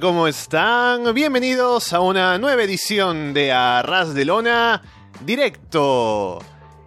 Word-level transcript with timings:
¿cómo 0.00 0.26
están? 0.26 1.14
Bienvenidos 1.14 1.92
a 1.92 2.00
una 2.00 2.36
nueva 2.36 2.64
edición 2.64 3.32
de 3.32 3.52
Arras 3.52 4.12
de 4.12 4.24
Lona 4.24 4.82
Directo. 5.24 6.40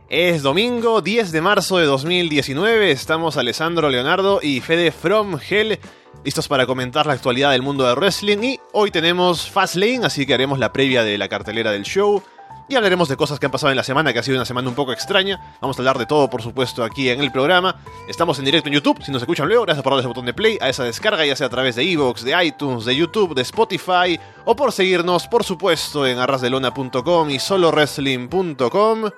Es 0.10 0.42
domingo 0.42 1.02
10 1.02 1.32
de 1.32 1.42
marzo 1.42 1.78
de 1.78 1.86
2019, 1.86 2.92
estamos 2.92 3.38
Alessandro 3.38 3.90
Leonardo 3.90 4.40
y 4.42 4.60
Fede 4.60 4.92
From 4.92 5.40
Hell 5.40 5.80
listos 6.26 6.50
para 6.50 6.66
comentar 6.66 7.06
la 7.06 7.14
actualidad 7.14 7.52
del 7.52 7.62
mundo 7.62 7.88
del 7.88 7.96
wrestling 7.96 8.44
y 8.44 8.60
hoy 8.74 8.92
tenemos 8.92 9.50
Fastlane, 9.50 10.02
así 10.04 10.26
que 10.26 10.34
haremos 10.34 10.60
la 10.60 10.74
previa 10.74 11.04
de 11.04 11.18
la 11.18 11.30
cartelera 11.30 11.72
del 11.72 11.84
show. 11.84 12.22
Y 12.70 12.76
hablaremos 12.76 13.08
de 13.08 13.16
cosas 13.16 13.40
que 13.40 13.46
han 13.46 13.52
pasado 13.52 13.72
en 13.72 13.78
la 13.78 13.84
semana, 13.84 14.12
que 14.12 14.20
ha 14.20 14.24
sido 14.24 14.36
una 14.36 14.46
semana 14.46 14.68
un 14.68 14.76
poco 14.76 14.92
extraña. 14.92 15.58
Vamos 15.62 15.78
a 15.78 15.82
hablar 15.82 15.98
de 15.98 16.06
todo, 16.06 16.30
por 16.30 16.42
supuesto, 16.42 16.84
aquí 16.84 17.10
en 17.10 17.22
el 17.22 17.32
programa. 17.32 17.80
Estamos 18.10 18.40
en 18.40 18.46
directo 18.46 18.68
en 18.68 18.76
YouTube, 18.76 19.02
si 19.02 19.12
nos 19.12 19.22
escuchan 19.22 19.48
luego, 19.48 19.64
gracias 19.64 19.84
por 19.84 19.92
darle 19.92 20.02
ese 20.02 20.10
botón 20.10 20.26
de 20.26 20.34
play 20.34 20.58
a 20.60 20.68
esa 20.68 20.84
descarga, 20.84 21.26
ya 21.26 21.36
sea 21.38 21.48
a 21.48 21.50
través 21.50 21.78
de 21.78 21.84
Evox, 21.90 22.26
de 22.26 22.46
iTunes, 22.46 22.84
de 22.84 22.94
YouTube, 22.94 23.34
de 23.36 23.42
Spotify, 23.44 24.20
o 24.44 24.54
por 24.54 24.74
seguirnos, 24.74 25.28
por 25.28 25.46
supuesto, 25.46 26.06
en 26.06 26.20
arrasdelona.com 26.20 27.30
y 27.30 27.40
solowrestling.com. 27.40 29.12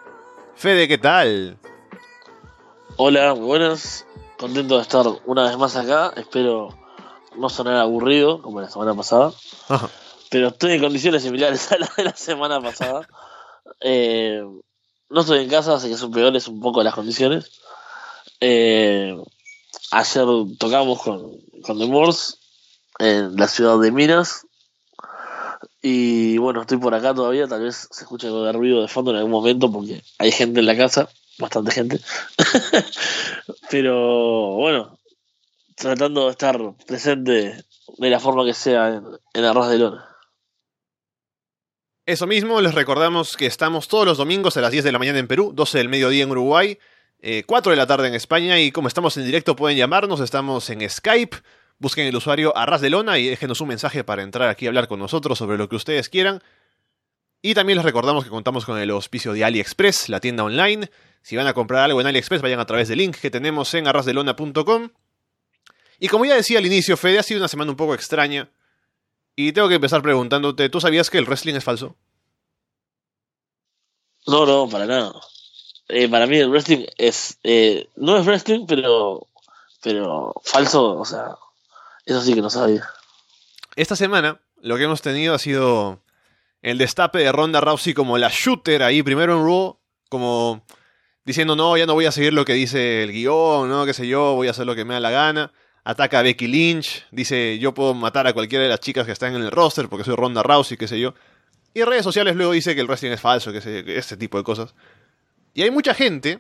Fede, 0.55 0.87
¿qué 0.87 0.99
tal? 0.99 1.57
Hola, 2.97 3.31
buenas. 3.33 4.05
Contento 4.37 4.75
de 4.75 4.83
estar 4.83 5.07
una 5.25 5.43
vez 5.45 5.57
más 5.57 5.75
acá. 5.75 6.13
Espero 6.15 6.69
no 7.35 7.49
sonar 7.49 7.77
aburrido 7.77 8.43
como 8.43 8.61
la 8.61 8.69
semana 8.69 8.93
pasada. 8.93 9.31
Pero 10.29 10.49
estoy 10.49 10.73
en 10.73 10.81
condiciones 10.81 11.23
similares 11.23 11.71
a 11.71 11.79
las 11.79 11.95
de 11.95 12.03
la 12.03 12.15
semana 12.15 12.61
pasada. 12.61 13.07
Eh, 13.81 14.43
no 15.09 15.21
estoy 15.21 15.39
en 15.39 15.49
casa, 15.49 15.75
así 15.75 15.89
que 15.89 15.97
son 15.97 16.11
peores 16.11 16.47
un 16.47 16.59
poco 16.59 16.83
las 16.83 16.93
condiciones. 16.93 17.59
Eh, 18.41 19.15
ayer 19.91 20.25
tocamos 20.57 21.01
con, 21.01 21.37
con 21.63 21.79
The 21.79 21.87
Morse 21.87 22.35
en 22.99 23.35
la 23.35 23.47
ciudad 23.47 23.79
de 23.79 23.91
Minas. 23.91 24.45
Y 25.81 26.37
bueno, 26.37 26.61
estoy 26.61 26.77
por 26.77 26.93
acá 26.93 27.13
todavía. 27.13 27.47
Tal 27.47 27.63
vez 27.63 27.87
se 27.91 28.03
escuche 28.03 28.27
algo 28.27 28.43
de 28.43 28.51
ruido 28.51 28.81
de 28.81 28.87
fondo 28.87 29.11
en 29.11 29.17
algún 29.17 29.31
momento 29.31 29.71
porque 29.71 30.03
hay 30.17 30.31
gente 30.31 30.59
en 30.59 30.65
la 30.65 30.77
casa, 30.77 31.09
bastante 31.37 31.71
gente. 31.71 31.99
Pero 33.69 34.55
bueno, 34.55 34.97
tratando 35.75 36.25
de 36.25 36.31
estar 36.31 36.59
presente 36.85 37.63
de 37.97 38.09
la 38.09 38.19
forma 38.19 38.45
que 38.45 38.53
sea 38.53 38.89
en, 38.89 39.05
en 39.33 39.45
Arroz 39.45 39.69
de 39.69 39.77
Lona. 39.79 40.08
Eso 42.09 42.25
mismo, 42.25 42.59
les 42.59 42.73
recordamos 42.73 43.37
que 43.37 43.45
estamos 43.45 43.87
todos 43.87 44.03
los 44.03 44.17
domingos 44.17 44.57
a 44.57 44.61
las 44.61 44.71
10 44.71 44.83
de 44.83 44.91
la 44.91 44.97
mañana 44.97 45.19
en 45.19 45.27
Perú, 45.27 45.51
12 45.53 45.77
del 45.77 45.89
mediodía 45.89 46.23
en 46.23 46.31
Uruguay, 46.31 46.79
4 47.45 47.71
eh, 47.71 47.75
de 47.75 47.77
la 47.77 47.85
tarde 47.85 48.07
en 48.07 48.15
España 48.15 48.59
y 48.59 48.71
como 48.71 48.87
estamos 48.87 49.15
en 49.17 49.27
directo 49.27 49.55
pueden 49.55 49.77
llamarnos, 49.77 50.19
estamos 50.19 50.67
en 50.71 50.89
Skype, 50.89 51.37
busquen 51.77 52.07
el 52.07 52.15
usuario 52.15 52.57
Arras 52.57 52.81
de 52.81 52.89
Lona 52.89 53.19
y 53.19 53.27
déjenos 53.27 53.61
un 53.61 53.67
mensaje 53.67 54.03
para 54.03 54.23
entrar 54.23 54.49
aquí 54.49 54.65
a 54.65 54.69
hablar 54.69 54.87
con 54.87 54.97
nosotros 54.97 55.37
sobre 55.37 55.59
lo 55.59 55.69
que 55.69 55.75
ustedes 55.75 56.09
quieran. 56.09 56.41
Y 57.43 57.53
también 57.53 57.77
les 57.77 57.85
recordamos 57.85 58.23
que 58.23 58.31
contamos 58.31 58.65
con 58.65 58.79
el 58.79 58.89
auspicio 58.89 59.33
de 59.33 59.45
AliExpress, 59.45 60.09
la 60.09 60.19
tienda 60.19 60.43
online. 60.43 60.89
Si 61.21 61.35
van 61.35 61.45
a 61.45 61.53
comprar 61.53 61.83
algo 61.83 62.01
en 62.01 62.07
AliExpress, 62.07 62.41
vayan 62.41 62.59
a 62.59 62.65
través 62.65 62.87
del 62.87 62.97
link 62.97 63.17
que 63.17 63.29
tenemos 63.29 63.71
en 63.75 63.85
arrasdelona.com. 63.85 64.89
Y 65.99 66.07
como 66.07 66.25
ya 66.25 66.33
decía 66.33 66.57
al 66.57 66.65
inicio, 66.65 66.97
Fede, 66.97 67.19
ha 67.19 67.23
sido 67.23 67.39
una 67.39 67.47
semana 67.47 67.69
un 67.69 67.77
poco 67.77 67.93
extraña. 67.93 68.49
Y 69.41 69.53
tengo 69.53 69.69
que 69.69 69.75
empezar 69.75 70.01
preguntándote, 70.01 70.67
¿tú 70.67 70.81
sabías 70.81 71.09
que 71.09 71.17
el 71.17 71.23
wrestling 71.23 71.53
es 71.53 71.63
falso? 71.63 71.95
No, 74.29 74.45
no, 74.45 74.69
para 74.69 74.85
nada. 74.85 75.13
Eh, 75.87 76.07
para 76.07 76.27
mí 76.27 76.37
el 76.37 76.49
wrestling 76.49 76.85
es... 76.97 77.37
Eh, 77.43 77.89
no 77.95 78.17
es 78.17 78.25
wrestling, 78.25 78.65
pero... 78.67 79.27
Pero 79.81 80.33
falso, 80.43 80.97
o 80.97 81.05
sea... 81.05 81.35
Eso 82.05 82.21
sí 82.21 82.33
que 82.33 82.41
no 82.41 82.49
sabía. 82.49 82.87
Esta 83.75 83.95
semana 83.95 84.39
lo 84.61 84.77
que 84.77 84.83
hemos 84.83 85.01
tenido 85.01 85.35
ha 85.35 85.39
sido 85.39 85.99
el 86.61 86.77
destape 86.77 87.19
de 87.19 87.31
Ronda 87.31 87.61
Rousey 87.61 87.93
como 87.93 88.17
la 88.17 88.29
shooter 88.29 88.83
ahí, 88.83 89.03
primero 89.03 89.37
en 89.37 89.45
Raw, 89.45 89.77
como 90.09 90.63
diciendo, 91.23 91.55
no, 91.55 91.77
ya 91.77 91.85
no 91.85 91.93
voy 91.93 92.05
a 92.05 92.11
seguir 92.11 92.33
lo 92.33 92.45
que 92.45 92.53
dice 92.53 93.03
el 93.03 93.11
guion, 93.11 93.69
no, 93.69 93.85
qué 93.85 93.93
sé 93.93 94.07
yo, 94.07 94.33
voy 94.33 94.47
a 94.47 94.51
hacer 94.51 94.65
lo 94.65 94.75
que 94.75 94.85
me 94.85 94.95
da 94.95 94.99
la 94.99 95.11
gana 95.11 95.51
ataca 95.83 96.19
a 96.19 96.21
Becky 96.21 96.47
Lynch, 96.47 97.05
dice 97.11 97.57
yo 97.59 97.73
puedo 97.73 97.93
matar 97.93 98.27
a 98.27 98.33
cualquiera 98.33 98.63
de 98.63 98.69
las 98.69 98.79
chicas 98.79 99.05
que 99.05 99.11
están 99.11 99.35
en 99.35 99.41
el 99.41 99.51
roster 99.51 99.89
porque 99.89 100.03
soy 100.03 100.15
Ronda 100.15 100.43
Rousey, 100.43 100.77
qué 100.77 100.87
sé 100.87 100.99
yo. 100.99 101.13
Y 101.73 101.81
en 101.81 101.87
redes 101.87 102.03
sociales 102.03 102.35
luego 102.35 102.51
dice 102.51 102.75
que 102.75 102.81
el 102.81 102.87
wrestling 102.87 103.11
es 103.11 103.21
falso, 103.21 103.51
que, 103.51 103.83
ese 103.97 104.17
tipo 104.17 104.37
de 104.37 104.43
cosas. 104.43 104.73
Y 105.53 105.61
hay 105.61 105.71
mucha 105.71 105.93
gente 105.93 106.39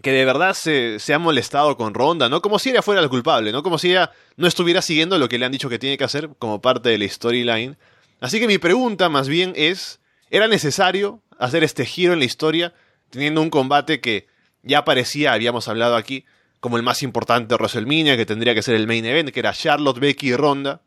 que 0.00 0.10
de 0.10 0.24
verdad 0.24 0.54
se, 0.54 0.98
se, 0.98 1.12
ha 1.12 1.18
molestado 1.18 1.76
con 1.76 1.92
Ronda, 1.92 2.28
¿no? 2.28 2.40
Como 2.40 2.58
si 2.58 2.70
ella 2.70 2.80
fuera 2.80 3.02
la 3.02 3.08
culpable, 3.08 3.52
¿no? 3.52 3.62
Como 3.62 3.78
si 3.78 3.90
ella 3.90 4.10
no 4.36 4.46
estuviera 4.46 4.80
siguiendo 4.80 5.18
lo 5.18 5.28
que 5.28 5.38
le 5.38 5.44
han 5.44 5.52
dicho 5.52 5.68
que 5.68 5.78
tiene 5.78 5.98
que 5.98 6.04
hacer 6.04 6.30
como 6.38 6.62
parte 6.62 6.88
de 6.88 6.98
la 6.98 7.08
storyline. 7.08 7.76
Así 8.20 8.40
que 8.40 8.46
mi 8.46 8.58
pregunta 8.58 9.08
más 9.08 9.28
bien 9.28 9.52
es, 9.54 10.00
¿era 10.30 10.48
necesario 10.48 11.22
hacer 11.38 11.62
este 11.64 11.84
giro 11.84 12.14
en 12.14 12.20
la 12.20 12.24
historia 12.24 12.72
teniendo 13.10 13.42
un 13.42 13.50
combate 13.50 14.00
que 14.00 14.26
ya 14.62 14.84
parecía, 14.84 15.32
habíamos 15.32 15.68
hablado 15.68 15.96
aquí, 15.96 16.24
como 16.60 16.76
el 16.76 16.82
más 16.82 17.02
importante 17.02 17.48
de 17.48 17.56
WrestleMania, 17.56 18.16
que 18.16 18.24
tendría 18.24 18.54
que 18.54 18.62
ser 18.62 18.76
el 18.76 18.86
main 18.86 19.04
event, 19.04 19.30
que 19.30 19.40
era 19.40 19.52
Charlotte, 19.52 19.98
Becky 19.98 20.28
y 20.28 20.36
Ronda. 20.36 20.82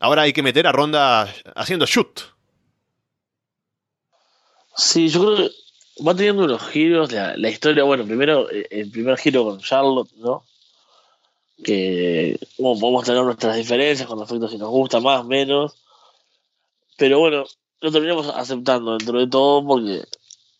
Ahora 0.00 0.22
hay 0.22 0.32
que 0.32 0.42
meter 0.42 0.66
a 0.66 0.72
Ronda 0.72 1.32
haciendo 1.54 1.86
shoot. 1.86 2.20
Sí, 4.80 5.08
yo 5.10 5.20
creo 5.20 5.36
que 5.36 5.54
va 6.06 6.14
teniendo 6.14 6.44
unos 6.44 6.62
giros. 6.62 7.12
La, 7.12 7.36
la 7.36 7.50
historia, 7.50 7.84
bueno, 7.84 8.06
primero, 8.06 8.50
eh, 8.50 8.66
el 8.70 8.90
primer 8.90 9.18
giro 9.18 9.44
con 9.44 9.60
Charlotte, 9.60 10.10
¿no? 10.16 10.44
Que 11.62 12.38
bueno, 12.56 12.80
podemos 12.80 13.04
tener 13.04 13.22
nuestras 13.22 13.56
diferencias 13.56 14.08
con 14.08 14.18
respecto 14.18 14.46
a 14.46 14.48
si 14.48 14.56
nos 14.56 14.70
gusta 14.70 15.00
más, 15.00 15.26
menos. 15.26 15.74
Pero 16.96 17.18
bueno, 17.18 17.44
lo 17.82 17.92
terminamos 17.92 18.28
aceptando 18.34 18.96
dentro 18.96 19.18
de 19.18 19.26
todo 19.26 19.66
porque 19.66 20.02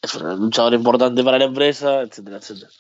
es 0.03 0.15
una 0.15 0.35
luchadora 0.35 0.77
importante 0.77 1.25
para 1.25 1.39
la 1.39 1.47
empresa, 1.47 2.03
etcétera, 2.03 2.37
etcétera. 2.37 2.71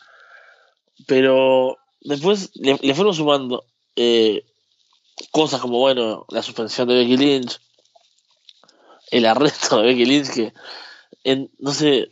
Pero 1.06 1.78
después 2.02 2.50
le, 2.56 2.78
le 2.82 2.94
fueron 2.94 3.14
sumando 3.14 3.64
eh, 3.96 4.44
cosas 5.30 5.62
como, 5.62 5.78
bueno, 5.78 6.26
la 6.28 6.42
suspensión 6.42 6.86
de 6.88 6.96
Becky 6.96 7.16
Lynch, 7.16 7.58
el 9.10 9.24
arresto 9.24 9.78
de 9.78 9.86
Becky 9.86 10.04
Lynch, 10.04 10.34
que, 10.34 10.52
en, 11.24 11.50
no 11.58 11.72
sé, 11.72 12.08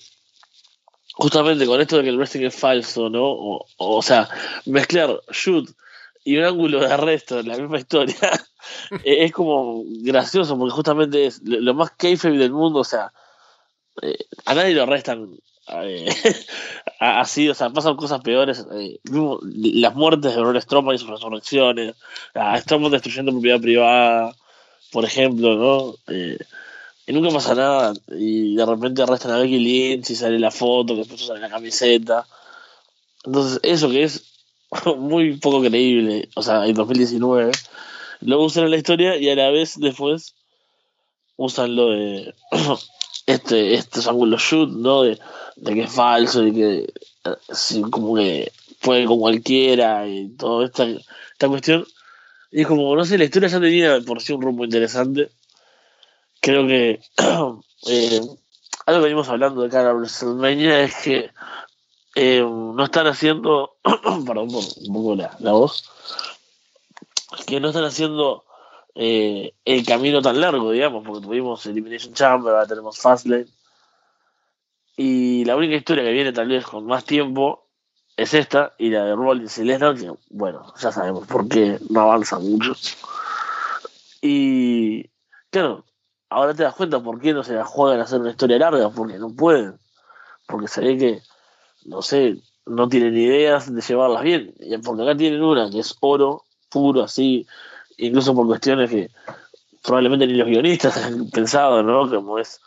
justamente 1.14 1.66
con 1.66 1.80
esto 1.80 1.96
de 1.96 2.04
que 2.04 2.08
el 2.10 2.16
wrestling 2.16 2.46
es 2.46 2.54
falso, 2.54 3.10
¿no? 3.10 3.24
O, 3.24 3.66
o 3.76 4.02
sea, 4.02 4.28
mezclar 4.66 5.20
shoot 5.32 5.68
y 6.24 6.36
un 6.36 6.44
ángulo 6.44 6.80
de 6.80 6.92
arresto 6.92 7.40
en 7.40 7.48
la 7.48 7.56
misma 7.56 7.78
historia 7.78 8.16
es 9.04 9.32
como 9.32 9.82
gracioso, 9.86 10.58
porque 10.58 10.74
justamente 10.74 11.26
es 11.26 11.40
lo 11.42 11.74
más 11.74 11.92
kayfabe 11.92 12.38
del 12.38 12.52
mundo, 12.52 12.80
o 12.80 12.84
sea, 12.84 13.12
eh, 14.02 14.18
a 14.44 14.54
nadie 14.54 14.74
lo 14.74 14.82
arrestan 14.82 15.38
eh, 15.82 16.06
así, 17.00 17.48
o 17.48 17.54
sea, 17.54 17.70
pasan 17.70 17.96
cosas 17.96 18.20
peores. 18.20 18.66
Eh, 18.72 19.00
las 19.10 19.94
muertes 19.94 20.34
de 20.34 20.40
Braun 20.40 20.60
Strowman 20.60 20.94
y 20.94 20.98
sus 20.98 21.10
resurrecciones, 21.10 21.96
estamos 22.54 22.90
destruyendo 22.92 23.32
propiedad 23.32 23.60
privada, 23.60 24.36
por 24.92 25.04
ejemplo, 25.04 25.56
¿no? 25.56 25.94
Eh, 27.08 27.10
y 27.10 27.12
nunca 27.12 27.30
pasa 27.30 27.54
nada, 27.54 27.94
y 28.08 28.54
de 28.54 28.66
repente 28.66 29.02
arrestan 29.02 29.32
a 29.32 29.38
Becky 29.38 29.58
Lynch 29.58 30.10
y 30.10 30.14
sale 30.14 30.38
la 30.38 30.50
foto, 30.50 30.94
que 30.94 31.00
después 31.00 31.26
sale 31.26 31.40
la 31.40 31.48
camiseta. 31.48 32.26
Entonces, 33.24 33.60
eso 33.62 33.90
que 33.90 34.04
es 34.04 34.24
muy 34.98 35.36
poco 35.38 35.62
creíble, 35.62 36.28
o 36.34 36.42
sea, 36.42 36.66
en 36.66 36.74
2019, 36.74 37.52
lo 38.20 38.42
usan 38.42 38.64
en 38.64 38.70
la 38.70 38.76
historia 38.76 39.16
y 39.16 39.30
a 39.30 39.36
la 39.36 39.50
vez 39.50 39.74
después 39.78 40.34
usan 41.36 41.76
lo 41.76 41.90
de 41.90 42.34
este, 43.26 43.74
estos 43.74 44.06
ángulos 44.08 44.42
shoot, 44.42 44.70
¿no? 44.70 45.02
De, 45.02 45.18
que 45.64 45.82
es 45.82 45.92
falso 45.92 46.46
y 46.46 46.52
que 46.52 46.92
así 47.48 47.80
como 47.82 48.14
que 48.14 48.52
fue 48.80 49.04
con 49.06 49.18
cualquiera 49.18 50.06
y 50.06 50.28
toda 50.36 50.66
esta, 50.66 50.84
esta 50.84 51.48
cuestión. 51.48 51.86
Y 52.50 52.62
es 52.62 52.66
como, 52.66 52.94
no 52.94 53.04
sé, 53.04 53.18
la 53.18 53.24
historia 53.24 53.48
ya 53.48 53.60
tenía 53.60 54.00
por 54.00 54.22
sí 54.22 54.32
un 54.32 54.42
rumbo 54.42 54.64
interesante. 54.64 55.30
Creo 56.40 56.66
que 56.66 57.00
eh, 57.86 58.20
algo 58.86 59.00
que 59.00 59.04
venimos 59.04 59.28
hablando 59.28 59.62
de 59.62 59.68
cara 59.68 59.90
a 59.90 59.94
WrestleMania 59.94 60.80
es 60.80 60.94
que 60.96 61.30
eh, 62.14 62.40
no 62.42 62.84
están 62.84 63.06
haciendo, 63.06 63.76
perdón 64.26 64.48
por 64.48 64.64
un 64.76 64.92
poco 64.92 65.14
la, 65.14 65.36
la 65.40 65.52
voz, 65.52 65.90
que 67.46 67.60
no 67.60 67.68
están 67.68 67.84
haciendo 67.84 68.44
eh, 68.94 69.54
el 69.64 69.86
camino 69.86 70.20
tan 70.22 70.40
largo, 70.40 70.72
digamos, 70.72 71.04
porque 71.06 71.24
tuvimos 71.24 71.64
Elimination 71.66 72.14
Chamber, 72.14 72.52
ahora 72.52 72.66
tenemos 72.66 72.98
Fastlane 72.98 73.46
y 74.96 75.44
la 75.44 75.54
única 75.54 75.76
historia 75.76 76.02
que 76.02 76.10
viene 76.10 76.32
tal 76.32 76.48
vez 76.48 76.66
con 76.66 76.84
más 76.84 77.04
tiempo 77.04 77.68
es 78.16 78.34
esta 78.34 78.74
y 78.78 78.90
la 78.90 79.04
de 79.04 79.14
Rollins 79.14 79.56
y 79.58 79.64
Lesnar, 79.64 79.94
que 79.96 80.12
bueno, 80.30 80.74
ya 80.80 80.90
sabemos 80.90 81.24
por 81.28 81.48
qué 81.48 81.78
no 81.88 82.00
avanza 82.00 82.40
mucho. 82.40 82.74
Y 84.20 85.08
claro, 85.50 85.84
ahora 86.30 86.54
te 86.54 86.62
das 86.62 86.74
cuenta 86.74 87.00
por 87.00 87.20
qué 87.20 87.32
no 87.32 87.42
se 87.42 87.54
la 87.54 87.64
juegan 87.64 88.00
a 88.00 88.04
hacer 88.04 88.20
una 88.20 88.30
historia 88.30 88.58
larga, 88.58 88.90
porque 88.90 89.18
no 89.18 89.30
pueden. 89.30 89.78
Porque 90.46 90.68
se 90.68 90.80
ve 90.80 90.98
que, 90.98 91.22
no 91.84 92.02
sé, 92.02 92.38
no 92.66 92.88
tienen 92.88 93.16
ideas 93.16 93.72
de 93.72 93.80
llevarlas 93.80 94.22
bien. 94.22 94.54
Porque 94.84 95.02
acá 95.02 95.16
tienen 95.16 95.42
una 95.42 95.70
que 95.70 95.80
es 95.80 95.96
oro 96.00 96.44
puro, 96.68 97.02
así, 97.02 97.46
incluso 97.96 98.34
por 98.34 98.46
cuestiones 98.46 98.90
que 98.90 99.10
probablemente 99.82 100.26
ni 100.26 100.34
los 100.34 100.48
guionistas 100.48 100.96
han 101.04 101.30
pensado, 101.30 101.82
¿no? 101.82 102.08
Como 102.08 102.38
es 102.38 102.60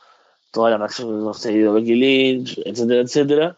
toda 0.52 0.72
la 0.72 0.78
reacción 0.78 1.10
que 1.10 1.16
hemos 1.16 1.38
seguido 1.38 1.74
Becky 1.74 1.96
Lynch, 1.96 2.60
etcétera, 2.66 3.02
etcétera. 3.02 3.58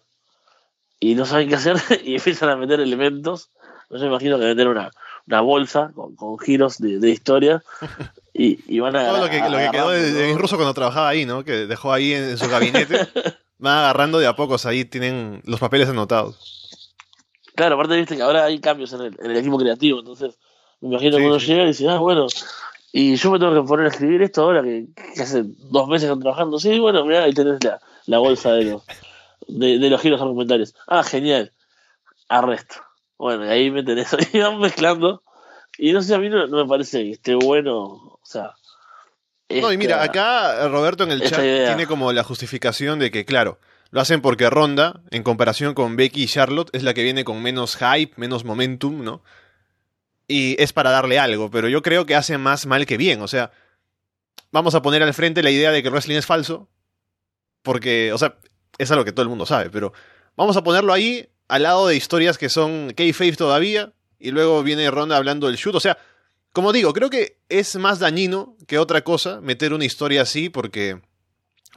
Y 0.99 1.15
no 1.15 1.25
saben 1.25 1.49
qué 1.49 1.55
hacer 1.55 1.77
y 2.03 2.15
empiezan 2.15 2.49
a 2.49 2.55
meter 2.55 2.79
elementos. 2.79 3.49
Yo 3.89 3.99
me 3.99 4.07
imagino 4.07 4.39
que 4.39 4.45
meter 4.45 4.67
una, 4.67 4.91
una 5.27 5.41
bolsa 5.41 5.91
con, 5.93 6.15
con 6.15 6.39
giros 6.39 6.77
de, 6.79 6.99
de 6.99 7.09
historia 7.09 7.63
y, 8.33 8.59
y, 8.67 8.79
van 8.79 8.95
a. 8.95 9.07
Todo 9.07 9.25
lo 9.25 9.29
que, 9.29 9.39
lo 9.39 9.57
que 9.57 9.69
quedó 9.71 9.89
de, 9.89 10.11
de 10.11 10.37
Russo 10.37 10.55
cuando 10.55 10.73
trabajaba 10.73 11.09
ahí, 11.09 11.25
¿no? 11.25 11.43
Que 11.43 11.67
dejó 11.67 11.93
ahí 11.93 12.13
en, 12.13 12.23
en 12.23 12.37
su 12.37 12.49
gabinete. 12.49 13.07
van 13.59 13.77
agarrando 13.77 14.19
de 14.19 14.27
a 14.27 14.35
pocos 14.35 14.65
ahí, 14.65 14.85
tienen 14.85 15.41
los 15.45 15.59
papeles 15.59 15.87
anotados. 15.87 16.89
Claro, 17.55 17.75
aparte 17.75 17.95
viste 17.95 18.15
que 18.15 18.21
ahora 18.21 18.45
hay 18.45 18.59
cambios 18.59 18.91
en 18.93 19.01
el, 19.01 19.15
en 19.19 19.31
el 19.31 19.37
equipo 19.37 19.57
creativo, 19.57 19.99
entonces 19.99 20.37
me 20.81 20.89
imagino 20.89 21.17
sí, 21.17 21.21
que 21.21 21.27
uno 21.27 21.39
sí. 21.39 21.45
llega 21.47 21.63
y 21.63 21.67
dice, 21.67 21.87
ah, 21.87 21.99
bueno, 21.99 22.27
y 22.91 23.15
yo 23.15 23.31
me 23.31 23.39
tengo 23.39 23.53
que 23.53 23.67
poner 23.67 23.87
a 23.87 23.89
escribir 23.89 24.21
esto 24.21 24.43
ahora 24.43 24.61
que, 24.61 24.87
que 25.15 25.21
hace 25.21 25.43
dos 25.45 25.87
meses 25.87 26.07
que 26.07 26.11
estoy 26.11 26.21
trabajando. 26.21 26.59
Sí, 26.59 26.77
bueno, 26.77 27.03
mira, 27.05 27.23
ahí 27.23 27.33
tenés 27.33 27.63
la, 27.63 27.81
la 28.05 28.19
bolsa 28.19 28.51
de 28.53 28.65
los, 28.65 28.83
de, 29.47 29.79
de, 29.79 29.89
los 29.89 29.99
giros 29.99 30.21
argumentales. 30.21 30.75
Ah, 30.87 31.03
genial. 31.03 31.53
Arresto. 32.29 32.75
Bueno, 33.17 33.45
y 33.45 33.49
ahí 33.49 33.71
me 33.71 33.81
tenés, 33.81 34.13
ahí 34.33 34.39
van 34.39 34.59
mezclando. 34.59 35.22
Y 35.77 35.91
no 35.93 36.01
sé, 36.01 36.13
a 36.15 36.19
mí 36.19 36.29
no, 36.29 36.47
no 36.47 36.57
me 36.63 36.69
parece 36.69 37.03
que 37.03 37.11
esté 37.11 37.35
bueno, 37.35 37.79
o 37.81 38.19
sea... 38.23 38.53
Esta, 39.49 39.67
no, 39.67 39.73
y 39.73 39.77
mira, 39.77 40.01
acá 40.01 40.67
Roberto 40.69 41.03
en 41.03 41.11
el 41.11 41.21
chat 41.21 41.39
idea. 41.39 41.67
tiene 41.67 41.85
como 41.85 42.11
la 42.13 42.23
justificación 42.23 42.97
de 42.97 43.11
que, 43.11 43.25
claro, 43.25 43.59
lo 43.91 44.01
hacen 44.01 44.21
porque 44.21 44.49
Ronda, 44.49 45.01
en 45.11 45.21
comparación 45.21 45.75
con 45.75 45.95
Becky 45.95 46.23
y 46.23 46.27
Charlotte, 46.27 46.69
es 46.73 46.81
la 46.81 46.93
que 46.93 47.03
viene 47.03 47.23
con 47.23 47.41
menos 47.41 47.77
hype, 47.77 48.13
menos 48.15 48.45
momentum, 48.45 49.03
¿no? 49.03 49.21
Y 50.27 50.59
es 50.59 50.73
para 50.73 50.89
darle 50.89 51.19
algo, 51.19 51.51
pero 51.51 51.67
yo 51.67 51.81
creo 51.83 52.05
que 52.05 52.15
hace 52.15 52.37
más 52.37 52.65
mal 52.65 52.85
que 52.87 52.97
bien. 52.97 53.21
O 53.21 53.27
sea, 53.27 53.51
vamos 54.51 54.73
a 54.73 54.81
poner 54.81 55.03
al 55.03 55.13
frente 55.13 55.43
la 55.43 55.51
idea 55.51 55.71
de 55.71 55.81
que 55.81 55.89
el 55.89 55.93
wrestling 55.93 56.15
es 56.15 56.25
falso, 56.25 56.69
porque, 57.61 58.13
o 58.13 58.17
sea, 58.17 58.37
es 58.77 58.89
algo 58.91 59.05
que 59.05 59.11
todo 59.11 59.23
el 59.23 59.29
mundo 59.29 59.45
sabe, 59.45 59.69
pero 59.69 59.93
vamos 60.35 60.57
a 60.57 60.63
ponerlo 60.63 60.93
ahí 60.93 61.29
al 61.47 61.63
lado 61.63 61.87
de 61.87 61.95
historias 61.95 62.37
que 62.37 62.49
son 62.49 62.93
kayfabe 62.95 63.33
todavía, 63.33 63.93
y 64.23 64.31
luego 64.31 64.63
viene 64.63 64.89
Ronda 64.89 65.17
hablando 65.17 65.47
del 65.47 65.57
shoot. 65.57 65.75
O 65.75 65.81
sea, 65.81 65.97
como 66.53 66.71
digo, 66.71 66.93
creo 66.93 67.09
que 67.09 67.41
es 67.49 67.75
más 67.75 67.99
dañino 67.99 68.55
que 68.67 68.79
otra 68.79 69.03
cosa 69.03 69.41
meter 69.41 69.73
una 69.73 69.83
historia 69.83 70.21
así, 70.21 70.49
porque 70.49 71.01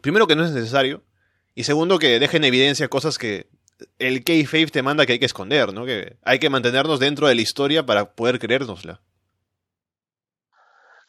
primero 0.00 0.28
que 0.28 0.36
no 0.36 0.44
es 0.44 0.52
necesario, 0.52 1.02
y 1.56 1.64
segundo 1.64 1.98
que 1.98 2.20
deja 2.20 2.36
en 2.36 2.44
evidencia 2.44 2.86
cosas 2.86 3.18
que 3.18 3.48
el 3.98 4.22
kayfabe 4.22 4.68
te 4.68 4.84
manda 4.84 5.04
que 5.06 5.14
hay 5.14 5.18
que 5.18 5.26
esconder, 5.26 5.74
¿no? 5.74 5.84
Que 5.84 6.18
hay 6.22 6.38
que 6.38 6.48
mantenernos 6.48 7.00
dentro 7.00 7.26
de 7.26 7.34
la 7.34 7.40
historia 7.40 7.84
para 7.84 8.14
poder 8.14 8.38
creérnosla. 8.38 9.00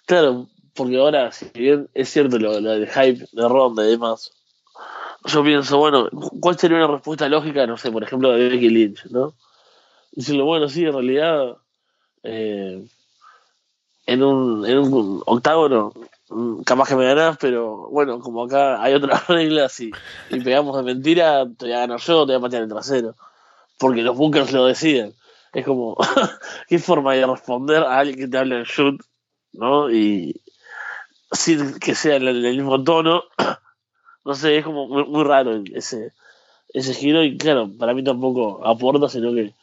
Claro, 0.07 0.49
porque 0.73 0.97
ahora, 0.97 1.31
si 1.31 1.45
bien 1.53 1.87
es 1.93 2.09
cierto 2.09 2.39
lo, 2.39 2.59
lo 2.59 2.71
del 2.71 2.87
hype 2.87 3.27
de 3.31 3.47
Ronda 3.47 3.85
y 3.85 3.91
demás, 3.91 4.31
yo 5.25 5.43
pienso, 5.43 5.77
bueno, 5.77 6.09
¿cuál 6.39 6.57
sería 6.57 6.77
una 6.77 6.87
respuesta 6.87 7.29
lógica, 7.29 7.67
no 7.67 7.77
sé, 7.77 7.91
por 7.91 8.03
ejemplo, 8.03 8.31
de 8.31 8.49
Becky 8.49 8.69
Lynch, 8.69 9.05
¿no? 9.11 9.35
Decirle, 10.17 10.41
bueno, 10.41 10.67
sí, 10.67 10.83
en 10.83 10.93
realidad, 10.93 11.57
eh, 12.23 12.83
en, 14.07 14.23
un, 14.23 14.65
en 14.65 14.79
un 14.79 15.21
octágono, 15.27 15.93
mm, 16.29 16.63
capaz 16.63 16.89
que 16.89 16.95
me 16.95 17.05
ganás, 17.05 17.37
pero 17.39 17.87
bueno, 17.91 18.19
como 18.19 18.45
acá 18.45 18.81
hay 18.81 18.95
otras 18.95 19.27
reglas 19.27 19.79
y, 19.79 19.91
y 20.31 20.39
pegamos 20.41 20.75
de 20.75 20.81
mentira, 20.81 21.45
te 21.45 21.65
voy 21.65 21.73
a 21.75 21.81
ganar 21.81 21.99
yo, 21.99 22.25
te 22.25 22.31
voy 22.31 22.39
a 22.39 22.41
patear 22.41 22.63
el 22.63 22.69
trasero. 22.69 23.15
Porque 23.77 24.01
los 24.01 24.17
bunkers 24.17 24.51
lo 24.53 24.65
deciden. 24.65 25.13
Es 25.53 25.63
como, 25.63 25.95
¿qué 26.67 26.79
forma 26.79 27.13
de 27.13 27.27
responder 27.27 27.83
a 27.83 27.99
alguien 27.99 28.17
que 28.17 28.27
te 28.27 28.39
habla 28.39 28.57
en 28.57 28.63
shoot, 28.63 28.99
¿no? 29.53 29.91
Y 29.91 30.41
sin 31.31 31.77
que 31.77 31.93
sea 31.93 32.15
en 32.15 32.27
el, 32.27 32.41
mismo 32.41 32.83
tono 32.83 33.21
no 34.25 34.33
sé, 34.33 34.57
es 34.57 34.65
como 34.65 34.87
muy, 34.87 35.05
muy, 35.05 35.23
raro 35.23 35.61
ese, 35.75 36.11
ese 36.73 36.95
giro 36.95 37.23
y 37.23 37.37
claro, 37.37 37.69
para 37.77 37.93
mí 37.93 38.03
tampoco 38.03 38.65
aporta, 38.65 39.09
sino 39.09 39.31
que, 39.35 39.53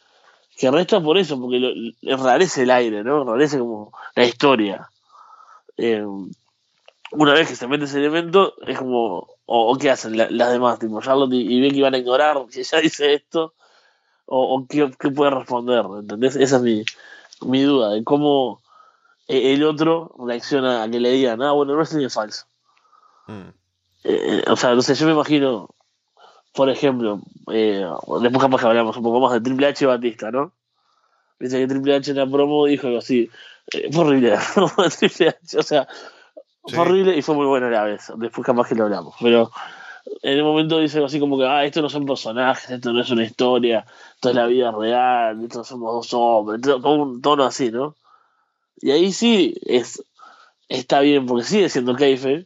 que 0.57 0.71
resta 0.71 1.01
por 1.01 1.17
eso, 1.17 1.39
porque 1.39 1.59
lo, 1.59 1.69
enrarece 2.01 2.63
el 2.63 2.71
aire, 2.71 3.03
¿no? 3.03 3.23
Enrarece 3.23 3.59
como 3.59 3.91
la 4.15 4.25
historia. 4.25 4.89
Eh, 5.77 6.05
una 7.11 7.33
vez 7.33 7.47
que 7.47 7.55
se 7.55 7.67
mete 7.67 7.85
ese 7.85 7.99
elemento, 7.99 8.55
es 8.65 8.77
como, 8.77 9.27
o, 9.45 9.71
o 9.71 9.77
qué 9.77 9.91
hacen 9.91 10.17
la, 10.17 10.29
las 10.29 10.51
demás, 10.51 10.79
tipo 10.79 11.01
Charlotte 11.01 11.33
y, 11.33 11.57
y 11.57 11.61
Becky 11.61 11.81
van 11.81 11.93
a 11.95 11.97
ignorar 11.97 12.45
que 12.51 12.61
ella 12.61 12.79
dice 12.81 13.13
esto, 13.13 13.53
o, 14.25 14.55
o 14.55 14.67
qué, 14.67 14.91
qué, 14.99 15.09
puede 15.09 15.31
responder, 15.31 15.85
¿entendés? 15.99 16.35
Esa 16.35 16.57
es 16.57 16.61
mi, 16.61 16.83
mi 17.41 17.61
duda, 17.61 17.91
de 17.91 18.03
cómo 18.03 18.61
el 19.27 19.63
otro 19.63 20.15
reacciona 20.19 20.83
a 20.83 20.89
que 20.89 20.99
le 20.99 21.11
digan, 21.11 21.41
ah, 21.41 21.51
bueno, 21.51 21.75
no 21.75 21.81
es 21.81 22.13
falso. 22.13 22.45
Mm. 23.27 23.49
Eh, 24.03 24.43
o 24.47 24.55
sea, 24.55 24.75
no 24.75 24.81
sé, 24.81 24.93
yo 24.93 25.07
me 25.07 25.13
imagino, 25.13 25.69
por 26.55 26.69
ejemplo, 26.69 27.19
eh, 27.51 27.85
después 28.21 28.41
capaz 28.41 28.61
que 28.61 28.67
hablamos 28.67 28.95
un 28.97 29.03
poco 29.03 29.19
más 29.19 29.33
de 29.33 29.41
Triple 29.41 29.67
H 29.67 29.83
y 29.83 29.87
Batista, 29.87 30.31
¿no? 30.31 30.51
Dice 31.39 31.59
que 31.59 31.67
Triple 31.67 31.95
H 31.95 32.11
en 32.11 32.17
la 32.17 32.27
promo 32.27 32.65
dijo 32.65 32.87
algo 32.87 32.99
así, 32.99 33.29
eh, 33.73 33.89
fue 33.91 34.05
horrible 34.05 34.37
Triple 34.99 35.29
H, 35.29 35.57
o 35.57 35.63
sea, 35.63 35.87
sí. 36.65 36.75
fue 36.75 36.79
horrible 36.79 37.17
y 37.17 37.21
fue 37.21 37.35
muy 37.35 37.45
bueno 37.45 37.67
a 37.67 37.71
la 37.71 37.83
vez, 37.83 38.11
después 38.17 38.45
capaz 38.45 38.69
que 38.69 38.75
lo 38.75 38.85
hablamos, 38.85 39.15
pero 39.21 39.51
en 40.21 40.37
el 40.37 40.43
momento 40.43 40.79
dice 40.79 40.97
algo 40.97 41.07
así 41.07 41.19
como 41.19 41.37
que, 41.37 41.45
ah, 41.45 41.65
esto 41.65 41.81
no 41.81 41.89
son 41.89 42.05
personajes, 42.05 42.69
esto 42.69 42.93
no 42.93 43.01
es 43.01 43.09
una 43.09 43.23
historia, 43.23 43.85
esto 44.15 44.29
es 44.29 44.35
la 44.35 44.45
vida 44.45 44.71
real, 44.71 45.43
esto 45.43 45.63
somos 45.63 45.93
dos 45.93 46.13
hombres, 46.13 46.61
todo 46.61 46.93
un 46.93 47.21
tono 47.21 47.43
así, 47.43 47.71
¿no? 47.71 47.95
Y 48.81 48.91
ahí 48.91 49.11
sí 49.11 49.55
es 49.65 50.03
está 50.69 50.99
bien 51.01 51.25
porque 51.25 51.43
sigue 51.43 51.69
siendo 51.69 51.95
Keife, 51.95 52.45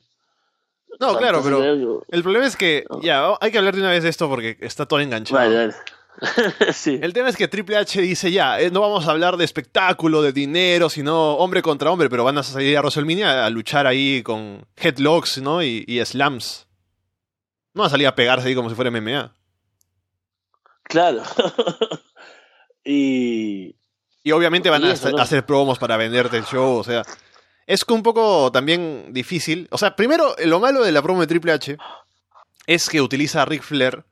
no, 0.99 1.17
claro, 1.17 1.41
pero 1.41 2.03
el 2.09 2.23
problema 2.23 2.45
es 2.45 2.57
que, 2.57 2.83
ya, 3.01 3.37
hay 3.39 3.51
que 3.51 3.57
hablar 3.57 3.73
de 3.73 3.79
una 3.79 3.91
vez 3.91 4.03
de 4.03 4.09
esto 4.09 4.27
porque 4.27 4.57
está 4.59 4.85
todo 4.85 4.99
enganchado. 4.99 5.39
Vale, 5.39 5.55
vale. 5.55 5.73
sí. 6.73 6.99
El 7.01 7.13
tema 7.13 7.29
es 7.29 7.37
que 7.37 7.47
Triple 7.47 7.77
H 7.77 8.01
dice, 8.01 8.29
ya, 8.33 8.59
eh, 8.59 8.69
no 8.69 8.81
vamos 8.81 9.07
a 9.07 9.11
hablar 9.11 9.37
de 9.37 9.45
espectáculo, 9.45 10.21
de 10.21 10.33
dinero, 10.33 10.89
sino 10.89 11.35
hombre 11.35 11.61
contra 11.61 11.89
hombre, 11.89 12.09
pero 12.09 12.25
van 12.25 12.37
a 12.37 12.43
salir 12.43 12.77
a 12.77 12.81
WrestleMania 12.81 13.45
a 13.45 13.49
luchar 13.49 13.87
ahí 13.87 14.21
con 14.23 14.65
headlocks, 14.75 15.37
¿no? 15.37 15.63
Y, 15.63 15.85
y 15.87 16.03
slams. 16.03 16.67
No 17.73 17.83
va 17.83 17.87
a 17.87 17.91
salir 17.91 18.07
a 18.07 18.15
pegarse 18.15 18.49
ahí 18.49 18.55
como 18.55 18.69
si 18.69 18.75
fuera 18.75 18.91
MMA. 18.91 19.33
Claro. 20.83 21.23
y... 22.83 23.75
Y 24.21 24.31
obviamente 24.33 24.69
van 24.69 24.83
a 24.83 24.91
hacer, 24.91 25.13
no? 25.13 25.19
hacer 25.19 25.45
promos 25.45 25.79
para 25.79 25.95
venderte 25.95 26.35
el 26.35 26.43
show, 26.43 26.75
o 26.75 26.83
sea 26.83 27.03
es 27.69 27.83
un 27.87 28.01
poco 28.01 28.51
también 28.51 29.13
difícil. 29.13 29.67
O 29.69 29.77
sea, 29.77 29.95
primero, 29.95 30.35
lo 30.43 30.59
malo 30.59 30.83
de 30.83 30.91
la 30.91 31.03
promo 31.03 31.21
de 31.21 31.27
Triple 31.27 31.51
H 31.51 31.77
es 32.65 32.89
que 32.89 32.99
utiliza 32.99 33.43
a 33.43 33.45
Ric 33.45 33.61
Flair 33.61 34.03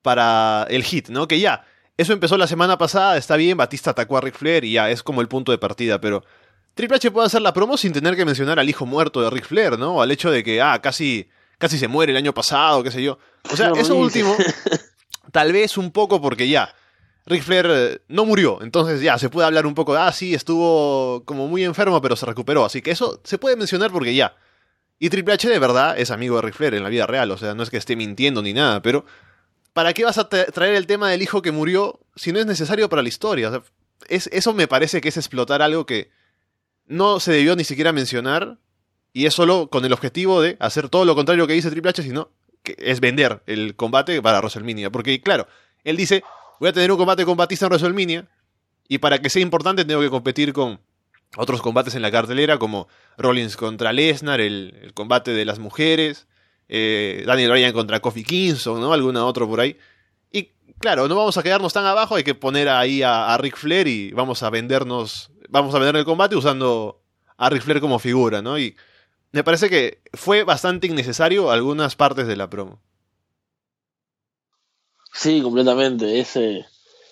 para 0.00 0.66
el 0.70 0.82
hit, 0.82 1.10
¿no? 1.10 1.28
Que 1.28 1.38
ya, 1.38 1.66
eso 1.98 2.14
empezó 2.14 2.38
la 2.38 2.46
semana 2.46 2.78
pasada, 2.78 3.18
está 3.18 3.36
bien, 3.36 3.58
Batista 3.58 3.90
atacó 3.90 4.16
a 4.16 4.22
Ric 4.22 4.34
Flair 4.34 4.64
y 4.64 4.72
ya, 4.72 4.88
es 4.88 5.02
como 5.02 5.20
el 5.20 5.28
punto 5.28 5.52
de 5.52 5.58
partida, 5.58 6.00
pero 6.00 6.24
Triple 6.72 6.96
H 6.96 7.10
puede 7.10 7.26
hacer 7.26 7.42
la 7.42 7.52
promo 7.52 7.76
sin 7.76 7.92
tener 7.92 8.16
que 8.16 8.24
mencionar 8.24 8.58
al 8.58 8.70
hijo 8.70 8.86
muerto 8.86 9.20
de 9.20 9.28
Ric 9.28 9.44
Flair, 9.44 9.78
¿no? 9.78 9.96
O 9.96 10.02
al 10.02 10.10
hecho 10.10 10.30
de 10.30 10.42
que, 10.42 10.62
ah, 10.62 10.80
casi, 10.80 11.28
casi 11.58 11.78
se 11.78 11.86
muere 11.86 12.12
el 12.12 12.16
año 12.16 12.32
pasado, 12.32 12.82
qué 12.82 12.90
sé 12.90 13.02
yo. 13.02 13.18
O 13.52 13.56
sea, 13.58 13.72
eso 13.76 13.94
último, 13.94 14.34
tal 15.32 15.52
vez 15.52 15.76
un 15.76 15.90
poco 15.90 16.22
porque 16.22 16.48
ya, 16.48 16.74
Ric 17.30 17.44
Flair 17.44 17.66
eh, 17.70 18.02
no 18.08 18.24
murió, 18.24 18.58
entonces 18.60 19.00
ya 19.00 19.16
se 19.16 19.30
puede 19.30 19.46
hablar 19.46 19.64
un 19.64 19.74
poco 19.74 19.94
de, 19.94 20.00
ah, 20.00 20.10
sí, 20.10 20.34
estuvo 20.34 21.24
como 21.24 21.46
muy 21.46 21.64
enfermo, 21.64 22.02
pero 22.02 22.16
se 22.16 22.26
recuperó, 22.26 22.64
así 22.64 22.82
que 22.82 22.90
eso 22.90 23.20
se 23.22 23.38
puede 23.38 23.54
mencionar 23.54 23.92
porque 23.92 24.14
ya. 24.16 24.34
Y 24.98 25.10
Triple 25.10 25.34
H 25.34 25.48
de 25.48 25.58
verdad 25.60 25.96
es 25.96 26.10
amigo 26.10 26.36
de 26.36 26.42
Ric 26.42 26.54
Flair 26.54 26.74
en 26.74 26.82
la 26.82 26.88
vida 26.88 27.06
real, 27.06 27.30
o 27.30 27.38
sea, 27.38 27.54
no 27.54 27.62
es 27.62 27.70
que 27.70 27.76
esté 27.76 27.94
mintiendo 27.94 28.42
ni 28.42 28.52
nada, 28.52 28.82
pero 28.82 29.04
¿para 29.72 29.94
qué 29.94 30.04
vas 30.04 30.18
a 30.18 30.28
traer 30.28 30.74
el 30.74 30.88
tema 30.88 31.08
del 31.10 31.22
hijo 31.22 31.40
que 31.40 31.52
murió 31.52 32.00
si 32.16 32.32
no 32.32 32.40
es 32.40 32.46
necesario 32.46 32.88
para 32.88 33.02
la 33.02 33.08
historia? 33.08 33.62
Es, 34.08 34.28
eso 34.32 34.52
me 34.52 34.66
parece 34.66 35.00
que 35.00 35.10
es 35.10 35.16
explotar 35.16 35.62
algo 35.62 35.86
que 35.86 36.10
no 36.86 37.20
se 37.20 37.30
debió 37.30 37.54
ni 37.54 37.62
siquiera 37.62 37.92
mencionar 37.92 38.58
y 39.12 39.26
es 39.26 39.34
solo 39.34 39.70
con 39.70 39.84
el 39.84 39.92
objetivo 39.92 40.42
de 40.42 40.56
hacer 40.58 40.88
todo 40.88 41.04
lo 41.04 41.14
contrario 41.14 41.46
que 41.46 41.52
dice 41.52 41.70
Triple 41.70 41.90
H, 41.90 42.02
sino 42.02 42.32
que 42.64 42.74
es 42.76 42.98
vender 42.98 43.44
el 43.46 43.76
combate 43.76 44.20
para 44.20 44.40
WrestleMania. 44.40 44.90
Porque, 44.90 45.20
claro, 45.22 45.46
él 45.84 45.96
dice, 45.96 46.24
voy 46.60 46.68
a 46.68 46.72
tener 46.72 46.92
un 46.92 46.98
combate 46.98 47.24
con 47.24 47.36
Batista 47.36 47.66
en 47.66 47.70
WrestleMania 47.70 48.28
y 48.86 48.98
para 48.98 49.18
que 49.18 49.30
sea 49.30 49.42
importante 49.42 49.84
tengo 49.84 50.00
que 50.02 50.10
competir 50.10 50.52
con 50.52 50.78
otros 51.36 51.62
combates 51.62 51.94
en 51.94 52.02
la 52.02 52.10
cartelera 52.10 52.58
como 52.58 52.86
Rollins 53.16 53.56
contra 53.56 53.92
Lesnar, 53.92 54.40
el, 54.40 54.92
combate 54.94 55.32
de 55.32 55.44
las 55.44 55.58
mujeres, 55.58 56.28
eh, 56.68 57.24
Daniel 57.26 57.50
Bryan 57.50 57.72
contra 57.72 58.00
Kofi 58.00 58.24
Kingston, 58.24 58.80
¿no? 58.80 58.92
Alguna 58.92 59.24
otro 59.24 59.48
por 59.48 59.60
ahí. 59.60 59.76
Y 60.30 60.50
claro, 60.78 61.08
no 61.08 61.16
vamos 61.16 61.36
a 61.38 61.42
quedarnos 61.42 61.72
tan 61.72 61.86
abajo, 61.86 62.16
hay 62.16 62.24
que 62.24 62.34
poner 62.34 62.68
ahí 62.68 63.02
a, 63.02 63.32
a 63.32 63.38
Ric 63.38 63.56
Flair 63.56 63.86
y 63.86 64.10
vamos 64.10 64.42
a 64.42 64.50
vendernos, 64.50 65.30
vamos 65.48 65.74
a 65.74 65.78
vender 65.78 65.96
el 65.96 66.04
combate 66.04 66.36
usando 66.36 67.02
a 67.38 67.48
Ric 67.48 67.62
Flair 67.62 67.80
como 67.80 67.98
figura, 67.98 68.42
¿no? 68.42 68.58
Y 68.58 68.76
me 69.32 69.44
parece 69.44 69.70
que 69.70 70.02
fue 70.12 70.44
bastante 70.44 70.88
innecesario 70.88 71.50
algunas 71.50 71.96
partes 71.96 72.26
de 72.26 72.36
la 72.36 72.50
promo. 72.50 72.82
Sí, 75.12 75.42
completamente. 75.42 76.20
Ese, 76.20 76.66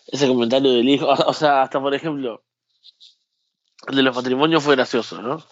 ese 0.07 0.28
comentario 0.28 0.73
del 0.73 0.88
hijo. 0.88 1.07
O 1.26 1.33
sea, 1.33 1.62
hasta 1.62 1.81
por 1.81 1.95
ejemplo, 1.95 2.43
el 3.88 3.97
de 3.97 4.02
los 4.02 4.14
matrimonios 4.14 4.62
fue 4.62 4.76
gracioso, 4.76 5.23
¿no? 5.23 5.43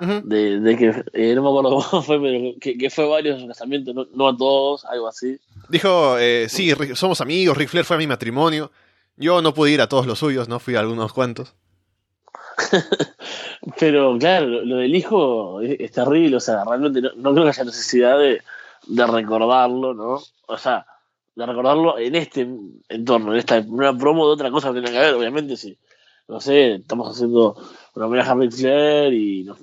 De, 0.00 0.60
de 0.60 0.76
que, 0.78 1.04
eh, 1.12 1.34
no 1.34 1.42
me 1.42 1.48
acuerdo 1.50 1.86
cómo 1.90 2.02
fue, 2.02 2.18
pero 2.18 2.54
que, 2.58 2.78
que 2.78 2.88
fue 2.88 3.06
varios 3.06 3.44
casamientos, 3.44 3.94
no, 3.94 4.06
no 4.14 4.28
a 4.28 4.36
todos, 4.36 4.86
algo 4.86 5.06
así. 5.06 5.38
Dijo, 5.68 6.16
eh, 6.18 6.46
sí, 6.48 6.72
somos 6.94 7.20
amigos, 7.20 7.56
Ric 7.56 7.68
Flair 7.68 7.84
fue 7.84 7.96
a 7.96 7.98
mi 7.98 8.06
matrimonio. 8.06 8.70
Yo 9.16 9.42
no 9.42 9.52
pude 9.52 9.72
ir 9.72 9.82
a 9.82 9.88
todos 9.88 10.06
los 10.06 10.18
suyos, 10.18 10.48
¿no? 10.48 10.58
Fui 10.58 10.74
a 10.74 10.80
algunos 10.80 11.12
cuantos. 11.12 11.54
Pero 13.78 14.16
claro, 14.18 14.46
lo, 14.46 14.64
lo 14.64 14.76
del 14.76 14.94
hijo 14.94 15.60
es, 15.60 15.78
es 15.78 15.92
terrible, 15.92 16.36
o 16.36 16.40
sea, 16.40 16.64
realmente 16.64 17.02
no, 17.02 17.10
no 17.16 17.32
creo 17.32 17.44
que 17.44 17.50
haya 17.50 17.64
necesidad 17.64 18.18
de, 18.18 18.40
de 18.86 19.06
recordarlo, 19.06 19.92
¿no? 19.92 20.22
O 20.46 20.56
sea, 20.56 20.86
de 21.34 21.46
recordarlo 21.46 21.98
en 21.98 22.14
este 22.16 22.48
entorno, 22.88 23.32
en 23.32 23.38
esta 23.38 23.62
una 23.66 23.96
promo 23.96 24.26
de 24.26 24.32
otra 24.34 24.50
cosa 24.50 24.68
que 24.68 24.80
tiene 24.80 24.90
que 24.92 24.98
ver, 24.98 25.14
obviamente, 25.14 25.56
si, 25.56 25.76
no 26.28 26.40
sé, 26.40 26.74
estamos 26.76 27.08
haciendo 27.14 27.56
una 27.94 28.06
homenaje 28.06 28.30
a 28.30 28.34
Ric 28.34 28.52
Flair 28.52 29.12
y 29.12 29.44
no- 29.44 29.56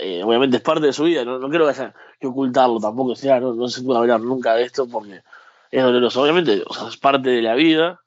eh, 0.00 0.22
obviamente 0.22 0.58
es 0.58 0.62
parte 0.62 0.86
de 0.86 0.92
su 0.92 1.04
vida, 1.04 1.24
no, 1.24 1.38
no 1.38 1.48
creo 1.48 1.64
que 1.64 1.70
haya 1.70 1.94
que 2.20 2.26
ocultarlo 2.26 2.78
tampoco, 2.78 3.12
o 3.12 3.16
sea, 3.16 3.40
no, 3.40 3.54
no 3.54 3.68
se 3.68 3.82
puede 3.82 3.98
hablar 4.00 4.20
nunca 4.20 4.54
de 4.54 4.64
esto 4.64 4.86
porque 4.86 5.22
es 5.70 5.82
doloroso, 5.82 6.22
obviamente, 6.22 6.62
o 6.66 6.74
sea, 6.74 6.88
es 6.88 6.96
parte 6.98 7.30
de 7.30 7.42
la 7.42 7.54
vida, 7.54 8.00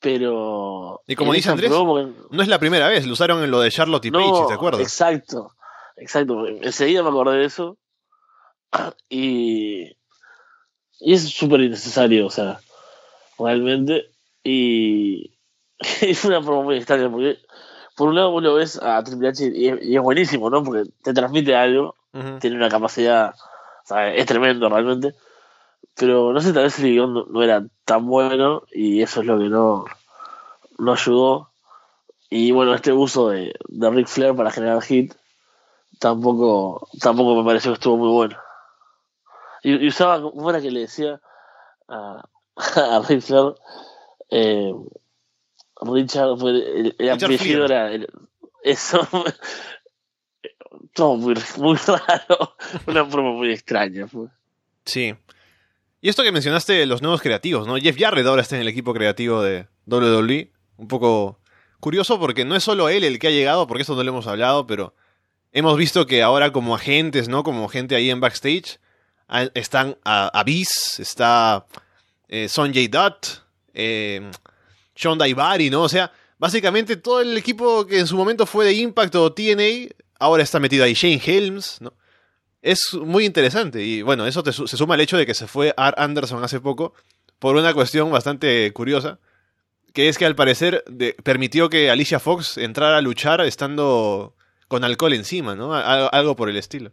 pero... 0.00 1.02
Y 1.06 1.14
como 1.14 1.32
dice 1.32 1.50
Andrés, 1.50 1.70
promo 1.70 1.98
No 2.30 2.42
es 2.42 2.48
la 2.48 2.58
primera 2.58 2.88
vez, 2.88 3.06
lo 3.06 3.12
usaron 3.14 3.42
en 3.42 3.50
lo 3.50 3.60
de 3.60 3.70
Charlotte 3.70 4.04
y 4.04 4.10
Paige, 4.10 4.34
si 4.42 4.46
te 4.48 4.54
acuerdas. 4.54 4.80
Exacto, 4.82 5.52
exacto. 5.96 6.46
Enseguida 6.46 7.02
me 7.02 7.08
acordé 7.08 7.38
de 7.38 7.44
eso. 7.46 7.78
Y, 9.08 9.96
y 11.00 11.14
es 11.14 11.28
súper 11.28 11.60
innecesario, 11.60 12.26
o 12.26 12.30
sea, 12.30 12.60
realmente. 13.38 14.10
Y, 14.42 15.32
fue 16.14 16.30
una 16.30 16.40
promo 16.40 16.64
muy 16.64 16.76
extraña, 16.76 17.10
porque 17.10 17.38
por 17.96 18.08
un 18.08 18.16
lado 18.16 18.30
vos 18.30 18.42
lo 18.42 18.54
ves 18.54 18.80
a 18.82 19.02
Triple 19.02 19.28
H 19.28 19.52
y 19.54 19.68
es, 19.68 19.82
y 19.82 19.96
es 19.96 20.02
buenísimo, 20.02 20.50
¿no? 20.50 20.62
Porque 20.62 20.90
te 21.02 21.14
transmite 21.14 21.54
algo, 21.54 21.96
tiene 22.40 22.56
una 22.56 22.68
capacidad, 22.68 23.34
o 23.34 23.86
sea, 23.86 24.14
es 24.14 24.26
tremendo 24.26 24.68
realmente. 24.68 25.14
Pero 25.96 26.32
no 26.32 26.40
sé, 26.40 26.52
tal 26.52 26.64
vez 26.64 26.78
el 26.80 26.86
guion 26.86 27.14
no, 27.14 27.26
no 27.26 27.42
era 27.42 27.64
tan 27.84 28.06
bueno 28.06 28.64
y 28.72 29.02
eso 29.02 29.20
es 29.20 29.26
lo 29.26 29.38
que 29.38 29.48
no, 29.48 29.84
no 30.78 30.92
ayudó. 30.92 31.50
Y 32.30 32.50
bueno, 32.50 32.74
este 32.74 32.92
uso 32.92 33.28
de, 33.28 33.54
de 33.68 33.90
Ric 33.90 34.08
Flair 34.08 34.34
para 34.34 34.50
generar 34.50 34.82
hit 34.82 35.14
tampoco, 36.00 36.88
tampoco 37.00 37.36
me 37.36 37.44
pareció 37.44 37.70
que 37.70 37.74
estuvo 37.74 37.96
muy 37.96 38.08
bueno. 38.08 38.36
Y, 39.64 39.84
y 39.84 39.88
usaba, 39.88 40.20
¿cómo 40.22 40.48
era 40.50 40.60
que 40.60 40.70
le 40.70 40.80
decía 40.80 41.20
a, 41.88 42.22
a 42.56 43.02
Ric 43.08 43.20
Flair? 43.22 43.54
Eh, 44.30 44.72
Richard, 45.80 46.36
fue 46.38 46.50
el, 46.50 46.96
el 46.98 47.10
Richard 47.12 47.24
apellido 47.34 47.64
era 47.64 47.92
el- 47.92 48.08
eso. 48.62 49.06
Todo 50.94 51.16
muy, 51.16 51.34
muy 51.58 51.76
raro. 51.76 52.54
Una 52.86 53.04
forma 53.04 53.32
muy 53.32 53.50
extraña. 53.52 54.06
fue. 54.06 54.28
Sí. 54.84 55.14
Y 56.00 56.08
esto 56.08 56.22
que 56.22 56.32
mencionaste, 56.32 56.72
de 56.74 56.86
los 56.86 57.02
nuevos 57.02 57.20
creativos, 57.22 57.66
¿no? 57.66 57.76
Jeff 57.76 57.96
Jarrett 57.98 58.26
ahora 58.26 58.42
está 58.42 58.56
en 58.56 58.62
el 58.62 58.68
equipo 58.68 58.92
creativo 58.94 59.42
de 59.42 59.66
WWE. 59.86 60.52
Un 60.76 60.88
poco 60.88 61.40
curioso 61.80 62.18
porque 62.20 62.44
no 62.44 62.54
es 62.56 62.62
solo 62.64 62.88
él 62.88 63.04
el 63.04 63.18
que 63.18 63.28
ha 63.28 63.32
llegado, 63.32 63.66
porque 63.66 63.82
eso 63.82 63.94
no 63.94 64.02
lo 64.02 64.10
hemos 64.10 64.26
hablado, 64.26 64.66
pero 64.66 64.94
hemos 65.52 65.76
visto 65.76 66.06
que 66.06 66.22
ahora 66.22 66.52
como 66.52 66.74
agentes, 66.74 67.28
¿no? 67.28 67.42
Como 67.44 67.68
gente 67.68 67.94
ahí 67.96 68.10
en 68.10 68.20
backstage, 68.20 68.78
a- 69.34 69.50
están 69.54 69.96
Abyss, 70.04 70.98
está 71.00 71.66
eh, 72.28 72.48
Sonjay 72.48 72.88
Dutt, 72.88 73.26
eh, 73.74 74.30
Sean 74.94 75.18
Daivari, 75.18 75.70
¿no? 75.70 75.82
O 75.82 75.88
sea, 75.88 76.12
básicamente 76.38 76.96
todo 76.96 77.20
el 77.20 77.36
equipo 77.36 77.86
que 77.86 77.98
en 77.98 78.06
su 78.06 78.16
momento 78.16 78.46
fue 78.46 78.64
de 78.64 78.72
Impact 78.74 79.14
o 79.16 79.32
TNA, 79.32 79.94
ahora 80.18 80.42
está 80.42 80.60
metido 80.60 80.84
ahí. 80.84 80.94
Shane 80.94 81.20
Helms, 81.24 81.80
¿no? 81.80 81.92
Es 82.62 82.94
muy 82.94 83.26
interesante 83.26 83.82
y 83.82 84.00
bueno, 84.02 84.26
eso 84.26 84.42
se 84.42 84.76
suma 84.76 84.94
al 84.94 85.00
hecho 85.02 85.18
de 85.18 85.26
que 85.26 85.34
se 85.34 85.46
fue 85.46 85.74
Art 85.76 85.98
Anderson 85.98 86.42
hace 86.42 86.60
poco 86.60 86.94
por 87.38 87.56
una 87.56 87.74
cuestión 87.74 88.10
bastante 88.10 88.72
curiosa, 88.72 89.18
que 89.92 90.08
es 90.08 90.16
que 90.16 90.24
al 90.24 90.34
parecer 90.34 90.82
permitió 91.22 91.68
que 91.68 91.90
Alicia 91.90 92.20
Fox 92.20 92.56
entrara 92.56 92.96
a 92.96 93.02
luchar 93.02 93.42
estando 93.42 94.34
con 94.66 94.82
alcohol 94.82 95.12
encima, 95.12 95.54
¿no? 95.54 95.74
Algo 95.74 96.36
por 96.36 96.48
el 96.48 96.56
estilo. 96.56 96.92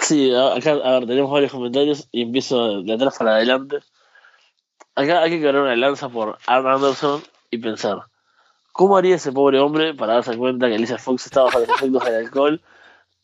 Sí, 0.00 0.34
acá, 0.34 0.72
a 0.72 0.92
ver, 0.98 1.06
tenemos 1.06 1.30
varios 1.30 1.52
comentarios 1.52 2.08
y 2.10 2.22
empiezo 2.22 2.82
de 2.82 2.92
atrás 2.94 3.16
para 3.18 3.36
adelante. 3.36 3.78
Acá 4.94 5.22
hay 5.22 5.30
que 5.30 5.40
quebrar 5.40 5.62
una 5.62 5.76
lanza 5.76 6.08
por 6.08 6.38
Arn 6.46 6.66
Anderson 6.66 7.22
y 7.50 7.58
pensar, 7.58 8.02
¿cómo 8.72 8.96
haría 8.96 9.16
ese 9.16 9.32
pobre 9.32 9.60
hombre 9.60 9.94
para 9.94 10.14
darse 10.14 10.36
cuenta 10.36 10.68
que 10.68 10.74
Alicia 10.74 10.98
Fox 10.98 11.26
está 11.26 11.42
bajo 11.42 11.60
los 11.60 11.68
efectos 11.76 12.04
del 12.04 12.14
alcohol 12.14 12.62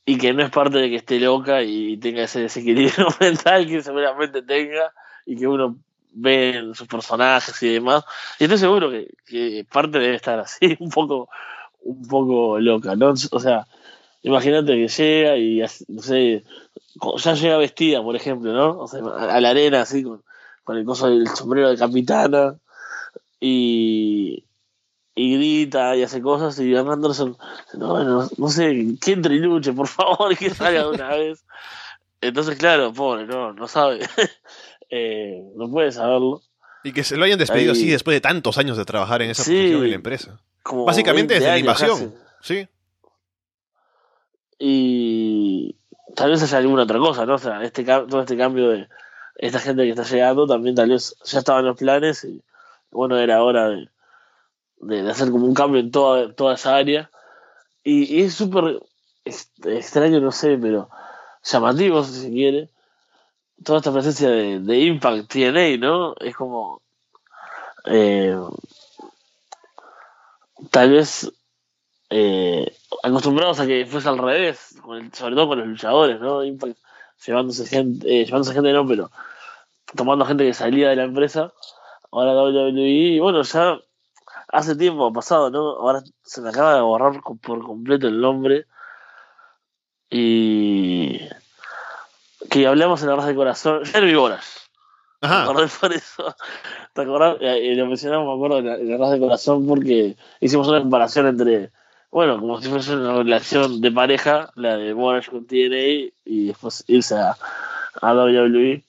y 0.04 0.18
que 0.18 0.32
no 0.32 0.44
es 0.44 0.50
parte 0.50 0.78
de 0.78 0.90
que 0.90 0.96
esté 0.96 1.18
loca 1.18 1.62
y 1.62 1.96
tenga 1.96 2.22
ese 2.22 2.40
desequilibrio 2.40 3.08
mental 3.20 3.66
que 3.66 3.82
seguramente 3.82 4.42
tenga 4.42 4.92
y 5.24 5.36
que 5.36 5.46
uno 5.46 5.76
ve 6.12 6.56
en 6.56 6.74
sus 6.74 6.86
personajes 6.86 7.60
y 7.62 7.74
demás? 7.74 8.04
Y 8.38 8.44
estoy 8.44 8.58
seguro 8.58 8.90
que, 8.90 9.08
que 9.26 9.66
parte 9.70 9.98
debe 9.98 10.14
estar 10.14 10.38
así, 10.38 10.76
un 10.80 10.90
poco, 10.90 11.28
un 11.80 12.06
poco 12.06 12.60
loca, 12.60 12.94
¿no? 12.96 13.14
O 13.30 13.40
sea, 13.40 13.66
imagínate 14.26 14.72
que 14.74 14.88
llega 14.88 15.36
y, 15.36 15.62
no 15.88 16.02
sé, 16.02 16.44
ya 17.18 17.34
llega 17.34 17.56
vestida, 17.58 18.02
por 18.02 18.16
ejemplo, 18.16 18.52
¿no? 18.52 18.78
O 18.80 18.88
sea, 18.88 19.00
a 19.00 19.40
la 19.40 19.50
arena 19.50 19.82
así 19.82 20.02
con, 20.02 20.22
con 20.64 20.76
el 20.76 20.84
coso 20.84 21.08
del 21.08 21.28
sombrero 21.28 21.70
de 21.70 21.76
capitana 21.76 22.56
y, 23.40 24.44
y 25.14 25.34
grita 25.36 25.96
y 25.96 26.02
hace 26.02 26.20
cosas 26.20 26.58
y 26.60 26.74
Anderson, 26.74 27.36
no, 27.74 27.88
bueno, 27.90 28.28
no 28.36 28.48
sé, 28.48 28.86
que 29.00 29.12
entre 29.12 29.34
y 29.36 29.38
luche, 29.38 29.72
por 29.72 29.86
favor, 29.88 30.36
que 30.38 30.50
salga 30.50 30.82
de 30.82 30.88
una 30.90 31.08
vez. 31.16 31.44
Entonces, 32.20 32.56
claro, 32.56 32.92
pobre, 32.92 33.26
no, 33.26 33.52
no 33.52 33.68
sabe. 33.68 34.00
Eh, 34.88 35.42
no 35.56 35.68
puede 35.68 35.90
saberlo. 35.90 36.42
Y 36.84 36.92
que 36.92 37.02
se 37.02 37.16
lo 37.16 37.24
hayan 37.24 37.40
despedido 37.40 37.72
Ahí- 37.72 37.78
así 37.80 37.90
después 37.90 38.14
de 38.14 38.20
tantos 38.20 38.56
años 38.56 38.76
de 38.76 38.84
trabajar 38.84 39.20
en 39.20 39.30
esa 39.30 39.42
Sí. 39.42 39.50
posición 39.50 39.82
en 39.82 39.90
la 39.90 39.96
empresa. 39.96 40.40
Como 40.62 40.84
Básicamente 40.84 41.34
20 41.34 41.34
desde 41.34 41.46
la 41.48 41.54
años 41.54 41.80
invasión. 41.82 42.14
casi. 42.40 42.54
Sí. 42.54 42.68
Y 44.58 45.76
tal 46.14 46.30
vez 46.30 46.42
haya 46.42 46.58
alguna 46.58 46.84
otra 46.84 46.98
cosa, 46.98 47.26
¿no? 47.26 47.34
O 47.34 47.38
sea, 47.38 47.62
este 47.62 47.84
todo 47.84 48.20
este 48.22 48.36
cambio 48.36 48.70
de 48.70 48.88
esta 49.36 49.60
gente 49.60 49.84
que 49.84 49.90
está 49.90 50.04
llegando 50.04 50.46
también 50.46 50.74
tal 50.74 50.90
vez 50.90 51.16
ya 51.24 51.38
estaban 51.40 51.64
los 51.66 51.76
planes 51.76 52.24
y 52.24 52.42
bueno, 52.90 53.18
era 53.18 53.42
hora 53.42 53.68
de, 54.80 55.10
hacer 55.10 55.30
como 55.30 55.46
un 55.46 55.54
cambio 55.54 55.80
en 55.80 55.90
toda, 55.90 56.32
toda 56.34 56.54
esa 56.54 56.76
área. 56.76 57.10
Y, 57.84 58.22
es 58.22 58.34
súper 58.34 58.80
ex- 59.24 59.52
extraño, 59.64 60.20
no 60.20 60.32
sé, 60.32 60.58
pero 60.58 60.90
llamativo 61.44 62.04
si 62.04 62.22
se 62.22 62.30
quiere. 62.30 62.70
Toda 63.64 63.78
esta 63.80 63.92
presencia 63.92 64.30
de, 64.30 64.60
de 64.60 64.78
Impact 64.80 65.28
TNA, 65.30 65.78
¿no? 65.78 66.14
Es 66.20 66.36
como... 66.36 66.82
eh, 67.86 68.34
tal 70.70 70.90
vez 70.92 71.30
eh, 72.10 72.76
acostumbrados 73.02 73.60
a 73.60 73.66
que 73.66 73.86
fuese 73.86 74.08
al 74.08 74.18
revés, 74.18 74.76
sobre 75.12 75.34
todo 75.34 75.48
con 75.48 75.58
los 75.58 75.68
luchadores, 75.68 76.20
¿no? 76.20 76.44
Impact 76.44 76.78
llevándose 77.24 77.66
gente, 77.66 78.06
eh, 78.06 78.24
llevándose 78.24 78.52
gente 78.52 78.72
no, 78.72 78.86
pero 78.86 79.10
tomando 79.94 80.24
gente 80.24 80.44
que 80.44 80.54
salía 80.54 80.90
de 80.90 80.96
la 80.96 81.04
empresa, 81.04 81.52
ahora 82.10 82.34
WWE, 82.34 82.88
y 82.88 83.18
bueno, 83.20 83.42
ya 83.42 83.78
hace 84.48 84.76
tiempo 84.76 85.06
ha 85.06 85.12
pasado, 85.12 85.50
¿no? 85.50 85.60
Ahora 85.76 86.02
se 86.22 86.40
me 86.40 86.50
acaba 86.50 86.74
de 86.74 86.80
borrar 86.80 87.20
por 87.22 87.64
completo 87.64 88.08
el 88.08 88.20
nombre 88.20 88.66
y 90.10 91.20
que 92.50 92.66
hablamos 92.66 93.02
en 93.02 93.08
la 93.08 93.16
raza 93.16 93.28
de 93.28 93.34
corazón, 93.34 93.84
Jeremy 93.84 94.14
Boras. 94.14 94.70
Me 95.22 95.28
Ajá. 95.28 95.44
acordé 95.44 95.66
por 95.80 95.92
eso. 95.92 96.36
¿Te 96.92 97.02
acordás? 97.02 97.38
Eh, 97.40 97.74
lo 97.74 97.86
mencionamos, 97.86 98.26
me 98.26 98.34
acuerdo, 98.34 98.58
en 98.58 98.66
la, 98.66 98.74
en 98.76 98.90
la 98.90 98.96
raza 98.98 99.14
de 99.14 99.20
corazón 99.20 99.66
porque 99.66 100.16
hicimos 100.40 100.68
una 100.68 100.80
comparación 100.80 101.26
entre, 101.26 101.72
bueno, 102.16 102.40
como 102.40 102.62
si 102.62 102.70
fuese 102.70 102.96
una 102.96 103.12
relación 103.12 103.82
de 103.82 103.92
pareja, 103.92 104.50
la 104.54 104.78
de 104.78 104.94
Boras 104.94 105.28
con 105.28 105.46
TNA 105.46 106.12
y 106.24 106.46
después 106.46 106.82
irse 106.86 107.14
a, 107.14 107.36
a 108.00 108.14
WWE. 108.14 108.82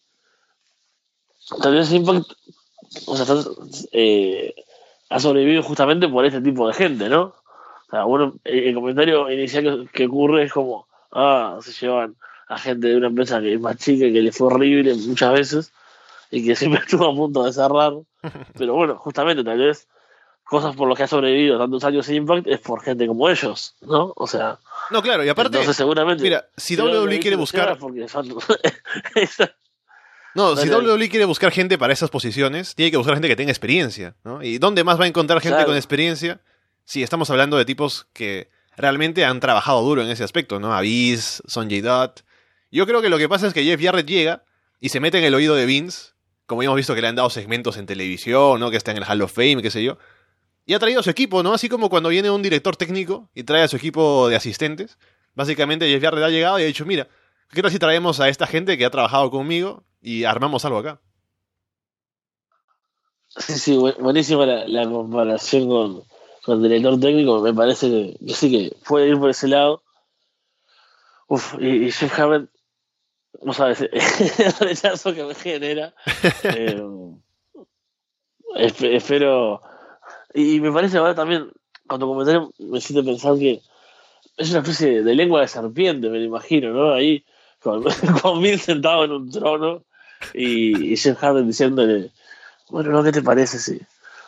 Tal 1.62 1.74
vez 1.74 1.91
Impact 1.91 2.31
o 3.05 3.17
sea, 3.17 3.36
eh, 3.91 4.55
ha 5.10 5.19
sobrevivido 5.19 5.62
justamente 5.62 6.07
por 6.07 6.24
este 6.25 6.39
tipo 6.39 6.69
de 6.69 6.74
gente, 6.74 7.10
¿no? 7.10 7.36
O 7.88 7.91
sea, 7.91 8.05
bueno, 8.05 8.36
el 8.46 8.69
el 8.69 8.75
comentario 8.75 9.29
inicial 9.29 9.89
que, 9.91 9.91
que 9.91 10.05
ocurre 10.05 10.43
es 10.43 10.53
como, 10.53 10.88
ah, 11.12 11.60
se 11.62 11.74
llevan 11.74 12.15
a 12.48 12.57
gente 12.57 12.88
de 12.88 12.96
una 12.96 13.07
empresa 13.07 13.41
que 13.41 13.55
es 13.55 13.60
más 13.60 13.75
chica, 13.75 14.05
que 14.05 14.22
le 14.22 14.31
fue 14.31 14.48
horrible 14.48 14.96
muchas 15.05 15.34
veces 15.34 15.74
y 16.31 16.46
que 16.46 16.55
siempre 16.55 16.79
estuvo 16.86 17.05
a 17.05 17.13
punto 17.13 17.43
de 17.43 17.51
cerrar. 17.51 17.91
Pero 18.57 18.74
bueno, 18.74 18.96
justamente 18.96 19.43
tal 19.43 19.57
vez 19.57 19.86
cosas 20.50 20.75
por 20.75 20.88
las 20.88 20.98
que 20.98 21.04
ha 21.04 21.08
sobrevivido 21.08 21.58
tantos 21.60 21.84
años 21.84 22.08
Impact 22.10 22.48
es 22.48 22.60
por 22.60 22.82
gente 22.82 23.06
como 23.08 23.30
ellos, 23.30 23.75
¿no? 23.82 24.13
O 24.16 24.27
sea, 24.27 24.60
No, 24.92 25.01
claro, 25.01 25.24
y 25.25 25.30
aparte, 25.30 25.58
entonces 25.58 25.75
seguramente... 25.75 26.24
mira, 26.24 26.48
si 26.56 26.75
WWE 26.80 27.20
quiere 27.20 27.36
buscar 27.36 27.77
son- 27.80 28.27
No, 30.36 30.56
si 30.56 30.70
Dale. 30.70 30.88
WWE 30.88 31.10
quiere 31.10 31.25
buscar 31.25 31.51
gente 31.51 31.77
para 31.77 31.94
esas 31.94 32.10
posiciones, 32.12 32.75
tiene 32.75 32.92
que 32.92 32.98
buscar 32.98 33.16
gente 33.16 33.27
que 33.27 33.36
tenga 33.36 33.51
experiencia, 33.51 34.16
¿no? 34.24 34.44
¿Y 34.44 34.60
dónde 34.60 34.84
más 34.84 35.00
va 35.00 35.06
a 35.06 35.08
encontrar 35.08 35.42
gente 35.42 35.56
Claro. 35.56 35.68
con 35.70 35.75
experiencia 35.75 36.39
sí, 36.86 37.04
estamos 37.04 37.30
hablando 37.30 37.58
de 37.58 37.66
tipos 37.66 38.08
que 38.13 38.50
realmente 38.77 39.25
han 39.25 39.39
trabajado 39.42 39.82
duro 39.82 40.01
en 40.04 40.10
ese 40.10 40.24
aspecto, 40.24 40.60
¿no? 40.60 40.74
Abyss, 40.74 41.44
Sonjay 41.48 41.82
Dutt. 41.82 42.22
Yo 42.72 42.86
creo 42.86 43.01
que 43.01 43.10
lo 43.10 43.18
que 43.18 43.27
pasa 43.27 43.48
es 43.48 43.54
que 43.54 43.63
Jeff 43.66 43.82
Jarrett 43.82 44.08
llega 44.08 44.44
y 44.80 44.89
se 44.89 45.00
mete 45.01 45.18
en 45.18 45.25
el 45.25 45.34
oído 45.36 45.56
de 45.56 45.66
Vince, 45.66 46.12
como 46.46 46.63
hemos 46.63 46.75
visto 46.77 46.96
que 46.96 47.01
le 47.01 47.08
han 47.10 47.16
dado 47.16 47.30
segmentos 47.30 47.75
en 47.75 47.86
televisión, 47.88 48.60
¿no? 48.62 48.72
Que 48.72 48.77
está 48.77 48.92
en 48.92 48.98
el 48.98 49.04
Hall 49.04 49.22
of 49.22 49.34
Fame, 49.34 49.62
qué 49.62 49.70
sé 49.72 49.84
yo. 49.84 49.98
Y 50.68 50.74
ha 50.74 50.80
traído 50.80 51.00
a 51.00 51.04
su 51.04 51.10
equipo, 51.10 51.42
¿no? 51.44 51.54
Así 51.54 51.70
como 51.70 51.90
cuando 51.90 52.10
viene 52.10 52.30
un 52.30 52.44
director 52.44 52.76
técnico 52.76 53.30
y 53.34 53.44
trae 53.44 53.64
a 53.64 53.70
su 53.70 53.78
equipo 53.78 54.28
de 54.28 54.36
asistentes. 54.36 54.98
Básicamente 55.34 55.88
Jeff 55.88 56.04
Jarrett 56.04 56.26
ha 56.26 56.30
llegado 56.30 56.60
y 56.60 56.64
ha 56.64 56.66
dicho, 56.66 56.86
mira, 56.86 57.08
¿qué 57.54 57.62
tal 57.62 57.72
si 57.72 57.80
traemos 57.80 58.20
a 58.20 58.28
esta 58.28 58.46
gente 58.46 58.78
que 58.78 58.84
ha 58.84 58.90
trabajado 58.90 59.32
conmigo 59.32 59.86
y 60.02 60.26
armamos 60.26 60.66
algo 60.66 60.80
acá? 60.80 61.00
Sí, 63.30 63.54
sí, 63.54 63.78
buenísima 63.78 64.46
la, 64.46 64.84
comparación 64.84 65.70
con, 65.70 66.04
con, 66.44 66.58
el 66.58 66.64
director 66.64 67.00
técnico. 67.00 67.40
Me 67.40 67.54
parece 67.54 67.90
que, 67.90 68.34
sí 68.34 68.52
que 68.52 68.76
puede 68.86 69.08
ir 69.08 69.18
por 69.18 69.30
ese 69.30 69.48
lado. 69.48 69.84
Uf, 71.28 71.56
y, 71.62 71.90
Jeff 71.94 72.12
Jarrett, 72.12 72.50
no 73.42 73.54
sabes, 73.54 73.82
el 73.90 74.54
rechazo 74.60 75.14
que 75.14 75.24
me 75.24 75.34
genera. 75.34 75.94
Eh, 78.60 78.74
espero 78.96 79.62
y 80.38 80.62
me 80.62 80.72
parece 80.72 80.98
ahora 80.98 81.15
también, 81.15 81.51
cuando 81.88 82.08
comenté, 82.08 82.39
me 82.60 82.79
siento 82.79 83.03
pensar 83.03 83.38
que 83.39 83.62
es 84.38 84.50
una 84.51 84.60
especie 84.60 85.01
de 85.03 85.15
lengua 85.15 85.41
de 85.41 85.48
serpiente, 85.48 86.10
me 86.10 86.20
lo 86.20 86.25
imagino, 86.25 86.72
¿no? 86.72 86.94
Ahí, 86.94 87.25
con, 87.60 87.84
con 88.22 88.60
sentado 88.60 89.06
en 89.06 89.12
un 89.12 89.32
trono 89.32 89.84
y, 90.36 90.94
y 90.94 90.98
Jeff 90.98 91.17
Harden 91.17 91.48
diciéndole, 91.48 92.12
bueno, 92.70 92.91
¿no? 92.91 93.03
¿qué 93.03 93.12
te 93.12 93.24
parece 93.24 93.58
si, 93.58 93.79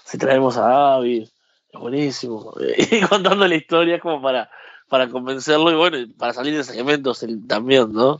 si 0.04 0.18
traemos 0.18 0.58
a 0.58 0.96
Abby? 0.96 1.30
Es 1.72 1.80
buenísimo. 1.80 2.56
Y 2.92 3.02
contando 3.02 3.48
la 3.48 3.56
historia 3.56 4.00
como 4.00 4.20
para, 4.20 4.50
para 4.88 5.10
convencerlo 5.10 5.72
y 5.72 5.76
bueno, 5.76 5.98
para 6.18 6.34
salir 6.34 6.56
de 6.58 6.64
segmentos 6.64 7.24
también, 7.48 7.94
¿no? 7.94 8.20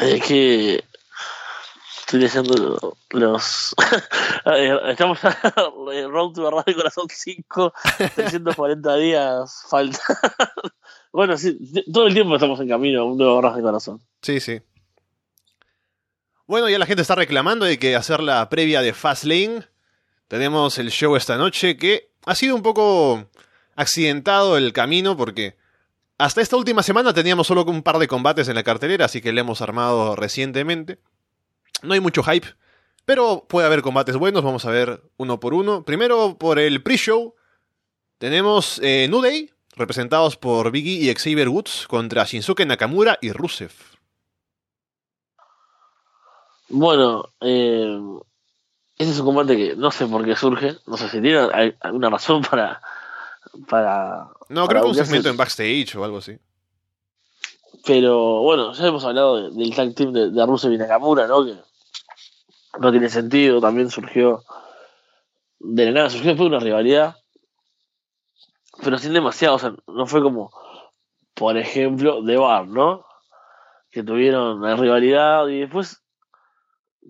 Es 0.00 0.24
que 0.24 0.84
Estoy 2.08 2.20
leyendo 2.20 2.96
los. 3.10 3.74
Estamos 4.88 5.18
en 5.92 6.10
Road 6.10 6.32
to 6.32 6.50
Radio 6.50 6.74
Corazón 6.74 7.06
5, 7.10 7.74
340 8.14 8.96
días 8.96 9.66
falta. 9.68 10.18
bueno, 11.12 11.36
sí, 11.36 11.58
todo 11.92 12.06
el 12.06 12.14
tiempo 12.14 12.36
estamos 12.36 12.58
en 12.60 12.68
camino 12.70 13.02
a 13.02 13.04
un 13.04 13.18
nuevo 13.18 13.54
de 13.54 13.60
Corazón. 13.60 14.00
Sí, 14.22 14.40
sí. 14.40 14.62
Bueno, 16.46 16.70
ya 16.70 16.78
la 16.78 16.86
gente 16.86 17.02
está 17.02 17.14
reclamando 17.14 17.66
de 17.66 17.78
que 17.78 17.94
hacer 17.94 18.20
la 18.20 18.48
previa 18.48 18.80
de 18.80 18.94
Fastlane. 18.94 19.68
Tenemos 20.28 20.78
el 20.78 20.90
show 20.90 21.14
esta 21.14 21.36
noche 21.36 21.76
que 21.76 22.10
ha 22.24 22.34
sido 22.34 22.54
un 22.56 22.62
poco 22.62 23.28
accidentado 23.76 24.56
el 24.56 24.72
camino 24.72 25.14
porque 25.14 25.58
hasta 26.16 26.40
esta 26.40 26.56
última 26.56 26.82
semana 26.82 27.12
teníamos 27.12 27.46
solo 27.46 27.64
un 27.64 27.82
par 27.82 27.98
de 27.98 28.08
combates 28.08 28.48
en 28.48 28.54
la 28.54 28.62
cartelera, 28.62 29.04
así 29.04 29.20
que 29.20 29.34
le 29.34 29.42
hemos 29.42 29.60
armado 29.60 30.16
recientemente. 30.16 31.00
No 31.82 31.94
hay 31.94 32.00
mucho 32.00 32.22
hype, 32.22 32.46
pero 33.04 33.46
puede 33.48 33.66
haber 33.66 33.82
combates 33.82 34.16
buenos. 34.16 34.42
Vamos 34.42 34.64
a 34.64 34.70
ver 34.70 35.02
uno 35.16 35.40
por 35.40 35.54
uno. 35.54 35.84
Primero, 35.84 36.36
por 36.38 36.58
el 36.58 36.82
pre-show, 36.82 37.34
tenemos 38.18 38.80
eh, 38.82 39.06
New 39.08 39.22
Day, 39.22 39.50
representados 39.76 40.36
por 40.36 40.70
Biggie 40.70 41.10
y 41.10 41.14
Xavier 41.14 41.48
Woods, 41.48 41.86
contra 41.88 42.24
Shinsuke 42.24 42.66
Nakamura 42.66 43.18
y 43.22 43.32
Rusev. 43.32 43.72
Bueno, 46.68 47.32
eh, 47.40 47.98
ese 48.98 49.10
es 49.12 49.18
un 49.20 49.26
combate 49.26 49.56
que 49.56 49.76
no 49.76 49.90
sé 49.90 50.06
por 50.06 50.24
qué 50.24 50.36
surge. 50.36 50.76
No 50.86 50.96
sé 50.96 51.08
si 51.08 51.22
tiene 51.22 51.38
alguna 51.80 52.10
razón 52.10 52.42
para. 52.42 52.80
para 53.68 54.28
no, 54.48 54.66
creo 54.66 54.82
que 54.82 54.88
un 54.88 54.94
segmento 54.94 55.28
en 55.28 55.36
backstage 55.36 55.96
o 55.96 56.04
algo 56.04 56.18
así. 56.18 56.36
Pero 57.86 58.42
bueno, 58.42 58.72
ya 58.74 58.88
hemos 58.88 59.04
hablado 59.04 59.50
del 59.50 59.74
tag 59.74 59.94
team 59.94 60.12
de, 60.12 60.30
de 60.30 60.46
Rusev 60.46 60.72
y 60.72 60.78
Nakamura, 60.78 61.26
¿no? 61.26 61.46
Que 61.46 61.54
no 62.78 62.90
tiene 62.90 63.08
sentido, 63.08 63.60
también 63.60 63.90
surgió 63.90 64.42
de 65.58 65.86
la 65.86 65.92
nada, 65.92 66.10
surgió 66.10 66.30
después 66.30 66.48
una 66.48 66.60
rivalidad, 66.60 67.16
pero 68.82 68.98
sin 68.98 69.12
demasiado, 69.12 69.56
o 69.56 69.58
sea, 69.58 69.74
no 69.86 70.06
fue 70.06 70.22
como, 70.22 70.50
por 71.34 71.56
ejemplo, 71.56 72.22
de 72.22 72.36
Bar, 72.36 72.68
¿no? 72.68 73.04
Que 73.90 74.02
tuvieron 74.02 74.60
la 74.62 74.76
rivalidad 74.76 75.48
y 75.48 75.60
después 75.60 76.02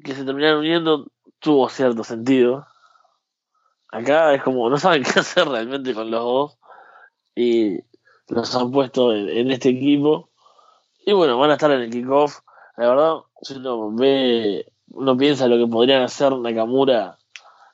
que 0.05 0.15
se 0.15 0.25
terminaron 0.25 0.61
uniendo 0.61 1.07
tuvo 1.41 1.69
cierto 1.69 2.05
sentido. 2.05 2.67
Acá 3.91 4.35
es 4.35 4.43
como, 4.43 4.69
no 4.71 4.79
saben 4.79 5.03
qué 5.15 5.21
hacer 5.21 5.49
realmente 5.49 5.95
con 5.95 6.11
los 6.11 6.21
dos 6.21 6.59
y 7.35 7.81
los 8.29 8.55
han 8.55 8.71
puesto 8.71 9.15
en, 9.15 9.51
este 9.51 9.71
equipo. 9.71 10.31
Y 11.05 11.13
bueno, 11.13 11.39
van 11.39 11.51
a 11.51 11.55
estar 11.55 11.71
en 11.71 11.81
el 11.81 11.91
kickoff. 11.91 12.41
La 12.77 12.89
verdad, 12.89 13.17
si 13.43 13.55
uno 13.55 13.95
ve 13.95 14.71
uno 14.93 15.17
piensa 15.17 15.49
lo 15.49 15.57
que 15.59 15.71
podrían 15.71 16.03
hacer 16.03 16.33
Nakamura 16.37 17.19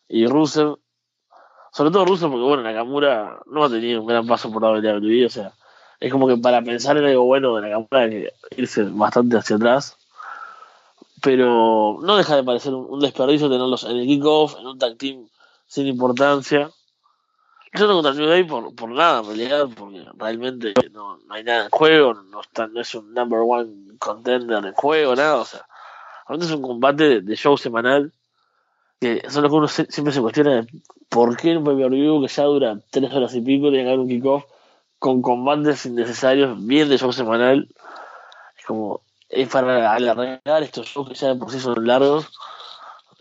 y 0.09 0.27
Rusev. 0.27 0.79
Sobre 1.72 1.90
todo 1.90 2.05
Rusev, 2.05 2.31
porque 2.31 2.44
bueno, 2.44 2.62
Nakamura 2.62 3.40
no 3.46 3.64
ha 3.64 3.70
tenido 3.70 4.00
un 4.00 4.07
gran 4.07 4.27
paso 4.27 4.50
por 4.50 4.62
la 4.62 4.70
WWE, 4.70 5.27
o 5.27 5.31
sea, 5.31 5.53
es 6.00 6.12
como 6.12 6.29
que 6.29 6.37
para 6.37 6.62
pensar 6.62 6.96
en 6.96 7.05
algo 7.05 7.24
bueno 7.24 7.57
de 7.57 7.62
Nakamura 7.62 8.00
hay 8.00 8.11
que 8.11 8.33
irse 8.57 8.85
bastante 8.85 9.37
hacia 9.37 9.57
atrás. 9.57 9.96
Pero 11.22 11.98
no 12.03 12.16
deja 12.16 12.37
de 12.37 12.44
parecer 12.44 12.74
un, 12.74 13.00
desperdicio 13.00 13.48
tenerlos 13.48 13.85
en 13.85 13.96
el 13.96 14.07
kickoff, 14.07 14.59
en 14.59 14.66
un 14.66 14.79
tag 14.79 14.96
team 14.98 15.27
sin 15.66 15.87
importancia. 15.87 16.70
Yo 17.72 17.88
no 17.88 18.03
contra 18.03 18.12
Day 18.12 18.44
por, 18.44 18.72
por 18.74 18.90
nada, 18.90 19.20
en 19.20 19.27
realidad, 19.27 19.68
porque 19.74 20.07
realmente 20.16 20.74
no, 20.92 21.18
hay 21.31 21.42
nada 21.42 21.64
en 21.64 21.70
juego, 21.70 22.14
no, 22.14 22.40
está, 22.40 22.68
no 22.68 22.81
es 22.81 22.94
un 22.94 23.12
number 23.12 23.40
one 23.40 23.96
contender 23.98 24.64
en 24.64 24.74
juego, 24.74 25.16
nada, 25.16 25.37
o 25.37 25.44
sea, 25.44 25.66
Ahora 26.26 26.44
es 26.44 26.50
un 26.50 26.62
combate 26.62 27.20
de, 27.20 27.37
show 27.37 27.56
semanal 27.56 28.12
que 29.00 29.22
son 29.28 29.42
los 29.42 29.52
que 29.52 29.56
uno 29.56 29.68
siempre 29.68 30.12
se 30.12 30.20
cuestiona 30.20 30.66
por 31.10 31.37
qué 31.37 31.50
en 31.50 31.58
un 31.58 31.64
pay 31.64 31.76
que 31.76 32.28
ya 32.28 32.44
dura 32.44 32.78
tres 32.90 33.12
horas 33.12 33.34
y 33.34 33.40
pico 33.40 33.68
tiene 33.68 33.84
que 33.84 33.88
haber 33.88 34.00
un 34.00 34.08
kickoff 34.08 34.44
con 34.98 35.20
combates 35.20 35.84
innecesarios 35.84 36.64
bien 36.64 36.88
de 36.88 36.96
show 36.96 37.12
semanal. 37.12 37.68
Es 38.58 38.64
como, 38.64 39.02
es 39.28 39.48
para 39.48 39.92
alargar 39.92 40.62
estos 40.62 40.87
shows 40.87 41.08
que 41.08 41.14
ya 41.14 41.28
de 41.28 41.34
por 41.34 41.50
sí 41.50 41.60
son 41.60 41.87
largos. 41.87 42.30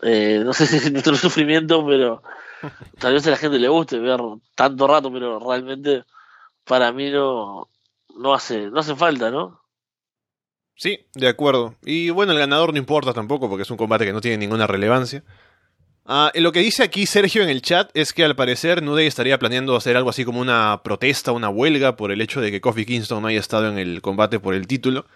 Eh, 0.00 0.40
no 0.44 0.54
sé 0.54 0.66
si 0.66 0.76
es 0.76 0.90
nuestro 0.90 1.14
sufrimiento, 1.16 1.84
pero 1.84 2.22
tal 2.98 3.12
vez 3.12 3.26
a 3.26 3.30
la 3.32 3.36
gente 3.36 3.58
le 3.58 3.68
guste 3.68 3.98
ver 3.98 4.20
tanto 4.54 4.86
rato, 4.86 5.12
pero 5.12 5.38
realmente 5.38 6.04
para 6.64 6.92
mí 6.92 7.10
no, 7.10 7.68
no 8.16 8.32
hace, 8.32 8.70
no 8.70 8.80
hace 8.80 8.94
falta, 8.96 9.30
¿no? 9.30 9.60
Sí, 10.76 11.06
de 11.14 11.28
acuerdo. 11.28 11.76
Y 11.84 12.10
bueno, 12.10 12.32
el 12.32 12.38
ganador 12.38 12.72
no 12.72 12.78
importa 12.78 13.12
tampoco 13.12 13.48
porque 13.48 13.62
es 13.62 13.70
un 13.70 13.76
combate 13.76 14.04
que 14.04 14.12
no 14.12 14.20
tiene 14.20 14.38
ninguna 14.38 14.66
relevancia. 14.66 15.22
Ah, 16.06 16.30
lo 16.34 16.52
que 16.52 16.60
dice 16.60 16.82
aquí 16.82 17.06
Sergio 17.06 17.42
en 17.42 17.48
el 17.48 17.62
chat 17.62 17.90
es 17.94 18.12
que 18.12 18.24
al 18.24 18.36
parecer 18.36 18.82
Nuday 18.82 19.06
estaría 19.06 19.38
planeando 19.38 19.74
hacer 19.74 19.96
algo 19.96 20.10
así 20.10 20.24
como 20.24 20.40
una 20.40 20.82
protesta, 20.84 21.32
una 21.32 21.48
huelga 21.48 21.96
por 21.96 22.12
el 22.12 22.20
hecho 22.20 22.42
de 22.42 22.50
que 22.50 22.60
Kofi 22.60 22.84
Kingston 22.84 23.22
no 23.22 23.28
haya 23.28 23.40
estado 23.40 23.68
en 23.68 23.78
el 23.78 24.02
combate 24.02 24.38
por 24.38 24.54
el 24.54 24.66
título. 24.66 25.06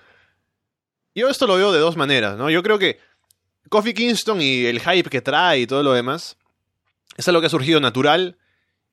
Yo 1.14 1.28
esto 1.28 1.46
lo 1.46 1.56
veo 1.56 1.72
de 1.72 1.80
dos 1.80 1.96
maneras, 1.96 2.38
¿no? 2.38 2.48
Yo 2.48 2.62
creo 2.62 2.78
que 2.78 3.00
Kofi 3.68 3.92
Kingston 3.92 4.40
y 4.40 4.64
el 4.64 4.80
hype 4.80 5.10
que 5.10 5.20
trae 5.20 5.60
y 5.60 5.66
todo 5.66 5.82
lo 5.82 5.92
demás 5.92 6.38
es 7.18 7.28
algo 7.28 7.40
que 7.40 7.48
ha 7.48 7.50
surgido 7.50 7.80
natural 7.80 8.38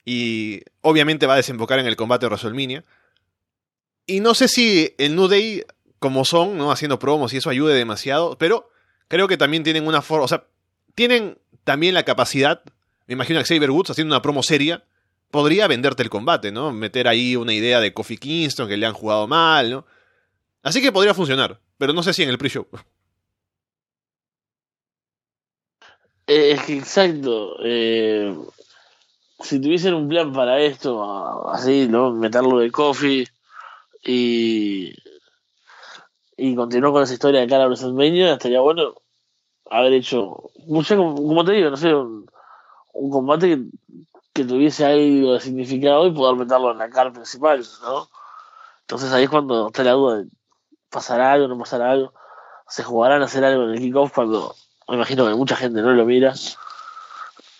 y 0.03 0.61
obviamente 0.81 1.27
va 1.27 1.35
a 1.35 1.37
desembocar 1.37 1.79
en 1.79 1.85
el 1.85 1.95
combate 1.95 2.27
de. 2.27 2.83
Y 4.05 4.19
no 4.19 4.33
sé 4.33 4.47
si 4.49 4.93
el 4.97 5.15
New 5.15 5.27
Day 5.27 5.63
como 5.99 6.25
son, 6.25 6.57
¿no? 6.57 6.71
Haciendo 6.71 6.99
promos 6.99 7.33
y 7.33 7.37
eso 7.37 7.49
ayude 7.49 7.73
demasiado, 7.75 8.37
pero 8.37 8.69
creo 9.07 9.27
que 9.27 9.37
también 9.37 9.63
tienen 9.63 9.87
una 9.87 10.01
forma, 10.01 10.25
o 10.25 10.27
sea, 10.27 10.45
tienen 10.93 11.37
también 11.63 11.93
la 11.93 12.03
capacidad, 12.03 12.61
me 13.07 13.13
imagino 13.13 13.39
a 13.39 13.43
Xavier 13.43 13.71
Woods 13.71 13.91
haciendo 13.91 14.13
una 14.13 14.21
promo 14.21 14.43
seria, 14.43 14.83
podría 15.31 15.67
venderte 15.67 16.03
el 16.03 16.09
combate, 16.09 16.51
¿no? 16.51 16.71
Meter 16.71 17.07
ahí 17.07 17.35
una 17.35 17.53
idea 17.53 17.79
de 17.79 17.93
Kofi 17.93 18.17
Kingston 18.17 18.67
que 18.67 18.77
le 18.77 18.85
han 18.85 18.93
jugado 18.93 19.27
mal, 19.27 19.69
¿no? 19.71 19.85
Así 20.63 20.81
que 20.81 20.91
podría 20.91 21.13
funcionar, 21.13 21.59
pero 21.77 21.93
no 21.93 22.03
sé 22.03 22.13
si 22.13 22.23
en 22.23 22.29
el 22.29 22.37
pre-show. 22.37 22.67
Eh, 26.27 26.51
es 26.51 26.63
que 26.63 26.77
exacto. 26.77 27.57
Eh, 27.63 28.35
si 29.39 29.61
tuviesen 29.61 29.93
un 29.93 30.07
plan 30.07 30.33
para 30.33 30.59
esto, 30.59 31.49
así, 31.49 31.87
¿no? 31.87 32.11
Meterlo 32.11 32.59
de 32.59 32.71
Kofi 32.71 33.27
y 34.03 34.93
y 36.37 36.55
continuó 36.55 36.91
con 36.91 37.03
esa 37.03 37.13
historia 37.13 37.41
de 37.41 37.47
cara 37.47 37.63
a 37.63 37.67
WrestleMania, 37.67 38.33
estaría 38.33 38.59
bueno 38.59 38.95
haber 39.69 39.93
hecho, 39.93 40.51
no 40.67 40.83
como, 40.87 41.45
te 41.45 41.53
digo, 41.53 41.69
no 41.69 41.77
sé, 41.77 41.93
un, 41.93 42.27
combate 43.09 43.63
que, 44.33 44.43
tuviese 44.45 44.85
algo 44.85 45.33
de 45.33 45.39
significado 45.39 46.07
y 46.07 46.11
poder 46.11 46.35
meterlo 46.35 46.71
en 46.71 46.77
la 46.77 46.89
cara 46.89 47.11
principal, 47.11 47.65
¿no? 47.81 48.09
Entonces 48.81 49.11
ahí 49.13 49.23
es 49.23 49.29
cuando 49.29 49.67
está 49.67 49.83
la 49.83 49.93
duda 49.93 50.17
de 50.17 50.27
pasará 50.89 51.33
algo, 51.33 51.47
no 51.47 51.57
pasará 51.57 51.91
algo, 51.91 52.13
se 52.67 52.83
jugarán 52.83 53.21
a 53.21 53.25
hacer 53.25 53.43
algo 53.43 53.63
en 53.63 53.71
el 53.71 53.79
kickoff 53.79 54.13
cuando 54.13 54.55
me 54.87 54.95
imagino 54.95 55.27
que 55.27 55.33
mucha 55.33 55.55
gente 55.55 55.81
no 55.81 55.91
lo 55.93 56.05
mira. 56.05 56.33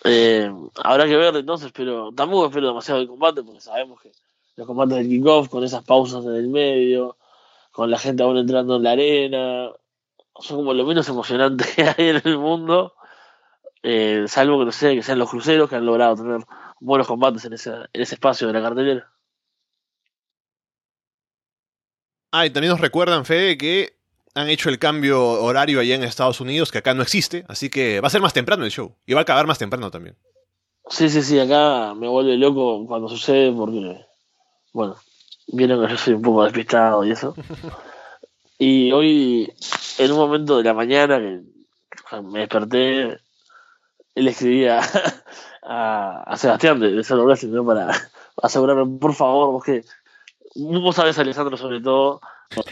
Eh, 0.04 0.52
habrá 0.76 1.06
que 1.06 1.16
ver 1.16 1.34
entonces, 1.34 1.72
pero 1.72 2.12
tampoco 2.12 2.46
espero 2.46 2.68
demasiado 2.68 3.00
el 3.00 3.08
combate 3.08 3.42
porque 3.42 3.60
sabemos 3.60 4.00
que 4.00 4.12
los 4.56 4.66
combates 4.66 4.96
del 4.98 5.08
kickoff 5.08 5.48
con 5.48 5.64
esas 5.64 5.84
pausas 5.84 6.24
en 6.24 6.34
el 6.34 6.48
medio, 6.48 7.16
con 7.76 7.90
la 7.90 7.98
gente 7.98 8.22
aún 8.22 8.38
entrando 8.38 8.76
en 8.76 8.82
la 8.84 8.92
arena, 8.92 9.70
son 10.40 10.56
como 10.56 10.72
lo 10.72 10.86
menos 10.86 11.06
emocionante 11.10 11.66
que 11.76 11.82
hay 11.82 12.08
en 12.08 12.22
el 12.24 12.38
mundo, 12.38 12.94
eh, 13.82 14.24
salvo 14.28 14.58
que 14.58 14.64
no 14.64 14.72
sé, 14.72 14.94
que 14.94 15.02
sean 15.02 15.18
los 15.18 15.28
cruceros 15.28 15.68
que 15.68 15.76
han 15.76 15.84
logrado 15.84 16.16
tener 16.16 16.40
buenos 16.80 17.06
combates 17.06 17.44
en 17.44 17.52
ese, 17.52 17.70
en 17.70 18.00
ese 18.00 18.14
espacio 18.14 18.46
de 18.46 18.54
la 18.54 18.62
cartelera. 18.62 19.12
Ah, 22.32 22.46
y 22.46 22.50
también 22.50 22.70
nos 22.70 22.80
recuerdan, 22.80 23.26
Fede, 23.26 23.58
que 23.58 23.98
han 24.34 24.48
hecho 24.48 24.70
el 24.70 24.78
cambio 24.78 25.22
horario 25.42 25.78
allá 25.78 25.96
en 25.96 26.02
Estados 26.02 26.40
Unidos, 26.40 26.72
que 26.72 26.78
acá 26.78 26.94
no 26.94 27.02
existe, 27.02 27.44
así 27.46 27.68
que 27.68 28.00
va 28.00 28.06
a 28.06 28.10
ser 28.10 28.22
más 28.22 28.32
temprano 28.32 28.64
el 28.64 28.70
show. 28.70 28.96
Y 29.04 29.12
va 29.12 29.20
a 29.20 29.22
acabar 29.22 29.46
más 29.46 29.58
temprano 29.58 29.90
también. 29.90 30.16
Sí, 30.88 31.10
sí, 31.10 31.20
sí, 31.20 31.38
acá 31.38 31.92
me 31.94 32.08
vuelve 32.08 32.38
loco 32.38 32.86
cuando 32.86 33.10
sucede 33.10 33.52
porque, 33.52 34.00
bueno, 34.72 34.96
vieron 35.46 35.84
que 35.84 35.92
yo 35.92 35.98
soy 35.98 36.14
un 36.14 36.22
poco 36.22 36.44
despistado 36.44 37.04
y 37.04 37.12
eso. 37.12 37.34
y 38.58 38.92
hoy, 38.92 39.52
en 39.98 40.12
un 40.12 40.18
momento 40.18 40.58
de 40.58 40.64
la 40.64 40.74
mañana 40.74 41.18
que 41.18 42.20
me 42.22 42.40
desperté, 42.40 43.18
él 44.14 44.28
escribía 44.28 44.80
a, 45.62 46.22
a 46.22 46.36
Sebastián 46.36 46.80
de, 46.80 46.90
de 46.92 47.46
¿no? 47.48 47.66
para 47.66 47.90
asegurarme, 48.42 48.98
por 48.98 49.14
favor, 49.14 49.52
vos 49.52 49.64
que 49.64 49.84
vos 50.56 50.96
sabés, 50.96 51.18
Alessandro, 51.18 51.56
sobre 51.56 51.80
todo, 51.80 52.20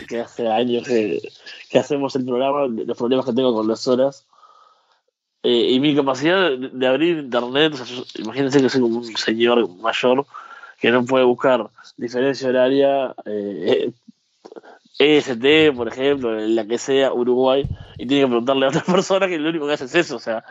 que 0.08 0.20
hace 0.20 0.48
años 0.48 0.86
que, 0.86 1.20
que, 1.68 1.78
hacemos 1.78 2.16
el 2.16 2.24
programa, 2.24 2.66
los 2.66 2.96
problemas 2.96 3.26
que 3.26 3.32
tengo 3.32 3.54
con 3.54 3.68
las 3.68 3.86
horas. 3.86 4.26
Eh, 5.42 5.72
y 5.72 5.80
mi 5.80 5.94
capacidad 5.94 6.50
de, 6.50 6.70
de 6.70 6.86
abrir 6.86 7.18
internet, 7.18 7.74
o 7.74 7.76
sea, 7.76 7.84
yo, 7.84 8.02
imagínense 8.16 8.62
que 8.62 8.70
soy 8.70 8.80
como 8.80 8.98
un 8.98 9.16
señor 9.16 9.68
mayor 9.76 10.26
que 10.80 10.90
no 10.90 11.04
puede 11.04 11.24
buscar 11.24 11.68
diferencia 11.96 12.48
horaria, 12.48 13.14
eh, 13.24 13.92
EST, 14.98 15.74
por 15.76 15.88
ejemplo, 15.88 16.38
en 16.38 16.54
la 16.54 16.66
que 16.66 16.78
sea, 16.78 17.12
Uruguay, 17.12 17.66
y 17.98 18.06
tiene 18.06 18.24
que 18.24 18.28
preguntarle 18.28 18.66
a 18.66 18.68
otra 18.68 18.82
persona 18.92 19.28
que 19.28 19.38
lo 19.38 19.50
único 19.50 19.66
que 19.66 19.74
hace 19.74 19.84
es 19.84 19.94
eso, 19.94 20.16
o 20.16 20.20
sea, 20.20 20.44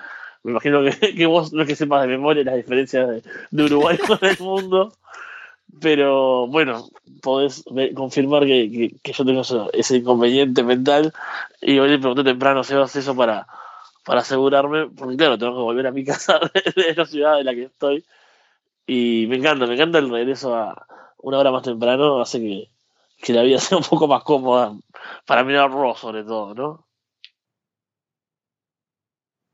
me 0.44 0.52
imagino 0.52 0.82
que, 0.84 1.26
vos 1.28 1.54
no 1.54 1.62
es 1.62 1.68
que 1.68 1.76
sepas 1.76 2.02
de 2.02 2.08
memoria 2.08 2.44
las 2.44 2.56
diferencias 2.56 3.10
de, 3.10 3.24
de 3.52 3.64
Uruguay 3.64 3.98
con 3.98 4.20
el 4.22 4.38
mundo, 4.40 4.94
pero 5.80 6.48
bueno, 6.48 6.90
podés 7.22 7.64
confirmar 7.96 8.46
que, 8.46 8.70
que, 8.70 8.96
que, 9.02 9.14
yo 9.14 9.26
tengo 9.26 9.42
eso, 9.42 9.70
ese 9.74 9.98
inconveniente 9.98 10.64
mental 10.64 11.14
y 11.62 11.80
hoy 11.80 11.90
le 11.90 12.00
pregunté 12.00 12.24
temprano 12.24 12.64
si 12.64 12.74
vas 12.74 12.96
eso 12.96 13.16
para, 13.16 13.48
para 14.06 14.22
asegurarme, 14.22 14.88
porque 14.88 15.18
claro, 15.18 15.38
tengo 15.38 15.54
que 15.54 15.62
volver 15.62 15.88
a 15.88 15.92
mi 15.92 16.04
casa 16.06 16.40
de, 16.54 16.84
de 16.84 16.96
la 16.96 17.06
ciudad 17.06 17.40
en 17.40 17.46
la 17.46 17.54
que 17.54 17.64
estoy 17.64 18.04
y 18.86 19.26
me 19.28 19.38
encanta, 19.38 19.66
me 19.66 19.76
encanta 19.76 20.00
el 20.00 20.10
regreso 20.10 20.56
a 20.56 20.88
una 21.18 21.40
hora 21.40 21.52
más 21.52 21.64
temprano, 21.64 22.22
hace 22.22 22.40
que, 22.40 22.70
que 23.22 23.34
la 23.34 23.44
vida 23.44 23.58
sea 23.60 23.78
un 23.78 23.84
poco 23.84 24.08
más 24.08 24.24
cómoda 24.24 24.74
para 25.26 25.44
mirar 25.44 25.72
Raw 25.72 25.96
sobre 25.96 26.24
todo, 26.24 26.54
¿no? 26.54 26.88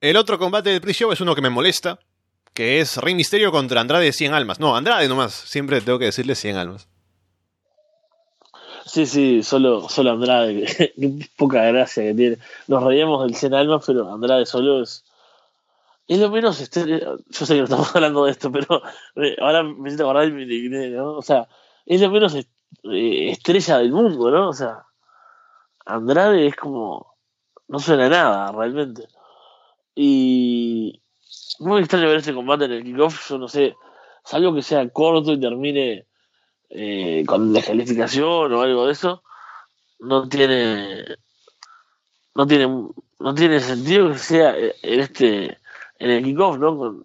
El 0.02 0.16
otro 0.16 0.40
combate 0.40 0.70
del 0.70 0.82
pre-show 0.82 1.12
es 1.12 1.20
uno 1.20 1.36
que 1.36 1.42
me 1.42 1.50
molesta, 1.50 2.00
que 2.54 2.80
es 2.80 2.96
Rey 2.98 3.16
Misterio 3.16 3.52
contra 3.52 3.82
Andrade 3.82 4.14
100 4.14 4.34
almas. 4.34 4.60
No, 4.60 4.76
Andrade 4.76 5.10
nomás, 5.10 5.34
siempre 5.34 5.82
tengo 5.82 6.00
que 6.00 6.06
decirle 6.06 6.36
100 6.36 6.56
almas. 6.56 6.88
Sí, 8.86 9.06
sí, 9.06 9.44
solo, 9.44 9.88
solo 9.90 10.12
Andrade, 10.12 10.66
qué 10.66 10.94
poca 11.38 11.64
gracia 11.64 12.04
que 12.04 12.14
tiene. 12.14 12.38
Nos 12.68 12.84
reíamos 12.84 13.24
del 13.24 13.36
100 13.36 13.54
almas, 13.54 13.84
pero 13.86 14.12
Andrade 14.12 14.46
solo 14.46 14.82
es... 14.82 15.04
Es 16.10 16.18
lo 16.18 16.32
menos 16.32 16.60
estrella, 16.60 17.18
yo 17.28 17.46
sé 17.46 17.54
que 17.54 17.60
no 17.60 17.66
estamos 17.66 17.96
hablando 17.96 18.26
de 18.26 18.32
esto, 18.32 18.52
pero 18.52 18.82
ahora 19.42 19.62
me 19.62 19.90
siento 19.90 20.06
acordar 20.06 20.28
y 20.28 20.32
me 20.32 20.42
indigné, 20.42 20.90
¿no? 20.90 21.14
O 21.14 21.22
sea, 21.22 21.48
es 21.86 22.02
lo 22.02 22.10
menos 22.10 22.36
estrella 22.84 23.78
del 23.78 23.92
mundo, 23.92 24.32
¿no? 24.32 24.50
O 24.50 24.54
sea, 24.54 24.86
Andrade 25.86 26.48
es 26.48 26.56
como... 26.56 27.14
No 27.68 27.78
suena 27.78 28.08
a 28.08 28.10
nada, 28.10 28.52
realmente. 28.52 29.08
Y 29.94 31.00
muy 31.60 31.82
extraño 31.82 32.08
ver 32.08 32.18
este 32.18 32.34
combate 32.34 32.66
en 32.66 32.72
el 32.72 32.84
kickoff, 32.84 33.30
yo 33.30 33.38
no 33.38 33.48
sé, 33.48 33.76
salvo 34.24 34.56
que 34.56 34.64
sea 34.64 34.90
corto 34.90 35.34
y 35.34 35.40
termine 35.40 36.08
eh, 36.72 37.24
con 37.28 37.54
descalificación 37.54 38.52
o 38.52 38.62
algo 38.62 38.88
de 38.88 38.94
eso, 38.94 39.22
no 40.00 40.28
tiene 40.28 41.06
no 42.34 42.48
tiene 42.48 42.68
no 43.20 43.36
tiene 43.36 43.60
sentido 43.60 44.12
que 44.12 44.18
sea 44.18 44.56
en 44.58 45.00
este 45.00 45.59
en 46.00 46.10
el 46.10 46.24
kickoff, 46.24 46.58
¿no? 46.58 46.78
Con, 46.78 47.04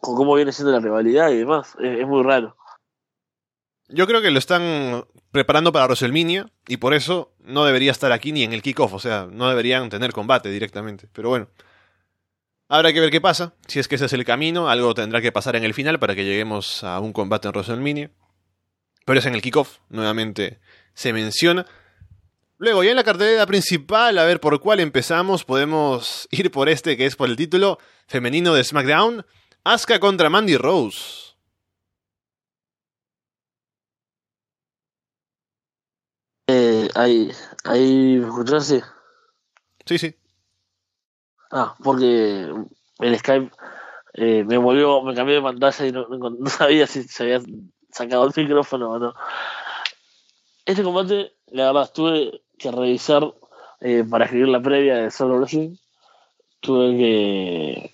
cómo 0.00 0.34
viene 0.34 0.52
siendo 0.52 0.72
la 0.72 0.80
rivalidad 0.80 1.30
y 1.30 1.38
demás, 1.38 1.76
es, 1.80 2.00
es, 2.00 2.06
muy 2.06 2.22
raro. 2.22 2.56
Yo 3.88 4.06
creo 4.06 4.22
que 4.22 4.30
lo 4.30 4.38
están 4.38 5.04
preparando 5.32 5.72
para 5.72 5.86
WrestleMania 5.86 6.50
y 6.66 6.76
por 6.76 6.94
eso 6.94 7.32
no 7.40 7.64
debería 7.64 7.90
estar 7.90 8.12
aquí 8.12 8.32
ni 8.32 8.44
en 8.44 8.52
el 8.52 8.62
kickoff, 8.62 8.92
o 8.92 8.98
sea, 8.98 9.26
no 9.30 9.48
deberían 9.48 9.88
tener 9.88 10.12
combate 10.12 10.50
directamente, 10.50 11.08
pero 11.12 11.30
bueno. 11.30 11.48
Habrá 12.70 12.92
que 12.92 13.00
ver 13.00 13.10
qué 13.10 13.20
pasa. 13.20 13.54
Si 13.66 13.78
es 13.78 13.88
que 13.88 13.94
ese 13.94 14.04
es 14.04 14.12
el 14.12 14.26
camino, 14.26 14.68
algo 14.68 14.92
tendrá 14.92 15.22
que 15.22 15.32
pasar 15.32 15.56
en 15.56 15.64
el 15.64 15.72
final 15.72 15.98
para 15.98 16.14
que 16.14 16.24
lleguemos 16.24 16.84
a 16.84 17.00
un 17.00 17.14
combate 17.14 17.48
en 17.48 17.52
WrestleMania. 17.52 18.10
Pero 19.06 19.18
es 19.18 19.26
en 19.26 19.34
el 19.34 19.40
kickoff, 19.40 19.78
nuevamente 19.88 20.60
se 20.92 21.14
menciona. 21.14 21.64
Luego, 22.58 22.82
ya 22.82 22.90
en 22.90 22.96
la 22.96 23.04
cartelera 23.04 23.46
principal, 23.46 24.18
a 24.18 24.24
ver 24.24 24.40
por 24.40 24.58
cuál 24.60 24.80
empezamos, 24.80 25.44
podemos 25.44 26.26
ir 26.32 26.50
por 26.50 26.68
este 26.68 26.96
que 26.96 27.06
es 27.06 27.14
por 27.14 27.28
el 27.28 27.36
título 27.36 27.78
femenino 28.08 28.52
de 28.52 28.64
SmackDown: 28.64 29.24
Asuka 29.62 30.00
contra 30.00 30.28
Mandy 30.28 30.56
Rose. 30.56 31.36
Eh, 36.48 36.88
ahí, 36.94 37.30
¿me 38.18 38.26
escuchaste? 38.26 38.82
Sí, 39.86 39.98
sí. 39.98 40.14
Ah, 41.52 41.76
porque 41.82 42.52
el 42.98 43.18
Skype 43.18 43.50
eh, 44.14 44.42
me 44.44 44.58
volvió, 44.58 45.02
me 45.02 45.14
cambió 45.14 45.36
de 45.36 45.42
pantalla 45.42 45.86
y 45.86 45.92
no, 45.92 46.08
no, 46.08 46.30
no, 46.30 46.50
sabía 46.50 46.86
si 46.88 47.04
se 47.04 47.22
había 47.22 47.40
sacado 47.92 48.26
el 48.26 48.32
micrófono 48.36 48.90
o 48.90 48.98
no. 48.98 49.14
Este 50.64 50.82
combate, 50.82 51.37
la 51.52 51.72
verdad, 51.72 51.90
tuve 51.92 52.42
que 52.58 52.70
revisar 52.70 53.32
eh, 53.80 54.04
para 54.08 54.24
escribir 54.24 54.48
la 54.48 54.60
previa 54.60 54.96
de 54.96 55.10
Solo 55.10 55.36
Wrestling. 55.36 55.76
Tuve 56.60 57.92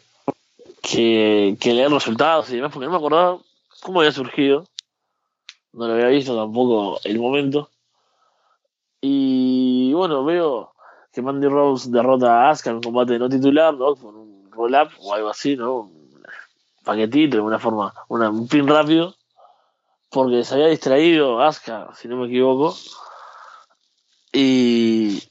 que, 0.82 1.56
que, 1.60 1.74
leer 1.74 1.90
resultados 1.90 2.50
y 2.50 2.56
demás 2.56 2.72
porque 2.72 2.86
no 2.86 2.92
me 2.92 2.98
acordaba 2.98 3.38
cómo 3.82 4.00
había 4.00 4.12
surgido. 4.12 4.66
No 5.72 5.86
lo 5.86 5.94
había 5.94 6.06
visto 6.06 6.36
tampoco 6.36 6.98
el 7.04 7.18
momento. 7.18 7.70
Y 9.00 9.92
bueno, 9.92 10.24
veo 10.24 10.72
que 11.12 11.20
Mandy 11.20 11.48
Rose 11.48 11.90
derrota 11.90 12.46
a 12.46 12.50
Asuka 12.50 12.70
en 12.70 12.76
un 12.76 12.82
combate 12.82 13.18
no 13.18 13.28
titular, 13.28 13.74
¿no? 13.74 13.94
Con 13.96 14.16
un 14.16 14.50
roll-up 14.50 14.88
o 15.00 15.14
algo 15.14 15.28
así, 15.28 15.56
¿no? 15.56 15.80
Un 15.80 16.22
paquetito, 16.84 17.36
de 17.36 17.42
una 17.42 17.58
forma, 17.58 17.92
un 18.08 18.48
pin 18.48 18.66
rápido, 18.66 19.14
porque 20.10 20.44
se 20.44 20.54
había 20.54 20.68
distraído 20.68 21.42
Asuka, 21.42 21.90
si 21.94 22.08
no 22.08 22.16
me 22.16 22.28
equivoco. 22.28 22.74
Y 24.36 25.22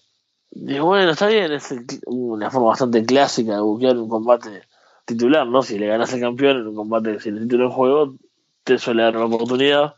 digo, 0.49 0.85
bueno, 0.85 1.11
está 1.11 1.27
bien, 1.27 1.51
es 1.51 1.75
una 2.05 2.49
forma 2.49 2.69
bastante 2.69 3.03
clásica 3.05 3.55
de 3.55 3.61
buquear 3.61 3.97
un 3.97 4.07
combate 4.07 4.63
titular, 5.03 5.45
¿no? 5.45 5.61
Si 5.61 5.77
le 5.77 5.87
ganas 5.87 6.13
al 6.13 6.21
campeón 6.21 6.57
en 6.57 6.67
un 6.67 6.75
combate 6.75 7.19
sin 7.19 7.35
el 7.35 7.43
título 7.43 7.65
en 7.65 7.71
juego, 7.71 8.15
te 8.63 8.77
suele 8.77 9.03
dar 9.03 9.17
una 9.17 9.25
oportunidad. 9.25 9.95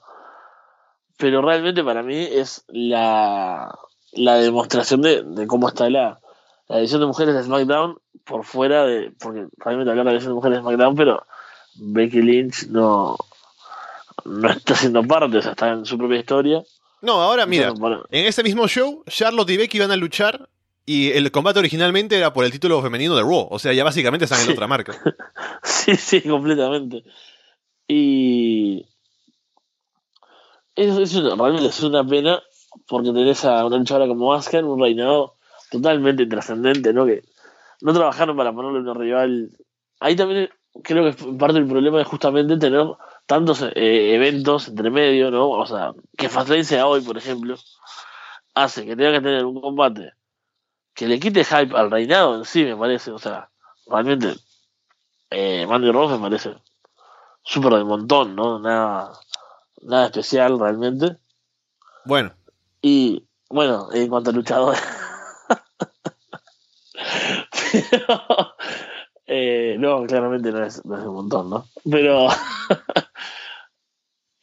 Pero 1.17 1.43
realmente 1.43 1.83
para 1.83 2.01
mí 2.01 2.17
es 2.17 2.65
la, 2.67 3.77
la 4.13 4.35
demostración 4.37 5.03
de, 5.03 5.21
de 5.21 5.45
cómo 5.45 5.67
está 5.67 5.87
la, 5.91 6.19
la 6.67 6.79
edición 6.79 7.01
de 7.01 7.07
mujeres 7.07 7.35
de 7.35 7.43
SmackDown 7.43 7.99
por 8.25 8.43
fuera 8.43 8.85
de. 8.85 9.13
Porque 9.19 9.45
realmente 9.57 9.91
hablar 9.91 10.05
de 10.05 10.11
la 10.11 10.17
edición 10.17 10.31
de 10.31 10.35
mujeres 10.35 10.57
de 10.57 10.61
SmackDown, 10.63 10.95
pero 10.95 11.23
Becky 11.75 12.23
Lynch 12.23 12.67
no, 12.69 13.17
no 14.25 14.49
está 14.49 14.73
haciendo 14.73 15.03
parte, 15.03 15.37
o 15.37 15.41
sea, 15.43 15.51
está 15.51 15.69
en 15.69 15.85
su 15.85 15.95
propia 15.95 16.17
historia. 16.17 16.63
No, 17.01 17.21
ahora 17.21 17.45
mira, 17.45 17.73
en 18.09 18.25
este 18.25 18.43
mismo 18.43 18.67
show, 18.67 19.03
Charlotte 19.07 19.49
y 19.51 19.57
Becky 19.57 19.79
van 19.79 19.91
a 19.91 19.95
luchar 19.95 20.49
y 20.85 21.11
el 21.11 21.31
combate 21.31 21.59
originalmente 21.59 22.17
era 22.17 22.31
por 22.31 22.45
el 22.45 22.51
título 22.51 22.81
femenino 22.81 23.15
de 23.15 23.23
Raw, 23.23 23.47
o 23.49 23.59
sea, 23.59 23.73
ya 23.73 23.83
básicamente 23.83 24.25
están 24.25 24.39
en 24.39 24.45
sí. 24.45 24.51
otra 24.51 24.67
marca. 24.67 24.93
sí, 25.63 25.95
sí, 25.95 26.21
completamente. 26.21 27.03
Y. 27.87 28.85
Eso 30.75 31.01
es 31.01 31.15
una, 31.15 31.35
realmente 31.35 31.67
es 31.67 31.81
una 31.83 32.05
pena 32.05 32.41
porque 32.87 33.11
tenés 33.13 33.45
a 33.45 33.65
una 33.65 33.77
luchadora 33.77 34.07
como 34.07 34.33
Asuka 34.33 34.59
en 34.59 34.65
un 34.65 34.79
reinado 34.79 35.37
totalmente 35.71 36.25
trascendente, 36.25 36.93
¿no? 36.93 37.05
Que 37.05 37.23
no 37.81 37.93
trabajaron 37.93 38.35
para 38.35 38.53
ponerle 38.53 38.79
una 38.79 38.93
rival. 38.93 39.51
Ahí 39.99 40.15
también 40.15 40.49
creo 40.83 41.03
que 41.05 41.23
parte 41.35 41.59
del 41.59 41.67
problema 41.67 42.01
es 42.01 42.07
justamente 42.07 42.57
tener 42.57 42.85
tantos 43.25 43.61
eh, 43.61 44.15
eventos 44.15 44.67
entre 44.67 44.89
medio, 44.89 45.31
¿no? 45.31 45.49
O 45.49 45.65
sea, 45.65 45.93
que 46.17 46.29
Fastlane 46.29 46.63
sea 46.63 46.87
hoy, 46.87 47.01
por 47.01 47.17
ejemplo, 47.17 47.55
hace 48.53 48.85
que 48.85 48.95
tenga 48.95 49.13
que 49.13 49.21
tener 49.21 49.45
un 49.45 49.61
combate 49.61 50.13
que 50.93 51.07
le 51.07 51.19
quite 51.19 51.43
hype 51.43 51.75
al 51.75 51.91
reinado 51.91 52.35
en 52.35 52.45
sí, 52.45 52.63
me 52.63 52.75
parece. 52.75 53.11
O 53.11 53.19
sea, 53.19 53.49
realmente 53.87 54.35
eh, 55.29 55.67
Mandy 55.67 55.91
Rose 55.91 56.15
me 56.15 56.21
parece 56.21 56.55
súper 57.43 57.73
de 57.73 57.83
montón, 57.83 58.35
¿no? 58.35 58.59
Nada, 58.59 59.11
nada 59.81 60.05
especial 60.05 60.57
realmente. 60.59 61.17
Bueno. 62.05 62.31
Y 62.81 63.27
bueno, 63.49 63.89
en 63.93 64.07
cuanto 64.07 64.29
a 64.29 64.33
luchador. 64.33 64.75
Pero, 67.71 68.55
eh, 69.27 69.75
no, 69.79 70.05
claramente 70.05 70.51
no 70.51 70.63
es, 70.63 70.85
no 70.85 70.97
es 70.97 71.05
un 71.05 71.15
montón, 71.15 71.49
¿no? 71.49 71.65
Pero 71.89 72.27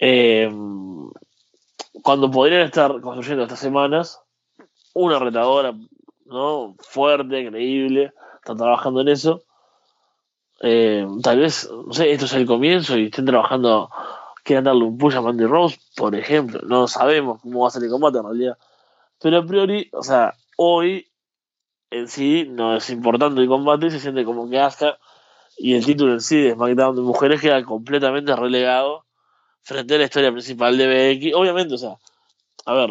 eh, 0.05 0.51
cuando 2.03 2.29
podrían 2.29 2.63
estar 2.63 3.01
construyendo 3.01 3.45
estas 3.45 3.61
semanas, 3.61 4.21
una 4.95 5.21
retadora, 5.21 5.75
¿no? 6.25 6.75
Fuerte, 6.81 7.49
creíble, 7.49 8.13
están 8.35 8.57
trabajando 8.57 9.03
en 9.03 9.09
eso. 9.09 9.45
Eh, 10.61 11.07
tal 11.23 11.39
vez, 11.39 11.71
no 11.71 11.93
sé, 11.93 12.11
esto 12.11 12.25
es 12.25 12.33
el 12.33 12.47
comienzo 12.47 12.99
y 12.99 13.07
estén 13.07 13.27
trabajando, 13.27 13.91
quieran 14.43 14.65
darle 14.65 14.83
un 14.83 14.99
push 14.99 15.15
a 15.15 15.21
Mandy 15.21 15.45
Rose, 15.45 15.79
por 15.95 16.17
ejemplo. 16.17 16.59
No 16.67 16.89
sabemos 16.89 17.41
cómo 17.41 17.61
va 17.61 17.69
a 17.69 17.71
ser 17.71 17.85
el 17.85 17.91
combate 17.91 18.19
en 18.19 18.25
realidad. 18.25 18.59
Pero 19.21 19.39
a 19.39 19.47
priori, 19.47 19.89
o 19.93 20.03
sea, 20.03 20.35
hoy 20.57 21.13
en 21.91 22.09
sí 22.09 22.49
no 22.51 22.75
es 22.75 22.91
importante 22.91 23.41
el 23.41 23.47
combate, 23.47 23.89
se 23.89 24.01
siente 24.01 24.25
como 24.25 24.51
que 24.51 24.59
Asuka 24.59 24.99
y 25.59 25.75
el 25.75 25.85
título 25.85 26.15
en 26.15 26.21
sí 26.21 26.41
de 26.41 26.55
SmackDown 26.55 26.97
de 26.97 27.03
mujeres 27.03 27.41
queda 27.41 27.63
completamente 27.63 28.35
relegado 28.35 29.05
frente 29.63 29.95
a 29.95 29.99
la 29.99 30.05
historia 30.05 30.33
principal 30.33 30.77
de 30.77 30.87
BX. 30.87 31.35
Obviamente, 31.35 31.75
o 31.75 31.79
sea, 31.79 31.97
a 32.67 32.75
ver, 32.75 32.91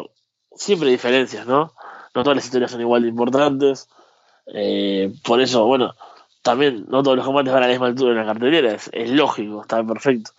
siempre 0.54 0.88
hay 0.88 0.94
diferencias, 0.94 1.46
¿no? 1.46 1.72
No 2.14 2.22
todas 2.22 2.36
las 2.36 2.44
historias 2.44 2.70
son 2.70 2.80
igual 2.80 3.02
de 3.02 3.08
importantes. 3.08 3.88
Eh, 4.46 5.12
por 5.24 5.40
eso, 5.40 5.64
bueno, 5.66 5.94
también 6.42 6.86
no 6.88 7.02
todos 7.02 7.16
los 7.16 7.26
combates 7.26 7.52
van 7.52 7.62
a 7.62 7.66
la 7.66 7.72
misma 7.72 7.86
altura 7.86 8.10
en 8.12 8.18
la 8.18 8.26
cartelera, 8.26 8.72
es, 8.74 9.10
lógico, 9.10 9.62
está 9.62 9.84
perfecto. 9.84 10.32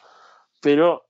Pero, 0.61 1.05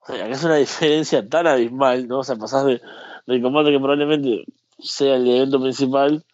o 0.00 0.06
sea, 0.06 0.26
es 0.28 0.42
una 0.44 0.56
diferencia 0.56 1.28
tan 1.28 1.46
abismal, 1.46 2.08
¿no? 2.08 2.20
O 2.20 2.24
sea, 2.24 2.36
pasás 2.36 2.64
de, 2.64 2.80
del 3.26 3.42
combate 3.42 3.70
que 3.70 3.78
probablemente 3.78 4.44
sea 4.78 5.16
el 5.16 5.28
evento 5.28 5.60
principal 5.60 6.24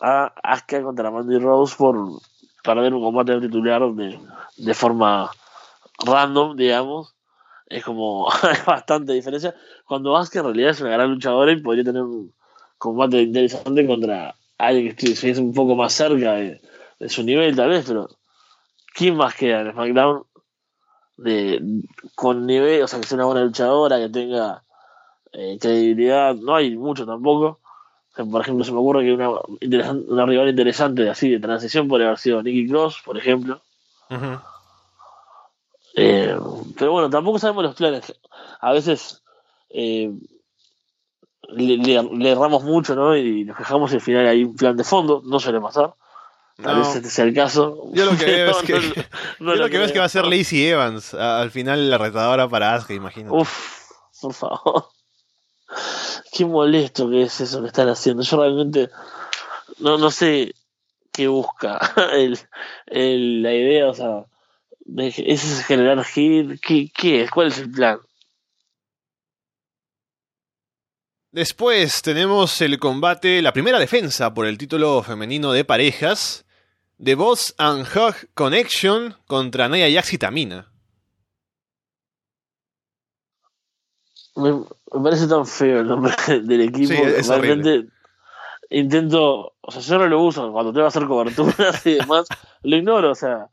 a 0.00 0.32
Asuka 0.42 0.82
contra 0.82 1.10
Mandy 1.10 1.38
Rose 1.38 1.74
por 1.76 2.20
perder 2.62 2.92
un 2.92 3.02
combate 3.02 3.40
titular 3.40 3.82
de, 3.94 4.20
de 4.58 4.74
forma 4.74 5.30
random, 6.04 6.56
digamos. 6.56 7.15
Es 7.66 7.84
como 7.84 8.28
bastante 8.66 9.12
diferencia. 9.12 9.54
Cuando 9.86 10.16
Asuka 10.16 10.40
en 10.40 10.44
realidad 10.46 10.70
es 10.70 10.80
una 10.80 10.90
gran 10.90 11.10
luchadora 11.10 11.52
y 11.52 11.60
podría 11.60 11.84
tener 11.84 12.02
un 12.02 12.32
combate 12.78 13.22
interesante 13.22 13.86
contra 13.86 14.34
alguien 14.58 14.94
que 14.94 15.12
estuviese 15.12 15.40
un 15.40 15.54
poco 15.54 15.74
más 15.74 15.92
cerca 15.92 16.34
de, 16.34 16.60
su 17.08 17.22
nivel, 17.22 17.54
tal 17.56 17.70
vez, 17.70 17.84
pero 17.86 18.08
¿quién 18.94 19.16
más 19.16 19.34
queda 19.34 19.60
en 19.60 19.72
SmackDown? 19.72 20.24
De, 21.18 21.62
con 22.14 22.46
nivel, 22.46 22.82
o 22.82 22.88
sea, 22.88 23.00
que 23.00 23.06
sea 23.06 23.16
una 23.16 23.26
buena 23.26 23.44
luchadora, 23.44 23.98
que 23.98 24.08
tenga 24.08 24.62
eh, 25.32 25.58
credibilidad, 25.60 26.34
no 26.34 26.54
hay 26.54 26.76
mucho 26.76 27.06
tampoco 27.06 27.60
por 28.24 28.40
ejemplo, 28.40 28.64
se 28.64 28.72
me 28.72 28.78
ocurre 28.78 29.04
que 29.04 29.12
una, 29.12 29.30
una 30.08 30.26
rival 30.26 30.48
interesante 30.48 31.08
así 31.08 31.28
de 31.28 31.38
transición 31.38 31.86
podría 31.86 32.08
haber 32.08 32.18
sido 32.18 32.42
Nicky 32.42 32.68
Cross, 32.68 33.02
por 33.04 33.18
ejemplo. 33.18 33.60
Eh, 35.96 36.36
pero 36.78 36.92
bueno, 36.92 37.10
tampoco 37.10 37.38
sabemos 37.38 37.64
los 37.64 37.74
planes. 37.74 38.14
A 38.60 38.72
veces 38.72 39.22
eh, 39.70 40.12
le, 41.48 42.30
erramos 42.30 42.62
mucho, 42.62 42.94
¿no? 42.94 43.16
Y 43.16 43.44
nos 43.44 43.56
quejamos 43.56 43.92
y 43.92 43.96
al 43.96 44.00
final 44.02 44.26
hay 44.26 44.44
un 44.44 44.54
plan 44.54 44.76
de 44.76 44.84
fondo. 44.84 45.22
No 45.24 45.40
suele 45.40 45.60
pasar. 45.60 45.94
Tal 46.62 46.78
vez 46.78 46.94
este 46.94 47.10
sea 47.10 47.24
el 47.24 47.34
caso. 47.34 47.90
Yo 47.92 48.04
lo 48.04 48.16
que 48.16 48.24
veo 48.26 48.50
es 48.50 48.56
que, 48.58 48.72
lo 49.40 49.68
que, 49.68 49.78
veo 49.78 49.84
es 49.84 49.92
que 49.92 49.98
va 49.98 50.04
a 50.04 50.10
ser 50.10 50.26
Lacey 50.26 50.66
Evans. 50.66 51.14
Al 51.14 51.50
final 51.50 51.90
la 51.90 51.98
retadora 51.98 52.48
para 52.48 52.74
Asuka, 52.74 52.94
imagino. 52.94 53.34
Uf, 53.34 53.90
por 54.20 54.32
favor 54.32 54.88
qué 56.32 56.44
molesto 56.44 57.10
que 57.10 57.22
es 57.22 57.40
eso 57.40 57.60
que 57.60 57.68
están 57.68 57.88
haciendo. 57.88 58.22
Yo 58.22 58.36
realmente 58.36 58.90
no, 59.78 59.98
no 59.98 60.10
sé 60.10 60.54
qué 61.12 61.28
busca 61.28 61.78
el, 62.12 62.38
el, 62.86 63.42
la 63.42 63.52
idea, 63.52 63.88
o 63.88 63.94
sea, 63.94 64.24
¿es 64.96 65.64
generar 65.64 66.04
hit? 66.04 66.60
¿Qué, 66.60 66.90
¿Qué 66.94 67.22
es? 67.22 67.30
¿Cuál 67.30 67.48
es 67.48 67.58
el 67.58 67.70
plan? 67.70 67.98
Después 71.32 72.00
tenemos 72.00 72.60
el 72.62 72.78
combate, 72.78 73.42
la 73.42 73.52
primera 73.52 73.78
defensa 73.78 74.32
por 74.32 74.46
el 74.46 74.56
título 74.56 75.02
femenino 75.02 75.52
de 75.52 75.66
parejas, 75.66 76.46
The 77.02 77.14
Boss 77.14 77.54
and 77.58 77.86
Hug 77.86 78.14
Connection 78.32 79.14
contra 79.26 79.68
Naya 79.68 79.90
Jax 79.90 80.14
y 80.14 80.18
Tamina. 80.18 80.72
Me, 84.36 84.64
parece 85.02 85.26
tan 85.26 85.46
feo 85.46 85.80
el 85.80 85.88
nombre 85.88 86.14
del 86.42 86.62
equipo. 86.62 86.94
Realmente 87.28 87.86
intento, 88.70 89.54
o 89.60 89.70
sea, 89.70 89.82
yo 89.82 89.98
no 89.98 90.06
lo 90.06 90.22
uso 90.22 90.50
cuando 90.52 90.72
tengo 90.72 90.84
que 90.84 90.88
hacer 90.88 91.06
coberturas 91.06 91.86
y 91.86 91.94
demás, 91.94 92.28
lo 92.62 92.76
ignoro, 92.76 93.10
o 93.10 93.14
sea, 93.14 93.50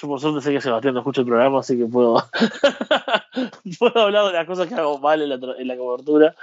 yo 0.00 0.08
por 0.08 0.20
suerte 0.20 0.40
sé 0.40 0.52
que 0.52 0.60
Sebastián 0.60 0.94
no 0.94 1.00
escucha 1.00 1.20
el 1.20 1.26
programa, 1.26 1.60
así 1.60 1.76
que 1.76 1.86
puedo, 1.86 2.24
puedo 3.78 4.00
hablar 4.00 4.26
de 4.26 4.32
las 4.32 4.46
cosas 4.46 4.66
que 4.66 4.74
hago 4.74 4.98
mal 4.98 5.22
en 5.22 5.28
la, 5.28 5.38
en 5.58 5.68
la 5.68 5.76
cobertura 5.76 6.34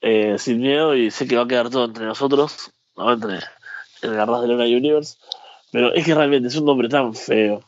eh, 0.00 0.36
sin 0.38 0.60
miedo 0.60 0.94
y 0.94 1.10
sé 1.10 1.26
que 1.26 1.36
va 1.36 1.42
a 1.42 1.48
quedar 1.48 1.70
todo 1.70 1.86
entre 1.86 2.04
nosotros, 2.04 2.70
no 2.96 3.12
entre 3.12 3.40
en 4.02 4.12
el 4.12 4.20
Arras 4.20 4.42
de 4.42 4.48
Luna 4.48 4.64
Universe, 4.64 5.16
pero 5.72 5.92
es 5.94 6.04
que 6.04 6.14
realmente 6.14 6.48
es 6.48 6.56
un 6.56 6.66
nombre 6.66 6.88
tan 6.88 7.14
feo. 7.14 7.62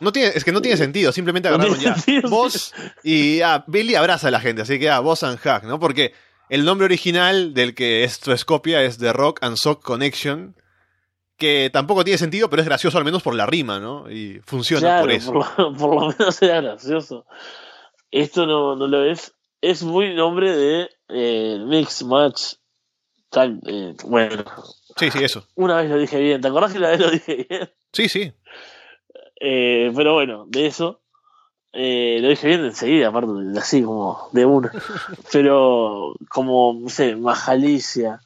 No 0.00 0.12
tiene, 0.12 0.32
es 0.34 0.44
que 0.44 0.52
no 0.52 0.62
tiene 0.62 0.78
sentido, 0.78 1.12
simplemente 1.12 1.48
agarraron 1.48 1.78
ya. 1.78 1.94
Vos 2.28 2.72
y 3.04 3.42
ah, 3.42 3.64
Billy 3.66 3.94
abraza 3.94 4.28
a 4.28 4.30
la 4.30 4.40
gente, 4.40 4.62
así 4.62 4.78
que 4.78 4.88
ah, 4.88 5.00
vos 5.00 5.22
and 5.22 5.38
Hack, 5.38 5.64
¿no? 5.64 5.78
Porque 5.78 6.14
el 6.48 6.64
nombre 6.64 6.86
original 6.86 7.52
del 7.52 7.74
que 7.74 8.02
esto 8.02 8.32
es 8.32 8.44
copia 8.44 8.82
es 8.82 8.98
The 8.98 9.12
Rock 9.12 9.38
and 9.42 9.56
Sock 9.56 9.82
Connection, 9.82 10.56
que 11.40 11.70
tampoco 11.72 12.04
tiene 12.04 12.18
sentido, 12.18 12.48
pero 12.48 12.62
es 12.62 12.68
gracioso 12.68 12.98
al 12.98 13.04
menos 13.04 13.22
por 13.22 13.34
la 13.34 13.46
rima, 13.46 13.80
¿no? 13.80 14.08
Y 14.10 14.40
funciona 14.44 15.00
por 15.00 15.10
eso. 15.10 15.32
Por 15.56 15.94
lo, 15.94 16.08
menos 16.08 16.40
era 16.42 16.60
gracioso. 16.60 17.26
Esto 18.10 18.46
no, 18.46 18.76
no 18.76 18.86
lo 18.86 19.04
es. 19.04 19.34
Es 19.60 19.82
muy 19.82 20.14
nombre 20.14 20.54
de 20.54 20.90
eh, 21.08 21.58
Mix 21.66 22.04
Match. 22.04 22.54
Eh, 23.66 23.94
bueno. 24.04 24.44
Sí, 24.96 25.10
sí, 25.10 25.24
eso. 25.24 25.46
Una 25.54 25.76
vez 25.76 25.90
lo 25.90 25.98
dije 25.98 26.20
bien. 26.20 26.40
¿Te 26.40 26.48
acordás 26.48 26.72
que 26.72 26.78
la 26.78 26.90
vez 26.90 27.00
lo 27.00 27.10
dije 27.10 27.46
bien? 27.48 27.70
Sí, 27.92 28.08
sí. 28.08 28.32
Eh, 29.40 29.90
pero 29.96 30.14
bueno, 30.14 30.44
de 30.46 30.66
eso. 30.66 31.00
Eh, 31.72 32.18
lo 32.20 32.28
dije 32.28 32.48
bien 32.48 32.64
enseguida, 32.64 33.08
aparte, 33.08 33.30
así 33.56 33.82
como 33.82 34.28
de 34.32 34.44
una. 34.44 34.72
Pero 35.32 36.14
como, 36.28 36.76
no 36.78 36.88
sé, 36.88 37.16
Majalicia. 37.16 38.20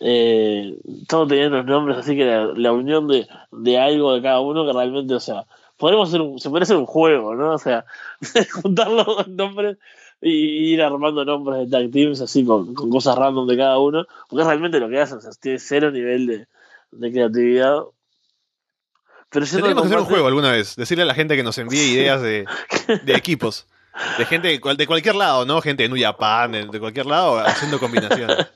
Eh, 0.00 0.78
todo 1.06 1.26
teniendo 1.26 1.58
los 1.58 1.66
nombres, 1.66 1.98
así 1.98 2.16
que 2.16 2.24
la, 2.24 2.72
unión 2.72 3.06
de, 3.06 3.28
de, 3.52 3.78
algo 3.78 4.14
de 4.14 4.22
cada 4.22 4.40
uno 4.40 4.64
que 4.66 4.72
realmente, 4.72 5.14
o 5.14 5.20
sea, 5.20 5.44
podemos 5.76 6.08
hacer 6.08 6.22
un, 6.22 6.38
se 6.38 6.48
puede 6.48 6.62
hacer 6.62 6.76
un 6.76 6.86
juego, 6.86 7.34
¿no? 7.34 7.52
O 7.52 7.58
sea, 7.58 7.84
juntar 8.62 8.90
los 8.90 9.28
nombres 9.28 9.76
y 10.22 10.72
ir 10.72 10.82
armando 10.82 11.24
nombres 11.24 11.60
de 11.60 11.70
tag 11.70 11.90
teams 11.90 12.20
así 12.20 12.44
con, 12.44 12.74
con, 12.74 12.88
cosas 12.90 13.16
random 13.16 13.46
de 13.46 13.56
cada 13.58 13.78
uno, 13.78 14.06
porque 14.28 14.42
es 14.42 14.46
realmente 14.46 14.80
lo 14.80 14.88
que 14.88 15.00
hacen, 15.00 15.18
o 15.18 15.20
sea, 15.20 15.32
tiene 15.38 15.58
cero 15.58 15.90
nivel 15.90 16.26
de, 16.26 16.46
de 16.92 17.12
creatividad 17.12 17.82
pero 19.30 19.46
Tendríamos 19.46 19.82
que 19.82 19.86
hacer 19.86 19.98
un 19.98 20.06
juego 20.06 20.26
alguna 20.26 20.50
vez. 20.50 20.74
Decirle 20.74 21.04
a 21.04 21.06
la 21.06 21.14
gente 21.14 21.36
que 21.36 21.44
nos 21.44 21.56
envíe 21.56 21.92
ideas 21.92 22.20
de, 22.22 22.46
equipos. 23.06 23.66
De 24.18 24.26
gente 24.26 24.48
de 24.48 24.86
cualquier 24.86 25.14
lado, 25.14 25.46
¿no? 25.46 25.60
Gente 25.62 25.84
de 25.84 25.88
New 25.88 26.02
Japan, 26.02 26.68
de 26.70 26.80
cualquier 26.80 27.06
lado, 27.06 27.38
haciendo 27.38 27.78
combinaciones. 27.78 28.48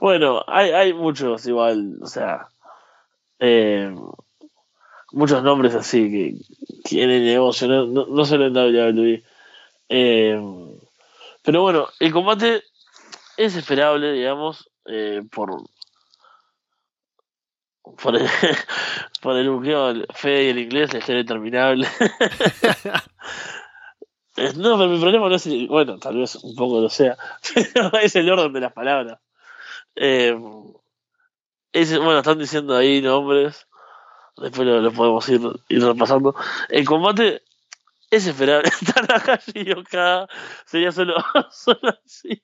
Bueno, 0.00 0.44
hay, 0.46 0.70
hay 0.70 0.92
muchos 0.92 1.46
igual, 1.46 1.98
o 2.02 2.06
sea. 2.06 2.48
Eh, 3.38 3.94
muchos 5.12 5.42
nombres 5.42 5.74
así 5.74 6.10
que 6.10 6.34
tienen 6.84 7.24
negocio, 7.24 7.68
no, 7.68 7.86
no, 7.86 8.06
no 8.06 8.24
solo 8.24 8.46
en 8.46 8.56
WWE. 8.56 9.22
Eh, 9.88 10.40
pero 11.42 11.62
bueno, 11.62 11.88
el 12.00 12.12
combate 12.12 12.62
es 13.36 13.54
esperable, 13.56 14.12
digamos, 14.12 14.68
eh, 14.86 15.22
por, 15.30 15.62
por 17.82 18.16
el, 18.16 18.26
por 19.22 19.36
el 19.36 19.50
buqueo 19.50 19.94
fe 20.14 20.44
y 20.44 20.48
el 20.48 20.58
inglés 20.58 20.94
es 20.94 21.08
interminable. 21.08 21.86
no, 24.56 24.76
pero 24.76 24.88
mi 24.88 24.98
problema 24.98 25.28
no 25.28 25.36
es, 25.36 25.46
bueno, 25.68 25.98
tal 25.98 26.16
vez 26.16 26.34
un 26.36 26.56
poco 26.56 26.80
lo 26.80 26.88
sea, 26.88 27.16
pero 27.54 27.92
es 27.98 28.16
el 28.16 28.30
orden 28.30 28.52
de 28.52 28.60
las 28.60 28.72
palabras. 28.72 29.18
Eh, 29.96 30.38
bueno, 31.98 32.18
están 32.18 32.38
diciendo 32.38 32.76
ahí 32.76 33.02
nombres, 33.02 33.66
después 34.36 34.66
lo, 34.66 34.92
podemos 34.92 35.28
ir, 35.28 35.40
ir, 35.68 35.82
repasando. 35.82 36.34
El 36.68 36.86
combate 36.86 37.42
es 38.10 38.26
esperable. 38.26 38.70
Tanahashi 38.94 39.52
y 39.54 39.72
Okada 39.72 40.28
sería 40.64 40.92
solo, 40.92 41.14
solo 41.50 41.94
así. 42.04 42.42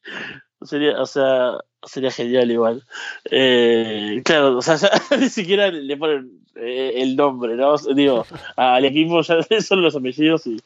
Sería, 0.62 1.01
o 1.01 1.07
sea, 1.07 1.59
sería 1.83 2.11
genial 2.11 2.51
igual. 2.51 2.85
Eh, 3.31 4.23
claro, 4.25 4.59
o 4.59 4.62
sea, 4.62 4.77
ya 5.11 5.17
ni 5.17 5.29
siquiera 5.29 5.71
le 5.71 5.97
ponen 5.97 6.45
eh, 6.57 6.95
el 6.97 7.17
nombre, 7.17 7.57
¿no? 7.57 7.77
Digo, 7.95 8.27
al 8.57 8.85
equipo 8.85 9.23
ya 9.23 9.43
son 9.61 9.83
los 9.83 9.97
apellidos 9.97 10.47
y, 10.47 10.61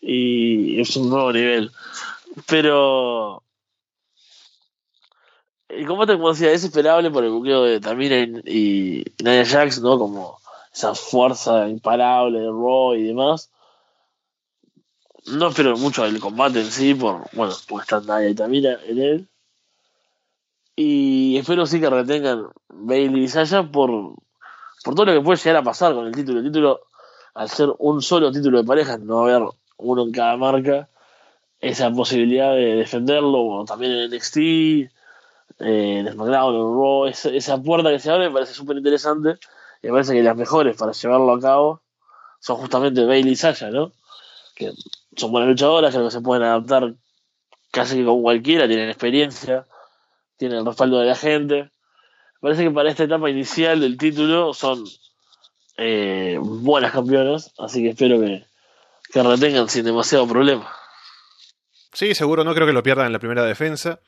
y 0.00 0.80
es 0.80 0.96
un 0.96 1.08
nuevo 1.10 1.32
nivel. 1.32 1.70
Pero 2.46 3.42
el 5.72 5.86
combate, 5.86 6.14
como 6.14 6.30
decía, 6.30 6.52
es 6.52 6.64
esperable 6.64 7.10
por 7.10 7.24
el 7.24 7.30
buqueo 7.30 7.62
de 7.64 7.80
Tamina 7.80 8.16
y, 8.44 9.04
Nia 9.22 9.44
Jax, 9.44 9.80
¿no? 9.80 9.98
Como 9.98 10.38
esa 10.72 10.94
fuerza 10.94 11.68
imparable 11.68 12.40
de 12.40 12.46
Raw 12.46 12.94
y 12.94 13.04
demás. 13.04 13.50
No 15.26 15.48
espero 15.48 15.76
mucho 15.76 16.04
del 16.04 16.20
combate 16.20 16.60
en 16.60 16.70
sí, 16.70 16.94
por, 16.94 17.24
bueno, 17.32 17.54
porque 17.68 17.82
están 17.82 18.04
Nia 18.06 18.28
y 18.28 18.34
Tamina 18.34 18.78
en 18.86 18.98
él. 18.98 19.28
Y 20.76 21.36
espero 21.38 21.66
sí 21.66 21.80
que 21.80 21.88
retengan 21.88 22.48
Bailey 22.68 23.24
y 23.24 23.28
Sasha 23.28 23.62
por, 23.62 23.90
por 24.84 24.94
todo 24.94 25.06
lo 25.06 25.12
que 25.12 25.20
puede 25.20 25.38
llegar 25.38 25.56
a 25.56 25.62
pasar 25.62 25.94
con 25.94 26.06
el 26.06 26.14
título. 26.14 26.40
El 26.40 26.46
título, 26.46 26.80
al 27.34 27.48
ser 27.48 27.70
un 27.78 28.02
solo 28.02 28.30
título 28.30 28.58
de 28.58 28.64
pareja, 28.64 28.98
no 28.98 29.22
haber 29.22 29.42
uno 29.78 30.02
en 30.02 30.12
cada 30.12 30.36
marca, 30.36 30.88
esa 31.60 31.90
posibilidad 31.90 32.54
de 32.54 32.76
defenderlo, 32.76 33.42
bueno, 33.44 33.64
también 33.64 33.92
en 33.92 34.10
NXT, 34.10 34.92
eh, 35.62 35.98
en 35.98 36.12
SmackDown, 36.12 36.54
Raw, 36.54 37.06
esa, 37.06 37.30
esa 37.30 37.62
puerta 37.62 37.90
que 37.90 37.98
se 37.98 38.10
abre 38.10 38.28
me 38.28 38.34
parece 38.34 38.54
súper 38.54 38.76
interesante. 38.76 39.36
Y 39.82 39.86
me 39.88 39.92
parece 39.92 40.12
que 40.14 40.22
las 40.22 40.36
mejores 40.36 40.76
para 40.76 40.92
llevarlo 40.92 41.32
a 41.32 41.40
cabo 41.40 41.82
son 42.40 42.56
justamente 42.56 43.04
Bailey 43.04 43.32
y 43.32 43.36
Sasha, 43.36 43.70
¿no? 43.70 43.92
Que 44.54 44.72
son 45.16 45.32
buenas 45.32 45.48
luchadoras, 45.48 45.92
creo 45.92 46.04
que 46.04 46.10
se 46.10 46.20
pueden 46.20 46.42
adaptar 46.44 46.94
casi 47.70 47.96
que 47.96 48.04
con 48.04 48.22
cualquiera, 48.22 48.68
tienen 48.68 48.88
experiencia, 48.88 49.66
tienen 50.36 50.58
el 50.58 50.66
respaldo 50.66 50.98
de 50.98 51.06
la 51.06 51.14
gente. 51.16 51.70
Me 52.40 52.48
parece 52.48 52.64
que 52.64 52.70
para 52.70 52.90
esta 52.90 53.04
etapa 53.04 53.30
inicial 53.30 53.80
del 53.80 53.96
título 53.96 54.54
son 54.54 54.84
eh, 55.76 56.38
buenas 56.40 56.92
campeonas, 56.92 57.52
así 57.58 57.82
que 57.82 57.90
espero 57.90 58.20
que, 58.20 58.44
que 59.12 59.22
retengan 59.22 59.68
sin 59.68 59.84
demasiado 59.84 60.26
problema. 60.26 60.70
Sí, 61.92 62.14
seguro, 62.14 62.44
no 62.44 62.54
creo 62.54 62.66
que 62.66 62.72
lo 62.72 62.82
pierdan 62.82 63.06
en 63.06 63.12
la 63.12 63.18
primera 63.18 63.44
defensa. 63.44 64.00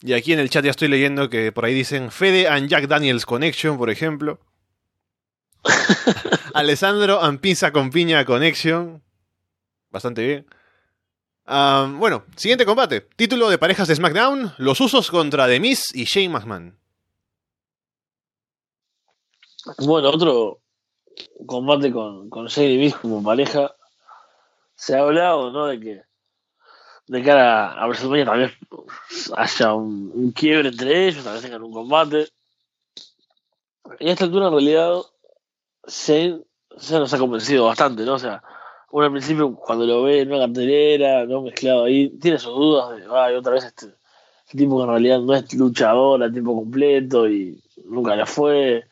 Y 0.00 0.12
aquí 0.12 0.32
en 0.32 0.38
el 0.38 0.48
chat 0.48 0.64
ya 0.64 0.70
estoy 0.70 0.88
leyendo 0.88 1.28
que 1.28 1.50
por 1.50 1.64
ahí 1.64 1.74
dicen 1.74 2.10
Fede 2.10 2.48
and 2.48 2.68
Jack 2.68 2.86
Daniels 2.86 3.26
Connection, 3.26 3.76
por 3.78 3.90
ejemplo. 3.90 4.38
Alessandro 6.54 7.20
and 7.20 7.40
Pizza 7.40 7.72
con 7.72 7.90
Piña 7.90 8.24
Connection. 8.24 9.02
Bastante 9.90 10.24
bien. 10.24 10.46
Um, 11.48 11.98
bueno, 11.98 12.24
siguiente 12.36 12.64
combate. 12.64 13.00
Título 13.16 13.48
de 13.48 13.58
parejas 13.58 13.88
de 13.88 13.96
SmackDown. 13.96 14.52
Los 14.58 14.80
usos 14.80 15.10
contra 15.10 15.48
The 15.48 15.58
Miz 15.58 15.86
y 15.94 16.04
Shane 16.04 16.28
McMahon. 16.28 16.78
Bueno, 19.78 20.10
otro 20.10 20.60
combate 21.46 21.90
con, 21.90 22.30
con 22.30 22.46
Shane 22.46 22.72
y 22.74 22.78
Miz 22.78 22.94
como 22.96 23.22
pareja. 23.22 23.74
Se 24.76 24.94
ha 24.94 25.00
hablado, 25.00 25.50
¿no? 25.50 25.66
De 25.66 25.80
que 25.80 26.07
de 27.08 27.22
cara 27.22 27.72
a 27.72 27.86
WrestleMania 27.86 28.30
vez 28.32 28.52
haya 29.36 29.74
un, 29.74 30.32
quiebre 30.32 30.68
entre 30.68 31.08
ellos, 31.08 31.24
tal 31.24 31.34
vez 31.34 31.42
tengan 31.42 31.62
un 31.62 31.72
combate. 31.72 32.28
Y 33.98 34.08
a 34.08 34.12
esta 34.12 34.24
altura, 34.24 34.46
en 34.46 34.52
realidad, 34.52 35.00
Shane 35.86 36.42
se 36.76 36.98
nos 36.98 37.12
ha 37.14 37.18
convencido 37.18 37.64
bastante, 37.64 38.04
¿no? 38.04 38.14
O 38.14 38.18
sea, 38.18 38.42
uno 38.90 39.06
al 39.06 39.12
principio 39.12 39.54
cuando 39.54 39.86
lo 39.86 40.02
ve 40.02 40.20
en 40.20 40.28
una 40.28 40.46
cartelera, 40.46 41.24
¿no? 41.24 41.42
Mezclado 41.42 41.84
ahí, 41.84 42.10
tiene 42.20 42.38
sus 42.38 42.54
dudas 42.54 42.96
de, 42.96 43.06
ay, 43.10 43.34
otra 43.34 43.52
vez 43.52 43.64
este, 43.64 43.86
este 44.44 44.58
tipo 44.58 44.76
que 44.76 44.84
en 44.84 44.90
realidad 44.90 45.20
no 45.20 45.34
es 45.34 45.52
luchador 45.54 46.22
a 46.22 46.30
tiempo 46.30 46.54
completo 46.54 47.28
y 47.28 47.62
nunca 47.86 48.14
la 48.14 48.26
fue. 48.26 48.84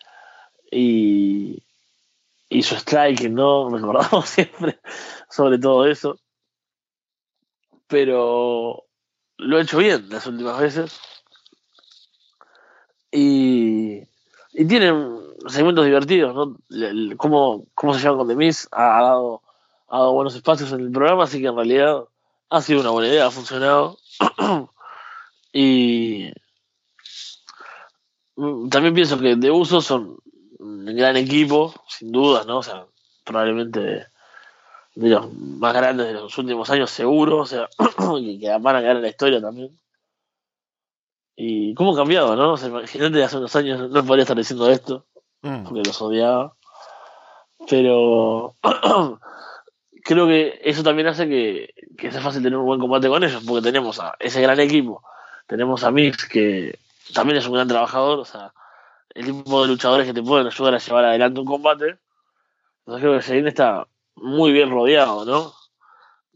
Y, 0.70 1.62
y 2.48 2.62
su 2.62 2.74
strike, 2.76 3.28
¿no? 3.30 3.68
Recordamos 3.76 4.28
siempre 4.28 4.78
sobre 5.28 5.58
todo 5.58 5.86
eso. 5.86 6.18
Pero 7.88 8.84
lo 9.38 9.56
ha 9.56 9.62
hecho 9.62 9.78
bien 9.78 10.08
las 10.08 10.26
últimas 10.26 10.58
veces. 10.60 11.00
Y, 13.12 14.02
y 14.52 14.64
tienen 14.66 15.20
segmentos 15.48 15.84
divertidos, 15.84 16.34
¿no? 16.34 16.58
Cómo, 17.16 17.66
cómo 17.74 17.94
se 17.94 18.00
llevan 18.00 18.18
con 18.18 18.28
The 18.28 18.36
Miz 18.36 18.68
ha, 18.72 18.98
ha 18.98 19.02
dado, 19.02 19.42
ha 19.88 19.98
dado 19.98 20.12
buenos 20.12 20.34
espacios 20.34 20.72
en 20.72 20.80
el 20.80 20.90
programa, 20.90 21.24
así 21.24 21.40
que 21.40 21.46
en 21.46 21.56
realidad 21.56 22.04
ha 22.50 22.62
sido 22.62 22.80
una 22.80 22.90
buena 22.90 23.08
idea, 23.08 23.26
ha 23.26 23.30
funcionado. 23.30 23.98
y 25.52 26.32
también 28.70 28.94
pienso 28.94 29.18
que 29.18 29.36
de 29.36 29.50
uso 29.50 29.80
son 29.80 30.18
un 30.58 30.84
gran 30.84 31.16
equipo, 31.16 31.74
sin 31.88 32.12
dudas, 32.12 32.46
¿no? 32.46 32.58
O 32.58 32.62
sea, 32.62 32.86
probablemente 33.24 34.06
de, 34.96 35.08
los 35.08 35.32
más 35.32 35.72
grandes 35.72 36.08
de 36.08 36.14
los 36.14 36.36
últimos 36.36 36.68
años, 36.70 36.90
seguro, 36.90 37.38
o 37.38 37.46
sea, 37.46 37.68
que, 37.78 38.38
que 38.40 38.58
van 38.58 38.76
a 38.76 38.80
quedar 38.80 38.96
en 38.96 39.02
la 39.02 39.08
historia 39.08 39.40
también. 39.40 39.78
Y 41.36 41.74
cómo 41.74 41.92
ha 41.92 41.96
cambiado, 41.96 42.34
¿no? 42.34 42.54
O 42.54 42.56
sea, 42.56 42.68
imagínate, 42.68 43.22
hace 43.22 43.36
unos 43.36 43.54
años 43.54 43.90
no 43.90 44.04
podría 44.04 44.22
estar 44.22 44.36
diciendo 44.36 44.68
esto, 44.70 45.06
Mm. 45.46 45.64
porque 45.64 45.82
los 45.84 46.02
odiaba. 46.02 46.54
Pero 47.68 48.54
creo 50.04 50.26
que 50.26 50.60
eso 50.62 50.82
también 50.82 51.08
hace 51.08 51.28
que, 51.28 51.74
que 51.96 52.10
sea 52.12 52.20
fácil 52.20 52.42
tener 52.42 52.58
un 52.58 52.66
buen 52.66 52.80
combate 52.80 53.08
con 53.08 53.22
ellos, 53.24 53.42
porque 53.46 53.62
tenemos 53.62 54.00
a 54.00 54.14
ese 54.18 54.40
gran 54.40 54.60
equipo, 54.60 55.02
tenemos 55.46 55.84
a 55.84 55.90
Mix, 55.90 56.26
que 56.26 56.78
también 57.14 57.38
es 57.38 57.46
un 57.46 57.54
gran 57.54 57.68
trabajador, 57.68 58.18
o 58.18 58.24
sea, 58.24 58.52
el 59.14 59.26
tipo 59.26 59.62
de 59.62 59.68
luchadores 59.68 60.06
que 60.06 60.14
te 60.14 60.22
pueden 60.22 60.46
ayudar 60.46 60.74
a 60.74 60.78
llevar 60.78 61.04
adelante 61.04 61.40
un 61.40 61.46
combate. 61.46 61.96
Entonces 62.80 63.02
creo 63.02 63.18
que 63.18 63.26
Shane 63.26 63.48
está 63.48 63.86
muy 64.16 64.52
bien 64.52 64.70
rodeado, 64.70 65.24
¿no? 65.24 65.52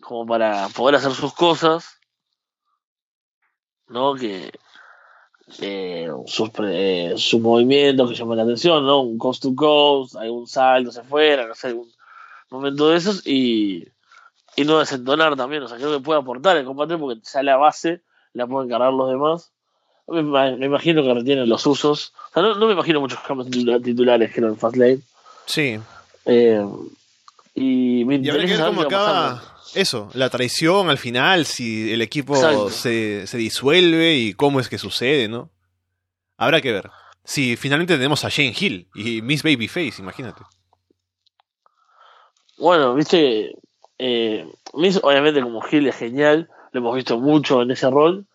Como 0.00 0.26
para 0.26 0.68
poder 0.68 0.96
hacer 0.96 1.12
sus 1.12 1.34
cosas, 1.34 1.98
¿no? 3.88 4.14
Que 4.14 4.52
eh, 5.60 6.08
sus, 6.26 6.50
eh, 6.64 7.14
sus 7.16 7.40
movimientos 7.40 8.08
que 8.10 8.16
llaman 8.16 8.36
la 8.36 8.44
atención, 8.44 8.86
¿no? 8.86 9.00
Un 9.00 9.18
coast 9.18 9.42
to 9.42 9.54
coast, 9.54 10.16
algún 10.16 10.46
salto 10.46 10.90
hacia 10.90 11.02
afuera, 11.02 11.46
no 11.46 11.54
sé, 11.54 11.68
algún 11.68 11.90
momento 12.50 12.88
de 12.88 12.96
esos 12.96 13.26
y, 13.26 13.88
y 14.56 14.64
no 14.64 14.78
desentonar 14.78 15.36
también, 15.36 15.62
o 15.62 15.68
sea, 15.68 15.76
creo 15.76 15.92
que 15.92 16.00
puede 16.04 16.20
aportar 16.20 16.56
el 16.56 16.64
combate 16.64 16.96
porque 16.96 17.20
ya 17.22 17.42
la 17.42 17.56
base 17.56 18.02
la 18.32 18.46
pueden 18.46 18.68
cargar 18.70 18.92
los 18.92 19.10
demás. 19.10 19.52
Me, 20.06 20.22
me 20.22 20.66
imagino 20.66 21.02
que 21.04 21.14
retienen 21.14 21.48
los 21.48 21.64
usos. 21.66 22.12
O 22.30 22.32
sea, 22.34 22.42
no, 22.42 22.54
no 22.56 22.66
me 22.66 22.72
imagino 22.72 23.00
muchos 23.00 23.20
cambios 23.20 23.48
titula- 23.48 23.80
titulares 23.80 24.32
que 24.32 24.40
eran 24.40 24.52
en 24.52 24.58
Fastlane. 24.58 24.98
Sí. 25.46 25.78
Eh, 26.24 26.66
y 27.54 28.04
me 28.04 28.16
Y 28.16 28.22
que 28.22 28.54
a 28.54 28.66
acaba 28.68 29.42
eso, 29.74 30.08
la 30.14 30.30
traición 30.30 30.90
al 30.90 30.98
final, 30.98 31.46
si 31.46 31.92
el 31.92 32.02
equipo 32.02 32.70
se, 32.70 33.26
se 33.26 33.38
disuelve 33.38 34.16
y 34.16 34.34
cómo 34.34 34.60
es 34.60 34.68
que 34.68 34.78
sucede, 34.78 35.28
¿no? 35.28 35.50
Habrá 36.36 36.60
que 36.60 36.72
ver. 36.72 36.90
Si 37.24 37.56
finalmente 37.56 37.94
tenemos 37.94 38.24
a 38.24 38.28
Shane 38.28 38.54
Hill 38.58 38.88
y 38.94 39.22
Miss 39.22 39.42
Babyface, 39.42 40.00
imagínate. 40.00 40.42
Bueno, 42.58 42.94
viste, 42.94 43.54
eh, 43.98 44.50
Miz 44.74 44.98
obviamente 45.02 45.40
como 45.42 45.60
Gil 45.62 45.86
es 45.86 45.96
genial, 45.96 46.48
lo 46.72 46.80
hemos 46.80 46.96
visto 46.96 47.18
mucho 47.18 47.62
en 47.62 47.70
ese 47.70 47.88
rol. 47.90 48.26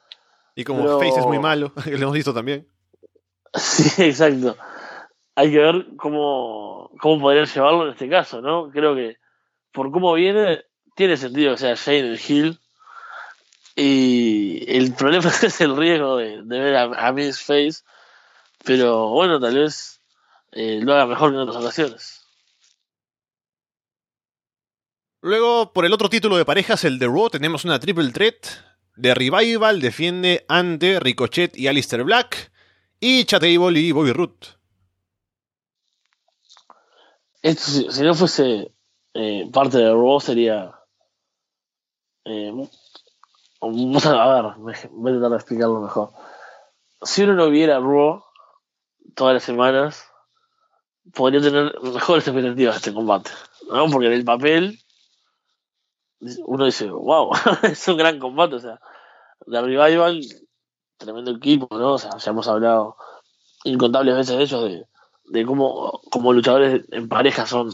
Y 0.56 0.64
como 0.64 0.84
Pero- 0.84 1.00
Face 1.00 1.20
es 1.20 1.26
muy 1.26 1.40
malo, 1.40 1.74
lo 1.86 1.98
hemos 1.98 2.14
visto 2.14 2.34
también. 2.34 2.68
Sí, 3.58 4.04
exacto. 4.04 4.58
Hay 5.36 5.52
que 5.52 5.58
ver 5.58 5.88
cómo, 5.98 6.92
cómo 7.00 7.22
podrían 7.22 7.46
llevarlo 7.46 7.86
en 7.86 7.92
este 7.92 8.10
caso, 8.10 8.42
¿no? 8.42 8.72
Creo 8.72 8.96
que 8.96 9.18
por 9.72 9.92
cómo 9.92 10.14
viene, 10.14 10.64
tiene 10.96 11.18
sentido 11.18 11.54
que 11.54 11.60
sea 11.60 11.76
Shane 11.76 12.14
el 12.14 12.22
Hill. 12.26 12.60
Y 13.76 14.64
el 14.72 14.94
problema 14.94 15.30
es 15.42 15.62
el 15.62 15.76
riesgo 15.76 16.18
de, 16.18 16.42
ver 16.44 16.76
a, 16.76 17.08
a 17.08 17.12
Miss 17.12 17.42
Face. 17.42 17.84
Pero 18.64 19.10
bueno, 19.10 19.40
tal 19.40 19.56
vez 19.56 20.02
eh, 20.52 20.80
lo 20.82 20.94
haga 20.94 21.06
mejor 21.06 21.32
que 21.32 21.36
en 21.36 21.42
otras 21.42 21.62
ocasiones. 21.62 22.26
Luego, 25.22 25.74
por 25.74 25.86
el 25.86 25.94
otro 25.94 26.10
título 26.10 26.38
de 26.38 26.46
parejas, 26.46 26.84
el 26.84 27.00
de 27.00 27.08
Raw, 27.08 27.30
tenemos 27.30 27.66
una 27.66 27.80
triple 27.80 28.12
threat. 28.12 28.48
De 28.96 29.14
Revival 29.14 29.82
defiende 29.82 30.46
ante 30.48 31.00
Ricochet 31.00 31.58
y 31.58 31.68
Alistair 31.68 32.04
Black. 32.04 32.52
Y 33.00 33.26
Chatable 33.26 33.80
y 33.80 33.92
Bobby 33.92 34.14
Root. 34.14 34.46
Esto, 37.46 37.64
si, 37.66 37.92
si 37.92 38.02
no 38.02 38.16
fuese 38.16 38.74
eh, 39.14 39.48
parte 39.54 39.78
de 39.78 39.92
Raw, 39.92 40.20
sería. 40.20 40.74
Eh, 42.24 42.52
a, 43.62 43.68
ver, 43.68 44.56
voy 44.90 45.12
a 45.12 45.14
tratar 45.14 45.30
de 45.30 45.36
explicarlo 45.36 45.80
mejor. 45.80 46.10
Si 47.04 47.22
uno 47.22 47.36
no 47.36 47.52
viera 47.52 47.80
Raw 47.80 48.24
todas 49.14 49.36
las 49.36 49.44
semanas, 49.44 50.10
podría 51.14 51.40
tener 51.40 51.80
mejores 51.82 52.28
expectativas 52.28 52.74
de 52.74 52.78
este 52.78 52.94
combate. 52.96 53.30
¿no? 53.70 53.92
Porque 53.92 54.08
en 54.08 54.14
el 54.14 54.26
papel, 54.26 54.80
uno 56.48 56.66
dice, 56.66 56.90
wow, 56.90 57.30
es 57.62 57.88
un 57.88 57.98
gran 57.98 58.18
combate. 58.18 58.56
O 58.56 58.60
sea, 58.60 58.82
The 59.46 59.62
Revival 59.62 60.20
tremendo 60.98 61.30
equipo, 61.30 61.68
¿no? 61.78 61.94
O 61.94 61.98
sea, 62.00 62.18
ya 62.18 62.32
hemos 62.32 62.48
hablado 62.48 62.98
incontables 63.66 64.16
veces 64.16 64.36
de 64.36 64.44
ellos, 64.44 64.64
de, 64.64 64.88
de 65.28 65.46
cómo 65.46 66.02
como 66.12 66.34
luchadores 66.34 66.86
en 66.92 67.10
pareja 67.10 67.46
son 67.46 67.72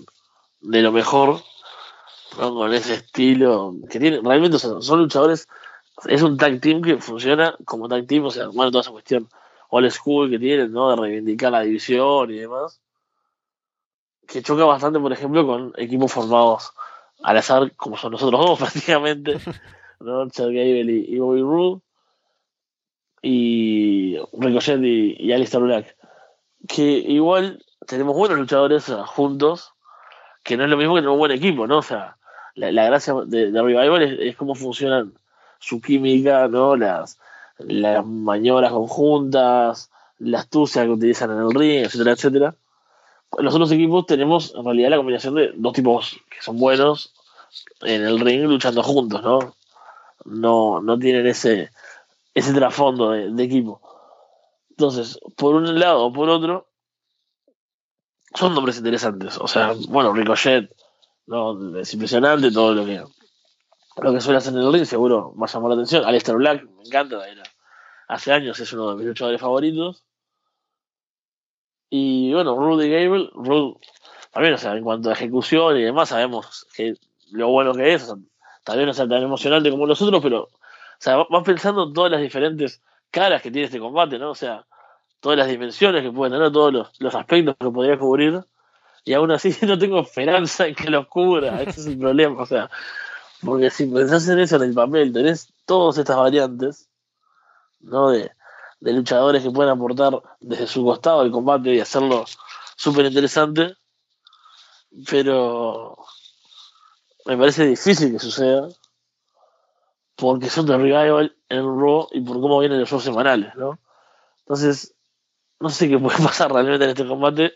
de 0.61 0.81
lo 0.81 0.91
mejor, 0.91 1.41
con 2.35 2.73
ese 2.73 2.95
estilo 2.95 3.75
que 3.89 3.99
tienen, 3.99 4.23
realmente 4.23 4.59
son, 4.59 4.99
luchadores, 4.99 5.47
es 6.05 6.21
un 6.21 6.37
tag 6.37 6.61
team 6.61 6.81
que 6.81 6.97
funciona 6.97 7.55
como 7.65 7.89
tag 7.89 8.07
team, 8.07 8.25
o 8.25 8.31
sea, 8.31 8.47
bueno, 8.47 8.71
toda 8.71 8.81
esa 8.81 8.91
cuestión 8.91 9.27
old 9.69 9.89
school 9.91 10.29
que 10.29 10.39
tienen, 10.39 10.71
¿no? 10.71 10.89
De 10.89 10.95
reivindicar 10.95 11.51
la 11.51 11.61
división 11.61 12.31
y 12.31 12.39
demás, 12.39 12.81
que 14.27 14.41
choca 14.41 14.65
bastante, 14.65 14.99
por 14.99 15.11
ejemplo, 15.11 15.45
con 15.45 15.73
equipos 15.77 16.11
formados 16.11 16.71
al 17.23 17.37
azar, 17.37 17.75
como 17.75 17.97
son 17.97 18.13
nosotros 18.13 18.39
dos 18.45 18.59
prácticamente, 18.59 19.39
¿no? 19.99 20.29
Chad 20.29 20.47
Gable 20.47 20.91
y, 20.91 21.15
y 21.15 21.19
Bobby 21.19 21.41
Roode, 21.41 21.81
y 23.23 24.17
Ricochet 24.33 24.81
y 24.81 25.31
Alistair 25.31 25.63
Black, 25.63 25.95
que 26.67 26.83
igual 26.83 27.63
tenemos 27.87 28.15
buenos 28.15 28.37
luchadores 28.37 28.85
juntos, 29.07 29.73
que 30.43 30.57
no 30.57 30.63
es 30.63 30.69
lo 30.69 30.77
mismo 30.77 30.95
que 30.95 31.01
tener 31.01 31.11
un 31.11 31.19
buen 31.19 31.31
equipo, 31.31 31.67
¿no? 31.67 31.79
O 31.79 31.83
sea, 31.83 32.17
la, 32.55 32.85
gracia 32.85 33.13
de, 33.25 33.51
de 33.51 33.61
Revival 33.61 34.01
es, 34.01 34.19
es, 34.19 34.35
cómo 34.35 34.55
funcionan 34.55 35.13
su 35.59 35.81
química, 35.81 36.47
¿no? 36.47 36.75
Las, 36.75 37.19
las 37.59 38.05
maniobras 38.05 38.71
conjuntas, 38.71 39.91
la 40.19 40.39
astucia 40.39 40.83
que 40.83 40.89
utilizan 40.89 41.31
en 41.31 41.37
el 41.37 41.51
ring, 41.51 41.85
etcétera, 41.85 42.11
etcétera. 42.11 42.55
Los 43.37 43.53
otros 43.53 43.71
equipos 43.71 44.05
tenemos 44.05 44.53
en 44.55 44.65
realidad 44.65 44.89
la 44.89 44.97
combinación 44.97 45.35
de 45.35 45.51
dos 45.55 45.73
tipos 45.73 46.19
que 46.29 46.41
son 46.41 46.59
buenos 46.59 47.13
en 47.81 48.03
el 48.03 48.19
ring 48.19 48.43
luchando 48.43 48.83
juntos, 48.83 49.21
¿no? 49.23 49.55
No, 50.25 50.81
no 50.81 50.99
tienen 50.99 51.25
ese, 51.27 51.71
ese 52.33 52.53
trasfondo 52.53 53.11
de 53.11 53.43
equipo. 53.43 53.81
Entonces, 54.81 55.19
por 55.37 55.53
un 55.53 55.79
lado 55.79 56.05
o 56.05 56.11
por 56.11 56.27
otro, 56.27 56.67
son 58.33 58.55
nombres 58.55 58.77
interesantes. 58.77 59.37
O 59.37 59.47
sea, 59.47 59.73
bueno, 59.89 60.11
Ricochet, 60.11 60.75
¿no? 61.27 61.77
Es 61.77 61.93
impresionante 61.93 62.51
todo 62.51 62.73
lo 62.73 62.83
que 62.83 63.03
lo 63.97 64.11
que 64.11 64.21
suele 64.21 64.39
hacer 64.39 64.53
en 64.53 64.59
el 64.59 64.73
ring, 64.73 64.85
seguro 64.85 65.35
va 65.35 65.45
a 65.45 65.59
la 65.59 65.73
atención. 65.75 66.03
Aleister 66.03 66.35
Black, 66.35 66.63
me 66.63 66.83
encanta, 66.83 67.27
era, 67.29 67.43
hace 68.07 68.33
años 68.33 68.59
es 68.59 68.73
uno 68.73 68.89
de 68.89 68.95
mis 68.95 69.05
luchadores 69.05 69.39
favoritos. 69.39 70.03
Y 71.91 72.33
bueno, 72.33 72.55
Rudy 72.55 72.89
Gable, 72.89 73.29
Rudy, 73.35 73.75
también, 74.31 74.55
o 74.55 74.57
sea, 74.57 74.75
en 74.75 74.83
cuanto 74.83 75.11
a 75.11 75.13
ejecución 75.13 75.77
y 75.77 75.83
demás, 75.83 76.09
sabemos 76.09 76.65
que 76.75 76.95
lo 77.31 77.49
bueno 77.49 77.75
que 77.75 77.93
es, 77.93 78.03
o 78.03 78.05
sea, 78.07 78.15
también 78.63 78.87
no 78.87 78.91
es 78.93 78.97
tan 78.97 79.11
emocionante 79.11 79.69
como 79.69 79.85
los 79.85 80.01
otros, 80.01 80.23
pero, 80.23 80.43
o 80.45 80.49
sea, 80.97 81.17
vas 81.17 81.43
pensando 81.43 81.83
en 81.83 81.93
todas 81.93 82.11
las 82.11 82.21
diferentes 82.21 82.81
caras 83.11 83.41
que 83.41 83.51
tiene 83.51 83.65
este 83.65 83.79
combate, 83.79 84.17
¿no? 84.17 84.31
O 84.31 84.35
sea, 84.35 84.65
todas 85.21 85.37
las 85.37 85.47
dimensiones 85.47 86.03
que 86.03 86.11
puede 86.11 86.31
tener, 86.31 86.51
todos 86.51 86.73
los, 86.73 86.91
los 86.99 87.15
aspectos 87.15 87.55
que 87.57 87.69
podría 87.69 87.97
cubrir, 87.97 88.43
y 89.05 89.13
aún 89.13 89.31
así 89.31 89.55
no 89.65 89.79
tengo 89.79 90.01
esperanza 90.01 90.67
en 90.67 90.75
que 90.75 90.89
los 90.89 91.07
cubra, 91.07 91.61
ese 91.61 91.79
es 91.79 91.87
el 91.87 91.97
problema, 91.97 92.41
o 92.41 92.45
sea, 92.45 92.69
porque 93.43 93.69
si 93.69 93.85
pensás 93.85 94.27
en 94.27 94.39
eso 94.39 94.57
en 94.57 94.63
el 94.63 94.73
papel, 94.73 95.13
tenés 95.13 95.53
todas 95.65 95.97
estas 95.97 96.17
variantes, 96.17 96.89
¿no? 97.79 98.09
De, 98.09 98.31
de 98.81 98.93
luchadores 98.93 99.41
que 99.41 99.51
pueden 99.51 99.71
aportar 99.71 100.21
desde 100.39 100.67
su 100.67 100.83
costado 100.83 101.21
el 101.21 101.31
combate 101.31 101.73
y 101.73 101.79
hacerlo 101.79 102.25
súper 102.75 103.05
interesante, 103.05 103.75
pero 105.09 105.97
me 107.25 107.37
parece 107.37 107.65
difícil 107.65 108.11
que 108.11 108.19
suceda 108.19 108.67
porque 110.15 110.49
son 110.49 110.65
de 110.67 110.77
revival 110.77 111.35
en 111.49 111.63
Raw 111.63 112.07
y 112.11 112.21
por 112.21 112.39
cómo 112.41 112.59
vienen 112.59 112.79
los 112.79 112.89
shows 112.89 113.03
semanales, 113.03 113.55
¿no? 113.55 113.79
Entonces, 114.39 114.93
no 115.61 115.69
sé 115.69 115.87
qué 115.87 115.97
puede 115.97 116.17
pasar 116.23 116.51
realmente 116.51 116.83
en 116.83 116.89
este 116.91 117.07
combate. 117.07 117.53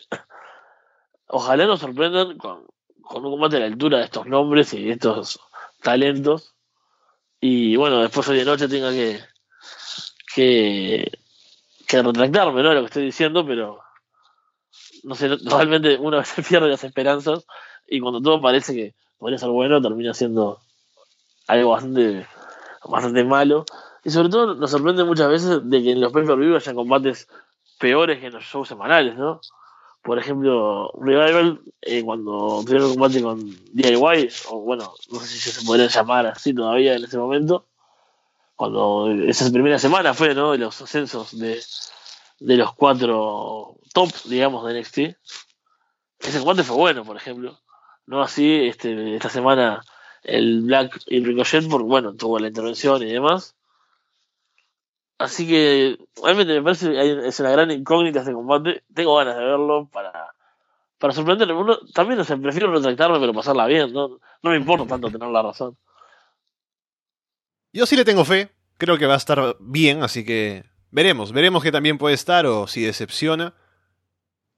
Ojalá 1.28 1.66
nos 1.66 1.80
sorprendan 1.80 2.38
con, 2.38 2.66
con 3.02 3.24
un 3.24 3.32
combate 3.32 3.56
a 3.56 3.60
la 3.60 3.66
altura 3.66 3.98
de 3.98 4.04
estos 4.04 4.26
nombres 4.26 4.72
y 4.74 4.90
estos 4.90 5.40
talentos. 5.82 6.54
Y 7.40 7.76
bueno, 7.76 8.00
después 8.00 8.28
hoy 8.28 8.38
de 8.38 8.44
noche 8.44 8.68
tenga 8.68 8.90
que, 8.90 9.20
que, 10.34 11.12
que 11.86 12.02
retractarme, 12.02 12.62
¿no? 12.62 12.72
Lo 12.72 12.80
que 12.80 12.86
estoy 12.86 13.04
diciendo, 13.04 13.44
pero 13.44 13.80
no 15.02 15.14
sé, 15.14 15.28
realmente 15.44 15.96
una 15.96 16.18
vez 16.18 16.28
se 16.28 16.42
pierde 16.42 16.68
las 16.68 16.84
esperanzas 16.84 17.46
y 17.88 18.00
cuando 18.00 18.20
todo 18.20 18.40
parece 18.40 18.74
que 18.74 18.94
podría 19.18 19.38
ser 19.38 19.50
bueno, 19.50 19.80
termina 19.80 20.14
siendo 20.14 20.60
algo 21.48 21.70
bastante, 21.70 22.26
bastante 22.84 23.24
malo. 23.24 23.64
Y 24.04 24.10
sobre 24.10 24.28
todo 24.28 24.54
nos 24.54 24.70
sorprende 24.70 25.02
muchas 25.02 25.28
veces 25.28 25.68
de 25.68 25.82
que 25.82 25.90
en 25.90 26.00
los 26.00 26.12
pay-per-view 26.12 26.54
hayan 26.54 26.76
combates 26.76 27.28
peores 27.78 28.20
que 28.20 28.26
en 28.26 28.32
los 28.32 28.44
shows 28.44 28.68
semanales, 28.68 29.16
¿no? 29.16 29.40
Por 30.02 30.18
ejemplo, 30.18 30.92
Revival, 31.00 31.60
eh, 31.82 32.04
cuando 32.04 32.62
tuvieron 32.64 32.90
un 32.90 32.94
combate 32.94 33.20
con 33.22 33.40
DIY, 33.72 34.28
o 34.50 34.60
bueno, 34.60 34.94
no 35.10 35.20
sé 35.20 35.26
si 35.26 35.50
se 35.50 35.66
podría 35.66 35.88
llamar 35.88 36.26
así 36.26 36.54
todavía 36.54 36.94
en 36.94 37.02
ese 37.02 37.18
momento, 37.18 37.66
cuando 38.54 39.10
esa 39.10 39.50
primera 39.50 39.80
semana 39.80 40.14
fue, 40.14 40.32
¿no? 40.34 40.52
De 40.52 40.58
los 40.58 40.80
ascensos 40.80 41.36
de, 41.36 41.60
de 42.38 42.56
los 42.56 42.72
cuatro 42.74 43.76
top, 43.92 44.10
digamos, 44.26 44.64
de 44.64 44.80
NXT. 44.80 44.98
Ese 46.20 46.38
combate 46.38 46.62
fue 46.62 46.76
bueno, 46.76 47.04
por 47.04 47.16
ejemplo. 47.16 47.58
No 48.06 48.22
así, 48.22 48.68
este, 48.68 49.16
esta 49.16 49.28
semana 49.28 49.82
el 50.22 50.62
Black 50.62 51.00
y 51.06 51.24
Ricochet, 51.24 51.68
porque 51.68 51.86
bueno, 51.86 52.14
tuvo 52.14 52.38
la 52.38 52.46
intervención 52.46 53.02
y 53.02 53.06
demás. 53.06 53.55
Así 55.18 55.46
que 55.48 55.98
realmente 56.22 56.52
me 56.52 56.62
parece 56.62 57.26
es 57.26 57.40
una 57.40 57.50
gran 57.50 57.70
incógnita 57.70 58.20
este 58.20 58.32
combate. 58.32 58.84
Tengo 58.94 59.16
ganas 59.16 59.36
de 59.36 59.44
verlo 59.44 59.88
para, 59.90 60.34
para 60.98 61.12
sorprenderme. 61.14 61.54
Uno, 61.54 61.78
también, 61.94 62.20
o 62.20 62.24
sea, 62.24 62.36
prefiero 62.36 62.70
retractarme 62.72 63.18
pero 63.18 63.32
pasarla 63.32 63.66
bien. 63.66 63.92
No, 63.92 64.18
no 64.42 64.50
me 64.50 64.56
importa 64.56 64.86
tanto 64.86 65.10
tener 65.10 65.28
la 65.28 65.42
razón. 65.42 65.76
Yo 67.72 67.86
sí 67.86 67.96
le 67.96 68.04
tengo 68.04 68.24
fe. 68.24 68.50
Creo 68.78 68.98
que 68.98 69.06
va 69.06 69.14
a 69.14 69.18
estar 69.18 69.56
bien, 69.58 70.02
así 70.02 70.24
que 70.24 70.64
veremos. 70.90 71.32
Veremos 71.32 71.62
que 71.62 71.72
también 71.72 71.96
puede 71.96 72.14
estar 72.14 72.44
o 72.44 72.66
si 72.66 72.82
decepciona. 72.82 73.54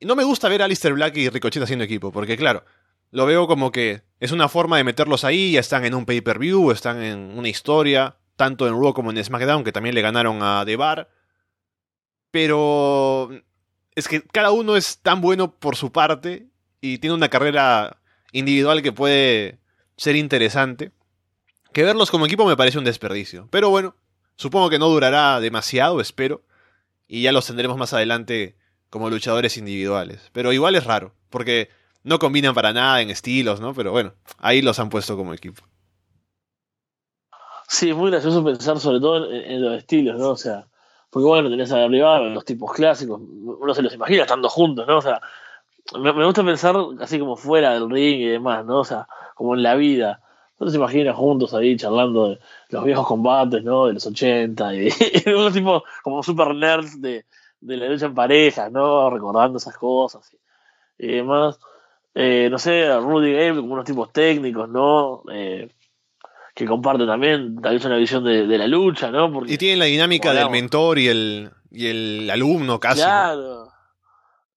No 0.00 0.16
me 0.16 0.24
gusta 0.24 0.48
ver 0.48 0.62
a 0.62 0.64
Alistair 0.64 0.94
Black 0.94 1.16
y 1.16 1.28
Ricochet 1.28 1.62
haciendo 1.62 1.84
equipo, 1.84 2.10
porque 2.12 2.36
claro, 2.36 2.64
lo 3.10 3.26
veo 3.26 3.46
como 3.46 3.72
que 3.72 4.02
es 4.20 4.32
una 4.32 4.48
forma 4.48 4.76
de 4.76 4.84
meterlos 4.84 5.24
ahí, 5.24 5.52
ya 5.52 5.60
están 5.60 5.84
en 5.84 5.94
un 5.94 6.04
pay-per-view, 6.04 6.70
están 6.70 7.02
en 7.02 7.38
una 7.38 7.48
historia, 7.48 8.16
tanto 8.38 8.68
en 8.68 8.80
Raw 8.80 8.94
como 8.94 9.10
en 9.10 9.22
SmackDown, 9.22 9.64
que 9.64 9.72
también 9.72 9.96
le 9.96 10.00
ganaron 10.00 10.38
a 10.42 10.62
The 10.64 10.76
Bar. 10.76 11.10
Pero 12.30 13.30
es 13.96 14.06
que 14.06 14.22
cada 14.22 14.52
uno 14.52 14.76
es 14.76 14.98
tan 14.98 15.20
bueno 15.20 15.56
por 15.56 15.74
su 15.74 15.90
parte 15.90 16.46
y 16.80 16.98
tiene 16.98 17.14
una 17.14 17.28
carrera 17.28 18.00
individual 18.30 18.80
que 18.80 18.92
puede 18.92 19.58
ser 19.96 20.14
interesante, 20.14 20.92
que 21.72 21.82
verlos 21.82 22.12
como 22.12 22.26
equipo 22.26 22.46
me 22.46 22.56
parece 22.56 22.78
un 22.78 22.84
desperdicio. 22.84 23.48
Pero 23.50 23.70
bueno, 23.70 23.96
supongo 24.36 24.70
que 24.70 24.78
no 24.78 24.88
durará 24.88 25.40
demasiado, 25.40 26.00
espero, 26.00 26.44
y 27.08 27.22
ya 27.22 27.32
los 27.32 27.46
tendremos 27.46 27.76
más 27.76 27.92
adelante 27.92 28.56
como 28.88 29.10
luchadores 29.10 29.56
individuales. 29.56 30.30
Pero 30.32 30.52
igual 30.52 30.76
es 30.76 30.84
raro, 30.84 31.12
porque 31.28 31.70
no 32.04 32.20
combinan 32.20 32.54
para 32.54 32.72
nada 32.72 33.02
en 33.02 33.10
estilos, 33.10 33.60
¿no? 33.60 33.74
Pero 33.74 33.90
bueno, 33.90 34.14
ahí 34.38 34.62
los 34.62 34.78
han 34.78 34.90
puesto 34.90 35.16
como 35.16 35.34
equipo. 35.34 35.64
Sí, 37.68 37.90
es 37.90 37.96
muy 37.96 38.10
gracioso 38.10 38.42
pensar 38.42 38.80
sobre 38.80 38.98
todo 38.98 39.30
en, 39.30 39.62
los 39.62 39.76
estilos, 39.76 40.18
¿no? 40.18 40.30
O 40.30 40.36
sea, 40.36 40.66
porque 41.10 41.26
bueno, 41.26 41.50
tenés 41.50 41.70
a 41.70 41.84
arriba 41.84 42.18
los 42.20 42.44
tipos 42.44 42.72
clásicos, 42.72 43.20
uno 43.20 43.74
se 43.74 43.82
los 43.82 43.94
imagina 43.94 44.22
estando 44.22 44.48
juntos, 44.48 44.86
¿no? 44.86 44.98
O 44.98 45.02
sea, 45.02 45.20
me, 46.00 46.12
me, 46.14 46.24
gusta 46.24 46.42
pensar 46.44 46.76
así 47.00 47.18
como 47.18 47.36
fuera 47.36 47.74
del 47.74 47.90
ring 47.90 48.20
y 48.22 48.26
demás, 48.28 48.64
¿no? 48.64 48.80
O 48.80 48.84
sea, 48.84 49.06
como 49.34 49.54
en 49.54 49.62
la 49.62 49.74
vida. 49.74 50.22
Uno 50.58 50.70
se 50.70 50.76
imagina 50.78 51.14
juntos 51.14 51.54
ahí 51.54 51.76
charlando 51.76 52.30
de 52.30 52.40
los 52.70 52.84
viejos 52.84 53.06
combates, 53.06 53.62
¿no? 53.62 53.86
De 53.86 53.94
los 53.94 54.06
80 54.06 54.74
y, 54.74 54.88
y 55.26 55.30
unos 55.30 55.52
tipos 55.52 55.82
como 56.02 56.22
super 56.22 56.54
nerds 56.54 57.00
de, 57.00 57.26
de 57.60 57.76
la 57.76 57.88
lucha 57.88 58.06
en 58.06 58.14
pareja, 58.14 58.70
¿no? 58.70 59.10
Recordando 59.10 59.58
esas 59.58 59.76
cosas 59.76 60.34
y, 60.98 61.06
demás. 61.08 61.58
Eh, 62.14 62.48
no 62.50 62.58
sé, 62.58 62.88
Rudy 62.98 63.50
como 63.56 63.74
unos 63.74 63.84
tipos 63.84 64.12
técnicos, 64.12 64.68
¿no? 64.68 65.22
Eh, 65.30 65.70
que 66.58 66.66
comparte 66.66 67.06
también 67.06 67.60
tal 67.62 67.74
vez 67.74 67.84
una 67.84 67.96
visión 67.96 68.24
de, 68.24 68.44
de 68.44 68.58
la 68.58 68.66
lucha, 68.66 69.12
¿no? 69.12 69.32
Porque, 69.32 69.52
y 69.52 69.58
tienen 69.58 69.78
la 69.78 69.84
dinámica 69.84 70.32
del 70.32 70.50
mentor 70.50 70.98
y 70.98 71.06
el, 71.06 71.52
y 71.70 71.86
el 71.86 72.28
alumno 72.32 72.80
casi. 72.80 73.00
Claro. 73.00 73.66
¿no? 73.66 73.72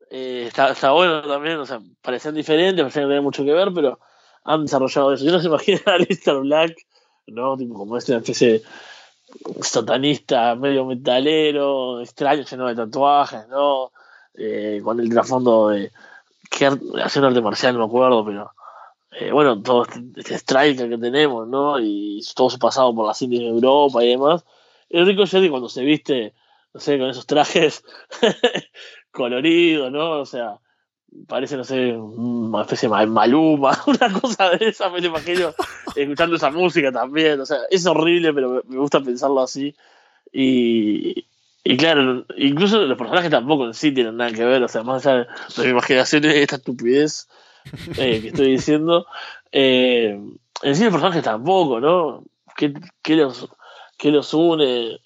Eh, 0.10 0.46
está, 0.48 0.72
está, 0.72 0.90
bueno 0.94 1.22
también, 1.22 1.60
o 1.60 1.66
sea, 1.68 1.80
parecían 2.02 2.34
diferentes, 2.34 2.82
parecían 2.82 3.04
que 3.04 3.10
tenían 3.10 3.24
mucho 3.24 3.46
que 3.46 3.54
ver, 3.54 3.72
pero 3.72 4.00
han 4.44 4.64
desarrollado 4.64 5.14
eso. 5.14 5.24
Yo 5.24 5.32
no 5.32 5.40
se 5.42 5.48
imagino 5.50 5.80
a 5.86 5.98
Lister 6.00 6.38
Black, 6.38 6.76
¿no? 7.28 7.56
Tipo 7.56 7.76
como 7.76 7.96
este 7.96 8.16
especie 8.16 8.64
satanista, 9.62 10.56
medio 10.56 10.88
metalero, 10.88 12.02
extraño, 12.02 12.42
lleno 12.42 12.68
de 12.68 12.76
tatuajes, 12.78 13.48
¿no? 13.48 13.92
Eh, 14.34 14.82
con 14.84 15.00
el 15.00 15.08
trasfondo 15.08 15.70
de 15.70 15.92
hacer 17.04 17.24
arte 17.24 17.42
marcial, 17.42 17.76
no 17.76 17.82
me 17.82 17.86
acuerdo, 17.86 18.26
pero 18.26 18.52
eh, 19.12 19.32
bueno, 19.32 19.62
todo 19.62 19.86
este, 20.16 20.36
striker 20.36 20.90
que 20.90 20.98
tenemos, 20.98 21.48
¿no? 21.48 21.80
Y 21.80 22.22
todo 22.36 22.50
su 22.50 22.60
pasado 22.60 22.96
por 22.96 23.08
las 23.08 23.22
indies 23.22 23.42
de 23.42 23.48
Europa 23.48 24.04
y 24.04 24.10
demás. 24.10 24.46
El 24.90 25.06
Rico 25.06 25.26
Jetty 25.26 25.50
cuando 25.50 25.70
se 25.70 25.84
viste 25.84 26.34
no 26.74 26.80
sé, 26.80 26.98
con 26.98 27.10
esos 27.10 27.26
trajes 27.26 27.84
coloridos, 29.12 29.92
¿no? 29.92 30.22
O 30.22 30.26
sea, 30.26 30.60
parece, 31.28 31.58
no 31.58 31.64
sé, 31.64 31.94
una 31.94 32.62
especie 32.62 32.90
de 32.90 33.06
maluma, 33.08 33.78
una 33.88 34.20
cosa 34.20 34.50
de 34.52 34.70
esa, 34.70 34.90
me 34.90 35.00
imagino 35.00 35.54
escuchando 35.96 36.36
esa 36.36 36.50
música 36.50 36.92
también, 36.92 37.40
o 37.40 37.46
sea, 37.46 37.58
es 37.70 37.86
horrible, 37.86 38.34
pero 38.34 38.64
me 38.68 38.78
gusta 38.78 39.02
pensarlo 39.02 39.42
así. 39.42 39.76
Y, 40.32 41.28
y 41.64 41.78
claro, 41.78 42.26
incluso 42.38 42.82
los 42.82 42.98
personajes 42.98 43.30
tampoco 43.30 43.66
en 43.66 43.74
sí 43.74 43.92
tienen 43.92 44.18
nada 44.18 44.32
que 44.32 44.46
ver, 44.46 44.64
o 44.64 44.68
sea, 44.68 44.84
más 44.84 45.06
allá 45.06 45.28
de 45.58 45.64
mi 45.64 45.70
imaginación 45.72 46.22
de 46.22 46.42
esta 46.42 46.56
estupidez 46.56 47.28
eh, 47.98 48.22
que 48.22 48.28
estoy 48.30 48.52
diciendo, 48.52 49.06
eh, 49.52 50.20
en 50.62 50.76
sí 50.76 50.84
los 50.84 50.92
personajes 50.92 51.24
tampoco, 51.24 51.80
¿no? 51.80 52.24
¿Qué, 52.56 52.74
qué 53.02 53.16
los, 53.16 53.50
qué 53.98 54.12
los 54.12 54.34
une? 54.34 55.00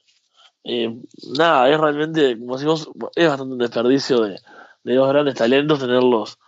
Eh, 0.64 0.96
nada, 1.38 1.70
es 1.70 1.80
realmente, 1.80 2.38
como 2.40 2.56
decimos, 2.56 2.90
es 3.16 3.28
bastante 3.28 3.54
un 3.54 3.60
desperdicio 3.60 4.22
de, 4.22 4.40
de 4.84 4.96
dos 4.96 5.08
grandes 5.10 5.36
talentos 5.36 5.80
tenerlos. 5.80 6.40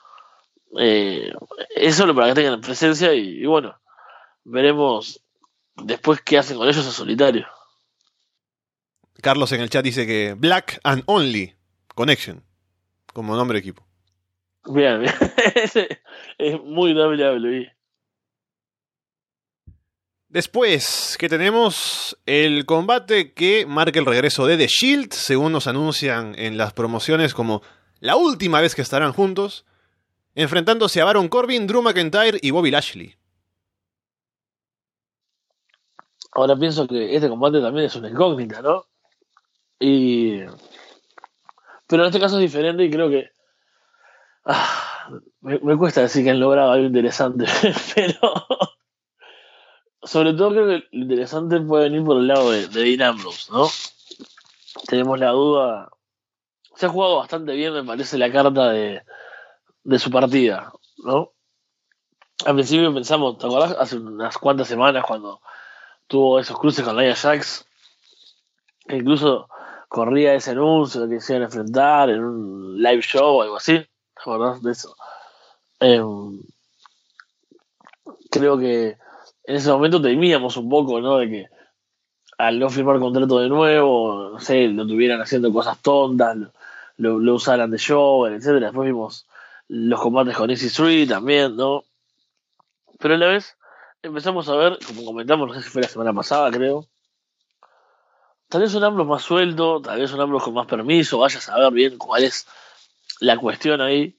Eh, 0.80 1.32
es 1.76 1.96
solo 1.96 2.14
para 2.16 2.28
que 2.28 2.36
tengan 2.36 2.62
presencia 2.62 3.14
y, 3.14 3.42
y, 3.42 3.46
bueno, 3.46 3.80
veremos 4.44 5.22
después 5.76 6.22
qué 6.22 6.38
hacen 6.38 6.58
con 6.58 6.68
ellos 6.68 6.86
en 6.86 6.92
solitario. 6.92 7.48
Carlos 9.22 9.52
en 9.52 9.62
el 9.62 9.70
chat 9.70 9.84
dice 9.84 10.06
que 10.06 10.36
Black 10.38 10.80
and 10.84 11.04
Only 11.06 11.56
Connection, 11.96 12.44
como 13.14 13.36
nombre 13.36 13.56
de 13.56 13.60
equipo. 13.62 13.87
Bien, 14.68 15.02
bien. 15.02 15.14
es 16.38 16.62
muy 16.64 16.94
WWE. 16.94 17.74
Después 20.30 21.16
que 21.18 21.30
tenemos 21.30 22.18
el 22.26 22.66
combate 22.66 23.34
que 23.34 23.66
marca 23.66 23.98
el 24.00 24.06
regreso 24.06 24.46
de 24.46 24.58
The 24.58 24.68
Shield, 24.68 25.14
según 25.14 25.54
nos 25.54 25.68
anuncian 25.68 26.38
en 26.38 26.58
las 26.58 26.74
promociones 26.74 27.34
como 27.34 27.62
la 28.02 28.18
última 28.18 28.60
vez 28.60 28.76
que 28.76 28.82
estarán 28.82 29.14
juntos, 29.14 29.66
enfrentándose 30.36 31.02
a 31.02 31.06
Baron 31.06 31.30
Corbin, 31.30 31.66
Drew 31.66 31.82
McIntyre 31.82 32.40
y 32.42 32.52
Bobby 32.52 32.72
Lashley. 32.72 33.16
Ahora 36.34 36.56
pienso 36.56 36.88
que 36.88 37.16
este 37.16 37.30
combate 37.30 37.62
también 37.62 37.86
es 37.86 37.96
una 37.96 38.10
incógnita, 38.10 38.62
¿no? 38.62 38.86
Y. 39.80 40.42
Pero 41.88 42.04
en 42.04 42.08
este 42.08 42.20
caso 42.20 42.36
es 42.36 42.42
diferente 42.42 42.84
y 42.84 42.92
creo 42.92 43.10
que. 43.10 43.32
Ah, 44.50 45.10
me, 45.42 45.78
cuesta 45.78 46.02
decir 46.02 46.24
que 46.24 46.30
han 46.30 46.40
logrado 46.40 46.72
algo 46.72 46.88
interesante, 46.88 47.46
pero. 47.96 48.18
Sobre 50.02 50.34
todo 50.34 50.52
creo 50.52 50.68
que 50.68 50.88
lo 50.92 51.04
interesante 51.04 51.60
puede 51.60 51.90
venir 51.90 52.06
por 52.06 52.18
el 52.18 52.28
lado 52.28 52.52
de, 52.52 52.70
de 52.70 52.98
¿no? 52.98 53.68
Tenemos 54.88 55.20
la 55.20 55.32
duda. 55.32 55.90
Se 56.76 56.86
ha 56.86 56.90
jugado 56.90 57.18
bastante 57.18 57.54
bien, 57.54 57.74
me 57.74 57.84
parece, 57.84 58.18
la 58.18 58.32
carta 58.32 58.70
de, 58.70 59.02
de 59.84 60.00
su 60.00 60.10
partida, 60.10 60.72
¿no? 61.00 61.34
Al 62.46 62.54
principio 62.54 62.94
pensamos, 62.94 63.38
¿te 63.38 63.48
acordás? 63.48 63.76
Hace 63.78 63.98
unas 63.98 64.38
cuantas 64.38 64.70
semanas 64.70 65.04
cuando 65.06 65.42
tuvo 66.08 66.40
esos 66.40 66.58
cruces 66.58 66.86
con 66.86 66.96
Nia 66.96 67.16
Jax, 67.16 67.66
que 68.88 68.96
incluso 68.96 69.50
corría 69.90 70.36
ese 70.36 70.52
anuncio 70.52 71.06
de 71.06 71.16
que 71.16 71.22
se 71.22 71.34
iban 71.34 71.42
a 71.42 71.46
enfrentar 71.46 72.10
en 72.10 72.24
un 72.24 72.82
live 72.82 73.02
show 73.02 73.38
o 73.38 73.42
algo 73.42 73.58
así. 73.58 73.86
¿Te 74.18 74.22
acordás 74.22 74.64
de 74.64 74.72
eso? 74.72 74.96
Eh, 75.80 76.02
creo 78.32 78.58
que 78.58 78.98
en 79.44 79.56
ese 79.56 79.72
momento 79.72 80.02
temíamos 80.02 80.58
un 80.58 80.70
poco, 80.70 81.00
¿no? 81.00 81.18
De 81.18 81.30
que 81.30 81.50
al 82.38 82.60
no 82.60 82.70
firmar 82.70 83.00
contrato 83.00 83.40
de 83.40 83.50
nuevo, 83.50 84.30
no 84.34 84.40
sé, 84.40 84.68
lo 84.68 84.86
tuvieran 84.86 85.22
haciendo 85.22 85.52
cosas 85.52 85.80
tontas, 85.82 86.38
lo, 86.98 87.34
usaran 87.34 87.72
de 87.72 87.78
show, 87.78 88.26
etcétera. 88.26 88.68
Después 88.68 88.88
vimos 88.88 89.28
los 89.68 90.00
combates 90.00 90.36
con 90.36 90.50
Easy 90.50 90.68
Street 90.68 91.08
también, 91.08 91.56
¿no? 91.56 91.84
Pero 93.00 93.16
a 93.16 93.18
la 93.18 93.28
vez 93.28 93.58
empezamos 94.02 94.50
a 94.50 94.56
ver, 94.56 94.80
como 94.86 95.06
comentamos, 95.06 95.48
no 95.48 95.54
sé 95.54 95.62
si 95.62 95.70
fue 95.70 95.82
la 95.82 95.88
semana 95.88 96.14
pasada, 96.14 96.52
creo, 96.52 96.88
tal 98.50 98.62
vez 98.62 98.74
un 98.76 98.84
Ambros 98.84 99.08
más 99.08 99.22
suelto, 99.24 99.82
tal 99.82 100.00
vez 100.00 100.12
un 100.14 100.22
Ambros 100.22 100.44
con 100.44 100.54
más 100.54 100.68
permiso, 100.68 101.20
vaya 101.20 101.38
a 101.38 101.42
saber 101.42 101.72
bien 101.74 101.98
cuál 101.98 102.24
es 102.24 102.48
la 103.20 103.38
cuestión 103.38 103.82
ahí. 103.82 104.18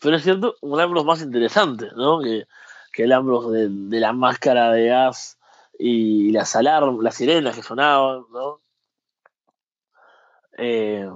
Pero 0.00 0.16
es 0.16 0.22
cierto, 0.22 0.56
un 0.60 0.80
Ambros 0.80 1.04
más 1.04 1.22
interesante, 1.22 1.88
¿no? 1.96 2.20
Que, 2.20 2.46
que 2.92 3.04
el 3.04 3.12
Ambros 3.12 3.50
de, 3.52 3.68
la 4.00 4.12
máscara 4.12 4.70
de 4.72 4.88
gas 4.88 5.38
y 5.78 6.30
las 6.32 6.54
alarmas, 6.56 7.02
las 7.02 7.14
sirenas 7.14 7.56
que 7.56 7.62
sonaban, 7.62 8.24
¿no? 8.32 8.60
Eh, 10.58 11.08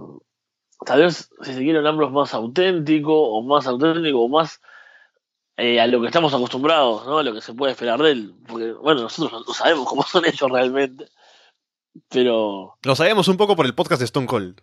tal 0.84 1.00
vez, 1.00 1.30
si 1.42 1.54
se 1.54 1.60
quiere, 1.60 1.80
un 1.80 1.86
Ambros 1.86 2.12
más 2.12 2.34
auténtico, 2.34 3.12
o 3.12 3.42
más 3.42 3.66
auténtico, 3.66 4.20
o 4.20 4.28
más 4.28 4.60
eh, 5.56 5.78
a 5.78 5.86
lo 5.86 6.00
que 6.00 6.06
estamos 6.06 6.32
acostumbrados, 6.32 7.06
¿no? 7.06 7.18
A 7.18 7.22
lo 7.22 7.34
que 7.34 7.42
se 7.42 7.52
puede 7.52 7.72
esperar 7.72 8.00
de 8.02 8.12
él. 8.12 8.34
Porque, 8.48 8.72
bueno, 8.72 9.02
nosotros 9.02 9.44
no 9.46 9.52
sabemos 9.52 9.86
cómo 9.86 10.02
son 10.04 10.24
ellos 10.24 10.50
realmente. 10.50 11.06
Pero. 12.08 12.78
Lo 12.82 12.96
sabemos 12.96 13.28
un 13.28 13.36
poco 13.36 13.56
por 13.56 13.66
el 13.66 13.74
podcast 13.74 14.00
de 14.00 14.06
Stone 14.06 14.26
Cold. 14.26 14.62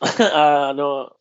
ah, 0.34 0.72
no. 0.74 1.16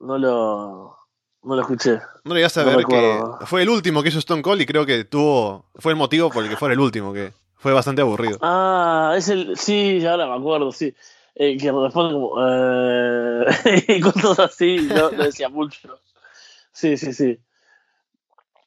No 0.00 0.18
lo. 0.18 0.98
No 1.42 1.54
lo 1.54 1.60
escuché. 1.60 2.00
No 2.24 2.34
llegaste 2.34 2.60
a 2.60 2.64
No 2.64 2.76
ver 2.76 2.84
que 2.84 3.22
fue 3.46 3.62
el 3.62 3.68
último 3.68 4.02
que 4.02 4.08
hizo 4.08 4.18
Stone 4.18 4.42
Cold 4.42 4.60
y 4.60 4.66
creo 4.66 4.84
que 4.84 5.04
tuvo. 5.04 5.66
Fue 5.76 5.92
el 5.92 5.98
motivo 5.98 6.30
por 6.30 6.44
el 6.44 6.50
que 6.50 6.56
fuera 6.56 6.74
el 6.74 6.80
último, 6.80 7.12
que 7.12 7.32
fue 7.56 7.72
bastante 7.72 8.02
aburrido. 8.02 8.38
Ah, 8.42 9.14
es 9.16 9.28
el. 9.28 9.56
Sí, 9.56 10.04
ahora 10.04 10.26
me 10.26 10.34
acuerdo, 10.34 10.72
sí. 10.72 10.94
Eh, 11.34 11.56
que 11.56 11.70
responde 11.70 12.14
como. 12.14 12.34
Eh, 12.36 14.00
cosas 14.02 14.38
así, 14.40 14.78
no, 14.78 15.10
no 15.12 15.24
decía 15.24 15.48
mucho. 15.48 16.00
Sí, 16.72 16.96
sí, 16.96 17.12
sí. 17.12 17.38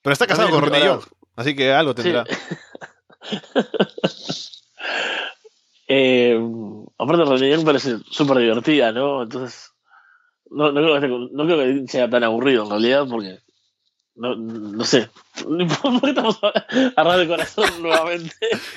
Pero 0.02 0.14
está 0.14 0.26
casado 0.26 0.50
con 0.50 0.64
René 0.64 0.86
Young, 0.86 1.02
así 1.36 1.56
que 1.56 1.74
algo 1.74 1.94
Sí. 1.98 2.14
Eh, 5.94 6.40
aparte, 6.98 7.26
René 7.26 7.50
Young 7.52 7.66
parece 7.66 7.98
súper 8.10 8.38
divertida, 8.38 8.92
¿no? 8.94 9.24
Entonces, 9.24 9.72
no, 10.50 10.72
no, 10.72 10.82
creo 10.82 11.00
que, 11.00 11.06
esté- 11.08 11.30
no 11.34 11.46
creo 11.46 11.58
que 11.58 11.88
sea 11.92 12.10
tan 12.10 12.24
aburrido 12.24 12.64
en 12.64 12.70
realidad, 12.70 13.06
porque. 13.10 13.40
No, 14.16 14.36
no 14.36 14.84
sé. 14.86 15.10
¿Por 15.44 15.58
qué 16.02 16.10
estamos 16.10 17.18
de 17.18 17.28
corazón 17.28 17.66
nuevamente? 17.82 18.34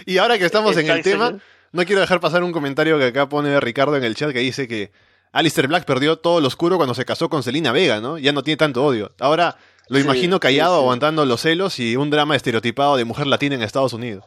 Y 0.07 0.19
ahora 0.19 0.39
que 0.39 0.45
estamos 0.47 0.77
en 0.77 0.89
el 0.91 1.03
tema, 1.03 1.35
no 1.73 1.85
quiero 1.85 2.01
dejar 2.01 2.21
pasar 2.21 2.43
un 2.43 2.53
comentario 2.53 2.99
que 2.99 3.07
acá 3.07 3.29
pone 3.29 3.59
Ricardo 3.61 3.97
en 3.97 4.05
el 4.05 4.15
chat 4.15 4.33
que 4.33 4.39
dice 4.41 4.67
que 4.69 4.91
Alistair 5.33 5.67
Black 5.69 5.85
perdió 5.85 6.17
todo 6.19 6.41
lo 6.41 6.47
oscuro 6.49 6.77
cuando 6.77 6.95
se 6.95 7.05
casó 7.05 7.29
con 7.29 7.43
Selina 7.43 7.73
Vega, 7.73 8.01
¿no? 8.01 8.19
Ya 8.19 8.33
no 8.33 8.43
tiene 8.43 8.57
tanto 8.57 8.85
odio. 8.85 9.13
Ahora 9.21 9.57
lo 9.89 9.99
Sí, 9.99 10.05
imagino 10.05 10.37
sí, 10.37 10.41
callado, 10.41 10.77
sí. 10.79 10.83
aguantando 10.83 11.25
los 11.27 11.41
celos 11.41 11.79
y 11.81 11.97
un 11.97 12.11
drama 12.11 12.37
estereotipado 12.37 12.97
de 12.97 13.05
mujer 13.05 13.27
latina 13.27 13.55
en 13.57 13.63
Estados 13.63 13.93
Unidos. 13.93 14.25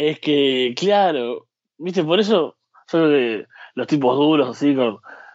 Es 0.00 0.18
que, 0.18 0.74
claro, 0.78 1.46
viste, 1.76 2.02
por 2.02 2.20
eso 2.20 2.56
yo 2.90 2.98
creo 2.98 3.08
que 3.10 3.46
los 3.74 3.86
tipos 3.86 4.16
duros, 4.16 4.48
así, 4.48 4.74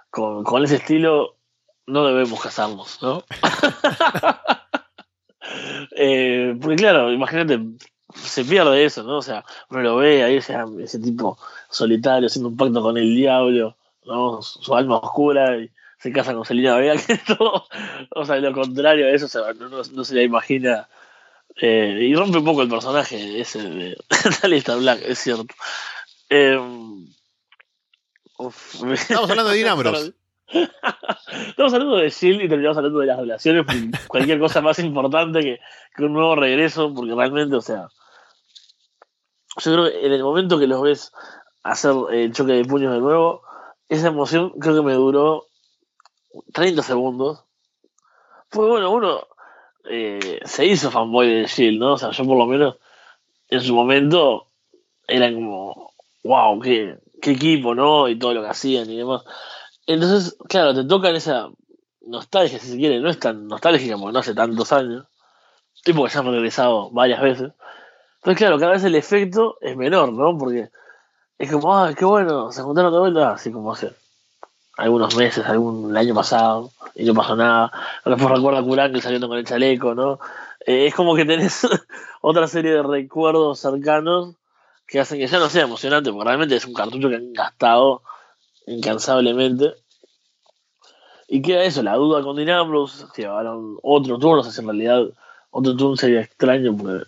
con, 0.09 0.43
con, 0.43 0.63
ese 0.63 0.77
estilo, 0.77 1.37
no 1.85 2.03
debemos 2.07 2.41
casarnos, 2.41 2.99
¿no? 3.01 3.23
Eh, 5.97 6.57
porque, 6.59 6.75
claro, 6.77 7.11
imagínate, 7.13 7.59
se 8.15 8.43
pierde 8.43 8.83
eso, 8.83 9.03
¿no? 9.03 9.17
O 9.17 9.21
sea, 9.21 9.45
uno 9.69 9.81
lo 9.81 9.97
ve 9.97 10.23
ahí, 10.23 10.37
ese, 10.37 10.99
tipo 10.99 11.37
solitario, 11.69 12.25
haciendo 12.27 12.49
un 12.49 12.57
pacto 12.57 12.81
con 12.81 12.97
el 12.97 13.15
diablo, 13.15 13.77
¿no? 14.03 14.41
Su, 14.41 14.63
su 14.63 14.75
alma 14.75 14.97
oscura 14.97 15.57
y 15.57 15.69
se 15.99 16.11
casa 16.11 16.33
con 16.33 16.43
Selena 16.43 16.75
Vega, 16.77 16.95
que 17.07 17.19
todo, 17.19 17.67
o 18.15 18.25
sea, 18.25 18.37
lo 18.37 18.51
contrario 18.51 19.05
a 19.05 19.11
eso, 19.11 19.27
o 19.27 19.29
sea, 19.29 19.53
no, 19.53 19.69
no- 19.69 19.83
no 19.93 20.03
se 20.03 20.15
la 20.15 20.23
imagina. 20.23 20.89
Eh, 21.61 21.97
y 22.01 22.15
rompe 22.15 22.39
un 22.39 22.45
poco 22.45 22.61
el 22.63 22.69
personaje 22.69 23.39
ese 23.39 23.61
de 23.63 23.97
Alistair 24.43 24.77
Black, 24.79 25.01
es 25.05 25.19
cierto. 25.19 25.53
Eh, 26.29 26.57
uf, 28.37 28.81
me- 28.81 28.93
Estamos 28.95 29.29
hablando 29.29 29.51
de 29.51 29.57
Dean 29.57 29.69
Ambrose. 29.71 30.13
Estamos 31.47 31.73
hablando 31.73 31.97
de 31.97 32.09
Shield 32.09 32.41
y 32.43 32.49
terminamos 32.49 32.77
hablando 32.77 32.99
de 32.99 33.05
las 33.07 33.17
relaciones, 33.19 33.65
cualquier 34.07 34.39
cosa 34.39 34.61
más 34.61 34.77
importante 34.79 35.39
que, 35.41 35.59
que 35.95 36.03
un 36.03 36.13
nuevo 36.13 36.35
regreso, 36.35 36.93
porque 36.93 37.15
realmente, 37.15 37.55
o 37.55 37.61
sea, 37.61 37.87
yo 39.63 39.71
creo 39.73 39.85
que 39.91 40.05
en 40.05 40.11
el 40.13 40.23
momento 40.23 40.59
que 40.59 40.67
los 40.67 40.81
ves 40.81 41.11
hacer 41.63 41.93
el 42.11 42.31
choque 42.33 42.51
de 42.53 42.65
puños 42.65 42.93
de 42.93 42.99
nuevo, 42.99 43.41
esa 43.89 44.07
emoción 44.07 44.51
creo 44.59 44.75
que 44.75 44.81
me 44.81 44.93
duró 44.93 45.47
30 46.53 46.83
segundos. 46.83 47.43
Porque 48.49 48.69
bueno, 48.69 48.91
uno 48.91 49.27
eh, 49.89 50.39
se 50.45 50.65
hizo 50.65 50.91
fanboy 50.91 51.27
de 51.27 51.45
Shield, 51.45 51.79
¿no? 51.79 51.93
O 51.93 51.97
sea, 51.97 52.11
yo 52.11 52.25
por 52.25 52.37
lo 52.37 52.45
menos 52.45 52.75
en 53.49 53.61
su 53.61 53.73
momento 53.75 54.47
era 55.07 55.31
como, 55.31 55.93
wow, 56.23 56.59
qué, 56.59 56.97
qué 57.21 57.31
equipo, 57.31 57.75
¿no? 57.75 58.07
Y 58.07 58.17
todo 58.17 58.33
lo 58.33 58.41
que 58.41 58.49
hacían 58.49 58.89
y 58.89 58.97
demás. 58.97 59.23
Entonces, 59.87 60.37
claro, 60.49 60.73
te 60.73 60.83
tocan 60.83 61.15
esa 61.15 61.49
nostalgia, 62.01 62.59
si 62.59 62.67
se 62.69 62.77
quiere, 62.77 62.99
no 62.99 63.09
es 63.09 63.19
tan 63.19 63.47
nostálgica 63.47 63.97
porque 63.97 64.13
no 64.13 64.19
hace 64.19 64.33
tantos 64.33 64.71
años, 64.71 65.05
tipo 65.83 66.03
que 66.03 66.11
ya 66.11 66.19
han 66.19 66.31
regresado 66.31 66.89
varias 66.91 67.21
veces, 67.21 67.51
Entonces, 68.17 68.37
claro, 68.37 68.57
cada 68.57 68.73
vez 68.73 68.83
el 68.83 68.95
efecto 68.95 69.57
es 69.61 69.77
menor, 69.77 70.13
¿no? 70.13 70.37
Porque 70.37 70.69
es 71.37 71.51
como, 71.51 71.75
ah, 71.77 71.93
qué 71.93 72.05
bueno, 72.05 72.51
se 72.51 72.61
juntaron 72.61 72.91
de 72.93 72.99
vuelta, 72.99 73.31
así 73.33 73.51
como 73.51 73.71
hace 73.71 73.93
algunos 74.77 75.15
meses, 75.15 75.45
algún 75.45 75.91
el 75.91 75.97
año 75.97 76.13
pasado, 76.13 76.71
y 76.95 77.05
no 77.05 77.13
pasó 77.13 77.35
nada. 77.35 77.71
Después 78.03 78.29
recuerda 78.29 78.59
a 78.59 78.63
Kurangle 78.63 79.01
saliendo 79.01 79.27
con 79.27 79.37
el 79.37 79.45
chaleco, 79.45 79.95
¿no? 79.95 80.19
Eh, 80.65 80.87
es 80.87 80.95
como 80.95 81.15
que 81.15 81.25
tenés 81.25 81.67
otra 82.21 82.47
serie 82.47 82.71
de 82.71 82.83
recuerdos 82.83 83.59
cercanos 83.59 84.35
que 84.87 84.99
hacen 84.99 85.19
que 85.19 85.27
ya 85.27 85.39
no 85.39 85.49
sea 85.49 85.63
emocionante, 85.63 86.11
porque 86.11 86.25
realmente 86.27 86.55
es 86.55 86.65
un 86.65 86.73
cartucho 86.73 87.09
que 87.09 87.15
han 87.15 87.33
gastado 87.33 88.01
incansablemente. 88.67 89.73
Y 91.27 91.41
queda 91.41 91.63
eso, 91.63 91.81
la 91.81 91.95
duda 91.95 92.21
con 92.21 92.35
Dinambros, 92.35 93.07
llevaron 93.15 93.77
otro 93.81 94.19
turno, 94.19 94.37
no 94.37 94.43
sé 94.43 94.51
si 94.51 94.61
en 94.61 94.67
realidad 94.67 95.01
otro 95.49 95.75
turno 95.75 95.97
sería 95.97 96.21
extraño, 96.21 96.75
porque 96.77 97.05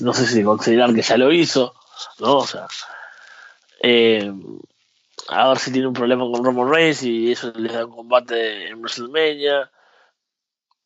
no 0.00 0.14
sé 0.14 0.26
si 0.26 0.42
considerar 0.42 0.94
que 0.94 1.02
ya 1.02 1.18
lo 1.18 1.32
hizo, 1.32 1.74
¿no? 2.18 2.38
O 2.38 2.46
sea, 2.46 2.66
eh, 3.82 4.32
a 5.28 5.48
ver 5.48 5.58
si 5.58 5.72
tiene 5.72 5.88
un 5.88 5.94
problema 5.94 6.24
con 6.24 6.44
Roman 6.44 6.70
Reigns 6.70 7.02
y 7.02 7.32
eso 7.32 7.52
le 7.54 7.72
da 7.72 7.84
un 7.84 7.92
combate 7.92 8.68
en 8.68 8.80
WrestleMania. 8.80 9.70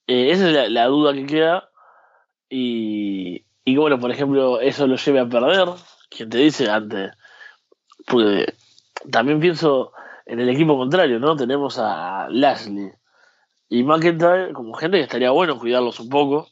Eh, 0.07 0.30
esa 0.32 0.51
es 0.51 0.70
la, 0.70 0.86
duda 0.86 1.12
que 1.12 1.26
queda. 1.26 1.70
Y, 2.49 3.45
y 3.64 3.76
bueno, 3.76 3.99
por 3.99 4.11
ejemplo, 4.11 4.61
eso 4.61 4.86
lo 4.86 4.97
lleve 4.97 5.20
a 5.20 5.28
perder. 5.28 5.68
quien 6.11 6.28
te 6.28 6.38
dice 6.38 6.68
antes? 6.68 7.12
Porque 8.07 8.55
también 9.11 9.40
pienso 9.40 9.93
en 10.26 10.40
el 10.40 10.49
equipo 10.49 10.76
contrario, 10.76 11.18
¿no? 11.18 11.36
Tenemos 11.36 11.78
a 11.78 12.26
Lashley 12.30 12.93
y 13.68 13.84
McIntyre 13.84 14.53
como 14.53 14.74
gente 14.74 14.99
que 14.99 15.05
estaría 15.05 15.30
bueno 15.30 15.59
cuidarlos 15.59 15.99
un 16.01 16.09
poco. 16.09 16.49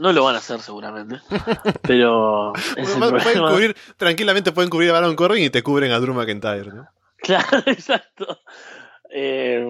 No 0.00 0.14
lo 0.14 0.24
van 0.24 0.34
a 0.34 0.38
hacer 0.38 0.60
seguramente. 0.60 1.20
Pero. 1.82 2.54
pueden 2.74 3.52
cubrir, 3.52 3.76
tranquilamente 3.98 4.50
pueden 4.50 4.70
cubrir 4.70 4.88
a 4.88 4.94
Baron 4.94 5.14
Corbin 5.14 5.44
y 5.44 5.50
te 5.50 5.62
cubren 5.62 5.92
a 5.92 5.98
Drew 6.00 6.14
McIntyre, 6.14 6.72
¿no? 6.72 6.88
Claro, 7.18 7.58
exacto. 7.66 8.40
Eh, 9.10 9.68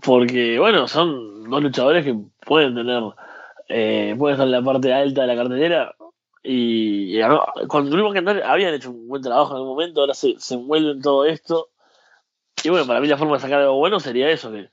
porque, 0.00 0.58
bueno, 0.58 0.88
son 0.88 1.50
dos 1.50 1.62
luchadores 1.62 2.02
que 2.02 2.16
pueden 2.46 2.74
tener. 2.74 3.02
Eh, 3.68 4.14
pueden 4.16 4.36
estar 4.36 4.46
en 4.46 4.52
la 4.52 4.62
parte 4.62 4.94
alta 4.94 5.20
de 5.20 5.26
la 5.26 5.36
cartelera. 5.36 5.94
Y, 6.42 7.20
con 7.68 7.90
Drew 7.90 8.08
McIntyre 8.08 8.42
habían 8.42 8.72
hecho 8.72 8.90
un 8.90 9.06
buen 9.06 9.20
trabajo 9.20 9.50
en 9.50 9.56
algún 9.56 9.68
momento, 9.68 10.00
ahora 10.00 10.14
se, 10.14 10.36
se 10.38 10.54
envuelve 10.54 11.02
todo 11.02 11.26
esto. 11.26 11.68
Y 12.62 12.70
bueno, 12.70 12.86
para 12.86 13.00
mí 13.00 13.06
la 13.06 13.18
forma 13.18 13.34
de 13.34 13.40
sacar 13.40 13.60
algo 13.60 13.76
bueno 13.76 14.00
sería 14.00 14.30
eso, 14.30 14.50
que 14.50 14.70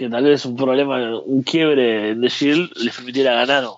que 0.00 0.08
tal 0.08 0.24
vez 0.24 0.46
un 0.46 0.56
problema, 0.56 1.18
un 1.18 1.42
quiebre 1.42 2.14
de 2.14 2.28
Shield 2.28 2.72
les 2.76 2.96
permitiera 2.96 3.34
ganar. 3.34 3.68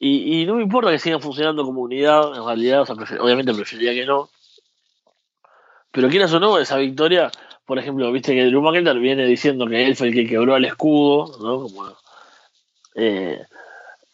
Y, 0.00 0.44
no 0.46 0.56
me 0.56 0.64
importa 0.64 0.90
que 0.90 0.98
sigan 0.98 1.20
funcionando 1.20 1.64
como 1.64 1.80
unidad, 1.82 2.36
en 2.36 2.44
realidad, 2.44 2.84
obviamente 3.20 3.54
preferiría 3.54 3.94
que 3.94 4.04
no. 4.04 4.30
Pero 5.92 6.08
quieras 6.08 6.32
o 6.32 6.40
no, 6.40 6.58
esa 6.58 6.76
victoria, 6.76 7.30
por 7.64 7.78
ejemplo, 7.78 8.10
viste 8.10 8.34
que 8.34 8.46
Drew 8.46 8.62
McIntyre 8.62 8.98
viene 8.98 9.24
diciendo 9.24 9.68
que 9.68 9.86
él 9.86 9.94
fue 9.94 10.08
el 10.08 10.14
que 10.14 10.26
quebró 10.26 10.56
el 10.56 10.64
escudo, 10.64 11.38
¿no? 11.40 11.62
Como, 11.62 11.96
eh, 12.96 13.46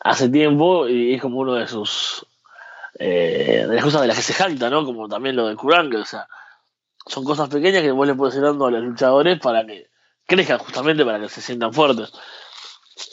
hace 0.00 0.28
tiempo 0.28 0.88
y 0.88 1.14
es 1.14 1.22
como 1.22 1.38
uno 1.38 1.54
de 1.54 1.66
sus 1.68 2.26
eh, 2.98 3.64
de 3.66 3.74
las 3.74 3.82
cosas 3.82 4.02
de 4.02 4.09
las 4.09 4.16
que 4.18 4.22
se 4.22 4.34
jacta, 4.34 4.68
¿no? 4.68 4.84
Como 4.84 5.09
también 5.09 5.36
lo 5.36 5.48
de 5.48 5.56
Kurang, 5.56 5.94
o 5.96 6.04
sea, 6.04 6.28
son 7.06 7.24
cosas 7.24 7.48
pequeñas 7.48 7.80
que 7.80 7.92
vos 7.92 8.06
le 8.06 8.14
puedes 8.14 8.36
ir 8.36 8.42
dando 8.42 8.66
a 8.66 8.70
los 8.70 8.82
luchadores 8.82 9.40
para 9.40 9.64
que 9.64 9.88
crezcan 10.29 10.59
justamente 10.59 11.05
para 11.05 11.18
que 11.18 11.29
se 11.29 11.41
sientan 11.41 11.72
fuertes. 11.72 12.12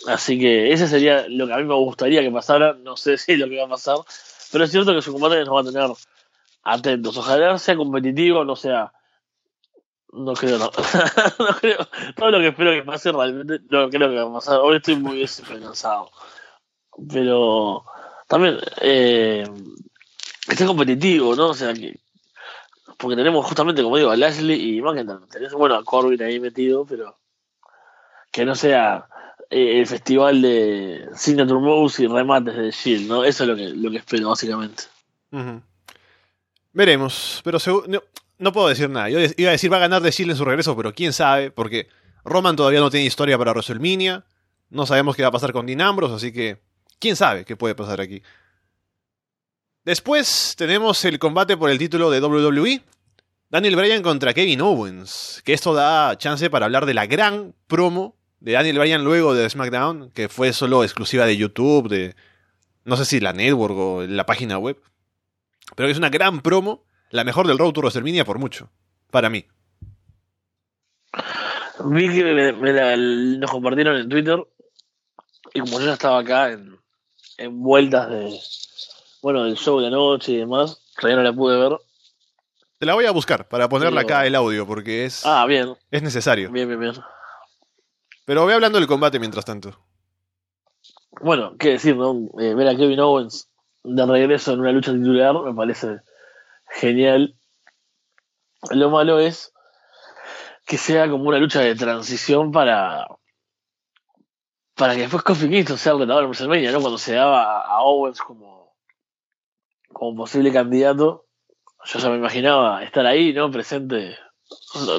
Así 0.08 0.38
que 0.40 0.72
ese 0.72 0.88
sería 0.88 1.26
lo 1.28 1.48
que 1.48 1.54
a 1.54 1.58
mí 1.58 1.64
me 1.64 1.74
gustaría 1.76 2.22
que 2.22 2.30
pasara. 2.30 2.74
No 2.74 2.98
sé 2.98 3.18
si 3.18 3.34
es 3.34 3.40
lo 3.40 3.50
que 3.50 3.58
va 3.58 3.66
a 3.66 3.70
pasar, 3.70 3.98
pero 4.52 4.66
es 4.66 4.72
cierto 4.72 4.94
que 4.94 5.02
su 5.02 5.12
combate 5.14 5.44
nos 5.44 5.56
va 5.56 5.62
a 5.62 5.64
tener 5.64 5.90
atentos. 6.64 7.18
Ojalá 7.18 7.58
sea 7.58 7.76
competitivo, 7.76 8.44
no 8.44 8.56
sea. 8.56 8.92
No 10.12 10.34
creo, 10.34 10.58
no. 10.58 10.72
no 11.40 11.48
creo. 11.60 11.88
Todo 12.16 12.32
lo 12.32 12.40
que 12.40 12.48
espero 12.48 12.72
que 12.72 12.84
pase 12.84 13.12
realmente 13.12 13.60
no 13.70 13.90
creo 13.90 14.10
que 14.10 14.16
va 14.16 14.30
a 14.30 14.34
pasar. 14.34 14.60
Hoy 14.60 14.78
estoy 14.78 14.96
muy 14.96 15.20
desesperanzado. 15.20 16.12
Pero 17.12 17.84
también 18.28 18.60
eh, 18.82 19.46
que 20.48 20.56
sea 20.56 20.68
competitivo, 20.68 21.36
¿no? 21.36 21.50
O 21.50 21.54
sea, 21.54 21.74
que, 21.74 22.00
porque 23.06 23.18
tenemos 23.18 23.46
justamente, 23.46 23.84
como 23.84 23.98
digo, 23.98 24.10
a 24.10 24.18
Lashley 24.18 24.78
y 24.78 24.82
McIntyre. 24.82 25.20
Tenés, 25.30 25.54
bueno, 25.54 25.76
a 25.76 25.84
Corbin 25.84 26.24
ahí 26.24 26.40
metido, 26.40 26.88
pero 26.88 27.16
que 28.32 28.44
no 28.46 28.56
sea 28.56 29.06
eh, 29.52 29.80
el 29.80 29.86
festival 29.86 30.42
de 30.42 31.08
Signature 31.14 31.60
Moves 31.60 32.00
y 32.00 32.08
remates 32.08 32.56
de 32.56 32.72
Shield, 32.72 33.08
¿no? 33.08 33.24
Eso 33.24 33.44
es 33.44 33.50
lo 33.50 33.56
que, 33.56 33.68
lo 33.70 33.92
que 33.92 33.98
espero, 33.98 34.30
básicamente. 34.30 34.86
Veremos, 36.74 37.42
pero 37.44 37.60
no, 38.40 38.52
puedo 38.52 38.70
decir 38.70 38.90
nada. 38.90 39.08
Yo 39.08 39.20
iba 39.38 39.50
a 39.50 39.52
decir 39.52 39.72
va 39.72 39.78
a 39.78 39.82
ganar 39.82 40.02
de 40.02 40.10
Shield 40.10 40.32
en 40.32 40.38
su 40.38 40.46
regreso, 40.46 40.76
pero 40.76 40.92
quién 40.96 41.14
sabe, 41.14 41.52
porque 41.52 41.88
Roman 42.24 42.56
todavía 42.56 42.80
no 42.80 42.90
tiene 42.90 43.06
historia 43.06 43.38
para 43.38 43.52
WrestleMania. 43.52 44.26
No 44.72 44.88
sabemos 44.88 45.16
qué 45.16 45.22
va 45.22 45.28
a 45.28 45.32
pasar 45.32 45.54
con 45.54 45.68
Dean 45.68 45.80
así 46.12 46.34
que 46.34 46.60
quién 46.98 47.16
sabe 47.16 47.46
qué 47.46 47.56
puede 47.56 47.76
pasar 47.76 48.02
aquí. 48.02 48.24
Después 49.84 50.56
tenemos 50.58 51.06
el 51.06 51.20
combate 51.20 51.56
por 51.56 51.70
el 51.70 51.78
título 51.78 52.10
de 52.10 52.20
WWE. 52.20 52.82
Daniel 53.56 53.78
Bryan 53.78 54.04
contra 54.04 54.34
Kevin 54.34 54.60
Owens. 54.60 55.42
Que 55.46 55.54
esto 55.54 55.74
da 55.74 56.18
chance 56.18 56.50
para 56.50 56.66
hablar 56.66 56.86
de 56.86 56.94
la 56.94 57.06
gran 57.06 57.56
promo 57.68 58.18
de 58.42 58.52
Daniel 58.52 58.80
Bryan 58.80 59.06
luego 59.06 59.34
de 59.34 59.50
SmackDown, 59.50 60.12
que 60.12 60.28
fue 60.28 60.52
solo 60.52 60.84
exclusiva 60.84 61.26
de 61.26 61.38
YouTube, 61.38 61.88
de 61.88 62.18
no 62.84 62.98
sé 62.98 63.06
si 63.06 63.22
la 63.22 63.32
network 63.32 63.78
o 63.78 64.02
la 64.02 64.26
página 64.26 64.58
web. 64.58 64.78
Pero 65.74 65.88
que 65.88 65.94
es 65.94 65.98
una 65.98 66.10
gran 66.10 66.42
promo, 66.42 66.84
la 67.12 67.24
mejor 67.24 67.48
del 67.48 67.58
Road 67.58 67.72
to 67.72 67.80
WrestleMania 67.80 68.26
por 68.26 68.40
mucho, 68.40 68.70
para 69.10 69.30
mí. 69.30 69.46
Vi 71.86 72.10
que 72.10 72.24
me, 72.26 73.38
nos 73.38 73.50
compartieron 73.50 73.96
en 73.96 74.10
Twitter 74.10 74.46
y 75.54 75.62
como 75.62 75.80
yo 75.80 75.86
ya 75.86 75.94
estaba 75.94 76.20
acá 76.20 76.52
en, 76.52 77.62
vueltas 77.64 78.10
de, 78.10 78.38
bueno, 79.22 79.46
del 79.46 79.56
show 79.56 79.80
de 79.80 79.92
noche 79.92 80.34
y 80.34 80.38
demás, 80.40 80.92
todavía 81.00 81.16
no 81.16 81.24
la 81.24 81.32
pude 81.32 81.58
ver. 81.58 81.80
Te 82.86 82.90
la 82.90 82.94
voy 82.94 83.08
a 83.08 83.12
buscar 83.12 83.48
para 83.48 83.68
ponerla 83.68 84.02
acá 84.02 84.28
el 84.28 84.36
audio, 84.36 84.68
porque 84.68 85.06
es, 85.06 85.26
ah, 85.26 85.44
bien. 85.48 85.76
es 85.90 86.04
necesario. 86.04 86.52
Bien, 86.52 86.68
bien, 86.68 86.80
bien. 86.80 86.94
Pero 88.26 88.44
voy 88.44 88.54
hablando 88.54 88.78
del 88.78 88.88
combate 88.88 89.18
mientras 89.18 89.44
tanto. 89.44 89.76
Bueno, 91.20 91.56
qué 91.58 91.70
decir, 91.70 91.96
¿no? 91.96 92.30
Eh, 92.40 92.54
ver 92.54 92.68
a 92.68 92.78
Kevin 92.78 93.00
Owens 93.00 93.50
de 93.84 94.06
regreso 94.06 94.54
en 94.54 94.60
una 94.60 94.72
lucha 94.72 94.92
titular 94.92 95.34
me 95.34 95.56
parece 95.56 95.98
genial. 96.80 97.36
Lo 98.70 98.92
malo 98.92 99.18
es 99.18 99.52
que 100.68 100.78
sea 100.78 101.10
como 101.10 101.24
una 101.24 101.40
lucha 101.40 101.62
de 101.62 101.74
transición 101.74 102.52
para 102.52 103.08
para 104.76 104.94
que 104.94 105.02
después 105.02 105.24
Kofi 105.24 105.50
Kingston 105.50 105.80
sea 105.80 105.94
el 105.94 106.02
retador 106.02 106.26
en 106.26 106.30
WrestleMania, 106.30 106.72
¿no? 106.72 106.82
Cuando 106.82 107.00
se 107.00 107.16
daba 107.16 107.62
a 107.62 107.82
Owens 107.82 108.22
como 108.22 108.76
como 109.92 110.16
posible 110.16 110.54
candidato, 110.54 111.25
yo 111.86 112.00
ya 112.00 112.10
me 112.10 112.18
imaginaba 112.18 112.84
estar 112.84 113.06
ahí, 113.06 113.34
¿no? 113.34 113.52
Presente. 113.52 114.18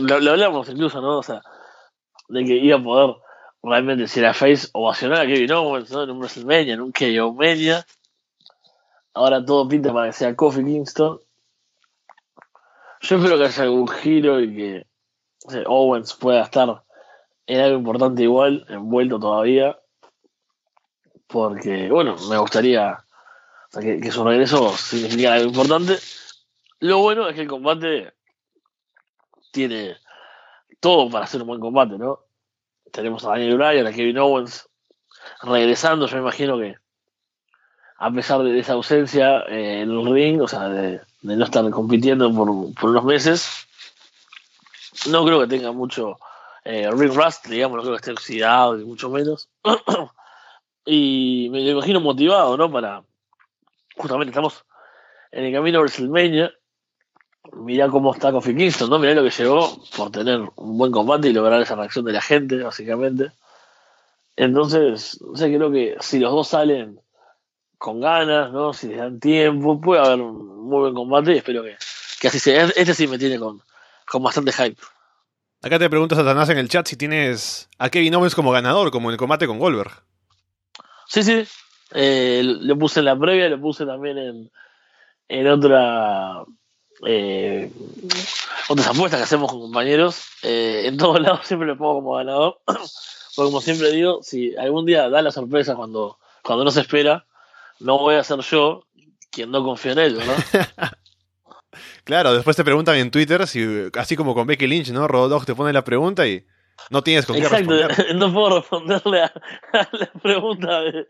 Lo, 0.01 0.15
hablamos 0.15 0.69
incluso, 0.69 1.01
¿no? 1.01 1.19
O 1.19 1.23
sea, 1.23 1.43
de 2.29 2.45
que 2.45 2.55
iba 2.55 2.79
a 2.79 2.83
poder 2.83 3.17
realmente, 3.63 4.07
si 4.07 4.21
era 4.21 4.35
Face, 4.35 4.69
ovacionar 4.73 5.23
a 5.23 5.27
Kevin 5.27 5.53
Owens, 5.53 5.91
¿no? 5.91 6.05
En 6.05 6.11
un 6.11 6.19
WrestleMania, 6.19 6.75
en 6.75 6.81
un 6.81 6.93
KO 6.93 7.33
Media. 7.35 7.85
Ahora 9.15 9.45
todo 9.45 9.69
pinta 9.69 9.93
para 9.93 10.07
que 10.07 10.13
sea 10.13 10.37
Kofi 10.37 10.65
Kingston. 10.65 11.21
Yo 13.01 13.17
espero 13.17 13.39
que 13.39 13.45
haya 13.45 13.63
algún 13.63 13.89
giro 13.89 14.41
y 14.41 14.55
que 14.55 14.87
Owens 15.67 16.15
pueda 16.15 16.43
estar 16.43 16.83
en 17.47 17.61
algo 17.61 17.79
importante 17.79 18.23
igual, 18.23 18.67
envuelto 18.69 19.19
todavía. 19.19 19.79
Porque, 21.27 21.91
bueno, 21.91 22.17
me 22.29 22.39
gustaría 22.39 23.05
que, 23.81 24.11
su 24.11 24.25
regreso 24.25 24.71
significa 24.77 25.35
algo 25.35 25.49
importante. 25.49 25.99
Lo 26.81 26.99
bueno 26.99 27.29
es 27.29 27.35
que 27.35 27.43
el 27.43 27.49
combate 27.49 28.13
tiene 29.51 29.97
todo 30.81 31.09
para 31.11 31.25
hacer 31.25 31.41
un 31.41 31.49
buen 31.49 31.61
combate, 31.61 31.97
¿no? 31.97 32.21
Tenemos 32.93 33.25
a 33.25 33.31
Daniel 33.31 33.57
Bryan, 33.57 33.87
a 33.87 33.93
Kevin 33.93 34.19
Owens 34.19 34.69
regresando, 35.43 36.07
yo 36.07 36.17
me 36.17 36.23
imagino 36.23 36.59
que 36.59 36.77
a 37.99 38.11
pesar 38.11 38.43
de 38.43 38.59
esa 38.59 38.75
ausencia 38.75 39.43
en 39.49 39.91
el 39.91 40.13
ring, 40.13 40.41
o 40.41 40.49
sea, 40.49 40.69
de, 40.69 41.01
no 41.23 41.45
estar 41.45 41.69
compitiendo 41.71 42.33
por, 42.33 42.51
unos 42.91 43.05
meses, 43.05 43.67
no 45.09 45.25
creo 45.25 45.41
que 45.41 45.47
tenga 45.47 45.73
mucho 45.73 46.19
eh, 46.65 46.91
ring 46.91 47.15
rust, 47.15 47.47
digamos, 47.47 47.77
no 47.77 47.83
creo 47.83 47.95
que 47.95 48.01
esté 48.01 48.13
oxidado, 48.13 48.77
ni 48.77 48.85
mucho 48.85 49.09
menos. 49.09 49.49
y 50.85 51.49
me 51.51 51.61
imagino 51.61 52.01
motivado, 52.01 52.57
¿no? 52.57 52.71
Para, 52.71 53.03
justamente 53.97 54.31
estamos 54.31 54.65
en 55.33 55.45
el 55.45 55.53
camino 55.53 55.79
a 55.79 55.83
WrestleMania. 55.83 56.53
Mirá 57.55 57.89
cómo 57.89 58.13
está 58.13 58.33
Kofi 58.33 58.55
Kingston, 58.55 58.91
¿no? 58.91 58.99
Mirá 58.99 59.15
lo 59.15 59.23
que 59.23 59.31
llegó 59.31 59.77
por 59.97 60.11
tener 60.11 60.41
un 60.57 60.79
buen 60.79 60.93
combate 60.93 61.29
y 61.29 61.33
lograr 61.33 61.61
esa 61.61 61.77
reacción 61.77 62.05
de 62.05 62.13
la 62.13 62.23
gente, 62.23 62.63
básicamente. 62.63 63.33
Entonces, 64.37 65.21
o 65.23 65.37
sea, 65.37 65.49
creo 65.49 65.71
que 65.71 65.97
si 66.01 66.19
los 66.19 66.33
dos 66.33 66.49
salen 66.49 67.01
con 67.79 68.01
ganas, 68.01 68.53
¿no? 68.53 68.73
Si 68.73 68.89
les 68.89 68.99
dan 68.99 69.21
tiempo, 69.21 69.81
puede 69.81 70.01
haber 70.01 70.21
un 70.21 70.69
muy 70.69 70.81
buen 70.81 70.95
combate 70.95 71.33
y 71.33 71.39
espero 71.39 71.63
que, 71.63 71.77
que 72.21 72.29
así 72.29 72.39
sea. 72.39 72.65
Este 72.77 72.95
sí 72.95 73.07
me 73.07 73.19
tiene 73.19 73.39
con, 73.39 73.63
con 74.07 74.23
bastante 74.23 74.53
hype. 74.53 74.81
Acá 75.63 75.79
te 75.79 75.91
pregunta 75.91 76.15
Satanás 76.15 76.49
en 76.51 76.59
el 76.59 76.69
chat 76.69 76.87
si 76.87 76.97
tienes 76.97 77.69
a 77.79 77.89
Kevin 77.89 78.15
Owens 78.15 78.35
como 78.35 78.53
ganador, 78.53 78.91
como 78.91 79.09
en 79.09 79.15
el 79.15 79.19
combate 79.19 79.47
con 79.47 79.59
Goldberg. 79.59 79.91
Sí, 81.07 81.23
sí. 81.23 81.47
Eh, 81.93 82.43
lo 82.45 82.77
puse 82.77 83.01
en 83.01 83.07
la 83.07 83.19
previa, 83.19 83.49
lo 83.49 83.61
puse 83.61 83.87
también 83.87 84.19
en, 84.19 84.51
en 85.29 85.47
otra 85.49 86.45
eh, 87.05 87.71
otras 88.69 88.89
apuestas 88.89 89.21
que 89.21 89.25
hacemos 89.25 89.51
con 89.51 89.61
compañeros. 89.61 90.23
Eh, 90.43 90.83
en 90.87 90.97
todos 90.97 91.21
lados 91.21 91.47
siempre 91.47 91.69
lo 91.69 91.77
pongo 91.77 91.97
como 91.97 92.15
ganador. 92.15 92.61
Porque 92.67 93.51
como 93.51 93.61
siempre 93.61 93.91
digo, 93.93 94.21
si 94.23 94.57
algún 94.57 94.87
día 94.87 95.11
da 95.11 95.21
la 95.21 95.31
sorpresa 95.31 95.75
cuando, 95.75 96.19
cuando 96.43 96.65
no 96.65 96.71
se 96.71 96.81
espera, 96.81 97.27
no 97.81 97.99
voy 97.99 98.15
a 98.15 98.25
ser 98.25 98.41
yo 98.41 98.85
quien 99.31 99.51
no 99.51 99.63
confía 99.63 99.93
en 99.93 99.99
él, 99.99 100.17
¿verdad? 100.17 100.37
claro, 102.05 102.33
después 102.33 102.57
te 102.57 102.65
preguntan 102.65 102.97
en 102.97 103.11
Twitter, 103.11 103.47
si 103.47 103.91
así 103.95 104.17
como 104.17 104.35
con 104.35 104.47
Becky 104.47 104.67
Lynch, 104.67 104.91
¿no? 104.91 105.07
Rodog 105.07 105.45
te 105.45 105.55
pone 105.55 105.75
la 105.75 105.85
pregunta 105.85 106.27
y 106.27 106.47
no 106.91 107.03
tienes 107.03 107.27
con 107.27 107.37
Exacto, 107.37 107.75
no 108.15 108.33
puedo 108.33 108.61
responderle 108.61 109.23
a, 109.23 109.33
la 109.73 110.11
pregunta 110.23 110.81
de, 110.81 111.07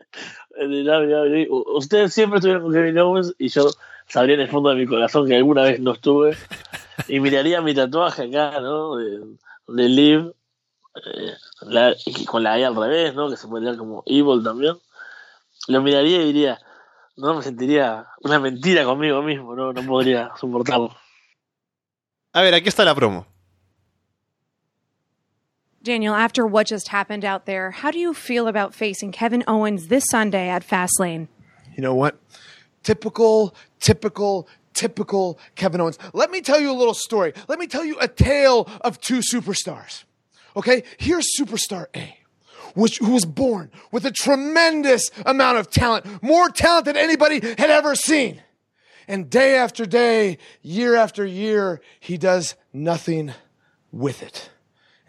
de 0.67 1.47
Ustedes 1.49 2.13
siempre 2.13 2.39
estuvieron 2.39 2.63
con 2.63 2.73
Kevin 2.73 2.99
Owens 2.99 3.33
y 3.37 3.47
yo 3.47 3.69
sabría 4.07 4.35
en 4.35 4.41
el 4.41 4.49
fondo 4.49 4.69
de 4.69 4.75
mi 4.75 4.85
corazón 4.85 5.27
que 5.27 5.35
alguna 5.35 5.63
vez 5.63 5.79
no 5.79 5.93
estuve 5.93 6.35
y 7.07 7.19
miraría 7.19 7.61
mi 7.61 7.73
tatuaje 7.73 8.23
acá, 8.23 8.59
¿no? 8.59 8.95
De, 8.95 9.19
de 9.67 9.89
Liv, 9.89 10.33
eh, 10.95 11.33
con 12.25 12.43
la 12.43 12.57
E 12.57 12.65
al 12.65 12.75
revés, 12.75 13.13
¿no? 13.13 13.29
Que 13.29 13.37
se 13.37 13.47
podría 13.47 13.75
como 13.77 14.03
Evil 14.05 14.43
también. 14.43 14.75
Lo 15.67 15.81
miraría 15.81 16.21
y 16.21 16.25
diría, 16.25 16.59
no, 17.17 17.33
me 17.33 17.43
sentiría 17.43 18.07
una 18.21 18.39
mentira 18.39 18.85
conmigo 18.85 19.21
mismo, 19.21 19.55
¿no? 19.55 19.73
No 19.73 19.83
podría 19.83 20.31
soportarlo. 20.39 20.95
A 22.33 22.41
ver, 22.41 22.53
aquí 22.53 22.69
está 22.69 22.85
la 22.85 22.95
promo. 22.95 23.25
Daniel, 25.81 26.13
after 26.13 26.45
what 26.45 26.67
just 26.67 26.89
happened 26.89 27.23
out 27.23 27.45
there, 27.45 27.71
how 27.71 27.91
do 27.91 27.97
you 27.97 28.13
feel 28.13 28.47
about 28.47 28.73
facing 28.75 29.11
Kevin 29.11 29.43
Owens 29.47 29.87
this 29.87 30.03
Sunday 30.11 30.49
at 30.49 30.63
Fastlane? 30.63 31.27
You 31.75 31.81
know 31.81 31.95
what? 31.95 32.15
Typical, 32.87 33.53
typical, 33.81 34.47
typical 34.73 35.37
Kevin 35.55 35.81
Owens. 35.81 35.99
Let 36.13 36.31
me 36.31 36.39
tell 36.39 36.57
you 36.57 36.71
a 36.71 36.77
little 36.79 36.93
story. 36.93 37.33
Let 37.49 37.59
me 37.59 37.67
tell 37.67 37.83
you 37.83 37.99
a 37.99 38.07
tale 38.07 38.65
of 38.79 39.01
two 39.01 39.19
superstars. 39.19 40.05
Okay? 40.55 40.83
Here's 40.97 41.27
superstar 41.37 41.87
A, 41.93 42.17
which, 42.75 42.99
who 42.99 43.11
was 43.11 43.25
born 43.25 43.71
with 43.91 44.05
a 44.05 44.11
tremendous 44.11 45.11
amount 45.25 45.57
of 45.57 45.69
talent, 45.69 46.23
more 46.23 46.47
talent 46.47 46.85
than 46.85 46.95
anybody 46.95 47.41
had 47.41 47.69
ever 47.69 47.93
seen. 47.93 48.41
And 49.05 49.29
day 49.29 49.57
after 49.57 49.85
day, 49.85 50.37
year 50.61 50.95
after 50.95 51.25
year, 51.25 51.81
he 51.99 52.17
does 52.17 52.55
nothing 52.71 53.33
with 53.91 54.23
it. 54.23 54.49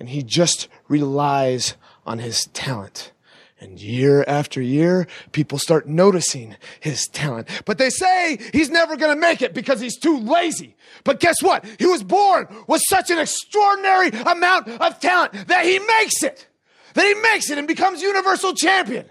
And 0.00 0.08
he 0.08 0.24
just 0.24 0.66
relies 0.88 1.76
on 2.04 2.18
his 2.18 2.46
talent. 2.52 3.12
And 3.60 3.80
year 3.80 4.24
after 4.28 4.60
year, 4.60 5.08
people 5.32 5.58
start 5.58 5.88
noticing 5.88 6.56
his 6.78 7.06
talent. 7.08 7.48
But 7.64 7.78
they 7.78 7.90
say 7.90 8.38
he's 8.52 8.70
never 8.70 8.96
going 8.96 9.14
to 9.14 9.20
make 9.20 9.42
it 9.42 9.52
because 9.52 9.80
he's 9.80 9.98
too 9.98 10.18
lazy. 10.18 10.76
But 11.02 11.18
guess 11.18 11.42
what? 11.42 11.64
He 11.78 11.86
was 11.86 12.04
born 12.04 12.46
with 12.68 12.82
such 12.88 13.10
an 13.10 13.18
extraordinary 13.18 14.10
amount 14.10 14.68
of 14.68 15.00
talent 15.00 15.48
that 15.48 15.64
he 15.64 15.80
makes 15.80 16.22
it. 16.22 16.46
That 16.94 17.04
he 17.04 17.14
makes 17.14 17.50
it 17.50 17.58
and 17.58 17.66
becomes 17.66 18.00
universal 18.00 18.54
champion. 18.54 19.06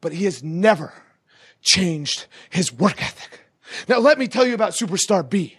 But 0.00 0.12
he 0.12 0.24
has 0.26 0.44
never 0.44 0.92
changed 1.60 2.26
his 2.50 2.72
work 2.72 3.02
ethic. 3.02 3.40
Now, 3.88 3.98
let 3.98 4.18
me 4.18 4.28
tell 4.28 4.46
you 4.46 4.54
about 4.54 4.72
Superstar 4.72 5.28
B. 5.28 5.56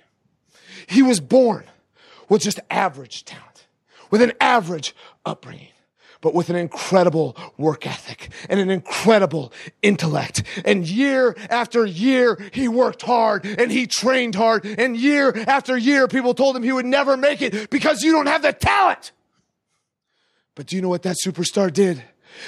He 0.87 1.01
was 1.01 1.19
born 1.19 1.65
with 2.29 2.41
just 2.41 2.59
average 2.69 3.25
talent, 3.25 3.67
with 4.09 4.21
an 4.21 4.31
average 4.39 4.95
upbringing 5.25 5.67
but 6.21 6.33
with 6.33 6.49
an 6.49 6.55
incredible 6.55 7.35
work 7.57 7.85
ethic 7.85 8.29
and 8.49 8.59
an 8.59 8.69
incredible 8.69 9.51
intellect. 9.81 10.43
And 10.63 10.87
year 10.87 11.35
after 11.49 11.85
year, 11.85 12.37
he 12.53 12.67
worked 12.67 13.01
hard 13.01 13.45
and 13.45 13.71
he 13.71 13.87
trained 13.87 14.35
hard. 14.35 14.65
And 14.65 14.95
year 14.95 15.33
after 15.47 15.77
year, 15.77 16.07
people 16.07 16.33
told 16.33 16.55
him 16.55 16.63
he 16.63 16.71
would 16.71 16.85
never 16.85 17.17
make 17.17 17.41
it 17.41 17.69
because 17.69 18.03
you 18.03 18.11
don't 18.11 18.27
have 18.27 18.43
the 18.43 18.53
talent. 18.53 19.11
But 20.55 20.67
do 20.67 20.75
you 20.75 20.81
know 20.81 20.89
what 20.89 21.03
that 21.03 21.17
superstar 21.25 21.71
did? 21.71 22.03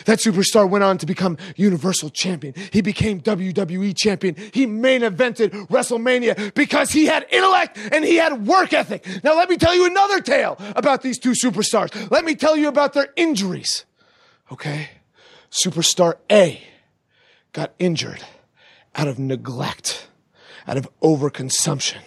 That 0.05 0.19
superstar 0.19 0.69
went 0.69 0.83
on 0.83 0.97
to 0.99 1.05
become 1.05 1.37
Universal 1.55 2.11
Champion. 2.11 2.53
He 2.71 2.81
became 2.81 3.21
WWE 3.21 3.95
Champion. 3.95 4.35
He 4.53 4.65
main 4.65 5.01
evented 5.01 5.49
WrestleMania 5.67 6.53
because 6.53 6.91
he 6.91 7.05
had 7.05 7.25
intellect 7.31 7.77
and 7.91 8.03
he 8.03 8.15
had 8.15 8.47
work 8.47 8.73
ethic. 8.73 9.05
Now, 9.23 9.35
let 9.35 9.49
me 9.49 9.57
tell 9.57 9.75
you 9.75 9.85
another 9.85 10.21
tale 10.21 10.57
about 10.75 11.01
these 11.01 11.19
two 11.19 11.31
superstars. 11.31 12.11
Let 12.11 12.25
me 12.25 12.35
tell 12.35 12.55
you 12.55 12.67
about 12.67 12.93
their 12.93 13.07
injuries. 13.15 13.85
Okay? 14.51 14.89
Superstar 15.51 16.15
A 16.31 16.61
got 17.51 17.73
injured 17.79 18.23
out 18.95 19.07
of 19.07 19.19
neglect, 19.19 20.07
out 20.67 20.77
of 20.77 20.89
overconsumption 21.01 22.01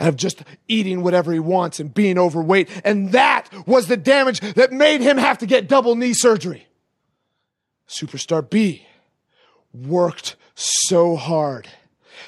out 0.00 0.08
of 0.08 0.16
just 0.16 0.42
eating 0.68 1.02
whatever 1.02 1.32
he 1.32 1.38
wants 1.38 1.78
and 1.78 1.92
being 1.92 2.18
overweight. 2.18 2.68
And 2.84 3.12
that 3.12 3.48
was 3.66 3.86
the 3.86 3.96
damage 3.96 4.40
that 4.54 4.72
made 4.72 5.00
him 5.00 5.16
have 5.16 5.38
to 5.38 5.46
get 5.46 5.68
double 5.68 5.94
knee 5.94 6.14
surgery. 6.14 6.66
Superstar 7.94 8.48
B 8.48 8.86
worked 9.72 10.36
so 10.54 11.16
hard 11.16 11.68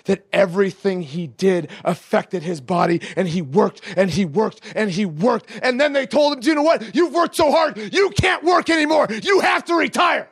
that 0.05 0.27
everything 0.33 1.03
he 1.03 1.27
did 1.27 1.71
affected 1.85 2.43
his 2.43 2.61
body 2.61 3.01
and 3.17 3.29
he 3.29 3.43
worked 3.43 3.81
and 3.97 4.11
he 4.11 4.25
worked 4.25 4.61
and 4.75 4.91
he 4.91 5.05
worked. 5.05 5.49
And 5.63 5.81
then 5.81 5.93
they 5.93 6.07
told 6.07 6.35
him, 6.35 6.41
do 6.41 6.49
you 6.49 6.55
know 6.55 6.63
what? 6.63 6.95
You've 6.95 7.15
worked 7.15 7.37
so 7.37 7.51
hard. 7.51 7.77
You 7.93 8.11
can't 8.11 8.45
work 8.45 8.71
anymore. 8.71 9.07
You 9.11 9.41
have 9.41 9.65
to 9.67 9.75
retire. 9.75 10.29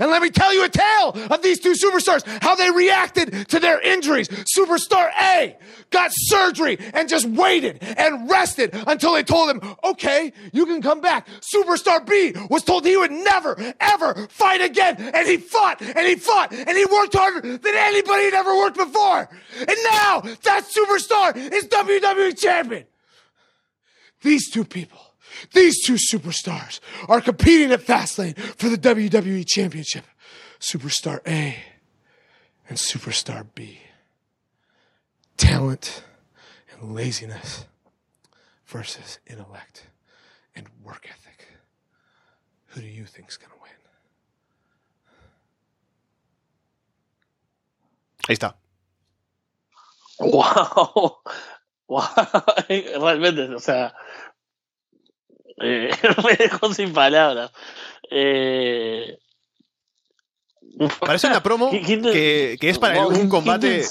And 0.00 0.10
let 0.10 0.22
me 0.22 0.30
tell 0.30 0.52
you 0.52 0.64
a 0.64 0.68
tale 0.68 1.10
of 1.30 1.42
these 1.42 1.60
two 1.60 1.72
superstars, 1.72 2.24
how 2.42 2.54
they 2.54 2.70
reacted 2.70 3.48
to 3.48 3.60
their 3.60 3.80
injuries. 3.80 4.28
Superstar 4.28 5.10
A 5.20 5.56
got 5.90 6.10
surgery 6.12 6.78
and 6.94 7.08
just 7.08 7.26
waited 7.26 7.82
and 7.82 8.28
rested 8.28 8.70
until 8.86 9.12
they 9.12 9.22
told 9.22 9.50
him, 9.50 9.60
okay, 9.84 10.32
you 10.52 10.66
can 10.66 10.82
come 10.82 11.00
back. 11.00 11.28
Superstar 11.54 12.04
B 12.04 12.32
was 12.50 12.64
told 12.64 12.84
he 12.84 12.96
would 12.96 13.12
never, 13.12 13.56
ever 13.80 14.26
fight 14.28 14.60
again. 14.60 14.96
And 14.98 15.28
he 15.28 15.36
fought 15.36 15.80
and 15.80 16.06
he 16.06 16.16
fought 16.16 16.52
and 16.52 16.76
he 16.76 16.84
worked 16.86 17.14
harder 17.14 17.40
than 17.40 17.74
anybody 17.74 18.24
had 18.24 18.34
ever 18.34 18.56
worked 18.56 18.76
before. 18.76 19.28
And 19.58 19.78
now 19.90 20.20
that 20.42 20.64
superstar 20.64 21.36
is 21.36 21.66
WWE 21.68 22.38
champion. 22.38 22.84
These 24.22 24.50
two 24.50 24.64
people 24.64 25.05
these 25.52 25.84
two 25.84 25.96
superstars 26.12 26.80
are 27.08 27.20
competing 27.20 27.72
at 27.72 27.80
Fastlane 27.80 28.36
for 28.38 28.68
the 28.68 28.76
WWE 28.78 29.46
Championship. 29.46 30.04
Superstar 30.60 31.20
A 31.26 31.56
and 32.68 32.78
Superstar 32.78 33.46
B. 33.54 33.80
Talent 35.36 36.02
and 36.72 36.94
laziness 36.94 37.66
versus 38.66 39.18
intellect 39.26 39.86
and 40.54 40.66
work 40.82 41.06
ethic. 41.10 41.46
Who 42.68 42.80
do 42.80 42.86
you 42.86 43.04
think's 43.04 43.36
going 43.36 43.50
to 43.50 43.56
win? 43.62 43.72
Ahí 48.28 48.34
está. 48.34 48.54
Wow. 50.18 51.18
Wow. 51.88 52.10
Realmente, 52.68 53.54
o 53.54 53.60
sea, 53.60 53.94
Eh, 55.62 55.90
me 56.24 56.36
dejó 56.36 56.72
sin 56.72 56.92
palabras. 56.92 57.50
Eh, 58.10 59.18
Parece 61.00 61.26
una 61.28 61.42
promo 61.42 61.70
que, 61.70 62.58
que, 62.60 62.68
es 62.68 62.78
para 62.78 63.06
un 63.06 63.30
combate 63.30 63.82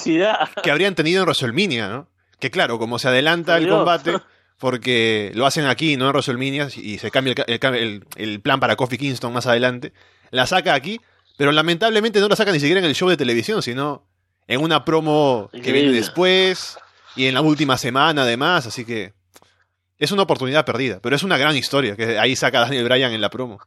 que 0.61 0.72
habrían 0.72 0.93
tenido 0.93 1.22
en 1.22 1.26
WrestleMania, 1.26 1.89
¿no? 1.89 2.09
Que 2.39 2.51
claro, 2.51 2.78
como 2.78 2.99
se 2.99 3.07
adelanta 3.07 3.57
el 3.57 3.68
combate, 3.68 4.18
porque 4.59 5.32
lo 5.34 5.47
hacen 5.47 5.66
aquí, 5.66 5.97
no 5.97 6.05
en 6.05 6.11
WrestleMania, 6.11 6.68
y 6.76 6.99
se 6.99 7.09
cambia 7.09 7.34
el, 7.47 8.05
el, 8.18 8.39
plan 8.39 8.59
para 8.59 8.76
Kofi 8.76 8.99
Kingston 8.99 9.34
más 9.34 9.47
adelante, 9.47 9.93
la 10.30 10.45
saca 10.45 10.76
aquí, 10.76 11.01
pero 11.38 11.51
lamentablemente 11.51 12.20
no 12.20 12.28
la 12.28 12.36
saca 12.36 12.51
ni 12.51 12.59
siquiera 12.59 12.80
en 12.80 12.86
el 12.86 12.93
show 12.93 13.09
de 13.09 13.18
televisión, 13.18 13.63
sino 13.63 14.07
en 14.47 14.61
una 14.61 14.86
promo 14.86 15.49
que 15.51 15.72
viene 15.72 15.91
después 15.91 16.78
y 17.16 17.26
en 17.26 17.34
la 17.34 17.41
última 17.41 17.80
semana 17.80 18.22
además, 18.22 18.68
así 18.68 18.86
que 18.86 19.14
es 19.97 20.11
una 20.11 20.23
oportunidad 20.23 20.65
perdida, 20.65 20.99
pero 21.01 21.15
es 21.15 21.23
una 21.23 21.37
gran 21.37 21.55
historia 21.55 21.95
que 21.95 22.19
ahí 22.19 22.35
saca 22.35 22.61
Daniel 22.61 22.83
Bryan 22.85 23.13
en 23.13 23.21
la 23.21 23.29
promo. 23.29 23.59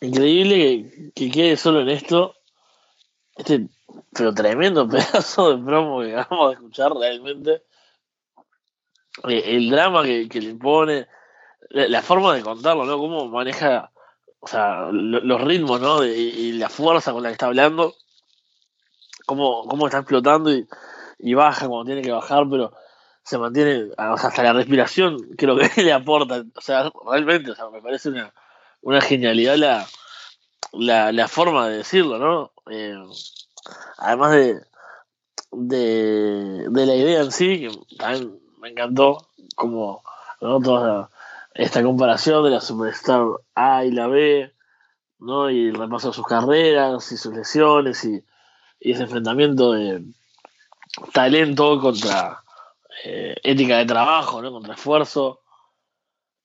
Increíble 0.00 1.12
que, 1.14 1.30
quede 1.30 1.56
solo 1.56 1.80
en 1.80 1.90
esto. 1.90 2.34
Este, 3.36 3.68
pero 4.12 4.32
tremendo 4.32 4.88
pedazo 4.88 5.56
de 5.56 5.64
promo 5.64 6.00
que 6.00 6.16
acabamos 6.16 6.50
de 6.50 6.54
escuchar 6.54 6.92
realmente. 6.92 7.62
Eh, 9.28 9.56
el 9.56 9.70
drama 9.70 10.02
que, 10.02 10.28
le 10.40 10.54
pone, 10.54 11.06
la, 11.70 12.02
forma 12.02 12.34
de 12.34 12.42
contarlo, 12.42 12.84
¿no? 12.84 12.98
Cómo 12.98 13.28
maneja, 13.28 13.92
o 14.40 14.46
sea, 14.46 14.88
los 14.90 15.40
ritmos, 15.40 15.80
¿no? 15.80 16.04
y 16.04 16.52
la 16.52 16.68
fuerza 16.68 17.12
con 17.12 17.22
la 17.22 17.28
que 17.28 17.34
está 17.34 17.46
hablando. 17.46 17.94
cómo, 19.26 19.66
cómo 19.66 19.86
está 19.86 19.98
explotando 19.98 20.52
y, 20.52 20.66
y 21.18 21.34
baja 21.34 21.68
cuando 21.68 21.86
tiene 21.86 22.02
que 22.02 22.10
bajar, 22.10 22.44
pero 22.50 22.72
se 23.24 23.38
mantiene, 23.38 23.88
sea, 23.96 24.28
hasta 24.28 24.42
la 24.42 24.52
respiración 24.52 25.18
creo 25.36 25.56
que 25.56 25.68
le 25.82 25.92
aporta, 25.92 26.44
o 26.54 26.60
sea, 26.60 26.90
realmente, 27.06 27.50
o 27.50 27.54
sea, 27.54 27.70
me 27.70 27.80
parece 27.80 28.10
una, 28.10 28.32
una 28.82 29.00
genialidad 29.00 29.56
la, 29.56 29.86
la, 30.72 31.10
la 31.10 31.26
forma 31.26 31.68
de 31.68 31.78
decirlo, 31.78 32.18
¿no? 32.18 32.52
Eh, 32.70 32.94
además 33.98 34.32
de, 34.32 34.60
de, 35.52 36.66
de 36.68 36.86
la 36.86 36.94
idea 36.94 37.22
en 37.22 37.32
sí, 37.32 37.60
que 37.60 37.96
también 37.96 38.38
me 38.60 38.68
encantó, 38.68 39.28
como 39.56 40.02
¿no? 40.40 40.60
toda 40.60 41.10
esta 41.54 41.82
comparación 41.82 42.44
de 42.44 42.50
la 42.50 42.60
Superstar 42.60 43.24
A 43.54 43.84
y 43.84 43.90
la 43.90 44.06
B, 44.06 44.52
¿no? 45.18 45.50
Y 45.50 45.68
el 45.68 45.76
repaso 45.76 46.08
de 46.08 46.14
sus 46.14 46.26
carreras 46.26 47.10
y 47.10 47.16
sus 47.16 47.34
lesiones 47.34 48.04
y, 48.04 48.22
y 48.80 48.92
ese 48.92 49.04
enfrentamiento 49.04 49.72
de 49.72 50.04
talento 51.12 51.80
contra 51.80 52.43
eh, 53.02 53.34
ética 53.42 53.78
de 53.78 53.86
trabajo, 53.86 54.40
¿no? 54.40 54.52
Contra 54.52 54.74
esfuerzo. 54.74 55.40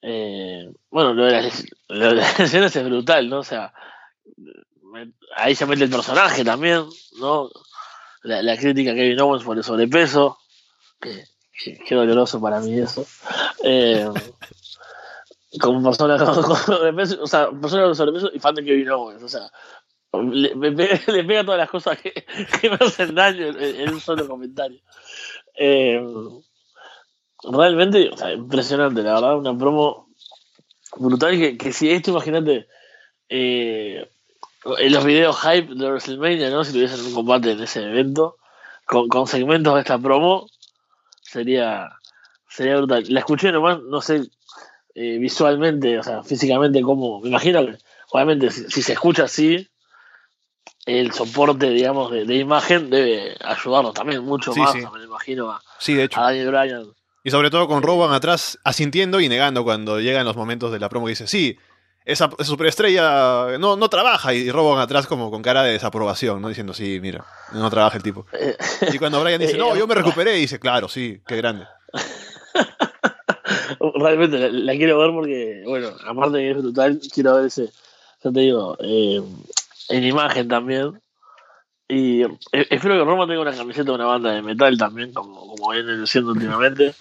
Eh, 0.01 0.71
bueno, 0.89 1.13
lo 1.13 1.25
de, 1.25 1.41
las, 1.41 1.65
lo 1.89 2.11
es 2.65 2.83
brutal, 2.83 3.29
¿no? 3.29 3.39
O 3.39 3.43
sea, 3.43 3.73
me- 4.83 5.13
ahí 5.35 5.55
se 5.55 5.65
mete 5.65 5.83
el 5.83 5.89
personaje 5.89 6.43
también, 6.43 6.85
¿no? 7.19 7.49
La, 8.23 8.57
crítica 8.57 8.91
a 8.91 8.95
Kevin 8.95 9.21
Owens 9.21 9.43
por 9.43 9.57
el 9.57 9.63
sobrepeso, 9.63 10.37
que, 10.99 11.23
que, 11.87 11.95
doloroso 11.95 12.41
para 12.41 12.59
mí 12.59 12.77
eso. 12.77 13.05
Eh, 13.63 14.09
como 15.59 15.81
persona 15.81 16.17
con, 16.25 16.57
sobrepeso, 16.57 17.21
o 17.21 17.27
sea, 17.27 17.49
persona 17.49 17.83
con 17.83 17.95
sobrepeso 17.95 18.29
y 18.33 18.39
fan 18.39 18.55
de 18.55 18.65
Kevin 18.65 18.89
Owens, 18.89 19.23
o 19.23 19.29
sea, 19.29 19.49
le, 20.13 20.55
me 20.55 20.71
pega, 20.71 20.99
le 21.07 21.23
pega 21.23 21.43
todas 21.45 21.59
las 21.59 21.69
cosas 21.69 21.97
que, 21.97 22.11
que 22.61 22.69
me 22.69 22.77
hacen 22.79 23.15
daño 23.15 23.47
en 23.47 23.93
un 23.93 24.01
solo 24.01 24.27
comentario. 24.27 24.79
Eh, 25.55 26.01
realmente, 27.43 28.09
impresionante, 28.35 29.01
la 29.03 29.13
verdad, 29.15 29.37
una 29.37 29.57
promo 29.57 30.07
brutal 30.97 31.37
que, 31.37 31.57
que 31.57 31.71
si 31.73 31.89
esto, 31.91 32.11
imagínate, 32.11 32.67
eh, 33.29 34.09
en 34.77 34.91
los 34.91 35.05
videos 35.05 35.39
hype 35.41 35.73
de 35.75 35.89
WrestleMania, 35.89 36.49
¿no? 36.49 36.63
Si 36.63 36.73
tuviesen 36.73 37.05
un 37.05 37.13
combate 37.13 37.51
en 37.51 37.61
ese 37.61 37.83
evento, 37.83 38.37
con, 38.85 39.07
con 39.07 39.27
segmentos 39.27 39.73
de 39.75 39.81
esta 39.81 39.99
promo, 39.99 40.47
sería, 41.21 41.89
sería 42.49 42.77
brutal. 42.77 43.05
La 43.09 43.19
escuché 43.19 43.51
nomás, 43.51 43.81
no 43.81 44.01
sé 44.01 44.23
eh, 44.95 45.17
visualmente, 45.17 45.99
o 45.99 46.03
sea, 46.03 46.23
físicamente 46.23 46.81
cómo, 46.81 47.21
me 47.21 47.29
imagino 47.29 47.65
obviamente, 48.11 48.49
si, 48.49 48.65
si 48.69 48.81
se 48.81 48.93
escucha 48.93 49.25
así, 49.25 49.67
el 50.89 51.11
soporte, 51.13 51.69
digamos, 51.69 52.11
de, 52.11 52.25
de 52.25 52.35
imagen 52.35 52.89
debe 52.89 53.35
ayudarnos 53.43 53.93
también 53.93 54.23
mucho 54.23 54.53
Sí, 54.53 54.59
más, 54.59 54.71
sí. 54.73 54.79
me 54.93 55.03
imagino, 55.03 55.51
a, 55.51 55.61
Sí, 55.79 55.93
de 55.93 56.03
hecho. 56.05 56.19
a 56.19 56.23
Daniel 56.25 56.47
Bryan. 56.49 56.85
Y 57.23 57.31
sobre 57.31 57.49
todo 57.51 57.67
con 57.67 57.83
Rowan 57.83 58.13
atrás 58.13 58.57
asintiendo 58.63 59.19
y 59.19 59.29
negando 59.29 59.63
cuando 59.63 59.99
llegan 59.99 60.25
los 60.25 60.35
momentos 60.37 60.71
de 60.71 60.79
la 60.79 60.89
promo 60.89 61.05
que 61.05 61.11
dice, 61.11 61.27
sí, 61.27 61.57
esa, 62.05 62.29
esa 62.39 62.49
superestrella 62.49 63.57
no, 63.59 63.75
no 63.75 63.89
trabaja 63.89 64.33
y 64.33 64.49
Rowan 64.49 64.79
atrás 64.79 65.05
como 65.05 65.29
con 65.29 65.41
cara 65.41 65.61
de 65.63 65.73
desaprobación, 65.73 66.41
¿no? 66.41 66.47
Diciendo, 66.47 66.73
sí, 66.73 66.99
mira, 67.01 67.25
no 67.53 67.69
trabaja 67.69 67.97
el 67.97 68.03
tipo. 68.03 68.25
Eh, 68.33 68.55
Y 68.93 68.97
cuando 68.97 69.21
Brian 69.21 69.39
dice, 69.41 69.57
no, 69.59 69.75
yo 69.75 69.85
me 69.85 69.95
recuperé, 69.95 70.37
y 70.37 70.41
dice, 70.41 70.59
claro, 70.59 70.87
sí, 70.87 71.21
qué 71.27 71.35
grande. 71.35 71.65
Realmente 73.95 74.37
la, 74.39 74.49
la 74.49 74.71
quiero 74.73 74.97
ver 74.99 75.11
porque, 75.11 75.61
bueno, 75.65 75.89
aparte 76.07 76.37
de 76.37 76.43
que 76.43 76.51
es 76.51 76.57
brutal, 76.57 76.99
quiero 77.13 77.35
ver 77.35 77.45
ese, 77.45 77.69
ya 78.23 78.31
te 78.31 78.39
digo, 78.39 78.77
eh, 78.79 79.21
en 79.89 80.03
imagen 80.03 80.47
también. 80.47 81.01
Y 81.87 82.21
espero 82.51 82.95
que 82.99 83.03
Roma 83.03 83.25
tenga 83.27 83.41
una 83.41 83.55
camiseta 83.55 83.85
de 83.91 83.95
una 83.95 84.05
banda 84.05 84.31
de 84.31 84.41
metal 84.43 84.77
también, 84.77 85.11
como, 85.11 85.47
como 85.55 85.71
viene 85.71 86.05
siendo 86.05 86.31
últimamente. 86.31 86.93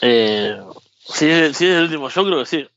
Eh, 0.00 0.58
si, 1.04 1.28
es, 1.28 1.56
si 1.56 1.66
es 1.66 1.76
el 1.76 1.82
último, 1.84 2.08
yo 2.08 2.24
creo 2.24 2.38
que 2.38 2.46
sí. 2.46 2.68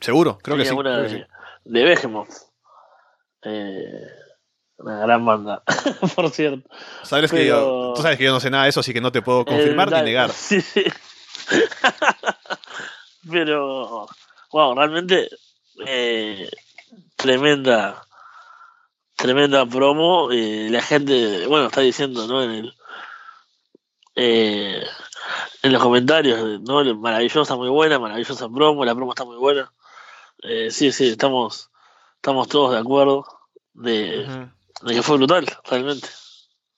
Seguro, 0.00 0.38
creo 0.42 0.56
que 0.56 0.64
sí. 0.64 0.74
Una 0.74 0.94
creo 0.94 1.02
de, 1.04 1.08
sí. 1.10 1.24
de 1.64 1.84
Behemoth. 1.84 2.30
Eh, 3.44 4.06
una 4.78 4.98
gran 4.98 5.24
banda, 5.24 5.62
por 6.16 6.30
cierto. 6.30 6.68
Sabes 7.04 7.30
que 7.30 7.46
yo, 7.46 7.92
tú 7.94 8.02
sabes 8.02 8.18
que 8.18 8.24
yo 8.24 8.32
no 8.32 8.40
sé 8.40 8.50
nada 8.50 8.64
de 8.64 8.70
eso, 8.70 8.80
así 8.80 8.92
que 8.92 9.00
no 9.00 9.12
te 9.12 9.22
puedo 9.22 9.44
confirmar 9.44 9.86
Eh, 9.88 9.90
ni 9.90 9.96
dale. 9.96 10.04
negar. 10.10 10.30
Sí, 10.32 10.60
sí. 10.60 10.84
Pero, 13.30 14.08
wow, 14.50 14.74
realmente 14.74 15.28
eh, 15.86 16.50
tremenda, 17.22 18.04
tremenda 19.16 19.64
promo. 19.64 20.30
eh, 20.32 20.68
la 20.70 20.82
gente, 20.82 21.46
bueno, 21.46 21.66
está 21.66 21.80
diciendo, 21.80 22.26
¿no? 22.26 22.42
En 22.42 22.50
el, 22.50 22.74
eh, 24.16 24.84
en 25.62 25.72
los 25.72 25.82
comentarios, 25.82 26.60
¿no? 26.60 26.84
Maravillosa, 26.96 27.56
muy 27.56 27.68
buena, 27.68 27.98
maravillosa 27.98 28.48
promo, 28.48 28.84
la 28.84 28.94
promo 28.94 29.12
está 29.12 29.24
muy 29.24 29.36
buena. 29.36 29.72
Eh, 30.42 30.70
sí, 30.70 30.90
sí, 30.92 31.08
estamos, 31.08 31.70
estamos 32.16 32.48
todos 32.48 32.72
de 32.72 32.78
acuerdo 32.78 33.24
de, 33.74 34.26
de 34.82 34.94
que 34.94 35.02
fue 35.02 35.16
brutal, 35.16 35.46
realmente. 35.70 36.08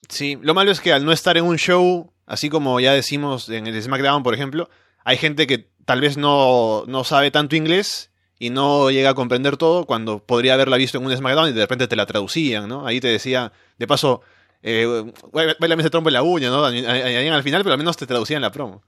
Sí, 0.08 0.38
lo 0.42 0.52
malo 0.52 0.70
es 0.70 0.80
que 0.80 0.92
al 0.92 1.04
no 1.04 1.12
estar 1.12 1.36
en 1.38 1.44
un 1.46 1.56
show, 1.56 2.12
así 2.26 2.50
como 2.50 2.78
ya 2.78 2.92
decimos 2.92 3.48
en 3.48 3.66
el 3.66 3.82
SmackDown, 3.82 4.22
por 4.22 4.34
ejemplo, 4.34 4.68
hay 5.02 5.16
gente 5.16 5.46
que 5.46 5.70
tal 5.86 6.02
vez 6.02 6.18
no, 6.18 6.84
no 6.86 7.04
sabe 7.04 7.30
tanto 7.30 7.56
inglés 7.56 8.10
y 8.44 8.50
no 8.50 8.90
llega 8.90 9.10
a 9.10 9.14
comprender 9.14 9.56
todo 9.56 9.86
cuando 9.86 10.18
podría 10.18 10.52
haberla 10.52 10.76
visto 10.76 10.98
en 10.98 11.06
un 11.06 11.16
SmackDown 11.16 11.48
y 11.48 11.52
de 11.52 11.62
repente 11.62 11.88
te 11.88 11.96
la 11.96 12.04
traducían, 12.04 12.68
¿no? 12.68 12.86
Ahí 12.86 13.00
te 13.00 13.08
decía, 13.08 13.52
de 13.78 13.86
paso, 13.86 14.20
eh, 14.62 15.12
bailame 15.32 15.82
ese 15.82 15.88
trompo 15.88 16.10
en 16.10 16.14
la 16.14 16.22
uña, 16.22 16.50
¿no? 16.50 16.62
Ahí 16.64 16.84
al 17.28 17.42
final, 17.42 17.62
pero 17.62 17.72
al 17.72 17.78
menos 17.78 17.96
te 17.96 18.06
traducían 18.06 18.42
la 18.42 18.52
promo. 18.52 18.82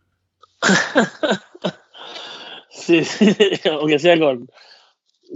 Sí, 2.68 3.04
sí, 3.04 3.34
aunque 3.70 3.98
sea 3.98 4.18
con, 4.18 4.48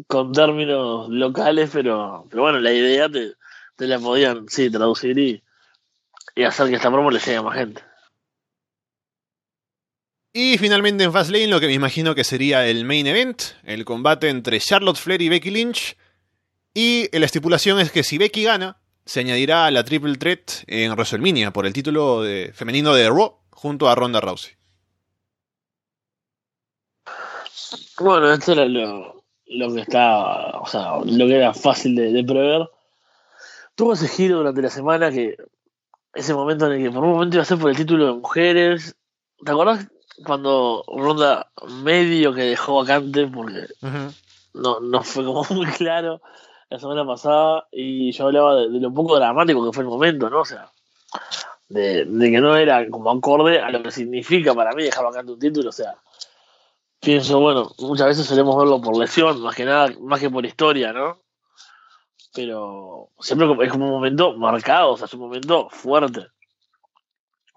con 0.07 0.33
términos 0.33 1.09
locales, 1.09 1.71
pero, 1.73 2.27
pero 2.29 2.43
bueno, 2.43 2.61
la 2.61 2.73
idea 2.73 3.09
te, 3.09 3.33
te 3.77 3.87
la 3.87 3.99
podían, 3.99 4.47
sí, 4.49 4.71
traducir 4.71 5.19
y, 5.19 5.43
y 6.37 6.45
hacer 6.45 6.69
que 6.69 6.77
esta 6.77 6.91
promo 6.91 7.11
le 7.11 7.19
llegue 7.19 7.37
a 7.37 7.43
más 7.43 7.57
gente. 7.57 7.83
Y 10.33 10.59
finalmente 10.59 11.03
en 11.03 11.13
Fastlane 11.13 11.49
lo 11.49 11.59
que 11.59 11.67
me 11.67 11.73
imagino 11.73 12.15
que 12.15 12.23
sería 12.23 12.67
el 12.67 12.85
main 12.85 13.07
event, 13.07 13.43
el 13.65 13.85
combate 13.85 14.29
entre 14.29 14.61
Charlotte 14.61 14.97
Flair 14.97 15.23
y 15.23 15.29
Becky 15.29 15.51
Lynch. 15.51 15.97
Y 16.73 17.09
la 17.17 17.27
estipulación 17.27 17.81
es 17.81 17.91
que 17.91 18.05
si 18.05 18.17
Becky 18.17 18.45
gana, 18.45 18.81
se 19.05 19.21
añadirá 19.21 19.67
a 19.67 19.71
la 19.73 19.83
Triple 19.83 20.17
Threat 20.17 20.63
en 20.69 20.93
WrestleMania 20.93 21.53
por 21.53 21.67
el 21.67 21.73
título 21.73 22.23
de, 22.23 22.53
femenino 22.55 22.95
de 22.95 23.09
Raw 23.09 23.39
junto 23.51 23.89
a 23.89 23.97
Ronda 23.97 24.21
Rousey. 24.21 24.55
Bueno, 27.99 28.33
esto 28.33 28.53
era 28.53 28.67
lo, 28.67 29.25
lo 29.47 29.75
que 29.75 29.81
estaba, 29.81 30.61
o 30.61 30.67
sea, 30.67 30.99
lo 31.05 31.27
que 31.27 31.37
era 31.37 31.53
fácil 31.53 31.97
de, 31.97 32.25
prever. 32.25 32.71
Tuvo 33.75 33.95
ese 33.95 34.07
giro 34.07 34.39
durante 34.39 34.63
la 34.63 34.71
semana 34.71 35.11
que, 35.11 35.37
ese 36.15 36.35
momento 36.35 36.67
en 36.67 36.73
el 36.73 36.83
que 36.85 36.91
por 36.91 37.03
un 37.03 37.11
momento 37.11 37.37
iba 37.37 37.43
a 37.43 37.47
ser 37.47 37.59
por 37.59 37.71
el 37.71 37.77
título 37.77 38.07
de 38.07 38.13
mujeres. 38.13 38.95
¿Te 39.45 39.51
acordás 39.51 39.89
cuando 40.25 40.85
Ronda 40.87 41.51
medio 41.83 42.33
que 42.33 42.43
dejó 42.43 42.77
vacante 42.77 43.27
porque 43.27 43.67
no, 44.55 44.81
no 44.81 45.03
fue 45.03 45.25
como 45.25 45.45
muy 45.51 45.67
claro 45.67 46.21
la 46.69 46.79
semana 46.79 47.05
pasada 47.05 47.67
y 47.73 48.13
yo 48.13 48.27
hablaba 48.27 48.57
de, 48.57 48.69
de 48.69 48.81
lo 48.81 48.95
poco 48.95 49.17
dramático 49.17 49.65
que 49.65 49.73
fue 49.73 49.83
el 49.83 49.91
momento, 49.91 50.31
¿no? 50.31 50.41
O 50.41 50.45
sea, 50.45 50.71
de, 51.69 52.05
de 52.05 52.31
que 52.31 52.41
no 52.41 52.57
era 52.57 52.89
como 52.91 53.11
acorde 53.11 53.61
a 53.61 53.71
lo 53.71 53.83
que 53.83 53.91
significa 53.91 54.55
para 54.55 54.73
mí 54.73 54.85
dejar 54.85 55.05
vacante 55.05 55.33
un 55.33 55.39
título, 55.39 55.71
o 55.71 55.73
sea, 55.73 55.97
pienso, 57.01 57.41
bueno, 57.41 57.73
muchas 57.79 58.09
veces 58.09 58.27
solemos 58.27 58.57
verlo 58.57 58.81
por 58.81 58.97
lesión, 58.97 59.41
más 59.41 59.55
que 59.55 59.65
nada, 59.65 59.93
más 60.01 60.21
que 60.21 60.31
por 60.31 60.45
historia, 60.45 60.93
¿no? 60.93 61.19
Pero 62.35 63.09
siempre 63.19 63.49
es 63.65 63.73
como 63.73 63.87
un 63.87 63.93
momento 63.93 64.37
marcado, 64.37 64.93
o 64.93 64.97
sea, 64.97 65.07
es 65.07 65.15
un 65.15 65.21
momento 65.21 65.69
fuerte. 65.71 66.29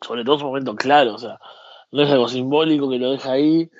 Sobre 0.01 0.23
todo 0.23 0.37
es 0.37 0.41
un 0.41 0.47
momento 0.49 0.75
claro, 0.75 1.13
o 1.13 1.17
sea, 1.19 1.39
no 1.93 2.03
es 2.03 2.11
algo 2.11 2.27
simbólico 2.29 2.89
que 2.89 2.99
lo 2.99 3.11
deja 3.11 3.33
ahí 3.33 3.71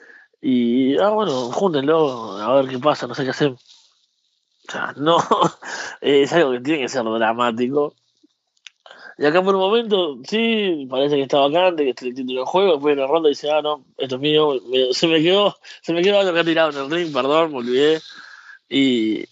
y, 0.41 0.97
ah, 0.99 1.09
bueno, 1.11 1.31
júntenlo, 1.51 2.37
a 2.37 2.55
ver 2.55 2.69
qué 2.69 2.79
pasa, 2.79 3.07
no 3.07 3.15
sé 3.15 3.23
qué 3.25 3.31
hacer. 3.31 3.49
O 3.51 4.71
sea, 4.71 4.93
no, 4.97 5.17
es 6.01 6.33
algo 6.33 6.51
que 6.51 6.59
tiene 6.59 6.81
que 6.81 6.89
ser 6.89 7.03
dramático. 7.05 7.95
Y 9.17 9.25
acá 9.25 9.43
por 9.43 9.55
un 9.55 9.61
momento, 9.61 10.17
sí, 10.27 10.87
parece 10.89 11.15
que 11.15 11.23
está 11.23 11.39
vacante, 11.39 11.83
que 11.83 11.91
está 11.91 12.05
el 12.05 12.15
título 12.15 12.39
del 12.41 12.47
juego, 12.47 12.71
después 12.73 12.93
en 12.93 12.99
la 12.99 13.07
ronda 13.07 13.29
dice, 13.29 13.49
ah, 13.51 13.61
no, 13.61 13.85
esto 13.97 14.15
es 14.15 14.21
mío, 14.21 14.55
me- 14.69 14.93
se 14.93 15.07
me 15.07 15.21
quedó, 15.21 15.55
se 15.81 15.93
me 15.93 16.01
quedó 16.01 16.19
algo 16.19 16.33
que 16.33 16.39
ha 16.39 16.43
tirado 16.43 16.71
en 16.71 16.77
el 16.77 16.91
ring, 16.91 17.13
perdón, 17.13 17.51
me 17.51 17.57
olvidé. 17.59 18.01
Y 18.69 19.25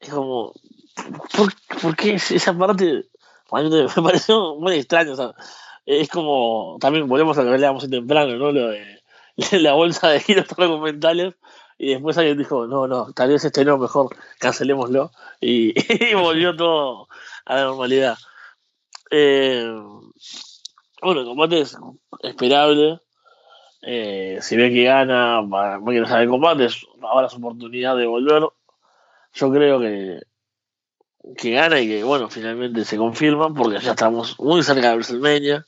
es 0.00 0.10
como, 0.10 0.52
¿por, 1.36 1.52
por 1.80 1.96
qué 1.96 2.14
esa 2.14 2.56
parte? 2.56 3.06
realmente 3.50 3.92
me 3.96 4.02
pareció 4.08 4.56
muy 4.56 4.76
extraño, 4.76 5.12
o 5.12 5.16
sea, 5.16 5.34
es 5.88 6.10
como, 6.10 6.76
también 6.80 7.08
volvemos 7.08 7.38
a 7.38 7.42
lo 7.42 7.80
que 7.80 7.88
temprano, 7.88 8.36
¿no? 8.36 8.52
Lo 8.52 8.68
de 8.68 9.00
la 9.52 9.72
bolsa 9.72 10.10
de 10.10 10.20
giros 10.20 10.46
documentales 10.48 11.34
y 11.78 11.92
después 11.94 12.18
alguien 12.18 12.36
dijo, 12.36 12.66
no, 12.66 12.86
no, 12.86 13.10
tal 13.14 13.30
vez 13.30 13.42
este 13.46 13.64
no, 13.64 13.78
mejor 13.78 14.14
cancelémoslo 14.38 15.12
y, 15.40 15.72
volvió 16.14 16.54
todo 16.54 17.08
a 17.46 17.54
la 17.54 17.62
normalidad. 17.62 18.18
Eh, 19.10 19.66
bueno, 21.00 21.20
el 21.22 21.26
combate 21.26 21.60
es 21.60 21.78
esperable. 22.22 23.00
Eh, 23.80 24.40
si 24.42 24.56
ve 24.56 24.70
que 24.70 24.84
gana, 24.84 25.40
va 25.40 25.76
a 25.76 25.80
querer 25.82 26.06
saber 26.06 26.28
combate, 26.28 26.66
es 26.66 26.84
ahora 27.00 27.30
su 27.30 27.38
oportunidad 27.38 27.96
de 27.96 28.06
volver. 28.06 28.42
Yo 29.32 29.50
creo 29.50 29.80
que, 29.80 30.20
que 31.38 31.52
gana 31.52 31.80
y 31.80 31.88
que, 31.88 32.04
bueno, 32.04 32.28
finalmente 32.28 32.84
se 32.84 32.98
confirma 32.98 33.54
porque 33.54 33.78
ya 33.78 33.92
estamos 33.92 34.38
muy 34.38 34.62
cerca 34.62 34.90
de 34.90 34.96
WrestleMania. 34.96 35.64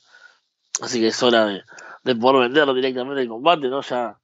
Así 0.81 1.01
que 1.01 1.09
es 1.09 1.23
hora 1.23 1.47
de, 1.47 1.63
de 2.05 2.17
poder 2.17 2.49
venderlo 2.49 2.75
directamente 2.75 3.23
el 3.23 3.29
combate, 3.29 3.69
¿no? 3.69 3.83
Ya, 3.83 4.19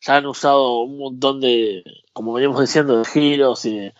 ya 0.00 0.16
han 0.16 0.26
usado 0.26 0.80
un 0.80 0.98
montón 0.98 1.40
de, 1.40 1.82
como 2.12 2.34
veníamos 2.34 2.60
diciendo, 2.60 2.98
de 2.98 3.04
giros 3.04 3.64
y 3.64 3.78
de, 3.78 3.94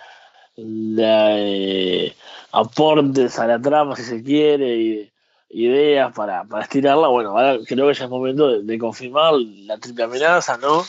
eh, 0.56 2.16
aportes 2.52 3.38
a 3.38 3.46
la 3.46 3.60
trama, 3.60 3.96
si 3.96 4.02
se 4.02 4.22
quiere, 4.22 4.76
y 4.76 4.96
de 4.96 5.12
ideas 5.48 6.12
para, 6.14 6.44
para 6.44 6.64
estirarla. 6.64 7.08
Bueno, 7.08 7.30
ahora 7.30 7.58
creo 7.66 7.88
que 7.88 7.94
ya 7.94 8.04
es 8.04 8.10
momento 8.10 8.60
de, 8.62 8.78
confirmar 8.78 9.34
la 9.34 9.78
triple 9.78 10.04
amenaza, 10.04 10.58
¿no? 10.58 10.84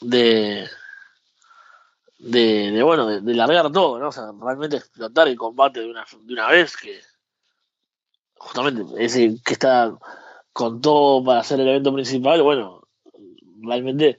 De, 0.00 0.68
de, 2.18 2.70
de, 2.70 2.82
bueno, 2.82 3.06
de, 3.06 3.20
de 3.20 3.34
largar 3.34 3.70
todo, 3.72 3.98
¿no? 3.98 4.08
O 4.08 4.12
sea, 4.12 4.30
realmente 4.40 4.76
explotar 4.76 5.28
el 5.28 5.36
combate 5.36 5.80
de 5.80 5.90
una, 5.90 6.04
de 6.24 6.32
una 6.32 6.48
vez, 6.48 6.76
que 6.76 7.00
justamente 8.42 8.82
ese 8.98 9.36
que 9.44 9.52
está 9.52 9.92
con 10.52 10.80
todo 10.80 11.24
para 11.24 11.40
hacer 11.40 11.60
el 11.60 11.68
evento 11.68 11.94
principal, 11.94 12.42
bueno, 12.42 12.82
realmente 13.62 14.18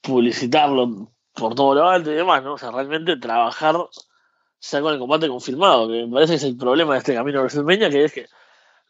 publicitarlo 0.00 1.10
por 1.34 1.54
todo 1.54 1.74
lo 1.74 1.88
alto 1.88 2.10
y 2.10 2.14
demás, 2.14 2.42
¿no? 2.42 2.54
O 2.54 2.58
sea, 2.58 2.70
realmente 2.70 3.16
trabajar 3.16 3.76
ya 4.60 4.80
con 4.80 4.94
el 4.94 4.98
combate 4.98 5.28
confirmado, 5.28 5.88
que 5.88 6.06
me 6.06 6.12
parece 6.12 6.32
que 6.32 6.36
es 6.36 6.44
el 6.44 6.56
problema 6.56 6.94
de 6.94 6.98
este 6.98 7.14
camino 7.14 7.38
a 7.38 7.42
WrestleMania, 7.42 7.90
que 7.90 8.04
es 8.04 8.12
que 8.12 8.26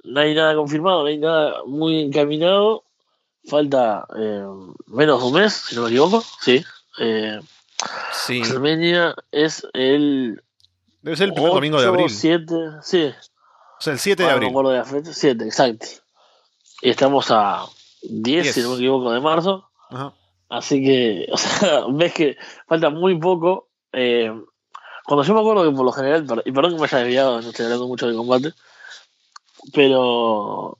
no 0.05 0.21
hay 0.21 0.35
nada 0.35 0.55
confirmado, 0.55 1.03
no 1.03 1.09
hay 1.09 1.19
nada 1.19 1.62
muy 1.66 2.01
encaminado, 2.01 2.85
falta 3.45 4.07
eh, 4.16 4.47
menos 4.87 5.21
de 5.21 5.27
un 5.27 5.35
mes, 5.35 5.53
si 5.53 5.77
no 5.77 5.83
me 5.83 5.89
equivoco, 5.89 6.23
sí. 6.41 6.64
Eh, 7.01 7.41
Sí. 8.12 8.41
WrestleMania 8.41 9.14
es 9.31 9.66
el 9.73 10.43
Debe 11.03 11.16
ser 11.16 11.29
el 11.29 11.35
primer 11.35 11.53
domingo 11.53 11.81
de 11.81 11.87
8, 11.87 11.95
abril. 11.95 12.11
7, 12.11 12.55
sí, 12.83 13.12
O 13.79 13.81
sea, 13.81 13.93
el 13.93 13.99
7 13.99 14.22
de 14.22 14.29
no 14.29 14.35
abril. 14.35 14.49
acuerdo 14.51 14.70
de 14.70 14.79
la 14.79 14.85
fecha, 14.85 15.12
7, 15.12 15.45
exacto. 15.45 15.87
Y 16.83 16.91
estamos 16.91 17.31
a 17.31 17.66
10, 18.03 18.43
10. 18.45 18.55
si 18.55 18.61
no 18.62 18.70
me 18.70 18.76
equivoco, 18.76 19.12
de 19.12 19.20
marzo. 19.20 19.68
Ajá. 19.91 20.14
Así 20.49 20.83
que, 20.83 21.26
o 21.33 21.37
sea, 21.37 21.85
ves 21.91 22.12
que 22.12 22.37
falta 22.66 22.91
muy 22.91 23.18
poco. 23.18 23.68
Eh, 23.93 24.33
cuando 25.05 25.22
yo 25.22 25.35
me 25.35 25.41
acuerdo 25.41 25.64
que 25.64 25.76
por 25.76 25.85
lo 25.85 25.93
general, 25.93 26.26
y 26.45 26.53
perdón 26.53 26.74
que 26.74 26.79
me 26.79 26.85
haya 26.85 26.99
desviado, 26.99 27.41
no 27.41 27.49
estoy 27.49 27.64
hablando 27.64 27.89
mucho 27.89 28.07
de 28.07 28.14
combate, 28.14 28.53
pero 29.72 30.79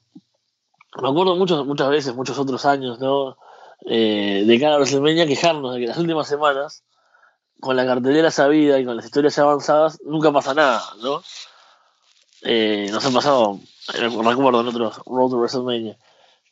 me 1.01 1.09
acuerdo 1.09 1.37
muchos, 1.37 1.65
muchas 1.67 1.89
veces, 1.89 2.15
muchos 2.15 2.39
otros 2.39 2.65
años, 2.67 2.99
¿no? 2.99 3.39
Eh, 3.87 4.45
de 4.47 4.61
cada 4.61 4.77
WrestleMania 4.77 5.27
quejarnos 5.27 5.75
de 5.75 5.81
que 5.81 5.87
las 5.87 5.99
últimas 5.99 6.29
semanas, 6.29 6.85
con 7.61 7.77
la 7.77 7.87
cartelera 7.87 8.31
sabida 8.31 8.79
y 8.79 8.85
con 8.85 8.97
las 8.97 9.07
historias 9.07 9.35
ya 9.37 9.45
avanzadas, 9.45 9.99
nunca 10.05 10.31
pasa 10.31 10.53
nada, 10.53 10.83
¿no? 11.03 11.23
Eh, 12.43 12.89
nos 12.93 13.05
ha 13.05 13.11
pasado, 13.11 13.59
recuerdo 13.95 14.61
en 14.61 14.69
otros 14.69 14.99
Road 15.07 15.31
to 15.31 15.37
WrestleMania, 15.39 15.97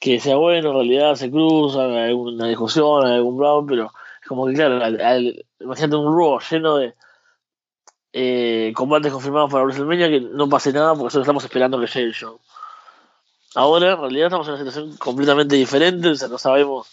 que 0.00 0.20
sea 0.20 0.36
bueno, 0.36 0.70
en 0.70 0.74
realidad 0.74 1.14
se 1.14 1.30
cruzan, 1.30 1.90
hay 1.92 2.08
alguna 2.10 2.48
discusión, 2.48 3.06
hay 3.06 3.14
algún 3.14 3.36
brawl, 3.38 3.66
pero 3.66 3.84
es 4.22 4.28
como 4.28 4.46
que, 4.46 4.54
claro, 4.54 4.82
al- 4.82 5.00
al- 5.00 5.46
imagínate 5.60 5.96
un 5.96 6.16
Raw 6.16 6.38
lleno 6.50 6.76
de 6.76 6.94
eh, 8.12 8.72
combates 8.74 9.12
confirmados 9.12 9.50
para 9.50 9.64
WrestleMania 9.64 10.08
que 10.08 10.20
no 10.20 10.48
pase 10.48 10.72
nada 10.72 10.94
porque 10.94 11.10
solo 11.12 11.22
estamos 11.22 11.44
esperando 11.44 11.78
que 11.78 11.86
llegue 11.86 12.06
el 12.06 12.14
show. 12.14 12.40
Ahora, 13.54 13.92
en 13.92 14.00
realidad, 14.00 14.26
estamos 14.26 14.46
en 14.48 14.54
una 14.54 14.58
situación 14.64 14.96
completamente 14.98 15.56
diferente, 15.56 16.08
o 16.08 16.14
sea, 16.14 16.28
no 16.28 16.38
sabemos, 16.38 16.88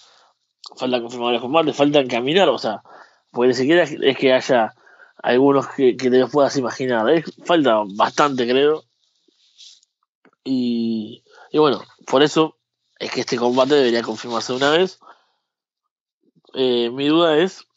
falta 0.78 1.02
confirmar 1.02 1.34
los 1.34 1.42
combates, 1.42 1.76
falta 1.76 2.00
encaminar, 2.00 2.48
o 2.50 2.58
sea, 2.58 2.82
porque 3.32 3.50
ni 3.50 3.54
siquiera 3.54 3.84
es 3.84 4.18
que 4.18 4.34
haya 4.34 4.74
algunos 5.24 5.68
que, 5.70 5.98
que 5.98 6.12
te 6.12 6.28
puedas 6.28 6.56
imaginar, 6.58 7.10
es- 7.10 7.34
falta 7.46 7.82
bastante, 7.96 8.48
creo. 8.48 8.84
Y, 10.46 11.24
y 11.52 11.58
bueno, 11.58 11.82
por 12.08 12.24
eso 12.24 12.58
es 13.00 13.12
que 13.12 13.22
este 13.22 13.38
combate 13.38 13.76
debería 13.76 14.02
confirmarse 14.04 14.54
una 14.54 14.70
vez. 14.72 15.00
Eh, 16.54 16.90
mi 16.92 17.08
duda 17.10 17.38
es, 17.38 17.68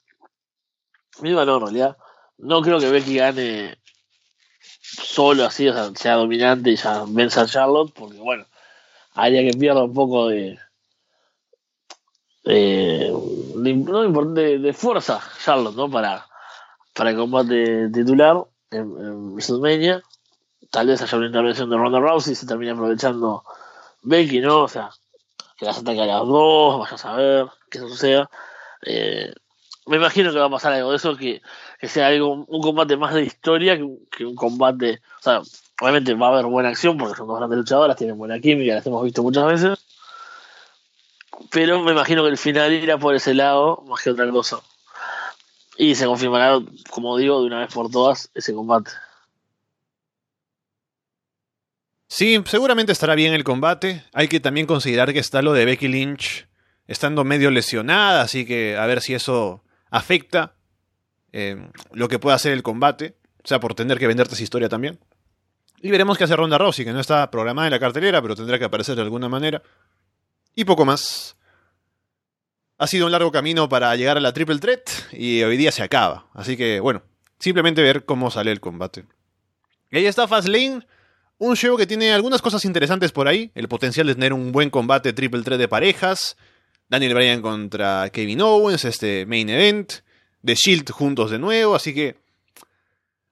mi 1.20 1.30
duda 1.30 1.44
no, 1.44 1.56
en 1.56 1.60
realidad, 1.62 1.96
no 2.38 2.62
creo 2.62 2.78
que 2.78 2.90
Becky 2.90 3.16
gane 3.16 3.76
solo 4.80 5.44
así, 5.44 5.68
o 5.68 5.72
sea, 5.74 5.90
sea 5.94 6.14
dominante 6.16 6.70
y 6.70 6.76
ya 6.76 7.04
venza 7.08 7.42
a 7.42 7.46
Charlotte, 7.46 7.92
porque 7.94 8.18
bueno, 8.18 8.46
haría 9.14 9.42
que 9.50 9.58
pierda 9.58 9.84
un 9.84 9.94
poco 9.94 10.28
de, 10.28 10.58
de, 12.44 13.10
no 13.76 14.24
de- 14.34 14.58
de 14.58 14.72
fuerza 14.72 15.20
Charlotte, 15.44 15.74
¿no? 15.76 15.90
Para, 15.90 16.26
para 16.96 17.10
el 17.10 17.16
combate 17.16 17.90
titular 17.90 18.44
en, 18.70 19.34
WrestleMania. 19.34 20.02
Tal 20.70 20.88
vez 20.88 21.02
haya 21.02 21.18
una 21.18 21.26
intervención 21.26 21.70
de 21.70 21.76
Ronda 21.76 22.00
Rousey 22.00 22.32
y 22.32 22.36
se 22.36 22.46
termine 22.46 22.72
aprovechando 22.72 23.44
Becky, 24.02 24.40
¿no? 24.40 24.62
O 24.62 24.68
sea, 24.68 24.90
que 25.58 25.66
las 25.66 25.78
ataque 25.78 26.00
a 26.00 26.06
las 26.06 26.26
dos, 26.26 26.80
vaya 26.80 26.94
a 26.94 26.98
saber 26.98 27.46
eso 27.70 27.88
suceda. 27.88 28.30
Eh, 28.82 29.32
me 29.86 29.96
imagino 29.96 30.32
que 30.32 30.38
va 30.38 30.46
a 30.46 30.50
pasar 30.50 30.72
algo 30.72 30.90
de 30.90 30.96
eso, 30.96 31.16
que, 31.16 31.42
que 31.78 31.88
sea 31.88 32.08
algo, 32.08 32.44
un 32.48 32.62
combate 32.62 32.96
más 32.96 33.14
de 33.14 33.22
historia 33.22 33.76
que 33.76 33.86
que 34.10 34.24
un 34.24 34.34
combate. 34.34 35.00
O 35.20 35.22
sea, 35.22 35.42
obviamente 35.80 36.14
va 36.14 36.28
a 36.28 36.30
haber 36.30 36.46
buena 36.46 36.70
acción 36.70 36.96
porque 36.96 37.16
son 37.16 37.28
dos 37.28 37.38
grandes 37.38 37.58
luchadoras, 37.58 37.96
tienen 37.96 38.18
buena 38.18 38.40
química, 38.40 38.74
las 38.74 38.86
hemos 38.86 39.04
visto 39.04 39.22
muchas 39.22 39.46
veces. 39.46 39.86
Pero 41.50 41.80
me 41.82 41.92
imagino 41.92 42.22
que 42.22 42.30
el 42.30 42.38
final 42.38 42.72
irá 42.72 42.98
por 42.98 43.14
ese 43.14 43.34
lado 43.34 43.84
más 43.86 44.02
que 44.02 44.10
otra 44.10 44.28
cosa. 44.30 44.60
Y 45.76 45.94
se 45.94 46.06
confirmará, 46.06 46.58
como 46.90 47.16
digo, 47.16 47.40
de 47.40 47.46
una 47.46 47.60
vez 47.60 47.72
por 47.72 47.90
todas 47.90 48.30
ese 48.34 48.54
combate. 48.54 48.90
Sí, 52.08 52.42
seguramente 52.46 52.92
estará 52.92 53.14
bien 53.14 53.34
el 53.34 53.44
combate. 53.44 54.04
Hay 54.12 54.28
que 54.28 54.40
también 54.40 54.66
considerar 54.66 55.12
que 55.12 55.18
está 55.18 55.42
lo 55.42 55.52
de 55.52 55.64
Becky 55.64 55.88
Lynch 55.88 56.46
estando 56.86 57.24
medio 57.24 57.50
lesionada, 57.50 58.22
así 58.22 58.46
que 58.46 58.76
a 58.76 58.86
ver 58.86 59.02
si 59.02 59.14
eso 59.14 59.64
afecta 59.90 60.54
eh, 61.32 61.68
lo 61.92 62.08
que 62.08 62.18
pueda 62.18 62.36
hacer 62.36 62.52
el 62.52 62.62
combate. 62.62 63.16
O 63.44 63.48
sea, 63.48 63.60
por 63.60 63.74
tener 63.74 63.98
que 63.98 64.06
venderte 64.06 64.34
esa 64.34 64.42
historia 64.42 64.68
también. 64.68 64.98
Y 65.82 65.90
veremos 65.90 66.16
qué 66.16 66.24
hace 66.24 66.36
Ronda 66.36 66.58
Rousey, 66.58 66.84
que 66.84 66.92
no 66.92 67.00
está 67.00 67.30
programada 67.30 67.68
en 67.68 67.72
la 67.72 67.78
cartelera, 67.78 68.22
pero 68.22 68.34
tendrá 68.34 68.58
que 68.58 68.64
aparecer 68.64 68.96
de 68.96 69.02
alguna 69.02 69.28
manera. 69.28 69.62
Y 70.54 70.64
poco 70.64 70.84
más. 70.84 71.35
Ha 72.78 72.86
sido 72.86 73.06
un 73.06 73.12
largo 73.12 73.32
camino 73.32 73.70
para 73.70 73.96
llegar 73.96 74.18
a 74.18 74.20
la 74.20 74.34
Triple 74.34 74.58
Threat 74.58 74.90
y 75.12 75.42
hoy 75.42 75.56
día 75.56 75.72
se 75.72 75.82
acaba. 75.82 76.26
Así 76.34 76.58
que, 76.58 76.78
bueno, 76.80 77.02
simplemente 77.38 77.80
ver 77.82 78.04
cómo 78.04 78.30
sale 78.30 78.52
el 78.52 78.60
combate. 78.60 79.04
Y 79.90 79.96
ahí 79.96 80.06
está 80.06 80.28
Fastlane. 80.28 80.86
Un 81.38 81.56
show 81.56 81.76
que 81.78 81.86
tiene 81.86 82.12
algunas 82.12 82.42
cosas 82.42 82.66
interesantes 82.66 83.12
por 83.12 83.28
ahí. 83.28 83.50
El 83.54 83.68
potencial 83.68 84.06
de 84.06 84.14
tener 84.14 84.34
un 84.34 84.52
buen 84.52 84.68
combate 84.68 85.14
triple 85.14 85.42
threat 85.42 85.58
de 85.58 85.68
parejas. 85.68 86.36
Daniel 86.88 87.14
Bryan 87.14 87.40
contra 87.40 88.10
Kevin 88.10 88.42
Owens, 88.42 88.84
este 88.84 89.24
main 89.24 89.48
event. 89.48 89.92
The 90.44 90.54
Shield 90.54 90.90
juntos 90.90 91.30
de 91.30 91.38
nuevo, 91.38 91.74
así 91.74 91.94
que... 91.94 92.16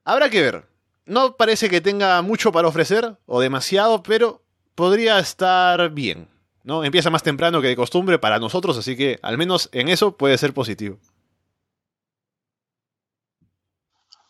Habrá 0.05 0.31
que 0.31 0.41
ver. 0.41 0.67
No 1.05 1.37
parece 1.37 1.69
que 1.69 1.83
tenga 1.83 2.21
mucho 2.23 2.51
para 2.51 2.69
ofrecer, 2.69 3.17
o 3.27 3.41
demasiado, 3.41 4.03
pero 4.03 4.43
podría 4.75 5.19
estar 5.19 5.91
bien. 5.91 6.29
¿No? 6.65 6.83
Empieza 6.83 7.11
más 7.11 7.23
temprano 7.23 7.61
que 7.61 7.69
de 7.69 7.77
costumbre 7.77 8.19
para 8.19 8.39
nosotros, 8.39 8.77
así 8.77 8.97
que 8.97 9.19
al 9.23 9.39
menos 9.39 9.69
en 9.73 9.89
eso 9.89 10.17
puede 10.17 10.37
ser 10.39 10.53
positivo. 10.53 10.99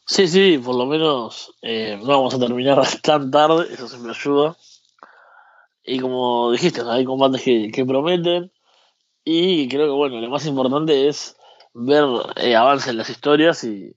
Sí, 0.07 0.29
sí, 0.29 0.59
por 0.59 0.75
lo 0.75 0.85
menos 0.85 1.55
eh, 1.63 1.99
no 1.99 2.09
vamos 2.09 2.35
a 2.35 2.39
terminar 2.39 2.83
tan 3.03 3.31
tarde, 3.31 3.73
eso 3.73 3.89
siempre 3.89 4.13
ayuda. 4.13 4.57
Y 5.83 5.99
como 6.01 6.53
dijiste, 6.53 6.83
hay 6.87 7.05
combates 7.05 7.43
que, 7.43 7.71
que 7.71 7.85
prometen. 7.87 8.53
Y 9.25 9.69
creo 9.69 9.87
que, 9.87 9.93
bueno, 9.93 10.21
lo 10.21 10.29
más 10.29 10.45
importante 10.47 11.09
es 11.09 11.37
ver 11.73 12.05
eh, 12.37 12.57
avance 12.57 12.91
en 12.91 12.99
las 12.99 13.09
historias 13.11 13.65
y, 13.65 13.97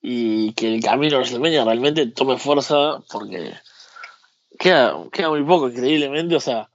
y 0.00 0.52
que 0.54 0.74
el 0.74 0.82
camino 0.82 1.16
a 1.16 1.20
WrestleMania 1.20 1.64
realmente 1.64 2.06
tome 2.08 2.38
fuerza, 2.38 3.00
porque 3.10 3.54
queda, 4.58 4.96
queda 5.12 5.30
muy 5.30 5.42
poco, 5.44 5.68
increíblemente. 5.68 6.36
O 6.36 6.40
sea, 6.40 6.70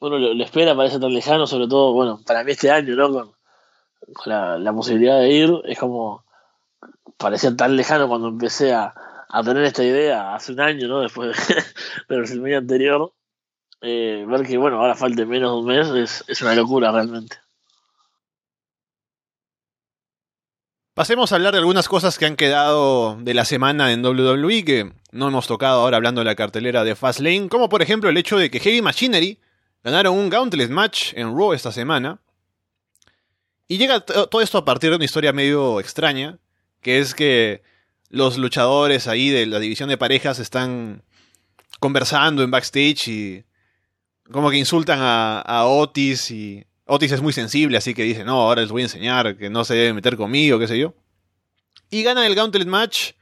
uno 0.00 0.18
lo, 0.18 0.42
espera, 0.42 0.74
parece 0.74 0.98
tan 0.98 1.12
lejano, 1.12 1.46
sobre 1.46 1.68
todo, 1.68 1.92
bueno, 1.92 2.20
para 2.26 2.42
mí 2.42 2.52
este 2.52 2.70
año, 2.70 2.96
¿no? 2.96 3.12
Con, 3.12 3.32
la, 4.24 4.72
posibilidad 4.72 5.20
de 5.20 5.30
ir, 5.30 5.50
es 5.64 5.78
como 5.78 6.24
parecía 7.16 7.54
tan 7.54 7.76
lejano 7.76 8.08
cuando 8.08 8.28
empecé 8.28 8.72
a, 8.72 8.94
tener 9.44 9.62
esta 9.64 9.84
idea 9.84 10.34
hace 10.34 10.52
un 10.52 10.60
año, 10.60 10.88
¿no? 10.88 11.00
Después 11.00 11.36
de, 11.36 11.54
de 12.08 12.16
WrestleMania 12.16 12.58
anterior. 12.58 13.12
Eh, 13.82 14.24
ver 14.26 14.46
que, 14.46 14.58
bueno, 14.58 14.80
ahora 14.80 14.94
falte 14.94 15.24
menos 15.24 15.52
de 15.52 15.58
un 15.58 15.66
mes 15.66 15.88
es, 15.88 16.24
es 16.28 16.42
una 16.42 16.54
locura 16.54 16.90
realmente. 16.90 17.36
Pasemos 20.94 21.32
a 21.32 21.36
hablar 21.36 21.52
de 21.52 21.60
algunas 21.60 21.88
cosas 21.88 22.18
que 22.18 22.26
han 22.26 22.36
quedado 22.36 23.16
de 23.16 23.32
la 23.32 23.44
semana 23.44 23.92
en 23.92 24.04
WWE 24.04 24.64
que 24.64 24.92
no 25.12 25.28
hemos 25.28 25.46
tocado 25.46 25.80
ahora 25.80 25.96
hablando 25.96 26.20
de 26.20 26.26
la 26.26 26.34
cartelera 26.34 26.84
de 26.84 26.96
Fastlane, 26.96 27.48
como 27.48 27.68
por 27.68 27.80
ejemplo 27.80 28.10
el 28.10 28.16
hecho 28.16 28.36
de 28.36 28.50
que 28.50 28.60
Heavy 28.60 28.82
Machinery 28.82 29.38
ganaron 29.82 30.16
un 30.16 30.30
Gauntlet 30.30 30.70
match 30.70 31.12
en 31.14 31.36
Raw 31.36 31.52
esta 31.52 31.72
semana. 31.72 32.20
Y 33.68 33.78
llega 33.78 34.00
todo 34.00 34.40
esto 34.40 34.58
a 34.58 34.64
partir 34.64 34.90
de 34.90 34.96
una 34.96 35.04
historia 35.04 35.32
medio 35.32 35.78
extraña, 35.78 36.38
que 36.80 36.98
es 36.98 37.14
que 37.14 37.62
los 38.08 38.36
luchadores 38.36 39.06
ahí 39.06 39.30
de 39.30 39.46
la 39.46 39.60
división 39.60 39.88
de 39.88 39.96
parejas 39.96 40.38
están 40.40 41.02
conversando 41.78 42.42
en 42.42 42.50
backstage 42.50 43.08
y 43.08 43.44
como 44.30 44.50
que 44.50 44.58
insultan 44.58 44.98
a, 45.00 45.64
Otis 45.66 46.30
y 46.30 46.64
Otis 46.86 47.12
es 47.12 47.22
muy 47.22 47.32
sensible, 47.32 47.76
así 47.76 47.94
que 47.94 48.02
dice, 48.02 48.24
no, 48.24 48.42
ahora 48.42 48.62
les 48.62 48.70
voy 48.70 48.82
a 48.82 48.86
enseñar 48.86 49.36
que 49.36 49.50
no 49.50 49.64
se 49.64 49.74
debe 49.74 49.92
meter 49.92 50.16
conmigo, 50.16 50.58
qué 50.58 50.68
sé 50.68 50.78
yo. 50.78 50.94
Y 51.90 52.02
ganan 52.02 52.24
el 52.24 52.34
Gauntlet 52.34 52.66
Match, 52.66 53.12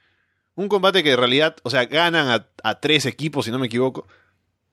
un 0.55 0.69
combate 0.69 1.03
que 1.03 1.13
en 1.13 1.19
realidad, 1.19 1.57
o 1.63 1.71
sea, 1.71 1.85
ganan 1.87 2.45
a, 2.63 2.81
tres 2.81 3.07
equipos, 3.07 3.45
si 3.45 3.51
no 3.51 3.59
me 3.59 3.67
equivoco. 3.67 4.07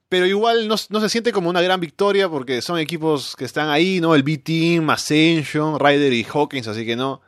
Pero 0.08 0.26
igual 0.28 0.68
no, 0.68 0.78
se 0.78 1.10
siente 1.10 1.32
como 1.32 1.50
una 1.50 1.62
gran 1.62 1.80
victoria 1.80 2.30
porque 2.30 2.62
son 2.62 2.78
equipos 2.80 3.36
que 3.36 3.46
están 3.46 3.70
ahí, 3.70 4.00
¿no? 4.00 4.14
El 4.14 4.24
B-Team, 4.24 4.90
Ascension, 4.90 5.80
Ryder 5.80 6.14
y 6.14 6.26
Hawkins, 6.32 6.68
así 6.68 6.86
que 6.86 6.96
no, 6.96 7.22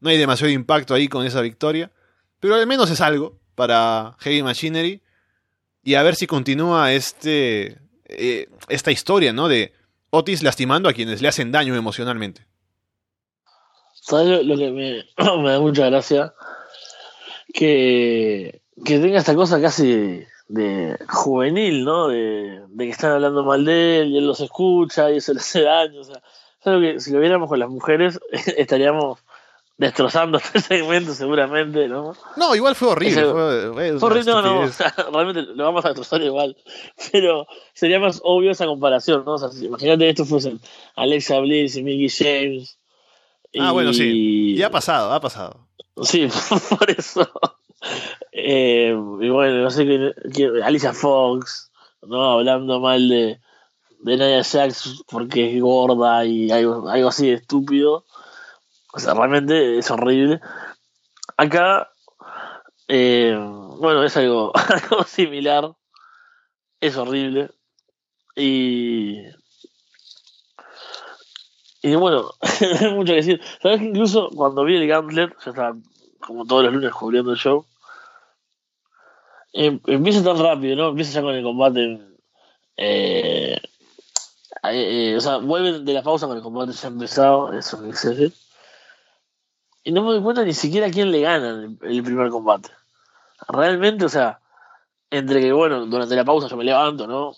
no 0.00 0.10
hay 0.10 0.18
demasiado 0.18 0.52
impacto 0.52 0.94
ahí 0.94 1.08
con 1.08 1.24
esa 1.24 1.40
victoria. 1.40 1.90
Pero 2.38 2.54
al 2.54 2.66
menos 2.66 2.90
es 2.90 3.00
algo 3.00 3.38
para 3.54 4.16
Heavy 4.20 4.42
Machinery. 4.42 5.02
Y 5.82 5.94
a 5.94 6.02
ver 6.02 6.16
si 6.16 6.26
continúa 6.26 6.92
este, 6.92 7.78
eh, 8.04 8.48
esta 8.68 8.90
historia, 8.90 9.32
¿no? 9.32 9.48
De 9.48 9.72
Otis 10.10 10.42
lastimando 10.42 10.88
a 10.88 10.92
quienes 10.92 11.22
le 11.22 11.28
hacen 11.28 11.50
daño 11.50 11.74
emocionalmente. 11.74 12.46
¿Sabes 13.94 14.44
lo, 14.44 14.56
que 14.56 14.70
me, 14.70 15.50
da 15.50 15.60
mucha 15.60 15.86
gracia? 15.86 16.34
Que, 17.52 18.60
que 18.84 18.98
tenga 18.98 19.18
esta 19.18 19.34
cosa 19.34 19.60
casi 19.60 20.24
de, 20.48 20.96
juvenil, 21.08 21.84
¿no? 21.84 22.08
De, 22.08 22.62
que 22.76 22.88
están 22.88 23.12
hablando 23.12 23.44
mal 23.44 23.64
de 23.64 24.00
él 24.00 24.08
y 24.08 24.18
él 24.18 24.26
los 24.26 24.40
escucha 24.40 25.10
y 25.10 25.18
eso 25.18 25.32
le 25.32 25.40
hace 25.40 25.62
daño. 25.62 26.00
O 26.00 26.04
sea, 26.04 26.20
que 26.62 27.00
si 27.00 27.12
lo 27.12 27.20
viéramos 27.20 27.48
con 27.48 27.58
las 27.58 27.68
mujeres 27.68 28.20
estaríamos 28.56 29.18
destrozando 29.76 30.38
este 30.44 30.60
segmento 30.60 31.14
seguramente, 31.14 31.88
¿no? 31.88 32.14
No, 32.36 32.54
igual 32.54 32.74
fue 32.74 32.88
horrible. 32.88 33.22
fue, 33.22 33.92
horrible, 34.00 34.32
no, 34.32 34.42
no, 34.42 34.70
realmente 35.12 35.42
lo 35.42 35.64
vamos 35.64 35.84
a 35.84 35.88
destrozar 35.88 36.20
igual. 36.22 36.56
Pero 37.12 37.46
sería 37.72 38.00
más 38.00 38.20
obvio 38.24 38.50
esa 38.50 38.66
comparación, 38.66 39.24
¿no? 39.24 39.34
O 39.34 39.38
sea, 39.38 39.48
imagínate 39.64 40.04
que 40.04 40.10
esto 40.10 40.24
fuesen 40.24 40.60
Alexa 40.96 41.38
Bliss 41.40 41.76
y 41.76 41.82
Mickey 41.82 42.08
James. 42.08 42.78
Ah, 43.58 43.72
bueno, 43.72 43.94
sí. 43.94 44.54
Y 44.56 44.62
ha 44.62 44.70
pasado, 44.70 45.12
ha 45.12 45.20
pasado. 45.20 45.68
Sí, 46.02 46.28
por 46.78 46.90
eso. 46.90 47.28
Eh, 48.32 48.90
y 49.20 49.28
bueno, 49.28 49.62
no 49.62 49.70
sé 49.70 49.86
qué, 49.86 50.62
Alicia 50.62 50.92
Fox, 50.92 51.70
¿no? 52.02 52.32
Hablando 52.32 52.80
mal 52.80 53.08
de, 53.08 53.40
de 54.00 54.16
Nadia 54.16 54.44
Jax 54.44 55.04
porque 55.08 55.54
es 55.56 55.62
gorda 55.62 56.24
y 56.24 56.50
algo, 56.50 56.88
algo 56.88 57.08
así 57.08 57.28
de 57.28 57.34
estúpido 57.34 58.04
o 58.92 58.98
sea, 58.98 59.14
realmente 59.14 59.78
es 59.78 59.90
horrible. 59.90 60.40
Acá, 61.36 61.92
eh, 62.88 63.36
bueno, 63.78 64.02
es 64.02 64.16
algo, 64.16 64.52
similar. 65.06 65.72
Es 66.80 66.96
horrible. 66.96 67.50
Y. 68.34 69.18
Y 71.80 71.94
bueno, 71.94 72.22
no 72.42 72.78
hay 72.80 72.94
mucho 72.94 73.12
que 73.12 73.16
decir. 73.16 73.40
Sabes 73.62 73.78
que 73.78 73.86
incluso 73.86 74.30
cuando 74.34 74.64
vi 74.64 74.76
el 74.76 74.88
Gauntlet, 74.88 75.30
ya 75.44 75.50
estaba 75.50 75.76
como 76.18 76.44
todos 76.44 76.64
los 76.64 76.72
lunes 76.72 76.92
cubriendo 76.92 77.32
el 77.32 77.38
show. 77.38 77.66
Em, 79.52 79.80
empieza 79.86 80.22
tan 80.22 80.38
rápido, 80.38 80.76
¿no? 80.76 80.88
Empieza 80.90 81.12
ya 81.12 81.22
con 81.22 81.34
el 81.34 81.42
combate. 81.42 82.00
Eh, 82.76 83.58
eh, 84.64 85.14
o 85.16 85.20
sea, 85.20 85.38
vuelven 85.38 85.84
de 85.84 85.92
la 85.92 86.02
pausa 86.02 86.26
con 86.26 86.36
el 86.36 86.42
combate 86.42 86.72
ya 86.72 86.88
empezado. 86.88 87.52
Eso 87.52 87.78
me 87.78 87.88
dice 87.88 88.32
y 89.88 89.92
no 89.92 90.02
me 90.02 90.12
doy 90.12 90.22
cuenta 90.22 90.44
ni 90.44 90.52
siquiera 90.52 90.90
quién 90.90 91.10
le 91.10 91.22
gana 91.22 91.64
el, 91.80 92.02
primer 92.02 92.28
combate. 92.28 92.68
Realmente, 93.48 94.04
o 94.04 94.08
sea, 94.10 94.38
entre 95.10 95.40
que, 95.40 95.50
bueno, 95.50 95.86
durante 95.86 96.14
la 96.14 96.26
pausa 96.26 96.46
yo 96.46 96.58
me 96.58 96.64
levanto, 96.64 97.06
¿no? 97.06 97.32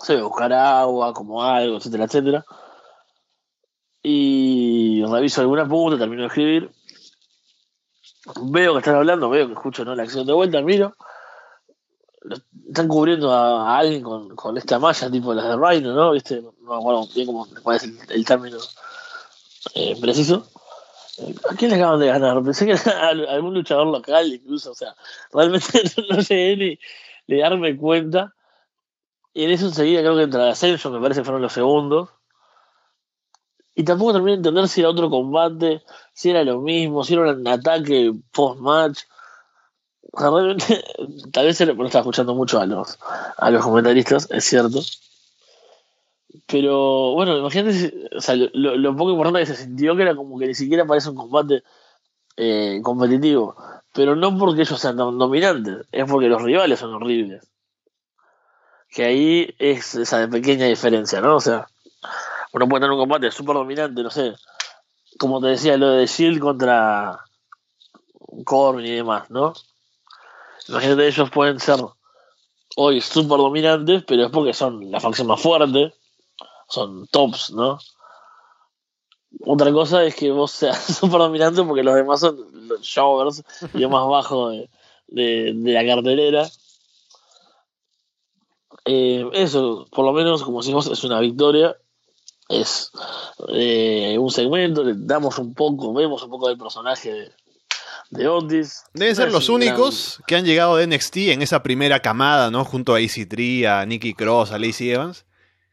Se 0.00 0.18
a 0.18 0.22
buscar 0.24 0.52
agua, 0.52 1.12
como 1.12 1.44
algo, 1.44 1.76
etcétera, 1.76 2.04
etcétera. 2.06 2.44
Y 4.02 5.04
reviso 5.04 5.40
alguna 5.40 5.68
punta, 5.68 5.96
termino 5.96 6.22
de 6.22 6.28
escribir. 6.28 6.72
Veo 8.36 8.72
que 8.74 8.78
están 8.78 8.96
hablando, 8.96 9.30
veo 9.30 9.46
que 9.46 9.52
escucho 9.54 9.84
¿no? 9.84 9.94
la 9.94 10.02
acción 10.02 10.26
de 10.26 10.32
vuelta, 10.32 10.60
miro. 10.60 10.96
Están 12.66 12.88
cubriendo 12.88 13.32
a, 13.32 13.78
alguien 13.78 14.02
con, 14.02 14.34
con, 14.36 14.56
esta 14.58 14.78
malla, 14.78 15.10
tipo 15.10 15.32
las 15.32 15.48
de 15.48 15.56
Rhino, 15.56 15.94
¿no? 15.94 16.12
¿Viste? 16.12 16.42
No 16.42 16.52
me 16.60 16.76
acuerdo 16.76 17.08
bien 17.14 17.26
cómo, 17.26 17.46
cuál 17.62 17.76
es 17.76 17.84
el, 18.10 18.24
término 18.24 18.58
eh, 19.74 19.96
preciso. 20.00 20.46
¿A 21.50 21.54
quién 21.54 21.70
le 21.70 21.76
acaban 21.76 22.00
de 22.00 22.06
ganar? 22.06 22.42
Pensé 22.42 22.66
que 22.66 22.72
era 22.84 23.08
algún 23.08 23.54
luchador 23.54 23.86
local, 23.86 24.26
incluso. 24.32 24.72
O 24.72 24.74
sea, 24.74 24.94
realmente 25.32 25.66
no 26.10 26.22
sé 26.22 26.56
ni, 26.56 26.78
ni 27.26 27.40
darme 27.40 27.76
cuenta. 27.76 28.34
Y 29.32 29.44
en 29.44 29.50
eso 29.52 29.66
enseguida 29.66 30.00
creo 30.00 30.16
que 30.16 30.22
entra 30.22 30.50
Ascension, 30.50 30.92
me 30.92 31.00
parece 31.00 31.20
que 31.20 31.24
fueron 31.24 31.42
los 31.42 31.52
segundos. 31.52 32.10
Y 33.78 33.84
tampoco 33.84 34.12
terminé 34.12 34.32
de 34.32 34.36
entender 34.38 34.66
si 34.66 34.80
era 34.80 34.90
otro 34.90 35.08
combate, 35.08 35.84
si 36.12 36.30
era 36.30 36.42
lo 36.42 36.60
mismo, 36.60 37.04
si 37.04 37.14
era 37.14 37.30
un 37.30 37.46
ataque 37.46 38.12
post-match. 38.32 39.02
O 40.10 40.18
sea, 40.18 40.30
realmente, 40.30 40.84
tal 41.32 41.46
vez 41.46 41.60
no 41.60 41.86
estaba 41.86 42.00
escuchando 42.00 42.34
mucho 42.34 42.58
a 42.58 42.66
los, 42.66 42.98
a 43.36 43.50
los 43.52 43.62
comentaristas, 43.62 44.28
es 44.32 44.44
cierto. 44.44 44.80
Pero 46.48 47.12
bueno, 47.12 47.38
imagínate, 47.38 48.08
o 48.16 48.20
sea, 48.20 48.34
lo, 48.34 48.96
poco 48.96 49.12
importante 49.12 49.40
que 49.40 49.46
se 49.46 49.62
sintió 49.62 49.94
que 49.94 50.02
era 50.02 50.16
como 50.16 50.36
que 50.40 50.48
ni 50.48 50.54
siquiera 50.54 50.84
parece 50.84 51.10
un 51.10 51.16
combate 51.16 51.62
eh, 52.36 52.80
competitivo. 52.82 53.54
Pero 53.92 54.16
no 54.16 54.36
porque 54.36 54.62
ellos 54.62 54.80
sean 54.80 54.96
dominantes, 54.96 55.86
es 55.92 56.10
porque 56.10 56.26
los 56.26 56.42
rivales 56.42 56.80
son 56.80 56.94
horribles. 56.94 57.46
Que 58.90 59.04
ahí 59.04 59.54
es 59.60 59.94
esa 59.94 60.26
pequeña 60.26 60.66
diferencia, 60.66 61.20
¿no? 61.20 61.36
O 61.36 61.40
sea, 61.40 61.68
uno 62.52 62.68
puede 62.68 62.80
tener 62.80 62.92
un 62.92 62.98
combate 62.98 63.30
súper 63.30 63.54
dominante, 63.56 64.02
no 64.02 64.10
sé, 64.10 64.34
como 65.18 65.40
te 65.40 65.48
decía, 65.48 65.76
lo 65.76 65.90
de 65.90 66.06
Shield 66.06 66.40
contra 66.40 67.24
Corbin 68.44 68.86
y 68.86 68.96
demás, 68.96 69.30
¿no? 69.30 69.54
Imagínate, 70.68 71.08
ellos 71.08 71.30
pueden 71.30 71.60
ser 71.60 71.80
hoy 72.76 73.00
súper 73.00 73.38
dominantes, 73.38 74.04
pero 74.06 74.26
es 74.26 74.30
porque 74.30 74.52
son 74.52 74.90
la 74.90 75.00
facción 75.00 75.26
más 75.26 75.40
fuerte 75.40 75.94
son 76.68 77.06
tops, 77.08 77.50
¿no? 77.50 77.78
Otra 79.40 79.72
cosa 79.72 80.04
es 80.04 80.14
que 80.14 80.30
vos 80.30 80.50
seas 80.50 80.84
súper 80.98 81.18
dominante 81.18 81.62
porque 81.64 81.82
los 81.82 81.94
demás 81.94 82.20
son 82.20 82.68
los 82.68 82.80
showers 82.82 83.42
y 83.74 83.86
más 83.86 84.06
bajo 84.06 84.50
de, 84.50 85.54
la 85.54 85.84
cartelera. 85.84 86.48
Eh, 88.84 89.28
eso, 89.32 89.86
por 89.90 90.04
lo 90.04 90.12
menos, 90.12 90.42
como 90.42 90.60
vos 90.62 90.86
es 90.86 91.04
una 91.04 91.20
victoria. 91.20 91.76
Es 92.48 92.90
eh, 93.48 94.16
un 94.18 94.30
segmento, 94.30 94.82
le 94.82 94.94
damos 94.96 95.38
un 95.38 95.54
poco, 95.54 95.92
vemos 95.92 96.22
un 96.22 96.30
poco 96.30 96.48
del 96.48 96.56
personaje 96.56 97.30
de, 98.10 98.28
Otis. 98.28 98.84
Deben 98.94 99.14
ser 99.14 99.30
los 99.30 99.50
únicos 99.50 100.22
que 100.26 100.34
han 100.34 100.46
llegado 100.46 100.76
de 100.76 100.86
NXT 100.86 101.16
en 101.28 101.42
esa 101.42 101.62
primera 101.62 102.00
camada, 102.00 102.50
¿no? 102.50 102.64
Junto 102.64 102.94
a 102.94 103.00
AC3, 103.00 103.66
a 103.66 103.84
Nicky 103.84 104.14
Cross, 104.14 104.52
a 104.52 104.58
Lacey 104.58 104.90
Evans 104.90 105.26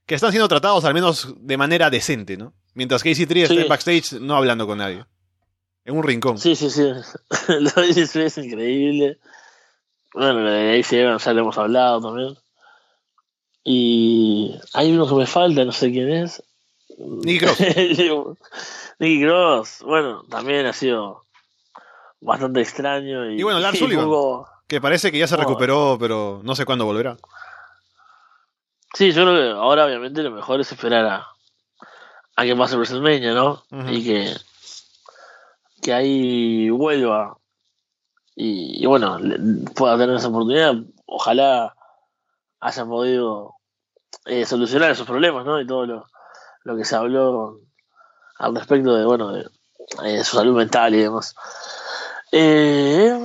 que 0.06 0.16
están 0.16 0.32
siendo 0.32 0.48
tratados 0.48 0.86
al 0.86 0.94
menos 0.94 1.34
de 1.40 1.58
manera 1.58 1.90
decente, 1.90 2.38
¿no? 2.38 2.54
Mientras 2.74 3.02
que 3.02 3.12
AC3 3.12 3.38
está 3.44 3.54
en 3.56 3.68
backstage 3.68 4.20
no 4.20 4.36
hablando 4.36 4.68
con 4.68 4.78
nadie. 4.78 5.06
En 5.84 5.96
un 5.96 6.04
rincón. 6.04 6.38
Sí, 6.38 6.56
sí, 6.56 6.70
sí. 6.70 6.82
lo 7.48 7.70
de 7.70 7.90
AC3 7.90 8.22
es 8.22 8.38
increíble. 8.38 9.20
Bueno, 10.14 10.44
de 10.44 10.80
AC 10.80 10.92
ya 10.92 11.34
lo 11.34 11.42
hemos 11.42 11.58
hablado 11.58 12.02
también. 12.02 12.36
Y 13.64 14.56
hay 14.74 14.92
uno 14.92 15.08
que 15.08 15.16
me 15.16 15.26
falta, 15.26 15.66
no 15.66 15.72
sé 15.72 15.92
quién 15.92 16.12
es. 16.12 16.44
Nicky 16.98 17.40
Cross. 17.40 17.60
Nicky 19.00 19.24
Cross, 19.24 19.84
bueno, 19.84 20.24
también 20.30 20.66
ha 20.66 20.74
sido 20.74 21.24
bastante 22.22 22.62
extraño. 22.62 23.32
Y, 23.32 23.40
y 23.40 23.44
bueno, 23.44 23.60
Lars 23.60 23.80
Sullivan, 23.80 24.10
que 24.68 24.82
parece 24.82 25.12
que 25.12 25.20
ya 25.20 25.28
se 25.28 25.38
recuperó, 25.38 25.98
pero 26.00 26.42
no 26.44 26.56
sé 26.56 26.66
cuándo 26.66 26.86
volverá. 26.86 27.18
Sí, 28.94 29.12
yo 29.12 29.24
creo 29.24 29.36
que 29.36 29.60
ahora 29.60 29.86
obviamente 29.86 30.24
lo 30.24 30.32
mejor 30.32 30.62
es 30.62 30.72
esperar 30.72 31.06
a, 31.06 31.28
a 32.36 32.44
que 32.46 32.56
pase 32.56 32.78
WrestleMania, 32.78 33.34
¿no? 33.34 33.64
Y 33.90 34.04
que, 34.04 34.34
que 35.82 35.94
ahí 35.94 36.70
vuelva 36.70 37.38
y, 38.36 38.86
bueno, 38.86 39.18
pueda 39.76 39.98
tener 39.98 40.18
esa 40.18 40.28
oportunidad. 40.28 40.76
Ojalá 41.06 41.74
haya 42.60 42.86
podido 42.86 43.54
eh, 44.26 44.46
solucionar 44.46 44.92
esos 44.92 45.08
problemas, 45.08 45.46
¿no? 45.46 45.60
Y 45.62 45.66
todo 45.66 45.86
lo, 45.86 46.08
lo 46.66 46.76
que 46.76 46.84
se 46.84 46.96
habló 46.96 47.62
al 48.38 48.56
respecto 48.56 48.96
de, 48.96 49.06
bueno, 49.06 49.32
de, 49.32 49.48
eh, 50.04 50.24
su 50.24 50.36
salud 50.36 50.58
mental 50.58 50.94
y 50.94 51.00
demás. 51.00 51.36
Eh, 52.32 53.18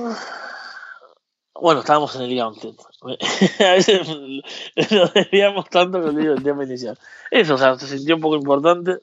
bueno, 1.55 1.81
estábamos 1.81 2.15
en 2.15 2.21
el 2.21 2.35
Gauntlet. 2.35 2.75
a 3.59 3.71
veces 3.73 4.07
lo 4.91 5.07
desviamos 5.07 5.69
tanto 5.69 6.01
que 6.01 6.11
digo 6.11 6.33
el 6.33 6.43
tema 6.43 6.63
inicial. 6.63 6.97
Eso, 7.29 7.55
o 7.55 7.57
sea, 7.57 7.77
se 7.77 7.87
sintió 7.87 8.15
un 8.15 8.21
poco 8.21 8.35
importante. 8.35 8.99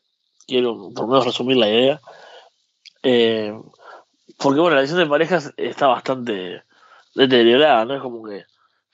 Quiero 0.47 0.91
por 0.95 1.03
lo 1.03 1.09
menos 1.09 1.27
resumir 1.27 1.57
la 1.57 1.69
idea. 1.69 2.01
Eh, 3.03 3.53
porque 4.39 4.61
bueno, 4.61 4.77
la 4.77 4.83
edición 4.83 5.01
de 5.01 5.07
parejas 5.07 5.53
está 5.57 5.89
bastante 5.89 6.63
deteriorada, 7.15 7.85
¿no? 7.85 7.97
Es 7.97 8.03
como 8.03 8.23
que 8.23 8.45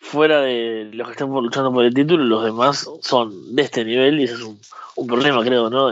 fuera 0.05 0.43
de 0.43 0.91
los 0.93 1.09
que 1.09 1.13
están 1.13 1.31
luchando 1.31 1.73
por 1.73 1.85
el 1.85 1.95
título, 1.95 2.25
los 2.25 2.45
demás 2.45 2.89
son 3.01 3.57
de 3.57 3.63
este 3.63 3.85
nivel 3.85 4.21
y 4.21 4.25
ese 4.25 4.35
es 4.35 4.43
un, 4.43 4.61
problema, 5.09 5.43
creo, 5.43 5.71
¿no? 5.71 5.91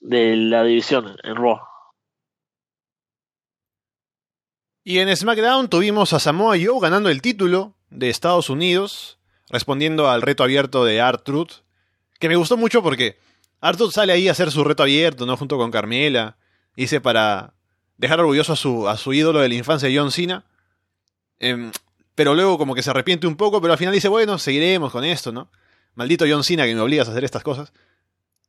De, 0.00 0.36
la 0.36 0.64
división 0.64 1.16
en 1.22 1.36
Raw. 1.36 1.58
Y 4.82 4.98
en 4.98 5.14
SmackDown 5.14 5.68
tuvimos 5.68 6.14
a 6.14 6.18
Samoa 6.18 6.56
Joe 6.56 6.80
ganando 6.80 7.10
el 7.10 7.20
título 7.20 7.74
de 7.90 8.08
Estados 8.08 8.48
Unidos, 8.48 9.18
respondiendo 9.50 10.08
al 10.08 10.22
reto 10.22 10.42
abierto 10.42 10.84
de 10.84 11.02
Art-Truth, 11.02 11.62
que 12.18 12.28
me 12.28 12.36
gustó 12.36 12.56
mucho 12.56 12.82
porque 12.82 13.18
Art-Truth 13.60 13.92
sale 13.92 14.14
ahí 14.14 14.28
a 14.28 14.32
hacer 14.32 14.50
su 14.50 14.64
reto 14.64 14.82
abierto, 14.82 15.26
¿no? 15.26 15.36
Junto 15.36 15.58
con 15.58 15.70
Carmela, 15.70 16.38
hice 16.76 17.02
para 17.02 17.52
dejar 17.98 18.20
orgulloso 18.20 18.54
a 18.54 18.56
su, 18.56 18.88
a 18.88 18.96
su 18.96 19.12
ídolo 19.12 19.40
de 19.40 19.50
la 19.50 19.54
infancia, 19.54 19.90
John 19.92 20.10
Cena. 20.10 20.46
Eh, 21.40 21.70
pero 22.18 22.34
luego 22.34 22.58
como 22.58 22.74
que 22.74 22.82
se 22.82 22.90
arrepiente 22.90 23.28
un 23.28 23.36
poco, 23.36 23.60
pero 23.60 23.74
al 23.74 23.78
final 23.78 23.94
dice, 23.94 24.08
bueno, 24.08 24.38
seguiremos 24.38 24.90
con 24.90 25.04
esto, 25.04 25.30
¿no? 25.30 25.52
Maldito 25.94 26.24
John 26.28 26.42
Cena 26.42 26.66
que 26.66 26.74
me 26.74 26.80
obligas 26.80 27.06
a 27.06 27.12
hacer 27.12 27.22
estas 27.22 27.44
cosas. 27.44 27.72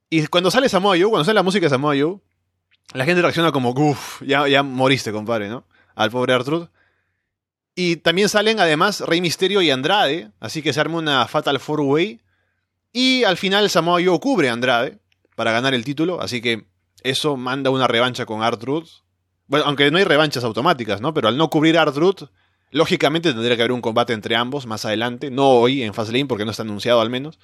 Y 0.09 0.25
cuando 0.25 0.49
sale 0.49 0.67
Samoa 0.69 0.97
Joe, 0.97 1.11
cuando 1.11 1.23
sale 1.23 1.35
la 1.35 1.43
música 1.43 1.67
de 1.67 1.69
Samoa 1.69 1.93
Joe, 1.95 2.17
la 2.95 3.05
gente 3.05 3.21
reacciona 3.21 3.51
como, 3.51 3.69
uff, 3.69 4.23
ya, 4.23 4.47
ya 4.47 4.63
moriste, 4.63 5.11
compadre, 5.11 5.49
¿no? 5.49 5.65
Al 5.93 6.09
pobre 6.09 6.33
Artruth. 6.33 6.71
Y 7.75 7.97
también 7.97 8.27
salen 8.27 8.59
además 8.59 9.01
Rey 9.01 9.21
Misterio 9.21 9.61
y 9.61 9.69
Andrade, 9.69 10.31
así 10.39 10.63
que 10.63 10.73
se 10.73 10.79
arma 10.79 10.97
una 10.97 11.27
Fatal 11.27 11.59
Four 11.59 11.81
Way. 11.81 12.21
Y 12.91 13.23
al 13.23 13.37
final 13.37 13.69
Samoa 13.69 14.01
Joe 14.03 14.19
cubre 14.19 14.49
a 14.49 14.53
Andrade 14.53 14.97
para 15.35 15.51
ganar 15.51 15.75
el 15.75 15.85
título, 15.85 16.19
así 16.21 16.41
que 16.41 16.65
eso 17.03 17.37
manda 17.37 17.69
una 17.69 17.85
revancha 17.85 18.25
con 18.25 18.41
Artruth. 18.41 19.03
Bueno, 19.45 19.65
aunque 19.67 19.91
no 19.91 19.99
hay 19.99 20.05
revanchas 20.05 20.43
automáticas, 20.43 21.01
¿no? 21.01 21.13
Pero 21.13 21.27
al 21.27 21.37
no 21.37 21.51
cubrir 21.51 21.77
a 21.77 21.83
lógicamente 22.71 23.33
tendría 23.33 23.55
que 23.55 23.63
haber 23.63 23.71
un 23.71 23.81
combate 23.81 24.13
entre 24.13 24.35
ambos 24.35 24.65
más 24.65 24.85
adelante, 24.85 25.31
no 25.31 25.49
hoy 25.49 25.83
en 25.83 25.93
Fastlane 25.93 26.25
porque 26.25 26.45
no 26.45 26.51
está 26.51 26.63
anunciado 26.63 27.01
al 27.01 27.09
menos. 27.09 27.39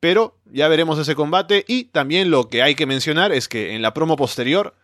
Pero 0.00 0.38
ya 0.46 0.68
veremos 0.68 0.98
ese 0.98 1.14
combate 1.14 1.64
y 1.68 1.84
también 1.84 2.30
lo 2.30 2.48
que 2.48 2.62
hay 2.62 2.74
que 2.74 2.86
mencionar 2.86 3.32
es 3.32 3.48
que 3.48 3.74
en 3.74 3.82
la 3.82 3.92
promo 3.92 4.16
posterior 4.16 4.74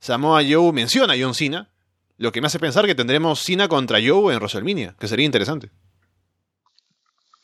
Samoa 0.00 0.42
Joe 0.48 0.72
menciona 0.72 1.14
a 1.14 1.16
John 1.18 1.34
Cena, 1.34 1.70
lo 2.18 2.32
que 2.32 2.40
me 2.40 2.46
hace 2.46 2.58
pensar 2.58 2.86
que 2.86 2.94
tendremos 2.94 3.40
Cena 3.40 3.68
contra 3.68 3.98
Joe 3.98 4.32
en 4.32 4.38
WrestleMania, 4.38 4.94
que 4.98 5.08
sería 5.08 5.26
interesante. 5.26 5.70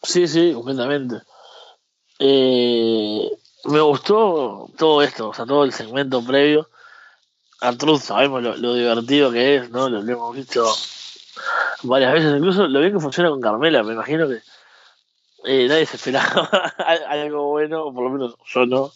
Sí, 0.02 0.26
sí, 0.26 0.52
completamente. 0.52 1.22
Eh, 2.18 3.30
me 3.64 3.80
gustó 3.80 4.68
todo 4.76 5.02
esto, 5.02 5.28
o 5.28 5.34
sea, 5.34 5.46
todo 5.46 5.64
el 5.64 5.72
segmento 5.72 6.24
previo. 6.24 6.68
Artruth 7.60 8.00
sabemos 8.00 8.42
lo, 8.42 8.56
lo, 8.56 8.74
divertido 8.74 9.30
que 9.30 9.56
es, 9.56 9.70
¿no? 9.70 9.88
Lo, 9.88 10.02
lo, 10.02 10.12
hemos 10.12 10.36
visto 10.36 10.66
varias 11.82 12.12
veces, 12.12 12.36
incluso 12.36 12.66
lo 12.66 12.80
bien 12.80 12.92
que 12.92 13.00
funciona 13.00 13.30
con 13.30 13.40
Carmela, 13.40 13.82
me 13.82 13.94
imagino 13.94 14.28
que 14.28 14.40
eh, 15.44 15.66
nadie 15.68 15.86
se 15.86 15.96
esperaba 15.96 16.48
algo 17.08 17.48
bueno, 17.50 17.86
o 17.86 17.94
por 17.94 18.04
lo 18.04 18.10
menos 18.10 18.36
yo 18.46 18.66
no. 18.66 18.92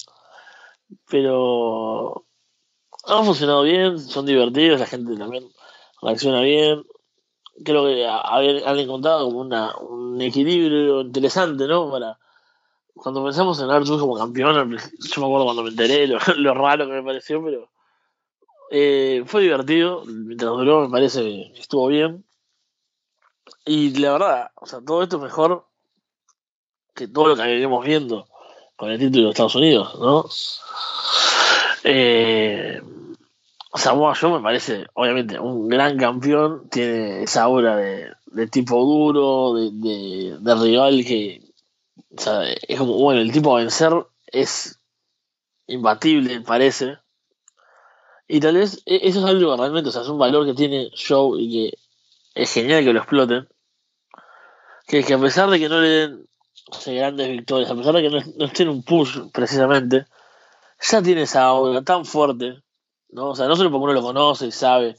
Pero 1.09 2.25
han 3.07 3.25
funcionado 3.25 3.63
bien, 3.63 3.99
son 3.99 4.27
divertidos, 4.27 4.81
la 4.81 4.87
gente 4.87 5.17
también 5.17 5.49
reacciona 6.03 6.41
bien. 6.41 6.85
Creo 7.65 7.87
que 7.87 8.07
han 8.07 8.79
encontrado 8.79 9.25
como 9.25 9.41
una, 9.41 9.75
un 9.79 10.21
equilibrio 10.21 11.01
interesante, 11.01 11.67
¿no? 11.67 11.91
Para 11.91 12.19
cuando 12.95 13.25
pensamos 13.25 13.61
en 13.61 13.71
Arthur 13.71 14.01
como 14.01 14.17
campeón, 14.17 14.55
yo 14.57 15.21
me 15.21 15.27
acuerdo 15.27 15.45
cuando 15.45 15.63
me 15.63 15.71
enteré 15.71 16.07
lo, 16.07 16.19
lo 16.37 16.55
raro 16.55 16.87
que 16.87 16.93
me 16.93 17.03
pareció, 17.03 17.43
pero 17.43 17.69
eh, 18.70 19.22
fue 19.26 19.43
divertido, 19.43 20.05
mientras 20.06 20.51
duró 20.51 20.82
me 20.82 20.90
parece 20.90 21.22
que 21.55 21.60
estuvo 21.60 21.88
bien. 21.88 22.24
Y 23.64 23.90
la 23.98 24.12
verdad, 24.12 24.51
o 24.56 24.66
sea, 24.66 24.80
todo 24.80 25.02
esto 25.02 25.16
es 25.16 25.22
mejor 25.22 25.66
que 26.94 27.09
todo 27.09 27.28
lo 27.28 27.36
que 27.36 27.43
venimos 27.43 27.84
viendo 27.84 28.26
con 28.76 28.90
el 28.90 28.98
título 28.98 29.24
de 29.24 29.30
Estados 29.30 29.55
Unidos, 29.55 29.98
¿no? 29.98 30.26
Eh, 31.84 32.80
Samoa 33.74 34.14
Joe 34.14 34.32
me 34.32 34.43
parece, 34.43 34.86
obviamente, 34.94 35.38
un 35.38 35.68
gran 35.68 35.98
campeón, 35.98 36.68
tiene 36.70 37.22
esa 37.22 37.44
aura 37.44 37.76
de, 37.76 38.10
de 38.26 38.47
tipo 38.47 38.82
duro, 38.84 39.55
de, 39.55 40.36
de, 40.40 40.55
rival 40.55 41.05
que, 41.05 41.43
o 42.16 42.20
sea, 42.20 42.43
es 42.51 42.78
como, 42.78 42.94
bueno, 42.94 43.20
el 43.20 43.32
tipo 43.32 43.56
a 43.56 43.60
vencer 43.60 43.93
es 44.26 44.80
imbatible, 45.66 46.40
parece. 46.40 46.98
Y 48.28 48.40
tal 48.40 48.57
vez 48.57 48.82
e, 48.86 49.01
eso 49.03 49.20
es 49.20 49.24
algo 49.24 49.57
realmente, 49.57 49.89
o 49.90 49.93
sea, 49.93 50.03
es 50.03 50.09
un 50.09 50.19
valor 50.19 50.47
que 50.47 50.55
tiene 50.55 50.90
Joe 50.97 51.40
y 51.40 51.51
que 51.53 51.78
es 52.35 52.53
genial 52.53 52.85
que 52.85 52.93
lo 52.93 53.01
exploten. 53.01 53.48
Que, 54.86 55.03
que 55.03 55.15
a 55.15 55.19
pesar 55.19 55.51
de 55.51 55.59
que 55.59 55.69
no 55.69 55.81
le 55.81 55.89
den 55.89 56.28
grandes 56.86 57.28
victorias, 57.28 57.70
a 57.70 57.74
pesar 57.74 57.94
de 57.94 58.03
que 58.03 58.11
no, 58.11 58.19
no 58.36 58.44
esté 58.47 58.62
en 58.65 58.69
un 58.70 58.82
push 58.82 59.19
precisamente, 59.32 60.07
ya 60.81 61.03
tiene 61.03 61.23
esa 61.23 61.44
aura 61.44 61.82
tan 61.82 62.05
fuerte, 62.05 62.62
¿no? 63.11 63.31
O 63.31 63.36
sea, 63.36 63.47
no 63.47 63.57
solo 63.57 63.70
porque 63.70 63.85
uno 63.85 63.93
lo 63.94 64.03
conoce 64.03 64.47
y 64.47 64.53
sabe 64.53 64.97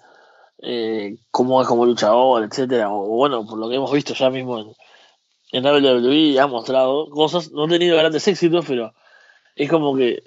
eh, 0.59 1.17
cómo 1.31 1.61
es 1.61 1.67
como 1.67 1.85
luchador, 1.85 2.43
etcétera, 2.43 2.91
o, 2.91 3.07
bueno, 3.07 3.45
por 3.45 3.59
lo 3.59 3.69
que 3.69 3.75
hemos 3.75 3.91
visto 3.91 4.13
ya 4.13 4.29
mismo 4.29 4.59
en, 4.59 4.73
en 5.51 5.65
WWE, 5.65 6.39
ha 6.39 6.47
mostrado 6.47 7.09
cosas, 7.09 7.51
no 7.51 7.65
ha 7.65 7.67
tenido 7.67 7.97
grandes 7.97 8.27
éxitos, 8.27 8.65
pero 8.67 8.93
es 9.55 9.69
como 9.69 9.95
que 9.95 10.23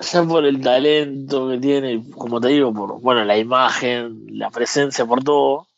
ya 0.12 0.24
por 0.24 0.44
el 0.46 0.60
talento 0.60 1.48
que 1.48 1.58
tiene, 1.58 2.02
como 2.16 2.40
te 2.40 2.48
digo, 2.48 2.72
por 2.72 3.00
bueno 3.00 3.24
la 3.24 3.36
imagen, 3.36 4.26
la 4.28 4.50
presencia, 4.50 5.04
por 5.04 5.22
todo, 5.22 5.68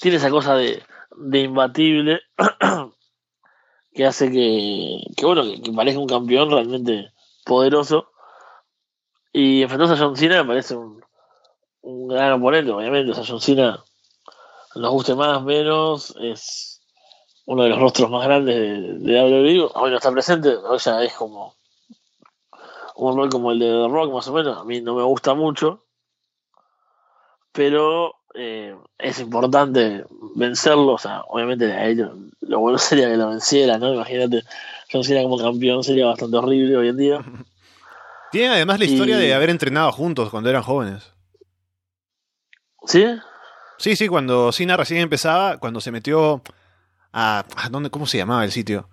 tiene 0.00 0.16
esa 0.16 0.30
cosa 0.30 0.54
de, 0.54 0.82
de 1.16 1.40
imbatible 1.40 2.20
que 3.94 4.06
hace 4.06 4.30
que, 4.30 5.00
que 5.16 5.26
bueno, 5.26 5.42
que, 5.42 5.60
que, 5.60 5.72
parezca 5.72 6.00
un 6.00 6.08
campeón 6.08 6.50
realmente 6.50 7.12
poderoso. 7.44 8.06
Y 9.32 9.62
enfrentarse 9.62 9.94
a 9.94 9.98
John 9.98 10.16
Cena 10.16 10.42
me 10.42 10.48
parece 10.48 10.74
un, 10.74 11.04
un 11.82 12.08
gran 12.08 12.32
oponente, 12.32 12.72
obviamente. 12.72 13.12
O 13.12 13.14
sea, 13.14 13.24
John 13.26 13.40
Cena 13.40 13.84
nos 14.74 14.90
guste 14.90 15.14
más, 15.14 15.42
menos, 15.44 16.14
es 16.20 16.80
uno 17.46 17.64
de 17.64 17.68
los 17.68 17.78
rostros 17.78 18.10
más 18.10 18.24
grandes 18.24 18.56
de, 18.56 18.98
de 18.98 19.22
WWE. 19.22 19.70
Hoy 19.74 19.90
no 19.90 19.96
está 19.96 20.10
presente, 20.10 20.56
o 20.56 20.78
sea, 20.78 21.02
es 21.04 21.12
como 21.12 21.54
un 23.08 23.16
rol 23.16 23.30
como 23.30 23.52
el 23.52 23.58
de 23.58 23.66
The 23.66 23.88
Rock, 23.88 24.12
más 24.12 24.28
o 24.28 24.32
menos. 24.32 24.58
A 24.58 24.64
mí 24.64 24.80
no 24.80 24.94
me 24.94 25.02
gusta 25.02 25.34
mucho, 25.34 25.84
pero 27.52 28.14
eh, 28.34 28.76
es 28.98 29.20
importante 29.20 30.04
vencerlo. 30.34 30.92
O 30.92 30.98
sea, 30.98 31.22
obviamente 31.22 31.72
a 31.72 31.86
ellos 31.86 32.12
lo 32.40 32.60
bueno 32.60 32.78
sería 32.78 33.08
que 33.08 33.16
lo 33.16 33.28
venciera, 33.28 33.78
¿no? 33.78 33.94
Imagínate, 33.94 34.42
John 34.92 35.04
Cena 35.04 35.22
como 35.22 35.38
campeón 35.38 35.82
sería 35.82 36.06
bastante 36.06 36.36
horrible 36.36 36.76
hoy 36.76 36.88
en 36.88 36.96
día. 36.96 37.24
Tiene 38.32 38.54
además 38.54 38.78
la 38.78 38.84
historia 38.84 39.18
y... 39.18 39.26
de 39.26 39.34
haber 39.34 39.50
entrenado 39.50 39.90
juntos 39.92 40.30
cuando 40.30 40.50
eran 40.50 40.62
jóvenes. 40.62 41.12
¿Sí? 42.86 43.04
Sí, 43.78 43.96
sí, 43.96 44.08
cuando 44.08 44.52
Cena 44.52 44.76
recién 44.76 45.00
empezaba, 45.00 45.58
cuando 45.58 45.80
se 45.80 45.90
metió 45.90 46.42
a... 47.12 47.44
a 47.56 47.68
¿dónde, 47.70 47.90
¿Cómo 47.90 48.06
se 48.06 48.18
llamaba 48.18 48.44
el 48.44 48.52
sitio? 48.52 48.88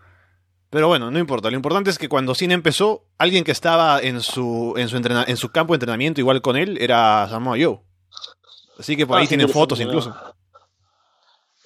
Pero 0.70 0.88
bueno, 0.88 1.10
no 1.12 1.20
importa. 1.20 1.50
Lo 1.50 1.56
importante 1.56 1.90
es 1.90 1.98
que 1.98 2.10
cuando 2.10 2.36
Cena 2.36 2.54
empezó, 2.54 3.06
alguien 3.18 3.44
que 3.44 3.52
estaba 3.52 4.00
en 4.00 4.22
su, 4.22 4.74
en 4.78 4.90
su, 4.90 4.98
entrena 4.98 5.24
en 5.28 5.38
su 5.38 5.50
campo 5.50 5.74
de 5.74 5.78
entrenamiento 5.78 6.20
igual 6.20 6.42
con 6.42 6.58
él 6.58 6.78
era 6.82 7.28
Samoa 7.30 7.58
Joe. 7.60 7.80
Así 8.78 8.96
que 8.98 9.08
por 9.08 9.18
ah, 9.18 9.22
ahí 9.22 9.28
tienen 9.28 9.50
fotos 9.50 9.80
incluso. 9.80 10.16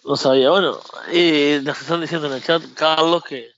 No 0.06 0.16
sabía. 0.16 0.50
Bueno, 0.50 0.78
eh, 1.12 1.62
nos 1.64 1.82
están 1.82 2.02
diciendo 2.02 2.28
en 2.28 2.34
el 2.34 2.44
chat, 2.44 2.62
Carlos, 2.76 3.24
que 3.24 3.50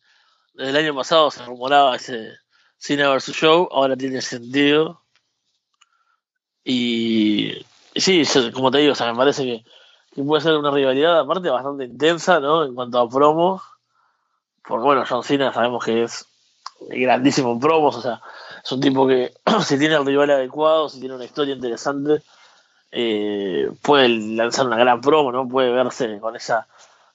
desde 0.53 0.70
el 0.70 0.78
año 0.78 0.95
pasado 0.95 1.30
se 1.30 1.44
rumoraba 1.45 1.95
ese 1.95 2.32
Cena 2.78 3.14
vs. 3.14 3.34
Show, 3.34 3.70
ahora 3.72 3.95
tiene 3.95 4.22
sentido. 4.22 5.02
Y, 6.64 7.65
y 7.94 8.02
sí, 8.02 8.24
como 8.53 8.72
te 8.72 8.80
digo, 8.80 8.94
o 8.94 8.95
sea, 8.95 9.11
me 9.11 9.18
parece 9.18 9.44
que, 9.44 9.65
que, 10.14 10.24
puede 10.24 10.41
ser 10.41 10.56
una 10.56 10.72
rivalidad 10.72 11.20
aparte 11.20 11.49
bastante 11.49 11.86
intensa, 11.86 12.40
¿no? 12.40 12.64
En 12.64 12.74
cuanto 12.74 12.99
a 12.99 13.10
promos. 13.10 13.61
Porque 14.68 14.84
bueno, 14.84 15.03
John 15.07 15.23
Cena 15.23 15.53
sabemos 15.53 15.84
que 15.84 16.03
es 16.03 16.26
grandísimo 16.90 17.52
en 17.52 17.60
promos, 17.60 17.95
o 17.98 18.02
sea, 18.02 18.22
es 18.64 18.72
un 18.72 18.81
tipo 18.81 19.07
que 19.07 19.34
si 19.65 19.77
tiene 19.77 19.95
el 19.95 20.06
rival 20.06 20.31
adecuado, 20.31 20.90
si 20.90 20.99
tiene 20.99 21.15
una 21.15 21.26
historia 21.26 21.56
interesante, 21.56 22.22
eh, 22.91 23.72
puede 23.81 24.10
lanzar 24.10 24.68
una 24.68 24.77
gran 24.77 25.02
promo, 25.02 25.31
¿no? 25.31 25.48
Puede 25.48 25.72
verse 25.72 26.19
con 26.19 26.35
esa, 26.35 26.68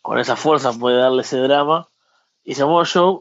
con 0.03 0.19
esa 0.19 0.37
fuerza, 0.37 0.73
puede 0.73 0.99
darle 0.99 1.23
ese 1.23 1.39
drama. 1.39 1.89
Y 2.45 2.55
Samoa 2.55 2.85
Joe 2.85 3.21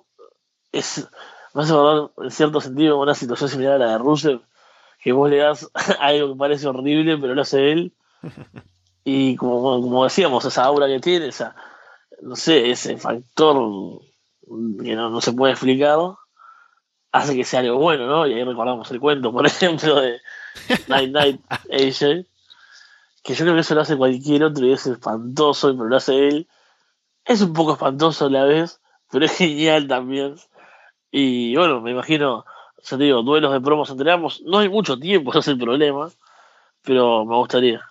es, 0.71 1.07
me 1.53 1.63
hace 1.63 1.73
acordar 1.73 2.11
en 2.23 2.31
cierto 2.31 2.61
sentido 2.61 2.99
una 2.99 3.13
situación 3.13 3.49
similar 3.49 3.73
a 3.75 3.77
la 3.77 3.91
de 3.91 3.97
Rusev, 3.97 4.41
que 5.01 5.11
vos 5.11 5.29
le 5.29 5.37
das 5.37 5.69
algo 5.99 6.33
que 6.33 6.39
parece 6.39 6.67
horrible, 6.67 7.17
pero 7.17 7.35
lo 7.35 7.41
hace 7.41 7.71
él. 7.71 7.93
Y 9.09 9.37
como, 9.37 9.61
como 9.81 10.03
decíamos, 10.03 10.43
esa 10.43 10.65
aura 10.65 10.85
que 10.85 10.99
tiene, 10.99 11.29
esa, 11.29 11.55
no 12.21 12.35
sé, 12.35 12.71
ese 12.71 12.97
factor 12.97 14.01
que 14.83 14.95
no, 14.95 15.09
no 15.09 15.21
se 15.21 15.33
puede 15.33 15.53
explicar, 15.53 15.99
hace 17.11 17.35
que 17.35 17.43
sea 17.43 17.61
algo 17.61 17.77
bueno, 17.77 18.07
¿no? 18.07 18.27
Y 18.27 18.33
ahí 18.33 18.43
recordamos 18.43 18.89
el 18.91 18.99
cuento, 18.99 19.31
por 19.31 19.45
ejemplo, 19.47 19.99
de 20.01 20.19
Night 20.87 21.11
Night 21.11 21.41
AJ, 21.51 22.25
que 23.23 23.33
yo 23.33 23.43
creo 23.43 23.53
que 23.55 23.61
eso 23.61 23.75
lo 23.75 23.81
hace 23.81 23.97
cualquier 23.97 24.43
otro 24.43 24.65
y 24.65 24.73
es 24.73 24.87
espantoso, 24.87 25.75
pero 25.75 25.89
lo 25.89 25.95
hace 25.95 26.27
él. 26.27 26.47
Es 27.25 27.41
un 27.41 27.53
poco 27.53 27.73
espantoso 27.73 28.27
a 28.27 28.29
la 28.29 28.45
vez, 28.45 28.79
pero 29.11 29.25
es 29.25 29.35
genial 29.35 29.87
también. 29.87 30.35
Y 31.11 31.55
bueno, 31.55 31.81
me 31.81 31.91
imagino, 31.91 32.45
ya 32.81 32.97
te 32.97 33.03
digo, 33.03 33.21
duelos 33.23 33.51
de 33.51 33.61
promos 33.61 33.89
entre 33.89 34.11
ambos. 34.11 34.41
No 34.45 34.59
hay 34.59 34.69
mucho 34.69 34.97
tiempo, 34.97 35.31
ese 35.31 35.39
es 35.39 35.47
el 35.49 35.57
problema, 35.57 36.09
pero 36.83 37.25
me 37.25 37.35
gustaría. 37.35 37.81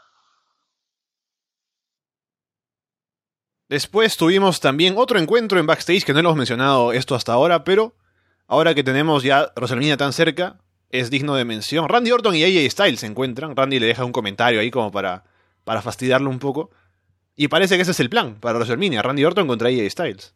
Después 3.69 4.17
tuvimos 4.17 4.61
también 4.61 4.95
otro 4.97 5.19
encuentro 5.19 5.59
en 5.59 5.67
backstage 5.67 6.05
que 6.05 6.13
no 6.13 6.23
lo 6.23 6.29
hemos 6.29 6.39
mencionado 6.39 6.93
esto 6.93 7.15
hasta 7.15 7.33
ahora, 7.33 7.65
pero 7.65 7.95
ahora 8.47 8.75
que 8.75 8.85
tenemos 8.85 9.25
ya 9.25 9.53
WrestleMania 9.57 9.97
tan 9.97 10.13
cerca, 10.13 10.61
es 10.91 11.11
digno 11.11 11.35
de 11.35 11.45
mención. 11.45 11.89
Randy 11.89 12.13
Orton 12.13 12.37
y 12.37 12.45
AJ 12.45 12.71
Styles 12.71 13.01
se 13.01 13.07
encuentran. 13.07 13.57
Randy 13.57 13.81
le 13.81 13.87
deja 13.87 14.05
un 14.05 14.13
comentario 14.13 14.61
ahí 14.61 14.71
como 14.71 14.93
para, 14.93 15.25
para 15.65 15.83
fastidiarlo 15.83 16.31
un 16.31 16.39
poco. 16.39 16.71
Y 17.35 17.49
parece 17.49 17.77
que 17.77 17.83
ese 17.83 17.91
es 17.91 18.01
el 18.01 18.09
plan 18.09 18.39
para 18.41 18.59
WrestleMania. 18.59 19.03
Randy 19.03 19.25
Orton 19.25 19.49
contra 19.49 19.69
AJ 19.69 19.91
Styles. 19.91 20.35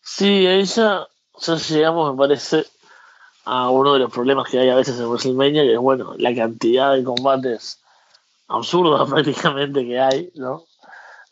Sí, 0.00 0.46
ahí 0.46 0.64
ya 0.64 1.06
llegamos, 1.68 2.12
me 2.12 2.18
parece, 2.18 2.66
a 3.44 3.68
uno 3.70 3.92
de 3.92 4.00
los 4.00 4.12
problemas 4.12 4.48
que 4.50 4.58
hay 4.58 4.70
a 4.70 4.74
veces 4.74 4.98
en 4.98 5.06
WrestleMania, 5.06 5.62
que 5.62 5.74
es, 5.74 5.78
bueno, 5.78 6.14
la 6.16 6.34
cantidad 6.34 6.94
de 6.94 7.04
combates 7.04 7.80
absurdos 8.50 9.08
prácticamente 9.10 9.86
que 9.86 9.98
hay, 9.98 10.32
¿no? 10.34 10.64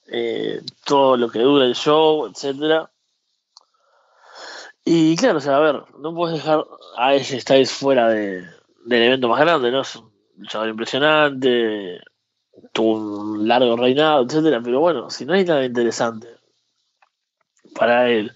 Eh, 0.06 0.62
todo 0.86 1.16
lo 1.16 1.28
que 1.28 1.40
dura 1.40 1.66
el 1.66 1.74
show, 1.74 2.26
etcétera. 2.26 2.90
Y 4.84 5.16
claro, 5.16 5.38
o 5.38 5.40
sea, 5.40 5.56
a 5.56 5.60
ver, 5.60 5.82
no 5.98 6.14
puedes 6.14 6.36
dejar 6.38 6.64
a 6.96 7.14
ese 7.14 7.38
Styles 7.40 7.70
fuera 7.70 8.08
de, 8.08 8.42
del 8.86 9.02
evento 9.02 9.28
más 9.28 9.40
grande, 9.40 9.70
¿no? 9.70 9.82
Es 9.82 9.96
un 9.96 10.10
luchador 10.38 10.68
impresionante, 10.70 12.00
tuvo 12.72 12.94
un 12.94 13.46
largo 13.46 13.76
reinado, 13.76 14.24
etcétera, 14.24 14.62
pero 14.64 14.80
bueno, 14.80 15.10
si 15.10 15.26
no 15.26 15.34
hay 15.34 15.44
nada 15.44 15.64
interesante 15.64 16.28
para 17.74 18.08
él, 18.08 18.32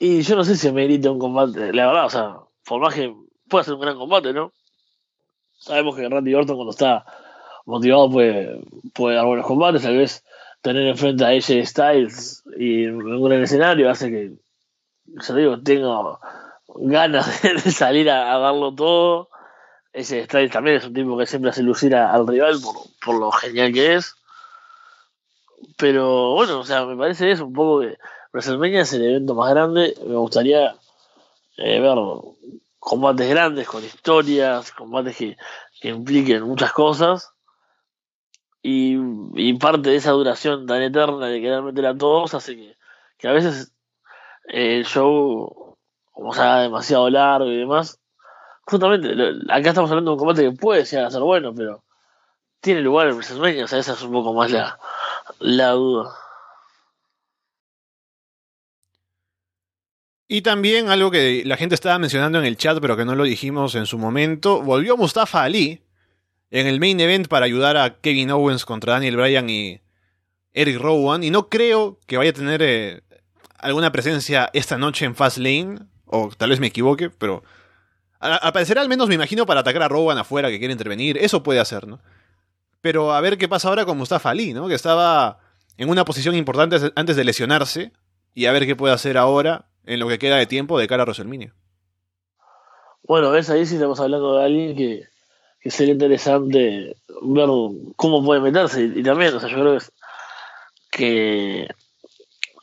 y 0.00 0.22
yo 0.22 0.34
no 0.34 0.44
sé 0.44 0.56
si 0.56 0.72
merita 0.72 1.10
un 1.10 1.20
combate, 1.20 1.72
la 1.72 1.86
verdad, 1.86 2.06
o 2.06 2.10
sea, 2.10 2.36
por 2.64 2.80
más 2.80 2.94
que 2.94 3.14
puede 3.48 3.64
ser 3.64 3.74
un 3.74 3.80
gran 3.80 3.96
combate, 3.96 4.32
¿no? 4.32 4.52
Sabemos 5.56 5.94
que 5.94 6.08
Randy 6.08 6.34
Orton 6.34 6.56
cuando 6.56 6.72
está 6.72 7.04
motivado 7.68 8.10
puede 8.10 9.14
dar 9.14 9.26
buenos 9.26 9.46
combates, 9.46 9.82
tal 9.82 9.98
vez 9.98 10.24
tener 10.62 10.86
enfrente 10.86 11.24
a 11.24 11.28
AJ 11.28 11.66
Styles 11.66 12.42
y 12.56 12.84
en 12.84 13.02
un 13.02 13.32
escenario 13.34 13.90
hace 13.90 14.10
que, 14.10 14.32
yo 15.06 15.34
digo, 15.34 15.60
tengo 15.60 16.18
ganas 16.76 17.42
de, 17.64 17.70
salir 17.70 18.10
a, 18.10 18.38
darlo 18.38 18.74
todo. 18.74 19.28
Ese 19.92 20.24
Styles 20.24 20.50
también 20.50 20.76
es 20.76 20.86
un 20.86 20.94
tipo 20.94 21.18
que 21.18 21.26
siempre 21.26 21.50
hace 21.50 21.62
lucir 21.62 21.94
al 21.94 22.26
rival 22.26 22.58
por, 22.62 22.74
por 23.04 23.20
lo 23.20 23.30
genial 23.30 23.72
que 23.72 23.96
es. 23.96 24.14
Pero 25.76 26.32
bueno, 26.32 26.60
o 26.60 26.64
sea, 26.64 26.86
me 26.86 26.96
parece 26.96 27.30
eso 27.30 27.44
un 27.44 27.52
poco 27.52 27.80
que 27.80 27.98
WrestleMania 28.32 28.80
es 28.80 28.92
el 28.94 29.04
evento 29.04 29.34
más 29.34 29.50
grande. 29.50 29.94
Me 30.06 30.16
gustaría 30.16 30.74
eh, 31.58 31.80
ver 31.80 31.98
combates 32.78 33.28
grandes, 33.28 33.68
con 33.68 33.84
historias, 33.84 34.72
combates 34.72 35.16
que, 35.16 35.36
que 35.80 35.88
impliquen 35.88 36.44
muchas 36.44 36.72
cosas. 36.72 37.32
Y, 38.70 39.52
parte 39.54 39.88
de 39.90 39.96
esa 39.96 40.10
duración 40.10 40.66
tan 40.66 40.82
eterna 40.82 41.26
de 41.26 41.40
querer 41.40 41.62
meter 41.62 41.86
a 41.86 41.96
todos 41.96 42.34
hace 42.34 42.54
que, 42.54 42.76
que 43.16 43.28
a 43.28 43.32
veces 43.32 43.72
eh, 44.48 44.76
el 44.76 44.84
show, 44.84 45.78
como 46.12 46.34
sea 46.34 46.60
demasiado 46.60 47.08
largo 47.08 47.50
y 47.50 47.56
demás, 47.56 47.98
justamente, 48.66 49.08
acá 49.48 49.70
estamos 49.70 49.90
hablando 49.90 50.10
de 50.10 50.14
un 50.14 50.18
combate 50.18 50.42
que 50.42 50.52
puede 50.52 50.84
llegar 50.84 51.06
a 51.06 51.10
ser 51.10 51.22
bueno, 51.22 51.54
pero 51.54 51.82
tiene 52.60 52.82
lugar 52.82 53.08
en 53.08 53.14
WrestleMania, 53.14 53.64
o 53.64 53.68
sea, 53.68 53.78
esa 53.78 53.94
es 53.94 54.02
un 54.02 54.12
poco 54.12 54.34
más 54.34 54.50
la, 54.50 54.78
la 55.38 55.70
duda. 55.70 56.14
Y 60.28 60.42
también 60.42 60.90
algo 60.90 61.10
que 61.10 61.42
la 61.46 61.56
gente 61.56 61.74
estaba 61.74 61.98
mencionando 61.98 62.38
en 62.38 62.44
el 62.44 62.58
chat, 62.58 62.78
pero 62.80 62.98
que 62.98 63.06
no 63.06 63.14
lo 63.14 63.24
dijimos 63.24 63.74
en 63.76 63.86
su 63.86 63.96
momento, 63.96 64.60
volvió 64.60 64.98
Mustafa 64.98 65.42
Ali 65.42 65.87
en 66.50 66.66
el 66.66 66.80
main 66.80 66.98
event 67.00 67.28
para 67.28 67.46
ayudar 67.46 67.76
a 67.76 68.00
Kevin 68.00 68.30
Owens 68.30 68.64
contra 68.64 68.94
Daniel 68.94 69.16
Bryan 69.16 69.50
y 69.50 69.80
Eric 70.52 70.78
Rowan. 70.78 71.22
Y 71.22 71.30
no 71.30 71.48
creo 71.48 71.98
que 72.06 72.16
vaya 72.16 72.30
a 72.30 72.34
tener 72.34 72.62
eh, 72.62 73.02
alguna 73.58 73.92
presencia 73.92 74.50
esta 74.52 74.78
noche 74.78 75.04
en 75.04 75.14
Fastlane, 75.14 75.78
o 76.06 76.30
tal 76.36 76.50
vez 76.50 76.60
me 76.60 76.68
equivoque, 76.68 77.10
pero 77.10 77.42
aparecerá 78.20 78.80
al 78.80 78.88
menos, 78.88 79.08
me 79.08 79.14
imagino, 79.14 79.46
para 79.46 79.60
atacar 79.60 79.82
a 79.82 79.88
Rowan 79.88 80.18
afuera 80.18 80.48
que 80.48 80.58
quiere 80.58 80.72
intervenir. 80.72 81.18
Eso 81.18 81.42
puede 81.42 81.60
hacer, 81.60 81.86
¿no? 81.86 82.00
Pero 82.80 83.12
a 83.12 83.20
ver 83.20 83.38
qué 83.38 83.48
pasa 83.48 83.68
ahora 83.68 83.84
con 83.84 83.98
Mustafa 83.98 84.30
Ali, 84.30 84.54
¿no? 84.54 84.68
Que 84.68 84.74
estaba 84.74 85.40
en 85.76 85.88
una 85.88 86.04
posición 86.04 86.34
importante 86.34 86.76
antes 86.94 87.16
de 87.16 87.24
lesionarse. 87.24 87.92
Y 88.34 88.46
a 88.46 88.52
ver 88.52 88.66
qué 88.66 88.76
puede 88.76 88.94
hacer 88.94 89.18
ahora 89.18 89.66
en 89.84 89.98
lo 89.98 90.06
que 90.06 90.18
queda 90.18 90.36
de 90.36 90.46
tiempo 90.46 90.78
de 90.78 90.86
cara 90.86 91.02
a 91.02 91.06
WrestleMania. 91.06 91.54
Bueno, 93.02 93.30
ves 93.30 93.50
ahí 93.50 93.66
si 93.66 93.74
estamos 93.74 93.98
hablando 94.00 94.38
de 94.38 94.44
alguien 94.44 94.76
que, 94.76 95.08
que 95.60 95.70
sería 95.70 95.92
interesante 95.92 96.96
ver 97.22 97.48
cómo 97.96 98.24
puede 98.24 98.40
meterse. 98.40 98.82
Y, 98.82 99.02
también, 99.02 99.34
o 99.34 99.40
sea, 99.40 99.48
yo 99.48 99.56
creo 99.56 99.78
que, 100.90 101.68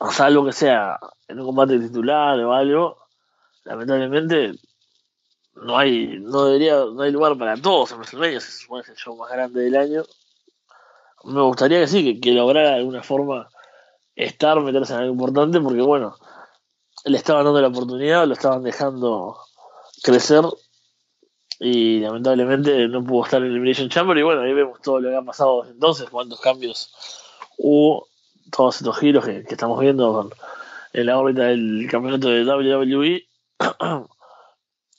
o 0.00 0.10
sea, 0.10 0.26
algo 0.26 0.44
que 0.46 0.52
sea 0.52 0.98
en 1.28 1.40
un 1.40 1.46
combate 1.46 1.78
titular 1.78 2.38
o 2.40 2.52
algo, 2.52 2.96
lamentablemente 3.64 4.52
no 5.54 5.78
hay, 5.78 6.18
no 6.20 6.46
debería, 6.46 6.76
no 6.76 7.02
hay 7.02 7.12
lugar 7.12 7.36
para 7.38 7.56
todos 7.56 7.92
en 7.92 7.98
WrestleMania, 7.98 8.40
se 8.40 8.52
supone 8.52 8.82
es 8.82 8.88
el 8.88 8.96
show 8.96 9.16
más 9.16 9.30
grande 9.30 9.62
del 9.62 9.76
año. 9.76 10.04
Me 11.24 11.42
gustaría 11.42 11.80
que 11.80 11.88
sí, 11.88 12.04
que, 12.04 12.20
que 12.20 12.32
lograra 12.32 12.70
de 12.70 12.76
alguna 12.76 13.02
forma 13.02 13.48
estar, 14.14 14.60
meterse 14.60 14.92
en 14.92 15.00
algo 15.00 15.12
importante, 15.12 15.60
porque 15.60 15.82
bueno, 15.82 16.16
le 17.04 17.16
estaban 17.16 17.44
dando 17.44 17.60
la 17.60 17.68
oportunidad, 17.68 18.26
lo 18.26 18.34
estaban 18.34 18.62
dejando 18.62 19.38
crecer 20.02 20.44
y 21.58 22.00
lamentablemente 22.00 22.88
no 22.88 23.02
pudo 23.04 23.24
estar 23.24 23.40
en 23.40 23.46
el 23.46 23.52
Elimination 23.52 23.88
Chamber 23.88 24.16
y 24.18 24.22
bueno, 24.22 24.42
ahí 24.42 24.52
vemos 24.52 24.80
todo 24.80 25.00
lo 25.00 25.10
que 25.10 25.16
ha 25.16 25.22
pasado 25.22 25.62
desde 25.62 25.74
entonces, 25.74 26.10
cuántos 26.10 26.40
cambios 26.40 26.92
hubo, 27.58 28.08
todos 28.50 28.76
estos 28.76 28.98
giros 28.98 29.24
que, 29.24 29.44
estamos 29.48 29.80
viendo 29.80 30.30
en 30.92 31.06
la 31.06 31.18
órbita 31.18 31.44
del 31.44 31.88
campeonato 31.90 32.28
de 32.28 32.44
WWE. 32.44 33.26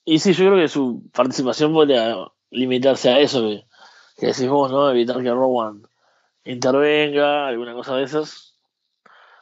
y 0.05 0.19
sí, 0.19 0.33
yo 0.33 0.45
creo 0.45 0.57
que 0.57 0.67
su 0.67 1.03
participación 1.13 1.73
podría 1.73 2.15
limitarse 2.49 3.09
a 3.09 3.19
eso 3.19 3.41
que, 3.41 3.65
que 4.17 4.27
decís 4.27 4.47
vos, 4.47 4.71
¿no? 4.71 4.89
Evitar 4.89 5.21
que 5.21 5.29
Rowan 5.29 5.87
intervenga, 6.43 7.47
alguna 7.47 7.73
cosa 7.73 7.95
de 7.95 8.03
esas 8.03 8.47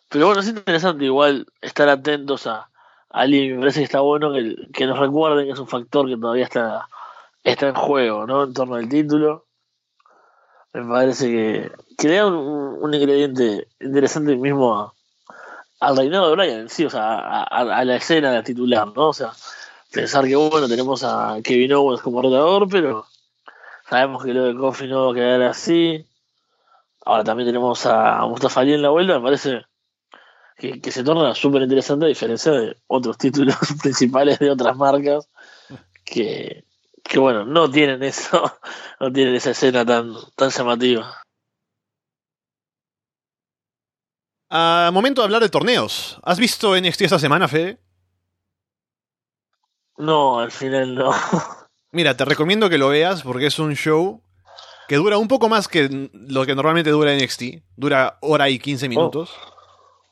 pero 0.09 0.27
bueno, 0.27 0.41
es 0.41 0.47
interesante 0.47 1.05
igual 1.05 1.45
estar 1.61 1.89
atentos 1.89 2.47
a, 2.47 2.69
alguien. 3.09 3.55
Me 3.55 3.59
parece 3.59 3.79
que 3.79 3.85
está 3.85 4.01
bueno 4.01 4.31
que, 4.33 4.55
que, 4.73 4.85
nos 4.85 4.99
recuerden 4.99 5.45
que 5.45 5.53
es 5.53 5.59
un 5.59 5.67
factor 5.67 6.07
que 6.07 6.17
todavía 6.17 6.43
está, 6.43 6.87
está 7.45 7.69
en 7.69 7.75
juego, 7.75 8.25
¿no? 8.27 8.43
En 8.43 8.53
torno 8.53 8.75
al 8.75 8.89
título. 8.89 9.45
Me 10.73 10.83
parece 10.83 11.31
que, 11.31 11.71
crea 11.97 12.27
un, 12.27 12.35
un, 12.35 12.93
ingrediente 12.93 13.69
interesante 13.79 14.35
mismo 14.35 14.93
al 15.79 15.97
reinado 15.97 16.29
de 16.29 16.35
Brian 16.35 16.69
sí, 16.69 16.85
o 16.85 16.89
sea, 16.89 17.43
a, 17.43 17.85
la 17.85 17.95
escena 17.95 18.31
de 18.31 18.43
titular, 18.43 18.87
¿no? 18.87 19.09
O 19.09 19.13
sea, 19.13 19.31
pensar 19.91 20.25
que, 20.25 20.35
bueno, 20.35 20.67
tenemos 20.67 21.03
a 21.03 21.37
Kevin 21.43 21.73
Owens 21.73 22.01
como 22.01 22.21
rotador, 22.21 22.67
pero 22.69 23.05
sabemos 23.89 24.23
que 24.23 24.33
lo 24.33 24.45
de 24.45 24.55
Kofi 24.55 24.87
no 24.87 25.05
va 25.05 25.11
a 25.11 25.15
quedar 25.15 25.41
así. 25.43 26.05
Ahora 27.05 27.23
también 27.23 27.47
tenemos 27.47 27.85
a 27.85 28.25
Mustafa 28.25 28.61
Ali 28.61 28.73
en 28.73 28.81
la 28.81 28.89
vuelta, 28.89 29.19
me 29.19 29.25
parece 29.25 29.65
que, 30.57 30.91
se 30.91 31.03
torna 31.03 31.35
súper 31.35 31.61
interesante 31.61 32.05
a 32.05 32.09
diferencia 32.09 32.51
de 32.51 32.77
otros 32.87 33.17
títulos 33.17 33.55
principales 33.81 34.39
de 34.39 34.49
otras 34.49 34.75
marcas 34.75 35.29
que, 36.03 36.65
que 37.07 37.19
bueno, 37.19 37.45
no 37.45 37.69
tienen 37.69 38.01
eso, 38.03 38.59
no 38.99 39.11
tienen 39.11 39.35
esa 39.35 39.51
escena 39.51 39.85
tan, 39.85 40.13
tan 40.35 40.49
llamativa. 40.49 41.21
A 44.49 44.89
momento 44.93 45.21
de 45.21 45.25
hablar 45.25 45.41
de 45.41 45.49
torneos. 45.49 46.19
¿Has 46.23 46.39
visto 46.39 46.79
NXT 46.79 47.01
esta 47.01 47.19
semana, 47.19 47.47
Fede? 47.47 47.79
No, 49.97 50.39
al 50.39 50.51
final 50.51 50.95
no. 50.95 51.11
Mira, 51.91 52.15
te 52.17 52.25
recomiendo 52.25 52.69
que 52.69 52.77
lo 52.77 52.89
veas 52.89 53.23
porque 53.23 53.47
es 53.47 53.59
un 53.59 53.75
show 53.75 54.21
que 54.87 54.97
dura 54.97 55.17
un 55.17 55.27
poco 55.27 55.49
más 55.49 55.67
que 55.67 56.09
lo 56.13 56.45
que 56.45 56.55
normalmente 56.55 56.91
dura 56.91 57.15
NXT. 57.15 57.43
Dura 57.75 58.17
hora 58.21 58.49
y 58.49 58.59
15 58.59 58.89
minutos. 58.89 59.31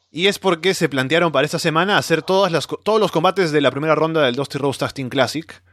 Y 0.10 0.28
es 0.28 0.40
porque 0.40 0.74
se 0.74 0.90
plantearon 0.90 1.32
para 1.32 1.46
esta 1.46 1.60
semana 1.60 1.98
hacer 1.98 2.22
todas 2.22 2.52
las, 2.52 2.68
todos 2.84 3.00
los 3.00 3.12
combates 3.12 3.52
de 3.52 3.62
la 3.62 3.72
primera 3.72 3.96
ronda 3.96 4.22
del 4.22 4.36
Dusty 4.36 4.58
Rose 4.58 4.80
Tag 4.80 4.94
Classic 5.10 5.64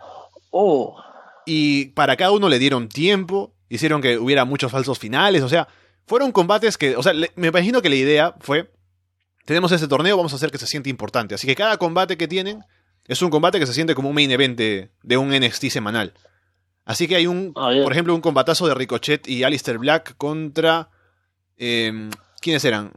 Oh, 0.50 0.96
Y 1.46 1.86
para 1.86 2.16
cada 2.16 2.32
uno 2.32 2.48
le 2.48 2.58
dieron 2.58 2.88
tiempo, 2.88 3.54
hicieron 3.68 4.00
que 4.02 4.18
hubiera 4.18 4.44
muchos 4.44 4.70
falsos 4.70 4.98
finales, 4.98 5.42
o 5.42 5.48
sea, 5.48 5.68
fueron 6.06 6.32
combates 6.32 6.76
que, 6.76 6.96
o 6.96 7.02
sea, 7.02 7.12
le- 7.12 7.30
me 7.36 7.48
imagino 7.48 7.80
que 7.82 7.88
la 7.88 7.94
idea 7.96 8.34
fue, 8.40 8.70
tenemos 9.44 9.72
este 9.72 9.88
torneo, 9.88 10.16
vamos 10.16 10.32
a 10.32 10.36
hacer 10.36 10.50
que 10.50 10.58
se 10.58 10.66
siente 10.66 10.90
importante. 10.90 11.34
Así 11.34 11.46
que 11.46 11.54
cada 11.56 11.76
combate 11.78 12.16
que 12.16 12.28
tienen 12.28 12.62
es 13.06 13.22
un 13.22 13.30
combate 13.30 13.58
que 13.58 13.66
se 13.66 13.74
siente 13.74 13.94
como 13.94 14.08
un 14.10 14.14
main 14.14 14.30
event 14.30 14.56
de, 14.58 14.90
de 15.02 15.16
un 15.16 15.30
NXT 15.30 15.66
semanal. 15.70 16.12
Así 16.84 17.06
que 17.08 17.16
hay 17.16 17.26
un, 17.26 17.52
Ah, 17.56 17.70
por 17.82 17.92
ejemplo, 17.92 18.14
un 18.14 18.20
combatazo 18.20 18.66
de 18.66 18.74
Ricochet 18.74 19.26
y 19.28 19.44
Alistair 19.44 19.78
Black 19.78 20.16
contra... 20.16 20.88
eh, 21.56 22.10
¿Quiénes 22.40 22.64
eran? 22.64 22.92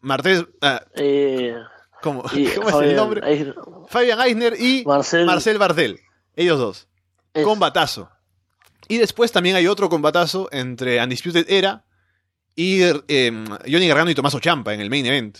Martés... 0.00 0.44
ah, 0.62 0.82
eh, 0.96 1.54
¿Cómo, 2.02 2.24
y 2.34 2.46
¿cómo 2.54 2.68
es 2.68 2.74
el 2.88 2.96
nombre? 2.96 3.54
Fabian 3.88 4.20
Eisner 4.20 4.54
y 4.60 4.84
Marcel, 4.86 5.24
Marcel 5.26 5.58
Bartel. 5.58 6.00
Ellos 6.36 6.58
dos. 6.58 6.88
Es- 7.34 7.44
Combatazo. 7.44 8.08
Y 8.88 8.98
después 8.98 9.32
también 9.32 9.56
hay 9.56 9.66
otro 9.66 9.88
combatazo 9.88 10.48
entre 10.52 11.02
Undisputed 11.02 11.46
Era 11.50 11.84
y 12.54 12.82
eh, 12.82 13.44
Johnny 13.66 13.88
Gargano 13.88 14.10
y 14.10 14.14
Tommaso 14.14 14.38
Ciampa 14.40 14.72
en 14.74 14.80
el 14.80 14.90
main 14.90 15.04
event. 15.06 15.38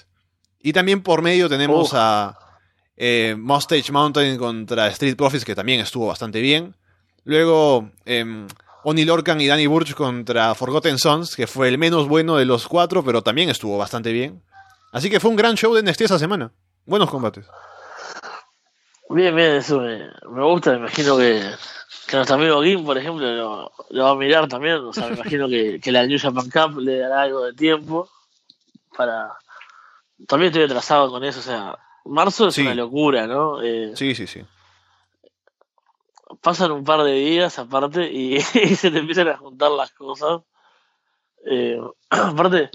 Y 0.60 0.72
también 0.72 1.02
por 1.02 1.20
medio 1.22 1.48
tenemos 1.48 1.90
a 1.94 2.38
eh, 2.96 3.36
Mustache 3.38 3.92
Mountain 3.92 4.38
contra 4.38 4.88
Street 4.88 5.14
Profits, 5.16 5.44
que 5.44 5.54
también 5.54 5.80
estuvo 5.80 6.06
bastante 6.06 6.40
bien. 6.40 6.74
Luego 7.24 7.90
eh, 8.06 8.46
Oni 8.84 9.04
Lorcan 9.04 9.40
y 9.40 9.46
Danny 9.46 9.66
Burch 9.66 9.92
contra 9.94 10.54
Forgotten 10.54 10.98
Sons, 10.98 11.36
que 11.36 11.46
fue 11.46 11.68
el 11.68 11.76
menos 11.78 12.08
bueno 12.08 12.36
de 12.36 12.46
los 12.46 12.66
cuatro, 12.66 13.04
pero 13.04 13.22
también 13.22 13.50
estuvo 13.50 13.76
bastante 13.76 14.12
bien. 14.12 14.42
Así 14.92 15.10
que 15.10 15.20
fue 15.20 15.28
un 15.30 15.36
gran 15.36 15.54
show 15.56 15.74
de 15.74 15.82
NXT 15.82 16.02
esa 16.02 16.18
semana. 16.18 16.50
Buenos 16.86 17.10
combates. 17.10 17.44
Bien, 19.10 19.34
bien, 19.36 19.52
eso 19.56 19.80
me, 19.80 19.98
me 20.30 20.42
gusta. 20.44 20.70
Me 20.72 20.78
imagino 20.78 21.16
que, 21.18 21.42
que 22.09 22.16
nuestro 22.16 22.36
amigo 22.36 22.62
Kim, 22.62 22.85
por 22.85 22.98
ejemplo, 22.98 23.26
lo, 23.35 23.72
lo 23.90 24.05
va 24.05 24.10
a 24.10 24.14
mirar 24.16 24.48
también. 24.48 24.76
O 24.76 24.93
sea, 24.93 25.09
me 25.09 25.14
imagino 25.20 25.48
que, 25.48 25.81
que 25.81 25.93
la 25.93 26.06
New 26.06 26.18
Japan 26.18 26.51
Cup 26.51 26.78
le 26.81 26.98
dará 26.98 27.22
algo 27.22 27.44
de 27.44 27.52
tiempo 27.55 28.09
para. 28.97 29.32
También 30.28 30.51
estoy 30.51 30.64
atrasado 30.64 31.10
con 31.10 31.24
eso. 31.24 31.40
O 31.40 31.43
sea, 31.43 31.78
marzo 32.05 32.48
es 32.48 32.55
Sí. 32.55 32.62
una 32.62 32.74
locura, 32.74 33.26
¿no? 33.26 33.62
Eh, 33.62 33.93
Sí, 33.97 34.14
sí, 34.14 34.26
sí. 34.26 34.43
pasan 36.40 36.72
un 36.72 36.85
par 36.85 37.02
de 37.05 37.12
días 37.12 37.59
aparte 37.59 38.10
y, 38.10 38.36
y 38.55 38.74
se 38.76 38.90
te 38.90 38.98
empiezan 38.98 39.28
a 39.28 39.36
juntar 39.36 39.70
las 39.70 39.93
cosas. 39.93 40.43
Eh, 41.47 41.81
aparte, 42.10 42.70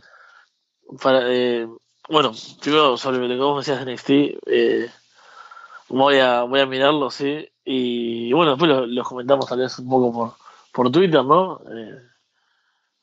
para, 1.01 1.21
eh, 1.31 1.67
bueno, 2.09 2.31
primero 2.61 2.97
sobre 2.97 3.19
lo 3.19 3.27
que 3.27 3.35
vos 3.35 3.65
decías 3.65 3.85
de 3.85 3.91
NXT, 3.93 4.09
eh, 4.47 4.89
voy, 5.89 6.17
a, 6.19 6.43
voy 6.43 6.59
a 6.61 6.65
mirarlo, 6.65 7.09
sí. 7.11 7.47
Y 7.71 8.33
bueno, 8.33 8.51
después 8.51 8.67
lo- 8.69 8.87
los 8.87 9.07
comentamos 9.07 9.45
tal 9.47 9.59
vez 9.59 9.77
un 9.77 9.87
poco 9.89 10.11
por, 10.11 10.33
por 10.71 10.91
Twitter, 10.91 11.23
¿no? 11.23 11.61
Eh, 11.71 11.99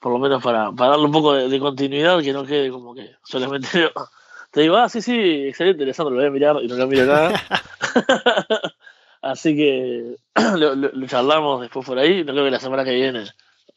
por 0.00 0.10
lo 0.12 0.18
menos 0.18 0.42
para, 0.42 0.72
para 0.72 0.90
darle 0.90 1.06
un 1.06 1.12
poco 1.12 1.34
de, 1.34 1.48
de 1.48 1.60
continuidad, 1.60 2.20
que 2.20 2.32
no 2.32 2.44
quede 2.44 2.70
como 2.70 2.92
que 2.92 3.14
solamente 3.24 3.68
te 4.50 4.60
digo, 4.62 4.76
ah, 4.76 4.88
sí, 4.88 5.00
sí, 5.00 5.46
excelente, 5.46 5.84
Alessandro, 5.84 6.14
lo 6.14 6.20
voy 6.20 6.28
a 6.28 6.32
mirar 6.32 6.56
y 6.62 6.66
no 6.66 6.74
lo 6.74 6.86
miro 6.88 7.06
nada. 7.06 7.30
Así 9.22 9.56
que 9.56 10.16
lo 10.56 11.06
charlamos 11.06 11.60
después 11.60 11.86
por 11.86 11.98
ahí. 11.98 12.24
No 12.24 12.32
creo 12.32 12.44
que 12.46 12.50
la 12.50 12.60
semana 12.60 12.84
que 12.84 12.94
viene 12.94 13.24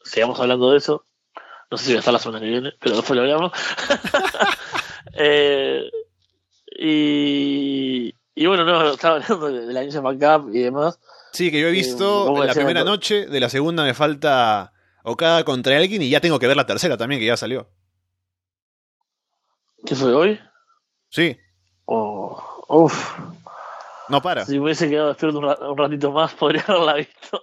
sigamos 0.02 0.40
hablando 0.40 0.72
de 0.72 0.78
eso. 0.78 1.04
No 1.70 1.76
sé 1.78 1.84
si 1.84 1.92
va 1.92 1.98
a 1.98 2.00
estar 2.00 2.12
la 2.12 2.18
semana 2.18 2.40
que 2.40 2.46
viene, 2.50 2.72
pero 2.80 2.96
después 2.96 3.16
lo 3.16 3.22
hablamos. 3.22 3.52
Eh, 5.14 5.90
y, 6.78 8.14
y 8.42 8.46
bueno, 8.46 8.64
no, 8.64 8.90
estaba 8.94 9.16
hablando 9.16 9.52
de, 9.52 9.72
la 9.72 9.82
Ninja 9.82 10.00
Man 10.00 10.18
Cup 10.18 10.50
y 10.54 10.60
demás. 10.60 10.98
Sí, 11.32 11.50
que 11.50 11.60
yo 11.60 11.66
he 11.68 11.70
Eh, 11.70 11.74
visto 11.74 12.24
¿cómo 12.26 12.40
en 12.42 12.48
la 12.48 12.54
primera 12.54 12.80
todo? 12.80 12.90
noche, 12.92 13.26
de 13.26 13.38
la 13.40 13.48
segunda 13.48 13.84
me 13.84 13.94
falta 13.94 14.72
Okada 15.04 15.44
contra 15.44 15.76
alguien 15.76 16.02
y 16.02 16.10
ya 16.10 16.20
tengo 16.20 16.38
que 16.38 16.46
ver 16.46 16.56
la 16.56 16.66
tercera 16.66 16.96
también, 16.96 17.20
que 17.20 17.26
ya 17.26 17.36
salió. 17.36 17.68
¿Qué 19.86 19.94
fue 19.94 20.14
hoy? 20.14 20.38
Sí, 21.08 21.36
Oh, 21.86 22.40
uf, 22.68 22.94
no 24.08 24.22
para. 24.22 24.44
si 24.44 24.52
me 24.52 24.64
hubiese 24.66 24.88
quedado 24.88 25.08
despierto 25.08 25.38
un, 25.38 25.44
ra- 25.44 25.58
un 25.70 25.76
ratito 25.76 26.12
más, 26.12 26.32
podría 26.40 26.62
haberla 26.68 26.94
visto. 26.94 27.42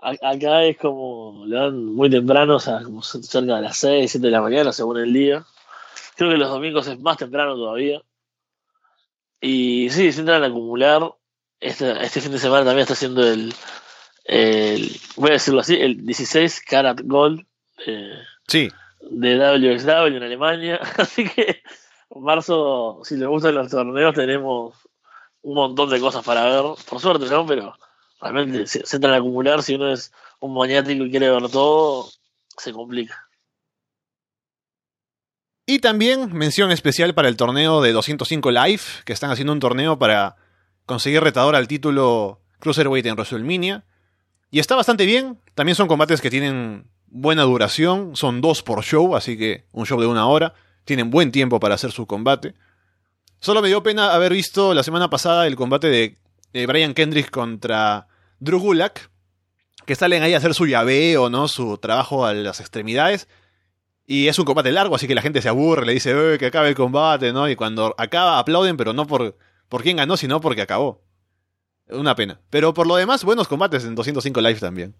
Acá 0.00 0.64
es 0.64 0.76
como, 0.78 1.44
le 1.46 1.56
dan 1.56 1.84
muy 1.86 2.10
temprano, 2.10 2.56
o 2.56 2.60
sea, 2.60 2.82
como 2.82 3.02
cerca 3.02 3.56
de 3.56 3.62
las 3.62 3.76
6, 3.76 4.10
7 4.10 4.26
de 4.26 4.32
la 4.32 4.40
mañana, 4.42 4.72
según 4.72 4.98
el 4.98 5.12
día. 5.12 5.44
Creo 6.16 6.30
que 6.30 6.36
los 6.36 6.50
domingos 6.50 6.86
es 6.88 6.98
más 7.00 7.16
temprano 7.16 7.54
todavía. 7.54 8.02
Y 9.42 9.90
sí, 9.90 10.12
se 10.12 10.20
entran 10.20 10.44
a 10.44 10.46
acumular. 10.46 11.14
Este, 11.60 11.90
este 12.02 12.20
fin 12.20 12.32
de 12.32 12.38
semana 12.38 12.64
también 12.64 12.82
está 12.82 12.94
haciendo 12.94 13.28
el, 13.28 13.52
el 14.24 15.00
voy 15.16 15.30
a 15.30 15.32
decirlo 15.34 15.60
así, 15.60 15.74
el 15.74 16.06
16 16.06 16.62
Karat 16.66 17.00
Gold 17.04 17.44
eh, 17.86 18.18
Sí, 18.48 18.70
de 19.00 19.36
WXW 19.36 20.16
en 20.16 20.22
Alemania. 20.22 20.76
Así 20.96 21.28
que 21.28 21.62
en 22.10 22.22
marzo, 22.22 23.00
si 23.04 23.16
les 23.16 23.28
gustan 23.28 23.56
los 23.56 23.68
torneos, 23.68 24.14
tenemos 24.14 24.74
un 25.42 25.54
montón 25.54 25.90
de 25.90 26.00
cosas 26.00 26.24
para 26.24 26.44
ver. 26.44 26.62
Por 26.88 27.00
suerte, 27.00 27.26
¿no? 27.26 27.44
Pero 27.44 27.74
realmente 28.20 28.66
se, 28.66 28.86
se 28.86 28.96
entran 28.96 29.14
a 29.14 29.16
acumular. 29.16 29.62
Si 29.62 29.74
uno 29.74 29.92
es 29.92 30.12
un 30.40 30.54
maniático 30.54 31.04
y 31.04 31.10
quiere 31.10 31.30
ver 31.30 31.48
todo, 31.50 32.08
se 32.56 32.72
complica. 32.72 33.28
Y 35.64 35.78
también 35.78 36.32
mención 36.32 36.72
especial 36.72 37.14
para 37.14 37.28
el 37.28 37.36
torneo 37.36 37.82
de 37.82 37.92
205 37.92 38.50
Live, 38.50 38.82
que 39.04 39.12
están 39.12 39.30
haciendo 39.30 39.52
un 39.52 39.60
torneo 39.60 39.98
para 39.98 40.36
conseguir 40.86 41.22
retador 41.22 41.54
al 41.54 41.68
título 41.68 42.40
Cruiserweight 42.58 43.06
en 43.06 43.14
WrestleMania. 43.14 43.84
Y 44.50 44.58
está 44.58 44.74
bastante 44.74 45.06
bien. 45.06 45.38
También 45.54 45.76
son 45.76 45.88
combates 45.88 46.20
que 46.20 46.30
tienen 46.30 46.88
buena 47.06 47.42
duración. 47.42 48.16
Son 48.16 48.40
dos 48.40 48.62
por 48.62 48.82
show, 48.82 49.14
así 49.14 49.38
que 49.38 49.64
un 49.72 49.86
show 49.86 50.00
de 50.00 50.06
una 50.06 50.26
hora. 50.26 50.54
Tienen 50.84 51.10
buen 51.10 51.30
tiempo 51.30 51.60
para 51.60 51.76
hacer 51.76 51.92
su 51.92 52.06
combate. 52.06 52.54
Solo 53.38 53.62
me 53.62 53.68
dio 53.68 53.82
pena 53.82 54.12
haber 54.12 54.32
visto 54.32 54.74
la 54.74 54.82
semana 54.82 55.10
pasada 55.10 55.46
el 55.46 55.56
combate 55.56 56.16
de, 56.52 56.66
Brian 56.66 56.92
Kendrick 56.92 57.30
contra 57.30 58.08
Drew 58.40 58.58
Gulak. 58.58 59.10
Que 59.86 59.94
salen 59.94 60.22
ahí 60.22 60.34
a 60.34 60.38
hacer 60.38 60.54
su 60.54 60.66
llaveo, 60.66 61.30
¿no? 61.30 61.48
Su 61.48 61.78
trabajo 61.78 62.26
a 62.26 62.34
las 62.34 62.60
extremidades. 62.60 63.28
Y 64.12 64.28
es 64.28 64.38
un 64.38 64.44
combate 64.44 64.70
largo, 64.72 64.94
así 64.94 65.08
que 65.08 65.14
la 65.14 65.22
gente 65.22 65.40
se 65.40 65.48
aburre, 65.48 65.86
le 65.86 65.94
dice 65.94 66.10
"Eh, 66.34 66.38
que 66.38 66.44
acabe 66.44 66.68
el 66.68 66.74
combate, 66.74 67.32
¿no? 67.32 67.48
Y 67.48 67.56
cuando 67.56 67.94
acaba 67.96 68.38
aplauden, 68.38 68.76
pero 68.76 68.92
no 68.92 69.06
por, 69.06 69.38
por 69.70 69.82
quién 69.82 69.96
ganó, 69.96 70.18
sino 70.18 70.38
porque 70.38 70.60
acabó. 70.60 71.00
Una 71.88 72.14
pena. 72.14 72.38
Pero 72.50 72.74
por 72.74 72.86
lo 72.86 72.96
demás, 72.96 73.24
buenos 73.24 73.48
combates 73.48 73.86
en 73.86 73.94
205 73.94 74.38
Live 74.42 74.60
también. 74.60 74.94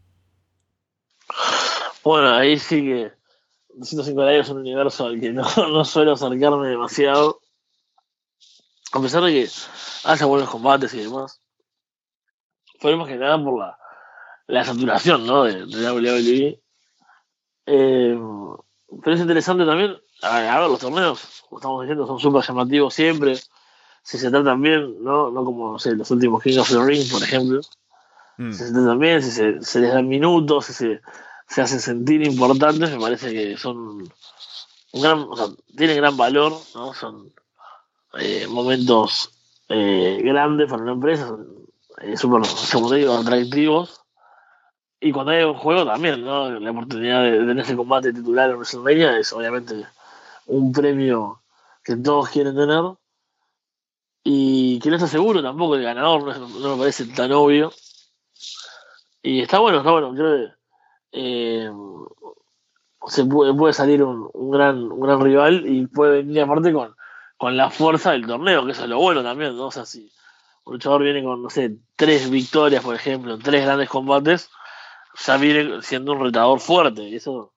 Bueno, 2.02 2.30
ahí 2.32 2.58
sí 2.58 2.80
que 2.80 3.12
205 3.74 4.18
Live 4.22 4.38
es 4.38 4.48
un 4.48 4.60
universo 4.60 5.04
al 5.04 5.20
que 5.20 5.30
no, 5.30 5.42
no 5.56 5.84
suelo 5.84 6.12
acercarme 6.12 6.68
demasiado. 6.68 7.38
A 8.94 9.00
pesar 9.02 9.22
de 9.24 9.32
que 9.32 9.48
haya 10.04 10.24
buenos 10.24 10.48
combates 10.48 10.94
y 10.94 11.00
demás. 11.02 11.42
Fue 12.80 12.96
más 12.96 13.08
que 13.08 13.16
nada 13.16 13.36
por 13.44 13.58
la, 13.58 13.78
la 14.46 14.64
saturación, 14.64 15.26
¿no? 15.26 15.44
De, 15.44 15.66
de 15.66 15.90
WWE. 15.92 16.62
Eh, 17.66 18.18
pero 19.02 19.16
es 19.16 19.22
interesante 19.22 19.64
también. 19.64 19.96
A, 20.22 20.36
a 20.56 20.60
ver, 20.60 20.70
los 20.70 20.80
torneos, 20.80 21.42
como 21.48 21.58
estamos 21.58 21.82
diciendo, 21.82 22.06
son 22.06 22.18
súper 22.18 22.42
llamativos 22.42 22.94
siempre. 22.94 23.36
Si 24.02 24.18
se 24.18 24.30
tratan 24.30 24.60
bien, 24.60 25.02
¿no? 25.02 25.30
No 25.30 25.44
como, 25.44 25.72
no 25.72 25.78
sé, 25.78 25.94
los 25.94 26.10
últimos 26.10 26.42
King 26.42 26.58
of 26.58 26.68
the 26.68 26.84
Ring, 26.84 27.10
por 27.10 27.22
ejemplo 27.22 27.60
Mm. 28.38 28.52
se 28.52 28.64
sienten 28.68 28.98
bien, 28.98 29.22
si 29.22 29.30
se, 29.30 29.62
se 29.62 29.80
les 29.80 29.92
dan 29.92 30.08
minutos, 30.08 30.66
si 30.66 30.72
se, 30.72 31.00
se 31.48 31.62
hacen 31.62 31.80
sentir 31.80 32.22
importantes, 32.26 32.90
me 32.90 32.98
parece 32.98 33.30
que 33.32 33.56
son 33.56 34.10
un 34.92 35.02
gran, 35.02 35.20
o 35.20 35.36
sea, 35.36 35.46
tienen 35.76 35.96
gran 35.96 36.16
valor, 36.16 36.52
¿no? 36.74 36.94
Son 36.94 37.32
eh, 38.18 38.46
momentos 38.48 39.30
eh, 39.68 40.20
grandes 40.22 40.70
para 40.70 40.82
una 40.82 40.92
empresa, 40.92 41.26
son 41.26 41.68
eh, 42.02 42.16
súper, 42.16 42.42
como 42.72 42.90
te 42.90 42.96
digo, 42.96 43.14
atractivos. 43.14 44.01
Y 45.04 45.10
cuando 45.10 45.32
hay 45.32 45.42
un 45.42 45.54
juego 45.54 45.84
también, 45.84 46.24
¿no? 46.24 46.48
La 46.60 46.70
oportunidad 46.70 47.24
de 47.24 47.38
tener 47.38 47.58
ese 47.58 47.74
combate 47.74 48.12
titular 48.12 48.50
en 48.50 48.56
WrestleMania 48.56 49.18
es 49.18 49.32
obviamente 49.32 49.84
un 50.46 50.70
premio 50.70 51.42
que 51.82 51.96
todos 51.96 52.28
quieren 52.28 52.54
tener. 52.54 52.84
Y 54.22 54.78
que 54.78 54.90
no 54.90 54.94
está 54.94 55.08
seguro 55.08 55.42
tampoco 55.42 55.74
el 55.74 55.82
ganador, 55.82 56.38
no, 56.38 56.76
me 56.76 56.78
parece 56.78 57.06
tan 57.06 57.32
obvio. 57.32 57.72
Y 59.22 59.40
está 59.42 59.58
bueno, 59.58 59.78
está 59.78 59.90
bueno. 59.90 60.14
Creo 60.14 60.36
que 60.36 60.52
eh, 61.10 61.70
se 63.08 63.24
puede, 63.24 63.52
puede 63.54 63.72
salir 63.72 64.04
un, 64.04 64.30
un 64.32 64.50
gran, 64.52 64.84
un 64.84 65.00
gran 65.00 65.20
rival 65.20 65.64
y 65.66 65.88
puede 65.88 66.22
venir 66.22 66.42
aparte 66.42 66.72
con, 66.72 66.94
con 67.36 67.56
la 67.56 67.70
fuerza 67.70 68.12
del 68.12 68.24
torneo, 68.24 68.64
que 68.64 68.70
eso 68.70 68.84
es 68.84 68.88
lo 68.88 68.98
bueno 68.98 69.24
también, 69.24 69.56
¿no? 69.56 69.66
O 69.66 69.72
sea, 69.72 69.84
si 69.84 70.12
un 70.62 70.74
luchador 70.74 71.02
viene 71.02 71.24
con, 71.24 71.42
no 71.42 71.50
sé, 71.50 71.76
tres 71.96 72.30
victorias, 72.30 72.84
por 72.84 72.94
ejemplo, 72.94 73.36
tres 73.36 73.64
grandes 73.64 73.88
combates, 73.88 74.48
ya 75.26 75.36
viene 75.36 75.82
siendo 75.82 76.12
un 76.12 76.20
retador 76.20 76.60
fuerte. 76.60 77.02
Y 77.02 77.16
eso 77.16 77.54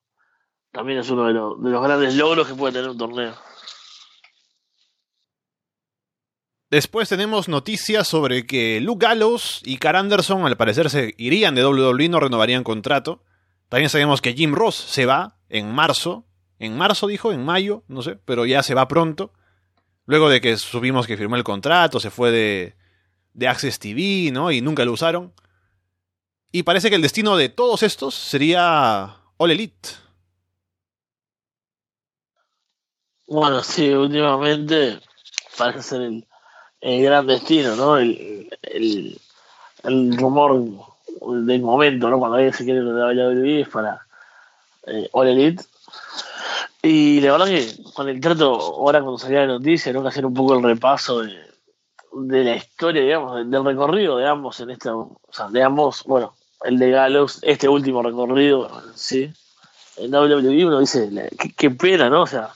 también 0.72 0.98
es 0.98 1.10
uno 1.10 1.26
de, 1.26 1.32
los 1.32 1.62
de 1.62 1.70
los 1.70 1.82
grandes 1.82 2.14
logros 2.14 2.46
que 2.46 2.54
puede 2.54 2.74
tener 2.74 2.90
un 2.90 2.98
torneo. 2.98 3.34
Después 6.68 7.08
tenemos 7.08 7.48
noticias 7.48 8.08
sobre 8.08 8.44
que 8.44 8.80
Luke 8.80 9.06
Gallows 9.06 9.62
y 9.64 9.78
Carl 9.78 9.96
Anderson 9.96 10.44
al 10.46 10.56
parecer 10.56 10.90
se 10.90 11.14
irían 11.16 11.54
de 11.54 11.64
WWE, 11.64 12.08
no 12.08 12.18
renovarían 12.18 12.64
contrato. 12.64 13.22
También 13.68 13.88
sabemos 13.88 14.20
que 14.20 14.34
Jim 14.34 14.52
Ross 14.52 14.74
se 14.74 15.06
va 15.06 15.38
en 15.48 15.72
marzo. 15.72 16.26
En 16.58 16.76
marzo 16.76 17.06
dijo, 17.06 17.32
en 17.32 17.44
mayo, 17.44 17.84
no 17.86 18.02
sé, 18.02 18.16
pero 18.24 18.46
ya 18.46 18.62
se 18.64 18.74
va 18.74 18.88
pronto. 18.88 19.32
Luego 20.06 20.28
de 20.28 20.40
que 20.40 20.56
supimos 20.56 21.06
que 21.06 21.16
firmó 21.16 21.36
el 21.36 21.44
contrato, 21.44 22.00
se 22.00 22.10
fue 22.10 22.30
de, 22.30 22.74
de 23.32 23.48
Access 23.48 23.78
TV, 23.78 24.30
¿no? 24.32 24.50
Y 24.50 24.60
nunca 24.60 24.84
lo 24.84 24.92
usaron. 24.92 25.32
Y 26.56 26.62
parece 26.62 26.88
que 26.88 26.96
el 26.96 27.02
destino 27.02 27.36
de 27.36 27.50
todos 27.50 27.82
estos 27.82 28.14
sería 28.14 29.14
All 29.36 29.50
Elite. 29.50 29.90
Bueno, 33.26 33.62
sí, 33.62 33.90
últimamente 33.90 34.98
parece 35.58 35.82
ser 35.82 36.00
el, 36.00 36.26
el 36.80 37.02
gran 37.02 37.26
destino, 37.26 37.76
¿no? 37.76 37.98
El, 37.98 38.48
el, 38.62 40.16
rumor 40.16 40.64
del 41.44 41.60
momento, 41.60 42.08
¿no? 42.08 42.18
Cuando 42.18 42.38
alguien 42.38 42.54
se 42.54 42.64
quiere 42.64 42.80
de 42.80 42.86
WWE 42.86 43.60
es 43.60 43.68
para 43.68 44.06
eh, 44.86 45.10
All 45.12 45.28
Elite. 45.28 45.62
Y 46.80 47.20
la 47.20 47.32
verdad 47.32 47.48
que 47.48 47.70
con 47.92 48.08
el 48.08 48.18
trato, 48.18 48.54
ahora 48.54 49.02
cuando 49.02 49.18
salía 49.18 49.40
la 49.40 49.58
noticia, 49.58 49.92
¿no? 49.92 50.00
Que 50.00 50.08
hacer 50.08 50.24
un 50.24 50.32
poco 50.32 50.56
el 50.56 50.62
repaso 50.62 51.20
de, 51.20 51.36
de 52.12 52.44
la 52.44 52.56
historia, 52.56 53.02
digamos, 53.02 53.46
del 53.46 53.62
recorrido 53.62 54.16
de 54.16 54.26
ambos 54.26 54.58
en 54.60 54.70
esta, 54.70 54.96
o 54.96 55.20
sea, 55.30 55.48
de 55.48 55.62
ambos, 55.62 56.02
bueno, 56.04 56.34
el 56.64 56.78
de 56.78 56.90
Gallows, 56.90 57.40
este 57.42 57.68
último 57.68 58.02
recorrido, 58.02 58.70
sí, 58.94 59.32
en 59.96 60.14
WWE 60.14 60.66
uno 60.66 60.80
dice, 60.80 61.10
qué, 61.56 61.70
pena, 61.70 62.10
¿no? 62.10 62.22
O 62.22 62.26
sea, 62.26 62.50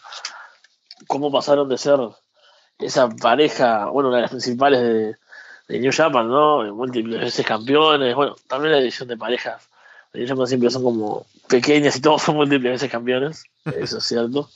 cómo 1.06 1.32
pasaron 1.32 1.68
de 1.68 1.78
ser 1.78 1.98
esa 2.78 3.09
pareja, 3.09 3.86
bueno, 3.86 4.09
una 4.09 4.18
de 4.18 4.22
las 4.22 4.31
principales 4.31 4.81
de, 4.81 5.16
New 5.78 5.93
Japan, 5.94 6.28
¿no? 6.28 6.64
Múltiples 6.74 7.20
veces 7.20 7.47
campeones, 7.47 8.14
bueno, 8.14 8.35
también 8.48 8.72
la 8.72 8.81
edición 8.81 9.09
de 9.09 9.16
parejas 9.16 9.68
de 10.12 10.18
New 10.18 10.28
Japan 10.28 10.47
siempre 10.48 10.70
son 10.70 10.82
como 10.82 11.27
pequeñas 11.48 11.94
y 11.94 12.01
todos 12.01 12.22
son 12.22 12.36
múltiples 12.36 12.72
veces 12.72 12.90
campeones, 12.90 13.44
eso 13.77 13.98
es 13.98 14.05
cierto. 14.05 14.51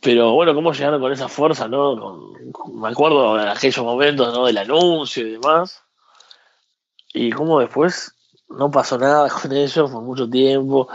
Pero 0.00 0.32
bueno, 0.32 0.54
cómo 0.54 0.72
llegaron 0.72 1.00
con 1.00 1.12
esa 1.12 1.28
fuerza, 1.28 1.68
¿no? 1.68 2.32
Me 2.72 2.88
acuerdo 2.88 3.36
de 3.36 3.50
aquellos 3.50 3.84
momentos, 3.84 4.32
¿no? 4.32 4.46
Del 4.46 4.58
anuncio 4.58 5.26
y 5.26 5.32
demás. 5.32 5.82
Y 7.12 7.30
cómo 7.32 7.60
después 7.60 8.14
no 8.50 8.70
pasó 8.70 8.98
nada 8.98 9.28
con 9.42 9.52
ellos 9.52 9.90
por 9.90 10.02
mucho 10.02 10.28
tiempo. 10.28 10.88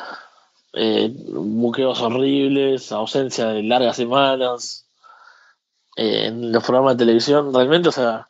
Eh, 0.73 1.09
buqueos 1.15 2.01
horribles, 2.01 2.91
ausencia 2.91 3.47
de 3.47 3.63
largas 3.63 3.95
semanas 3.95 4.85
eh, 5.95 6.25
en 6.25 6.51
los 6.51 6.63
programas 6.63 6.97
de 6.97 7.05
televisión. 7.05 7.53
Realmente, 7.53 7.89
o 7.89 7.91
sea, 7.93 8.27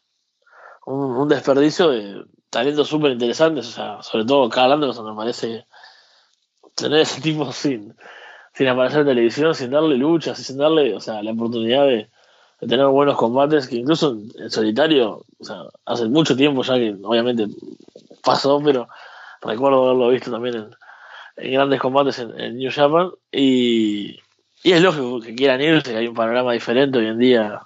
un, 0.85 1.27
desperdicio 1.27 1.89
de 1.89 2.23
talentos 2.49 2.87
súper 2.87 3.11
interesantes. 3.11 3.67
O 3.67 3.71
sea, 3.71 4.03
sobre 4.03 4.25
todo 4.25 4.49
Carl 4.49 4.73
Anderson 4.73 5.09
me 5.09 5.15
parece 5.15 5.65
tener 6.75 6.99
ese 6.99 7.21
tipo 7.21 7.51
sin 7.51 7.95
sin 8.55 8.67
aparecer 8.69 9.01
en 9.01 9.07
televisión, 9.07 9.53
sin 9.53 9.69
darle 9.69 9.97
luchas, 9.97 10.37
sin 10.37 10.57
darle, 10.57 10.95
o 10.95 11.01
sea, 11.01 11.21
la 11.21 11.31
oportunidad 11.31 11.85
de, 11.85 12.09
tener 12.59 12.87
buenos 12.87 13.17
combates, 13.17 13.67
que 13.67 13.75
incluso 13.75 14.17
en, 14.39 14.49
solitario, 14.49 15.25
o 15.39 15.43
sea, 15.43 15.63
hace 15.85 16.05
mucho 16.05 16.35
tiempo 16.37 16.63
ya 16.63 16.75
que 16.75 16.95
obviamente 17.03 17.47
pasó, 18.23 18.61
pero 18.63 18.87
recuerdo 19.41 19.85
haberlo 19.85 20.09
visto 20.09 20.31
también 20.31 20.55
en, 20.55 20.75
en 21.37 21.53
grandes 21.53 21.79
combates 21.79 22.19
en, 22.19 22.39
en, 22.39 22.57
New 22.57 22.71
Japan, 22.71 23.11
y, 23.31 24.19
y 24.63 24.71
es 24.71 24.81
lógico 24.81 25.19
que 25.21 25.35
quieran 25.35 25.61
irse, 25.61 25.95
hay 25.95 26.07
un 26.07 26.15
panorama 26.15 26.53
diferente 26.53 26.97
hoy 26.97 27.07
en 27.07 27.19
día 27.19 27.61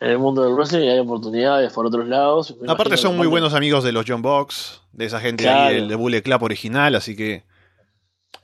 en 0.00 0.10
el 0.10 0.18
mundo 0.18 0.42
del 0.42 0.54
wrestling 0.54 0.80
y 0.80 0.88
hay 0.88 0.98
oportunidades 0.98 1.72
por 1.72 1.86
otros 1.86 2.08
lados. 2.08 2.56
Me 2.60 2.72
Aparte 2.72 2.96
son 2.96 3.16
muy 3.16 3.26
buenos 3.26 3.52
amigos 3.52 3.84
de 3.84 3.92
los 3.92 4.04
John 4.08 4.22
Box, 4.22 4.80
de 4.92 5.04
esa 5.04 5.20
gente 5.20 5.44
claro. 5.44 5.68
ahí, 5.68 5.76
el 5.76 5.88
de 5.88 5.94
Bullet 5.94 6.22
Club 6.22 6.42
original, 6.42 6.94
así 6.94 7.14
que 7.14 7.44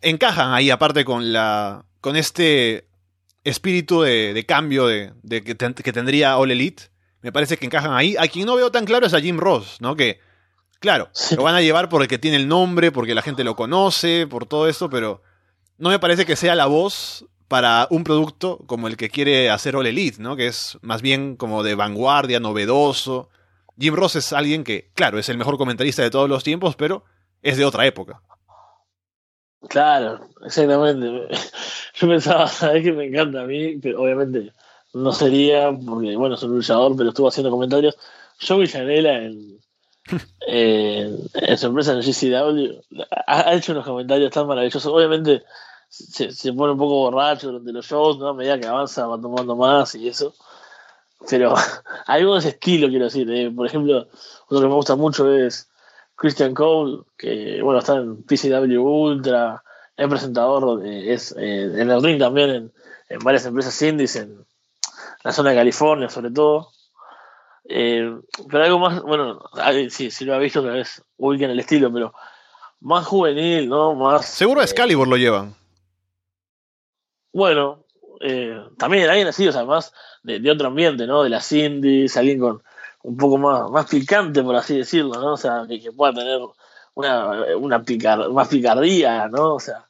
encajan 0.02 0.52
ahí, 0.52 0.70
aparte 0.70 1.04
con 1.04 1.32
la. 1.32 1.84
con 2.00 2.16
este 2.16 2.88
espíritu 3.44 4.02
de, 4.02 4.34
de 4.34 4.44
cambio 4.44 4.86
de, 4.86 5.12
de 5.22 5.42
que, 5.42 5.54
ten, 5.54 5.72
que, 5.74 5.92
tendría 5.92 6.36
All 6.36 6.50
Elite. 6.50 6.84
Me 7.22 7.32
parece 7.32 7.56
que 7.56 7.66
encajan 7.66 7.92
ahí. 7.92 8.16
A 8.18 8.28
quien 8.28 8.46
no 8.46 8.56
veo 8.56 8.70
tan 8.70 8.84
claro 8.84 9.06
es 9.06 9.14
a 9.14 9.20
Jim 9.20 9.38
Ross, 9.38 9.78
¿no? 9.80 9.96
Que, 9.96 10.20
claro, 10.80 11.08
sí. 11.12 11.36
lo 11.36 11.42
van 11.42 11.54
a 11.54 11.60
llevar 11.60 11.88
porque 11.88 12.18
tiene 12.18 12.36
el 12.36 12.48
nombre, 12.48 12.92
porque 12.92 13.14
la 13.14 13.22
gente 13.22 13.44
lo 13.44 13.56
conoce, 13.56 14.26
por 14.26 14.46
todo 14.46 14.68
esto, 14.68 14.90
pero 14.90 15.22
no 15.78 15.90
me 15.90 15.98
parece 15.98 16.24
que 16.26 16.36
sea 16.36 16.54
la 16.54 16.66
voz 16.66 17.26
para 17.48 17.86
un 17.90 18.04
producto 18.04 18.58
como 18.66 18.88
el 18.88 18.96
que 18.96 19.08
quiere 19.08 19.50
hacer 19.50 19.76
All 19.76 19.86
Elite, 19.86 20.20
¿no? 20.20 20.36
Que 20.36 20.48
es 20.48 20.78
más 20.82 21.02
bien 21.02 21.36
como 21.36 21.62
de 21.62 21.74
vanguardia, 21.74 22.40
novedoso. 22.40 23.28
Jim 23.78 23.94
Ross 23.94 24.16
es 24.16 24.32
alguien 24.32 24.64
que, 24.64 24.90
claro, 24.94 25.18
es 25.18 25.28
el 25.28 25.38
mejor 25.38 25.58
comentarista 25.58 26.02
de 26.02 26.10
todos 26.10 26.28
los 26.28 26.42
tiempos, 26.42 26.76
pero 26.76 27.04
es 27.42 27.56
de 27.56 27.64
otra 27.64 27.86
época. 27.86 28.20
Claro, 29.68 30.28
exactamente. 30.44 31.06
Yo 31.94 32.08
pensaba, 32.08 32.46
¿sabes 32.48 32.82
que 32.82 32.92
me 32.92 33.06
encanta 33.06 33.42
a 33.42 33.46
mí? 33.46 33.78
Pero 33.78 34.02
obviamente 34.02 34.52
no 34.94 35.12
sería, 35.12 35.70
porque 35.72 36.16
bueno, 36.16 36.34
es 36.34 36.42
un 36.42 36.54
luchador, 36.54 36.96
pero 36.96 37.10
estuvo 37.10 37.28
haciendo 37.28 37.50
comentarios. 37.50 37.96
Joe 38.40 38.60
Villanela 38.60 39.18
en, 39.22 39.58
en, 40.46 41.18
en 41.34 41.58
su 41.58 41.66
empresa 41.66 41.92
en 41.92 42.00
GCW 42.00 43.02
ha, 43.26 43.50
ha, 43.50 43.54
hecho 43.54 43.72
unos 43.72 43.84
comentarios 43.84 44.30
tan 44.30 44.46
maravillosos. 44.46 44.86
Obviamente 44.86 45.42
se, 45.88 46.52
pone 46.52 46.72
un 46.72 46.78
poco 46.78 47.10
borracho 47.10 47.48
durante 47.48 47.72
los 47.72 47.86
shows, 47.86 48.18
¿no? 48.18 48.28
A 48.28 48.34
medida 48.34 48.58
que 48.58 48.66
avanza 48.66 49.06
va 49.06 49.20
tomando 49.20 49.56
más 49.56 49.94
y 49.94 50.08
eso. 50.08 50.34
Pero 51.28 51.54
algo 52.06 52.34
de 52.34 52.40
ese 52.40 52.48
estilo, 52.50 52.88
quiero 52.88 53.06
decir. 53.06 53.30
Eh. 53.30 53.50
Por 53.50 53.66
ejemplo, 53.66 54.08
uno 54.50 54.60
que 54.60 54.66
me 54.66 54.74
gusta 54.74 54.96
mucho 54.96 55.32
es 55.32 55.68
Christian 56.14 56.54
Cole, 56.54 57.02
que 57.16 57.60
bueno, 57.62 57.78
está 57.80 57.96
en 57.96 58.22
PCW 58.22 58.80
Ultra, 58.80 59.62
es 59.96 60.08
presentador, 60.08 60.80
de, 60.80 61.12
es 61.12 61.32
eh, 61.38 61.80
en 61.80 61.90
el 61.90 62.02
ring 62.02 62.18
también 62.18 62.50
en, 62.50 62.72
en, 63.08 63.18
varias 63.20 63.46
empresas 63.46 63.80
indies 63.82 64.16
en 64.16 64.44
la 65.22 65.32
zona 65.32 65.50
de 65.50 65.56
California, 65.56 66.08
sobre 66.08 66.30
todo. 66.30 66.72
Eh, 67.68 68.16
pero 68.48 68.64
algo 68.64 68.78
más, 68.78 69.02
bueno, 69.02 69.42
sí, 69.90 70.10
sí 70.10 70.24
lo 70.24 70.34
ha 70.34 70.38
visto, 70.38 70.62
tal 70.62 70.74
vez 70.74 71.02
ubica 71.16 71.46
en 71.46 71.50
el 71.50 71.60
estilo, 71.60 71.92
pero 71.92 72.14
más 72.80 73.06
juvenil, 73.06 73.68
¿no? 73.68 73.94
Más. 73.94 74.26
Seguro 74.26 74.60
a 74.60 74.64
Excalibur 74.64 75.08
lo 75.08 75.16
llevan. 75.16 75.54
Bueno, 77.32 77.84
eh, 78.20 78.56
también 78.78 79.08
alguien 79.08 79.28
así, 79.28 79.46
o 79.46 79.52
sea, 79.52 79.64
más 79.64 79.92
de, 80.22 80.38
de, 80.40 80.50
otro 80.50 80.68
ambiente, 80.68 81.06
¿no? 81.06 81.22
De 81.22 81.28
las 81.28 81.50
indies, 81.52 82.16
alguien 82.16 82.38
con 82.38 82.62
un 83.02 83.16
poco 83.16 83.38
más, 83.38 83.70
más 83.70 83.86
picante, 83.86 84.42
por 84.42 84.56
así 84.56 84.78
decirlo, 84.78 85.20
¿no? 85.20 85.34
O 85.34 85.36
sea, 85.36 85.64
que, 85.68 85.80
que 85.80 85.92
pueda 85.92 86.14
tener 86.14 86.40
una, 86.94 87.56
una 87.56 87.82
picar, 87.82 88.30
más 88.30 88.48
picardía, 88.48 89.28
¿no? 89.28 89.54
O 89.54 89.60
sea, 89.60 89.86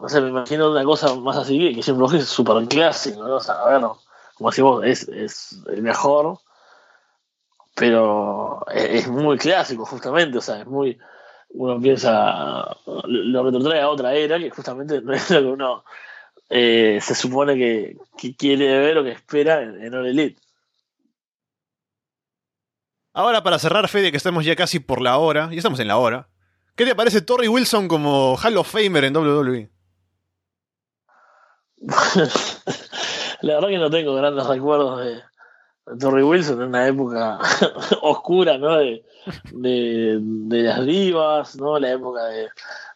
no 0.00 0.08
sé, 0.08 0.20
me 0.20 0.28
imagino 0.28 0.70
una 0.70 0.84
cosa 0.84 1.14
más 1.14 1.36
así, 1.36 1.74
que 1.74 1.82
siempre 1.82 2.18
es 2.18 2.28
súper 2.28 2.66
clásico, 2.68 3.22
¿no? 3.22 3.36
O 3.36 3.40
sea, 3.40 3.64
ver, 3.64 3.82
como 4.34 4.50
decimos, 4.50 4.84
es, 4.84 5.08
es 5.08 5.62
el 5.68 5.82
mejor, 5.82 6.38
pero 7.78 8.66
es, 8.70 9.04
es, 9.04 9.08
muy 9.08 9.38
clásico, 9.38 9.84
justamente, 9.84 10.38
o 10.38 10.40
sea, 10.40 10.60
es 10.60 10.66
muy. 10.66 10.98
Uno 11.50 11.80
piensa, 11.80 12.76
lo 12.84 13.42
retrotrae 13.42 13.80
a 13.80 13.88
otra 13.88 14.14
era, 14.14 14.38
que 14.38 14.50
justamente 14.50 15.00
no 15.02 15.12
es 15.12 15.30
lo 15.30 15.40
que 15.40 15.46
uno 15.46 15.84
eh, 16.50 16.98
se 17.00 17.14
supone 17.14 17.54
que, 17.54 17.96
que, 18.18 18.36
quiere 18.36 18.78
ver 18.78 18.98
o 18.98 19.04
que 19.04 19.12
espera 19.12 19.62
en, 19.62 19.82
en 19.82 19.94
All 19.94 20.06
Elite. 20.06 20.40
Ahora, 23.14 23.42
para 23.42 23.58
cerrar, 23.58 23.88
Fede, 23.88 24.10
que 24.10 24.16
estamos 24.16 24.44
ya 24.44 24.54
casi 24.54 24.78
por 24.78 25.00
la 25.00 25.18
hora, 25.18 25.48
y 25.50 25.56
estamos 25.56 25.80
en 25.80 25.88
la 25.88 25.96
hora, 25.96 26.28
¿qué 26.76 26.84
te 26.84 26.94
parece 26.94 27.22
Torrey 27.22 27.48
Wilson 27.48 27.88
como 27.88 28.36
Hall 28.36 28.56
of 28.56 28.70
Famer 28.70 29.04
en 29.04 29.16
WWE? 29.16 29.70
la 33.40 33.54
verdad 33.54 33.68
que 33.68 33.78
no 33.78 33.90
tengo 33.90 34.14
grandes 34.14 34.46
recuerdos 34.46 35.04
de 35.04 35.22
Torrey 35.98 36.22
Wilson 36.22 36.62
en 36.62 36.68
una 36.68 36.86
época 36.86 37.38
oscura, 38.02 38.58
¿no? 38.58 38.76
De, 38.76 39.04
de, 39.52 40.18
de, 40.20 40.62
las 40.62 40.84
divas, 40.84 41.56
¿no? 41.56 41.78
La 41.78 41.92
época 41.92 42.24
de, 42.24 42.48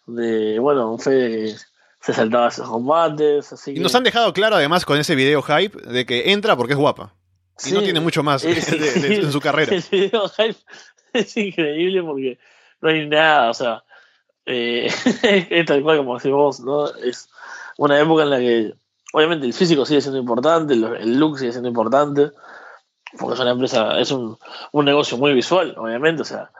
de 0.06 0.58
bueno, 0.58 0.98
Fede 0.98 1.54
se 2.00 2.12
saltaba 2.12 2.48
esos 2.48 2.68
combates, 2.68 3.52
así 3.52 3.74
que... 3.74 3.80
Y 3.80 3.82
nos 3.82 3.94
han 3.94 4.02
dejado 4.02 4.32
claro 4.32 4.56
además 4.56 4.84
con 4.84 4.98
ese 4.98 5.14
video 5.14 5.42
hype 5.42 5.80
de 5.80 6.04
que 6.04 6.32
entra 6.32 6.56
porque 6.56 6.72
es 6.72 6.78
guapa. 6.78 7.14
Y 7.58 7.68
sí, 7.68 7.72
no 7.72 7.82
tiene 7.82 8.00
mucho 8.00 8.22
más 8.22 8.42
de, 8.42 8.52
en 8.52 9.32
su 9.32 9.40
carrera. 9.40 9.74
El 9.74 9.84
video 9.90 10.28
hype 10.28 10.58
es 11.12 11.36
increíble 11.36 12.02
porque 12.02 12.38
no 12.80 12.88
hay 12.88 13.06
nada, 13.06 13.50
o 13.50 13.54
sea, 13.54 13.84
eh, 14.46 14.90
es 15.50 15.66
tal 15.66 15.82
cual 15.82 15.98
como 15.98 16.14
decimos, 16.14 16.60
¿no? 16.60 16.88
Es 16.96 17.28
una 17.78 17.98
época 18.00 18.24
en 18.24 18.30
la 18.30 18.38
que 18.38 18.74
obviamente 19.12 19.46
el 19.46 19.52
físico 19.52 19.86
sigue 19.86 20.00
siendo 20.00 20.18
importante, 20.18 20.74
el 20.74 21.18
look 21.18 21.38
sigue 21.38 21.52
siendo 21.52 21.68
importante, 21.68 22.32
porque 23.18 23.34
es 23.34 23.40
una 23.40 23.50
empresa, 23.50 23.98
es 23.98 24.10
un, 24.10 24.38
un 24.72 24.84
negocio 24.84 25.18
muy 25.18 25.32
visual, 25.34 25.74
obviamente, 25.76 26.22
o 26.22 26.24
sea, 26.24 26.50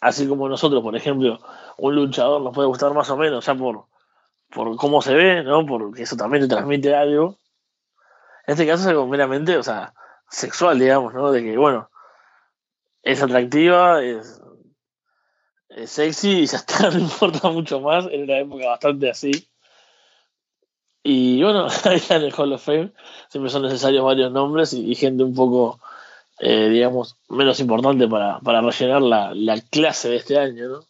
así 0.00 0.26
como 0.26 0.48
nosotros, 0.48 0.82
por 0.82 0.96
ejemplo, 0.96 1.40
un 1.78 1.94
luchador 1.94 2.40
nos 2.42 2.54
puede 2.54 2.68
gustar 2.68 2.92
más 2.94 3.10
o 3.10 3.16
menos, 3.16 3.44
ya 3.44 3.54
por, 3.54 3.86
por 4.50 4.76
cómo 4.76 5.02
se 5.02 5.14
ve, 5.14 5.42
¿no? 5.42 5.66
Porque 5.66 6.02
eso 6.02 6.16
también 6.16 6.42
te 6.42 6.48
transmite 6.48 6.94
algo. 6.94 7.38
En 8.46 8.52
este 8.52 8.66
caso 8.66 8.82
es 8.82 8.88
algo 8.88 9.06
meramente, 9.06 9.56
o 9.56 9.62
sea, 9.62 9.94
sexual, 10.28 10.78
digamos, 10.78 11.14
¿no? 11.14 11.32
De 11.32 11.42
que, 11.42 11.56
bueno, 11.56 11.90
es 13.02 13.22
atractiva, 13.22 14.02
es, 14.02 14.40
es 15.68 15.90
sexy 15.90 16.40
y 16.40 16.46
ya 16.46 16.58
está, 16.58 16.90
no 16.92 16.98
importa 16.98 17.50
mucho 17.50 17.80
más. 17.80 18.06
Era 18.10 18.24
una 18.24 18.38
época 18.38 18.66
bastante 18.68 19.10
así. 19.10 19.48
Y 21.06 21.42
bueno, 21.42 21.68
ahí 21.84 22.02
en 22.08 22.22
el 22.22 22.34
Hall 22.34 22.52
of 22.54 22.64
Fame 22.64 22.90
siempre 23.28 23.50
son 23.50 23.62
necesarios 23.62 24.04
varios 24.04 24.32
nombres 24.32 24.72
y, 24.72 24.94
gente 24.94 25.22
un 25.22 25.34
poco, 25.34 25.78
eh, 26.40 26.68
digamos, 26.70 27.16
menos 27.28 27.60
importante 27.60 28.08
para, 28.08 28.40
para 28.40 28.62
rellenar 28.62 29.02
la, 29.02 29.32
la 29.34 29.60
clase 29.60 30.08
de 30.08 30.16
este 30.16 30.38
año, 30.38 30.68
¿no? 30.68 30.80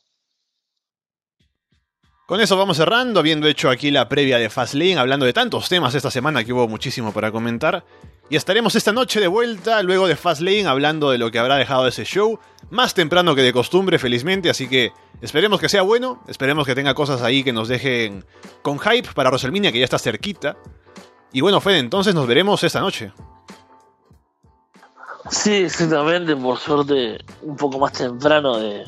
Con 2.27 2.41
eso 2.41 2.57
vamos 2.57 2.79
cerrando, 2.79 3.21
habiendo 3.21 3.47
hecho 3.47 3.69
aquí 3.69 3.91
la 3.91 4.09
previa 4.09 4.39
de 4.39 4.49
Fastlane, 4.49 4.97
hablando 4.97 5.27
de 5.27 5.35
tantos 5.35 5.69
temas 5.69 5.95
esta 5.95 6.11
semana 6.11 6.43
que 6.43 6.55
hubo 6.55 6.67
muchísimo 6.67 7.13
para 7.13 7.31
comentar. 7.31 7.85
Y 8.31 8.37
estaremos 8.37 8.75
esta 8.75 8.93
noche 8.93 9.21
de 9.21 9.27
vuelta, 9.27 9.83
luego 9.83 10.09
de 10.09 10.17
Fastlane, 10.17 10.67
hablando 10.67 11.11
de 11.11 11.19
lo 11.19 11.31
que 11.31 11.39
habrá 11.39 11.57
dejado 11.57 11.87
ese 11.87 12.05
show, 12.05 12.39
más 12.71 12.95
temprano 12.95 13.35
que 13.35 13.43
de 13.43 13.53
costumbre, 13.53 13.99
felizmente, 13.99 14.49
así 14.49 14.67
que 14.67 14.93
esperemos 15.21 15.61
que 15.61 15.69
sea 15.69 15.83
bueno, 15.83 16.23
esperemos 16.27 16.67
que 16.67 16.75
tenga 16.75 16.95
cosas 16.95 17.21
ahí 17.21 17.45
que 17.45 17.53
nos 17.53 17.69
dejen 17.69 18.25
con 18.63 18.79
hype 18.79 19.13
para 19.15 19.29
WrestleMania, 19.29 19.73
que 19.73 19.79
ya 19.79 19.85
está 19.85 19.99
cerquita. 19.99 20.57
Y 21.33 21.43
bueno, 21.43 21.61
Fede, 21.61 21.79
entonces 21.79 22.15
nos 22.15 22.27
veremos 22.27 22.65
esta 22.65 22.81
noche. 22.81 23.13
Sí, 25.31 25.65
exactamente, 25.65 26.35
por 26.37 26.59
suerte 26.59 27.19
un 27.43 27.57
poco 27.57 27.79
más 27.79 27.93
temprano 27.93 28.59
de, 28.59 28.85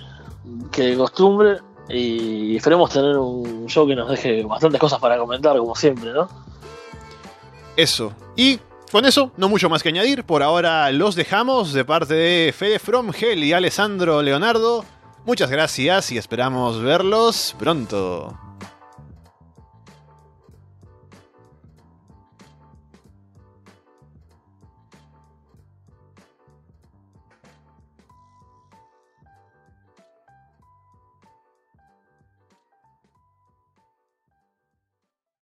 que 0.73 0.83
de 0.83 0.97
costumbre. 0.97 1.59
Y 1.89 2.57
esperemos 2.57 2.91
tener 2.91 3.17
un 3.17 3.67
show 3.69 3.87
que 3.87 3.95
nos 3.95 4.09
deje 4.09 4.43
bastantes 4.45 4.81
cosas 4.81 4.99
para 4.99 5.19
comentar, 5.19 5.57
como 5.57 5.75
siempre, 5.75 6.13
¿no? 6.13 6.29
Eso. 7.77 8.13
Y 8.35 8.59
con 8.93 9.05
eso, 9.05 9.33
no 9.37 9.49
mucho 9.49 9.69
más 9.69 9.83
que 9.83 9.89
añadir. 9.89 10.25
Por 10.25 10.43
ahora 10.43 10.91
los 10.93 11.15
dejamos 11.15 11.73
de 11.73 11.85
parte 11.85 12.15
de 12.15 12.55
Fede 12.57 12.79
From 12.79 13.11
Hell 13.19 13.43
y 13.43 13.53
Alessandro 13.53 14.23
Leonardo. 14.23 14.85
Muchas 15.25 15.51
gracias 15.51 16.13
y 16.13 16.19
esperamos 16.19 16.81
verlos 16.81 17.57
pronto. 17.59 18.46